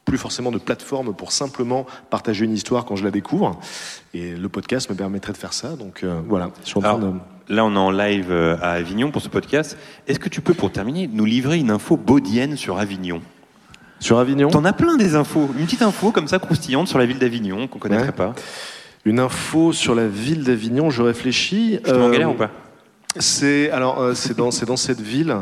plus 0.05 0.19
forcément 0.19 0.51
de 0.51 0.59
plateforme 0.59 1.15
pour 1.15 1.33
simplement 1.33 1.87
partager 2.11 2.45
une 2.45 2.53
histoire 2.53 2.85
quand 2.85 2.97
je 2.97 3.05
la 3.05 3.11
découvre. 3.11 3.59
Et 4.15 4.35
le 4.35 4.49
podcast 4.49 4.91
me 4.91 4.95
permettrait 4.97 5.33
de 5.33 5.39
faire 5.39 5.53
ça. 5.53 5.71
Donc 5.77 6.03
euh, 6.03 6.21
voilà, 6.29 6.51
je 6.65 6.69
suis 6.69 6.79
en 6.79 6.83
train 6.83 6.91
Alors, 6.97 7.13
de... 7.13 7.19
Là, 7.49 7.65
on 7.65 7.75
est 7.75 7.79
en 7.79 7.91
live 7.91 8.29
euh, 8.31 8.57
à 8.63 8.71
Avignon 8.73 9.11
pour 9.11 9.21
ce 9.23 9.29
podcast. 9.29 9.77
Est-ce 10.07 10.19
que 10.19 10.29
tu 10.29 10.41
peux, 10.41 10.55
pour 10.55 10.71
terminer, 10.73 11.09
nous 11.13 11.25
livrer 11.25 11.59
une 11.59 11.71
info 11.71 11.97
baudienne 11.97 12.57
sur 12.57 12.79
Avignon? 12.79 13.21
Sur 14.01 14.19
Avignon? 14.19 14.49
T'en 14.49 14.65
as 14.65 14.73
plein 14.73 14.97
des 14.97 15.15
infos. 15.17 15.49
Une 15.59 15.65
petite 15.67 15.83
info 15.83 16.11
comme 16.13 16.29
ça 16.29 16.39
croustillante 16.39 16.89
sur 16.89 16.99
la 16.99 17.07
ville 17.07 17.19
d'Avignon 17.19 17.67
qu'on 17.69 17.79
connaîtrait 17.79 18.07
Ouais. 18.07 18.13
pas. 18.13 18.35
Une 19.05 19.19
info 19.21 19.73
sur 19.73 19.95
la 19.95 20.07
ville 20.09 20.45
d'Avignon, 20.45 20.91
je 20.91 21.03
réfléchis. 21.03 21.79
Je 21.85 21.91
mets 21.93 21.99
en 21.99 22.09
Euh, 22.09 22.11
galère 22.13 22.31
ou 22.31 22.35
pas? 22.35 22.51
C'est 23.19 23.71
alors 23.71 24.01
euh, 24.01 24.15
c'est 24.15 24.37
dans 24.37 24.51
c'est 24.51 24.65
dans 24.67 24.77
cette 24.77 25.01
ville 25.01 25.37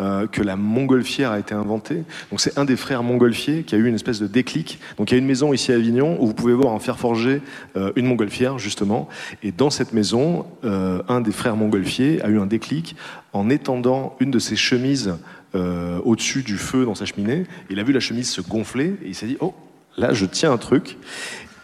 euh, 0.00 0.26
que 0.26 0.42
la 0.42 0.56
montgolfière 0.56 1.30
a 1.30 1.38
été 1.38 1.52
inventée. 1.54 2.04
Donc 2.30 2.40
c'est 2.40 2.58
un 2.58 2.64
des 2.64 2.76
frères 2.76 3.02
montgolfiers 3.02 3.64
qui 3.64 3.74
a 3.74 3.78
eu 3.78 3.86
une 3.86 3.94
espèce 3.94 4.18
de 4.18 4.26
déclic. 4.26 4.78
Donc 4.96 5.10
il 5.10 5.14
y 5.14 5.16
a 5.16 5.18
une 5.18 5.26
maison 5.26 5.52
ici 5.52 5.72
à 5.72 5.74
Avignon 5.74 6.16
où 6.22 6.26
vous 6.26 6.32
pouvez 6.32 6.54
voir 6.54 6.72
en 6.72 6.78
fer 6.78 6.98
forgé 6.98 7.42
euh, 7.76 7.92
une 7.96 8.06
montgolfière 8.06 8.58
justement. 8.58 9.08
Et 9.42 9.52
dans 9.52 9.68
cette 9.68 9.92
maison, 9.92 10.46
euh, 10.64 11.02
un 11.08 11.20
des 11.20 11.32
frères 11.32 11.54
montgolfiers 11.54 12.22
a 12.22 12.30
eu 12.30 12.38
un 12.38 12.46
déclic 12.46 12.96
en 13.34 13.50
étendant 13.50 14.16
une 14.20 14.30
de 14.30 14.38
ses 14.38 14.56
chemises 14.56 15.14
au-dessus 16.04 16.42
du 16.44 16.56
feu 16.56 16.84
dans 16.84 16.94
sa 16.94 17.06
cheminée. 17.06 17.44
Il 17.70 17.80
a 17.80 17.82
vu 17.82 17.92
la 17.92 17.98
chemise 17.98 18.30
se 18.30 18.40
gonfler 18.40 18.94
et 19.04 19.08
il 19.08 19.14
s'est 19.16 19.26
dit 19.26 19.36
oh 19.40 19.52
là 19.98 20.12
je 20.12 20.24
tiens 20.24 20.52
un 20.52 20.58
truc. 20.58 20.96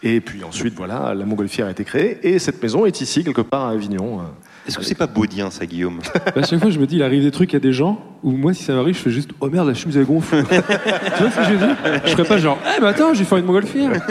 Et 0.03 0.19
puis 0.19 0.43
ensuite 0.43 0.75
voilà 0.75 1.13
la 1.15 1.25
montgolfière 1.25 1.67
a 1.67 1.71
été 1.71 1.85
créée 1.85 2.19
et 2.21 2.37
cette 2.37 2.61
maison 2.61 2.85
est 2.85 2.99
ici 2.99 3.23
quelque 3.23 3.41
part 3.41 3.65
à 3.65 3.71
Avignon. 3.71 4.19
Est-ce 4.67 4.77
que 4.77 4.83
c'est 4.83 4.95
pas 4.95 5.07
baudien 5.07 5.49
ça, 5.49 5.65
Guillaume 5.65 5.99
À 6.35 6.43
chaque 6.45 6.59
fois, 6.59 6.69
je 6.69 6.77
me 6.79 6.85
dis, 6.85 6.97
il 6.97 7.03
arrive 7.03 7.23
des 7.23 7.31
trucs 7.31 7.55
à 7.55 7.59
des 7.59 7.71
gens 7.71 7.99
où 8.21 8.31
moi, 8.31 8.53
si 8.53 8.63
ça 8.63 8.73
m'arrive, 8.73 8.95
je 8.97 9.01
fais 9.01 9.09
juste 9.09 9.29
Oh 9.39 9.49
merde, 9.49 9.67
la 9.67 9.73
chemise 9.73 9.95
elle 9.95 10.05
gonfle. 10.05 10.43
tu 10.49 10.55
vois 10.55 11.31
ce 11.31 11.35
que 11.37 11.43
je 11.45 11.51
veux 11.53 11.57
dire? 11.57 11.75
Je 12.05 12.11
ferais 12.11 12.25
pas 12.25 12.37
genre 12.37 12.57
Eh, 12.75 12.81
mais 12.81 12.87
attends, 12.87 13.13
j'ai 13.13 13.23
fait 13.23 13.39
une 13.39 13.45
montgolfière. 13.45 13.91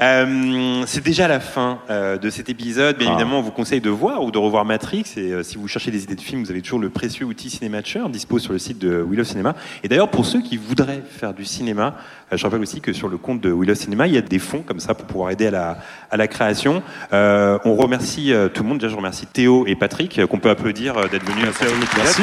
Euh, 0.00 0.82
c'est 0.86 1.04
déjà 1.04 1.28
la 1.28 1.40
fin 1.40 1.78
euh, 1.90 2.16
de 2.16 2.30
cet 2.30 2.48
épisode. 2.48 2.96
Bien 2.96 3.08
Ah. 3.08 3.12
évidemment, 3.12 3.38
on 3.38 3.42
vous 3.42 3.50
conseille 3.50 3.80
de 3.80 3.90
voir 3.90 4.22
ou 4.22 4.30
de 4.30 4.38
revoir 4.38 4.64
Matrix. 4.64 5.04
Et 5.16 5.32
euh, 5.32 5.42
si 5.42 5.58
vous 5.58 5.68
cherchez 5.68 5.90
des 5.90 6.04
idées 6.04 6.14
de 6.14 6.20
films, 6.20 6.42
vous 6.42 6.50
avez 6.50 6.62
toujours 6.62 6.78
le 6.78 6.90
précieux 6.90 7.26
outil 7.26 7.50
Cinématcher 7.50 8.00
dispo 8.08 8.38
sur 8.38 8.52
le 8.52 8.58
site 8.58 8.78
de 8.78 9.04
Willow 9.08 9.24
Cinema. 9.24 9.54
Et 9.84 9.88
d'ailleurs, 9.88 10.10
pour 10.10 10.24
ceux 10.24 10.40
qui 10.40 10.56
voudraient 10.56 11.02
faire 11.08 11.34
du 11.34 11.44
cinéma, 11.44 11.96
euh, 12.32 12.36
je 12.36 12.42
rappelle 12.44 12.60
aussi 12.62 12.80
que 12.80 12.92
sur 12.92 13.08
le 13.08 13.18
compte 13.18 13.40
de 13.40 13.52
Willow 13.52 13.74
Cinema, 13.74 14.06
il 14.06 14.14
y 14.14 14.18
a 14.18 14.22
des 14.22 14.38
fonds 14.38 14.62
comme 14.62 14.80
ça 14.80 14.94
pour 14.94 15.06
pouvoir 15.06 15.30
aider 15.30 15.48
à 15.48 15.50
la, 15.50 15.78
à 16.10 16.16
la 16.16 16.28
création. 16.28 16.82
Euh, 17.12 17.58
on 17.64 17.74
remercie 17.74 18.32
tout 18.54 18.62
le 18.62 18.68
monde. 18.68 18.78
Déjà, 18.78 18.90
je 18.90 18.96
remercie 18.96 19.26
Théo 19.26 19.66
et 19.66 19.76
Patrick, 19.76 20.24
qu'on 20.26 20.38
peut 20.38 20.50
applaudir 20.50 20.94
d'être 21.10 21.24
venus 21.30 21.44
à 21.46 21.50
épisode. 21.50 21.74
Merci. 21.96 22.22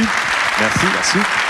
Merci. 0.60 0.86
Merci. 0.94 1.47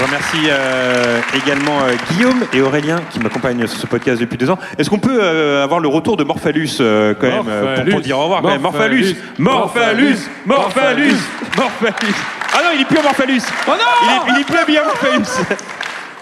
Je 0.00 0.06
remercie 0.06 0.48
euh, 0.48 1.20
également 1.44 1.78
euh, 1.82 1.92
Guillaume 2.12 2.42
et 2.54 2.62
Aurélien 2.62 3.00
qui 3.10 3.18
m'accompagnent 3.20 3.66
sur 3.66 3.78
ce 3.78 3.86
podcast 3.86 4.18
depuis 4.18 4.38
deux 4.38 4.48
ans. 4.48 4.58
Est-ce 4.78 4.88
qu'on 4.88 4.98
peut 4.98 5.18
euh, 5.22 5.62
avoir 5.62 5.78
le 5.78 5.88
retour 5.88 6.16
de 6.16 6.24
Morphalus 6.24 6.78
euh, 6.80 7.12
quand 7.20 7.26
même 7.44 7.90
pour, 7.90 8.00
dire 8.00 8.18
au 8.18 8.22
revoir 8.22 8.40
quand 8.40 8.48
même? 8.48 8.62
Morphalus 8.62 9.14
Morphalus. 9.38 10.20
Morphalus 10.46 11.18
Morphalus 11.54 12.14
Ah 12.54 12.60
non, 12.64 12.70
il 12.74 12.80
est 12.80 12.84
plus 12.86 12.96
en 12.98 13.02
Morphalus 13.02 13.42
Oh 13.68 13.72
non! 13.72 13.76
Il 14.02 14.08
est, 14.32 14.34
il 14.36 14.40
est 14.40 14.44
plus 14.44 14.56
habillé 14.56 14.80
en 14.80 14.84
Morphalus 14.86 15.28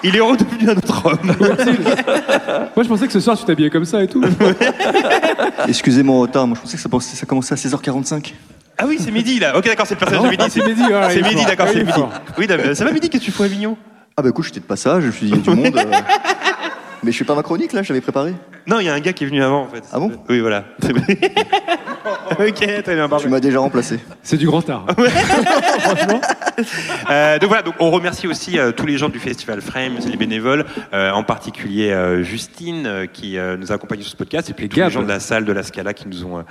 Il 0.03 0.16
est 0.16 0.20
redevenu 0.20 0.70
un 0.70 0.76
autre 0.76 1.07
homme. 1.07 1.37
Moi, 2.74 2.83
je 2.83 2.89
pensais 2.89 3.07
que 3.07 3.12
ce 3.12 3.20
soir, 3.20 3.39
tu 3.39 3.45
t'habillais 3.45 3.70
comme 3.70 3.85
ça 3.85 4.03
et 4.03 4.09
tout. 4.09 4.24
Excusez 5.68 6.03
mon 6.03 6.20
retard, 6.22 6.47
moi 6.49 6.57
je 6.57 6.62
pensais 6.62 6.76
que 6.76 6.83
ça, 6.83 6.89
pensait- 6.89 7.16
ça 7.16 7.26
commençait 7.26 7.55
à 7.55 7.57
16h45. 7.57 8.33
Ah 8.79 8.85
oui, 8.87 8.99
c'est 9.01 9.11
midi 9.11 9.39
là 9.41 9.57
Ok, 9.57 9.64
d'accord, 9.66 9.87
c'est 9.87 9.95
le 9.95 9.99
personnage 9.99 10.22
Non, 10.24 10.31
de 10.31 10.37
midi. 10.37 10.51
c'est 10.51 10.64
midi, 10.64 10.83
voilà, 10.89 11.11
C'est 11.11 11.18
il 11.18 11.26
est 11.26 11.29
midi, 11.29 11.37
fort. 11.43 11.47
d'accord, 11.51 11.66
Ah, 11.68 11.72
c'est 11.72 11.79
est 11.81 11.85
midi. 11.85 11.93
fort. 11.99 12.12
Oui, 12.39 12.47
d'accord. 12.47 12.76
ça 12.76 12.85
va 12.85 12.93
midi, 12.93 13.09
qu'est-ce 13.11 13.22
que 13.24 13.26
tu 13.26 13.33
fais 13.33 13.43
à 13.43 13.47
Avignon 13.47 13.76
Ah 14.16 14.22
bah 14.22 14.29
écoute, 14.29 14.45
j'étais 14.45 14.61
de 14.61 14.64
passage, 14.66 15.03
je 15.03 15.07
me 15.09 15.12
suis 15.12 15.26
dit, 15.26 15.33
il 15.33 15.37
y 15.37 15.41
a 15.41 15.43
du 15.55 15.61
monde. 15.62 15.76
euh. 15.76 15.83
Mais 17.05 17.12
je 17.12 17.18
fais 17.18 17.24
pas 17.24 17.37
ma 17.37 17.45
chronique 17.45 17.72
là, 17.72 17.83
j'avais 17.85 18.01
préparé. 18.01 18.35
Non, 18.66 18.81
il 18.81 18.87
y 18.87 18.89
a 18.89 18.93
un 18.95 18.99
gars 18.99 19.12
qui 19.12 19.22
est 19.22 19.26
venu 19.29 19.41
avant 19.43 19.62
en 19.62 19.68
fait. 19.68 19.85
Ah 19.93 20.01
bon? 20.01 20.11
Oui, 20.29 20.41
voilà. 20.41 20.64
C'est 20.83 20.91
ok, 22.41 22.55
très 22.83 22.95
bien, 22.97 23.05
Tu 23.05 23.09
parfait. 23.11 23.29
m'as 23.29 23.39
déjà 23.39 23.61
remplacé. 23.61 24.01
C'est 24.22 24.37
du 24.37 24.47
grand 24.47 24.68
art. 24.68 24.87
Euh, 27.11 27.39
donc 27.39 27.49
voilà, 27.49 27.62
donc 27.62 27.74
on 27.79 27.91
remercie 27.93 28.26
aussi 28.26 28.59
euh, 28.59 28.72
tous 28.72 28.85
les 28.85 28.99
gens 28.99 29.09
du 29.09 29.20
festival 29.20 29.61
Frames, 29.61 29.97
les 30.11 30.16
bénévoles, 30.16 30.64
euh, 30.93 31.12
en 31.12 31.22
particulier 31.22 31.91
euh, 31.93 32.24
Justine 32.24 32.85
euh, 32.87 33.07
qui 33.07 33.39
euh, 33.39 33.57
nous 33.57 33.70
a 33.70 33.76
accompagnés 33.76 34.03
sur 34.03 34.11
ce 34.11 34.16
podcast, 34.16 34.51
et 34.51 34.55
puis 34.55 34.68
tous 34.68 34.76
Gab. 34.76 34.89
les 34.89 34.93
gens 34.95 35.03
de 35.03 35.09
la 35.09 35.20
salle 35.20 35.45
de 35.45 35.53
la 35.53 35.62
Scala 35.62 35.95
qui 35.95 36.09
nous 36.09 36.24
ont, 36.24 36.39
euh, 36.39 36.43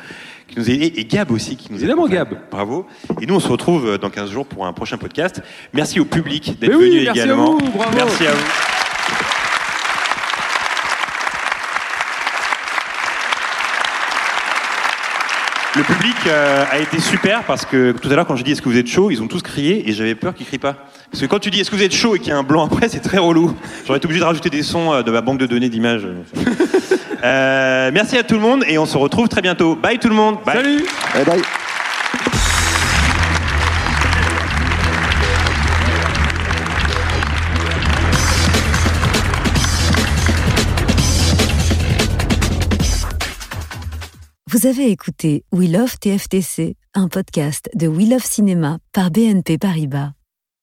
qui 0.48 0.58
nous 0.60 0.70
aidés, 0.70 0.94
et 0.96 1.06
Gab 1.06 1.32
aussi 1.32 1.56
qui 1.58 1.72
nous 1.72 1.78
Évidemment, 1.78 2.06
accompagne. 2.06 2.26
Gab. 2.30 2.38
Bravo. 2.52 2.88
Et 3.22 3.26
nous 3.26 3.36
on 3.36 3.40
se 3.40 3.48
retrouve 3.50 3.88
euh, 3.88 3.98
dans 3.98 4.10
15 4.10 4.32
jours 4.32 4.46
pour 4.46 4.66
un 4.66 4.74
prochain 4.74 4.98
podcast. 4.98 5.42
Merci 5.74 6.00
au 6.00 6.06
public 6.06 6.58
d'être 6.60 6.70
Mais 6.72 6.76
oui, 6.76 6.90
venu 6.90 7.04
merci 7.06 7.20
à 7.20 7.24
également. 7.26 7.58
vous, 7.58 7.70
bravo. 7.72 7.92
Merci 7.96 8.28
à 8.28 8.32
vous. 8.32 8.44
Le 15.76 15.84
public 15.84 16.16
euh, 16.26 16.64
a 16.72 16.80
été 16.80 17.00
super 17.00 17.44
parce 17.44 17.64
que 17.64 17.92
tout 17.92 18.10
à 18.10 18.16
l'heure 18.16 18.26
quand 18.26 18.36
j'ai 18.36 18.44
dit 18.44 18.52
est-ce 18.54 18.64
que 18.64 18.70
vous 18.70 18.78
êtes 18.78 18.88
chaud, 18.88 19.12
ils 19.12 19.22
ont 19.22 19.28
tous 19.28 19.44
crié 19.44 19.88
et 19.88 19.94
j'avais 19.94 20.16
peur 20.16 20.34
qu'ils 20.34 20.48
crient 20.48 20.58
pas. 20.58 20.88
Parce 21.12 21.22
que 21.22 21.28
quand 21.28 21.38
tu 21.38 21.52
dis 21.52 21.60
est-ce 21.60 21.70
que 21.70 21.76
vous 21.76 21.84
êtes 21.84 21.94
chaud 21.94 22.16
et 22.16 22.20
qu'il 22.20 22.30
y 22.30 22.32
a 22.32 22.38
un 22.38 22.42
blanc 22.44 22.66
après, 22.66 22.90
c'est 22.90 23.00
très 23.00 23.20
relou. 23.20 23.54
J'aurais 23.86 23.98
été 23.98 24.06
obligé 24.08 24.20
de 24.20 24.26
rajouter 24.26 24.50
des 24.50 24.64
sons 24.64 24.92
euh, 24.92 25.04
de 25.04 25.12
ma 25.12 25.22
banque 25.22 25.38
de 25.38 25.46
données 25.46 25.70
d'images. 25.70 26.08
Euh, 27.24 27.92
merci 27.94 28.18
à 28.18 28.24
tout 28.24 28.36
le 28.36 28.42
monde 28.42 28.64
et 28.68 28.78
on 28.78 28.86
se 28.86 28.98
retrouve 28.98 29.28
très 29.28 29.42
bientôt. 29.42 29.76
Bye 29.76 30.00
tout 30.00 30.10
le 30.10 30.16
monde. 30.16 30.38
Bye. 30.46 30.56
Salut 30.56 30.86
Bye 31.14 31.26
bye. 31.26 31.42
Vous 44.50 44.66
avez 44.66 44.90
écouté 44.90 45.44
We 45.52 45.70
Love 45.70 46.00
TFTC, 46.00 46.78
un 46.96 47.10
podcast 47.10 47.70
de 47.76 47.88
We 47.88 48.10
Love 48.10 48.24
Cinéma 48.24 48.80
par 48.94 49.12
BNP 49.12 49.58
Paribas. 49.58 50.17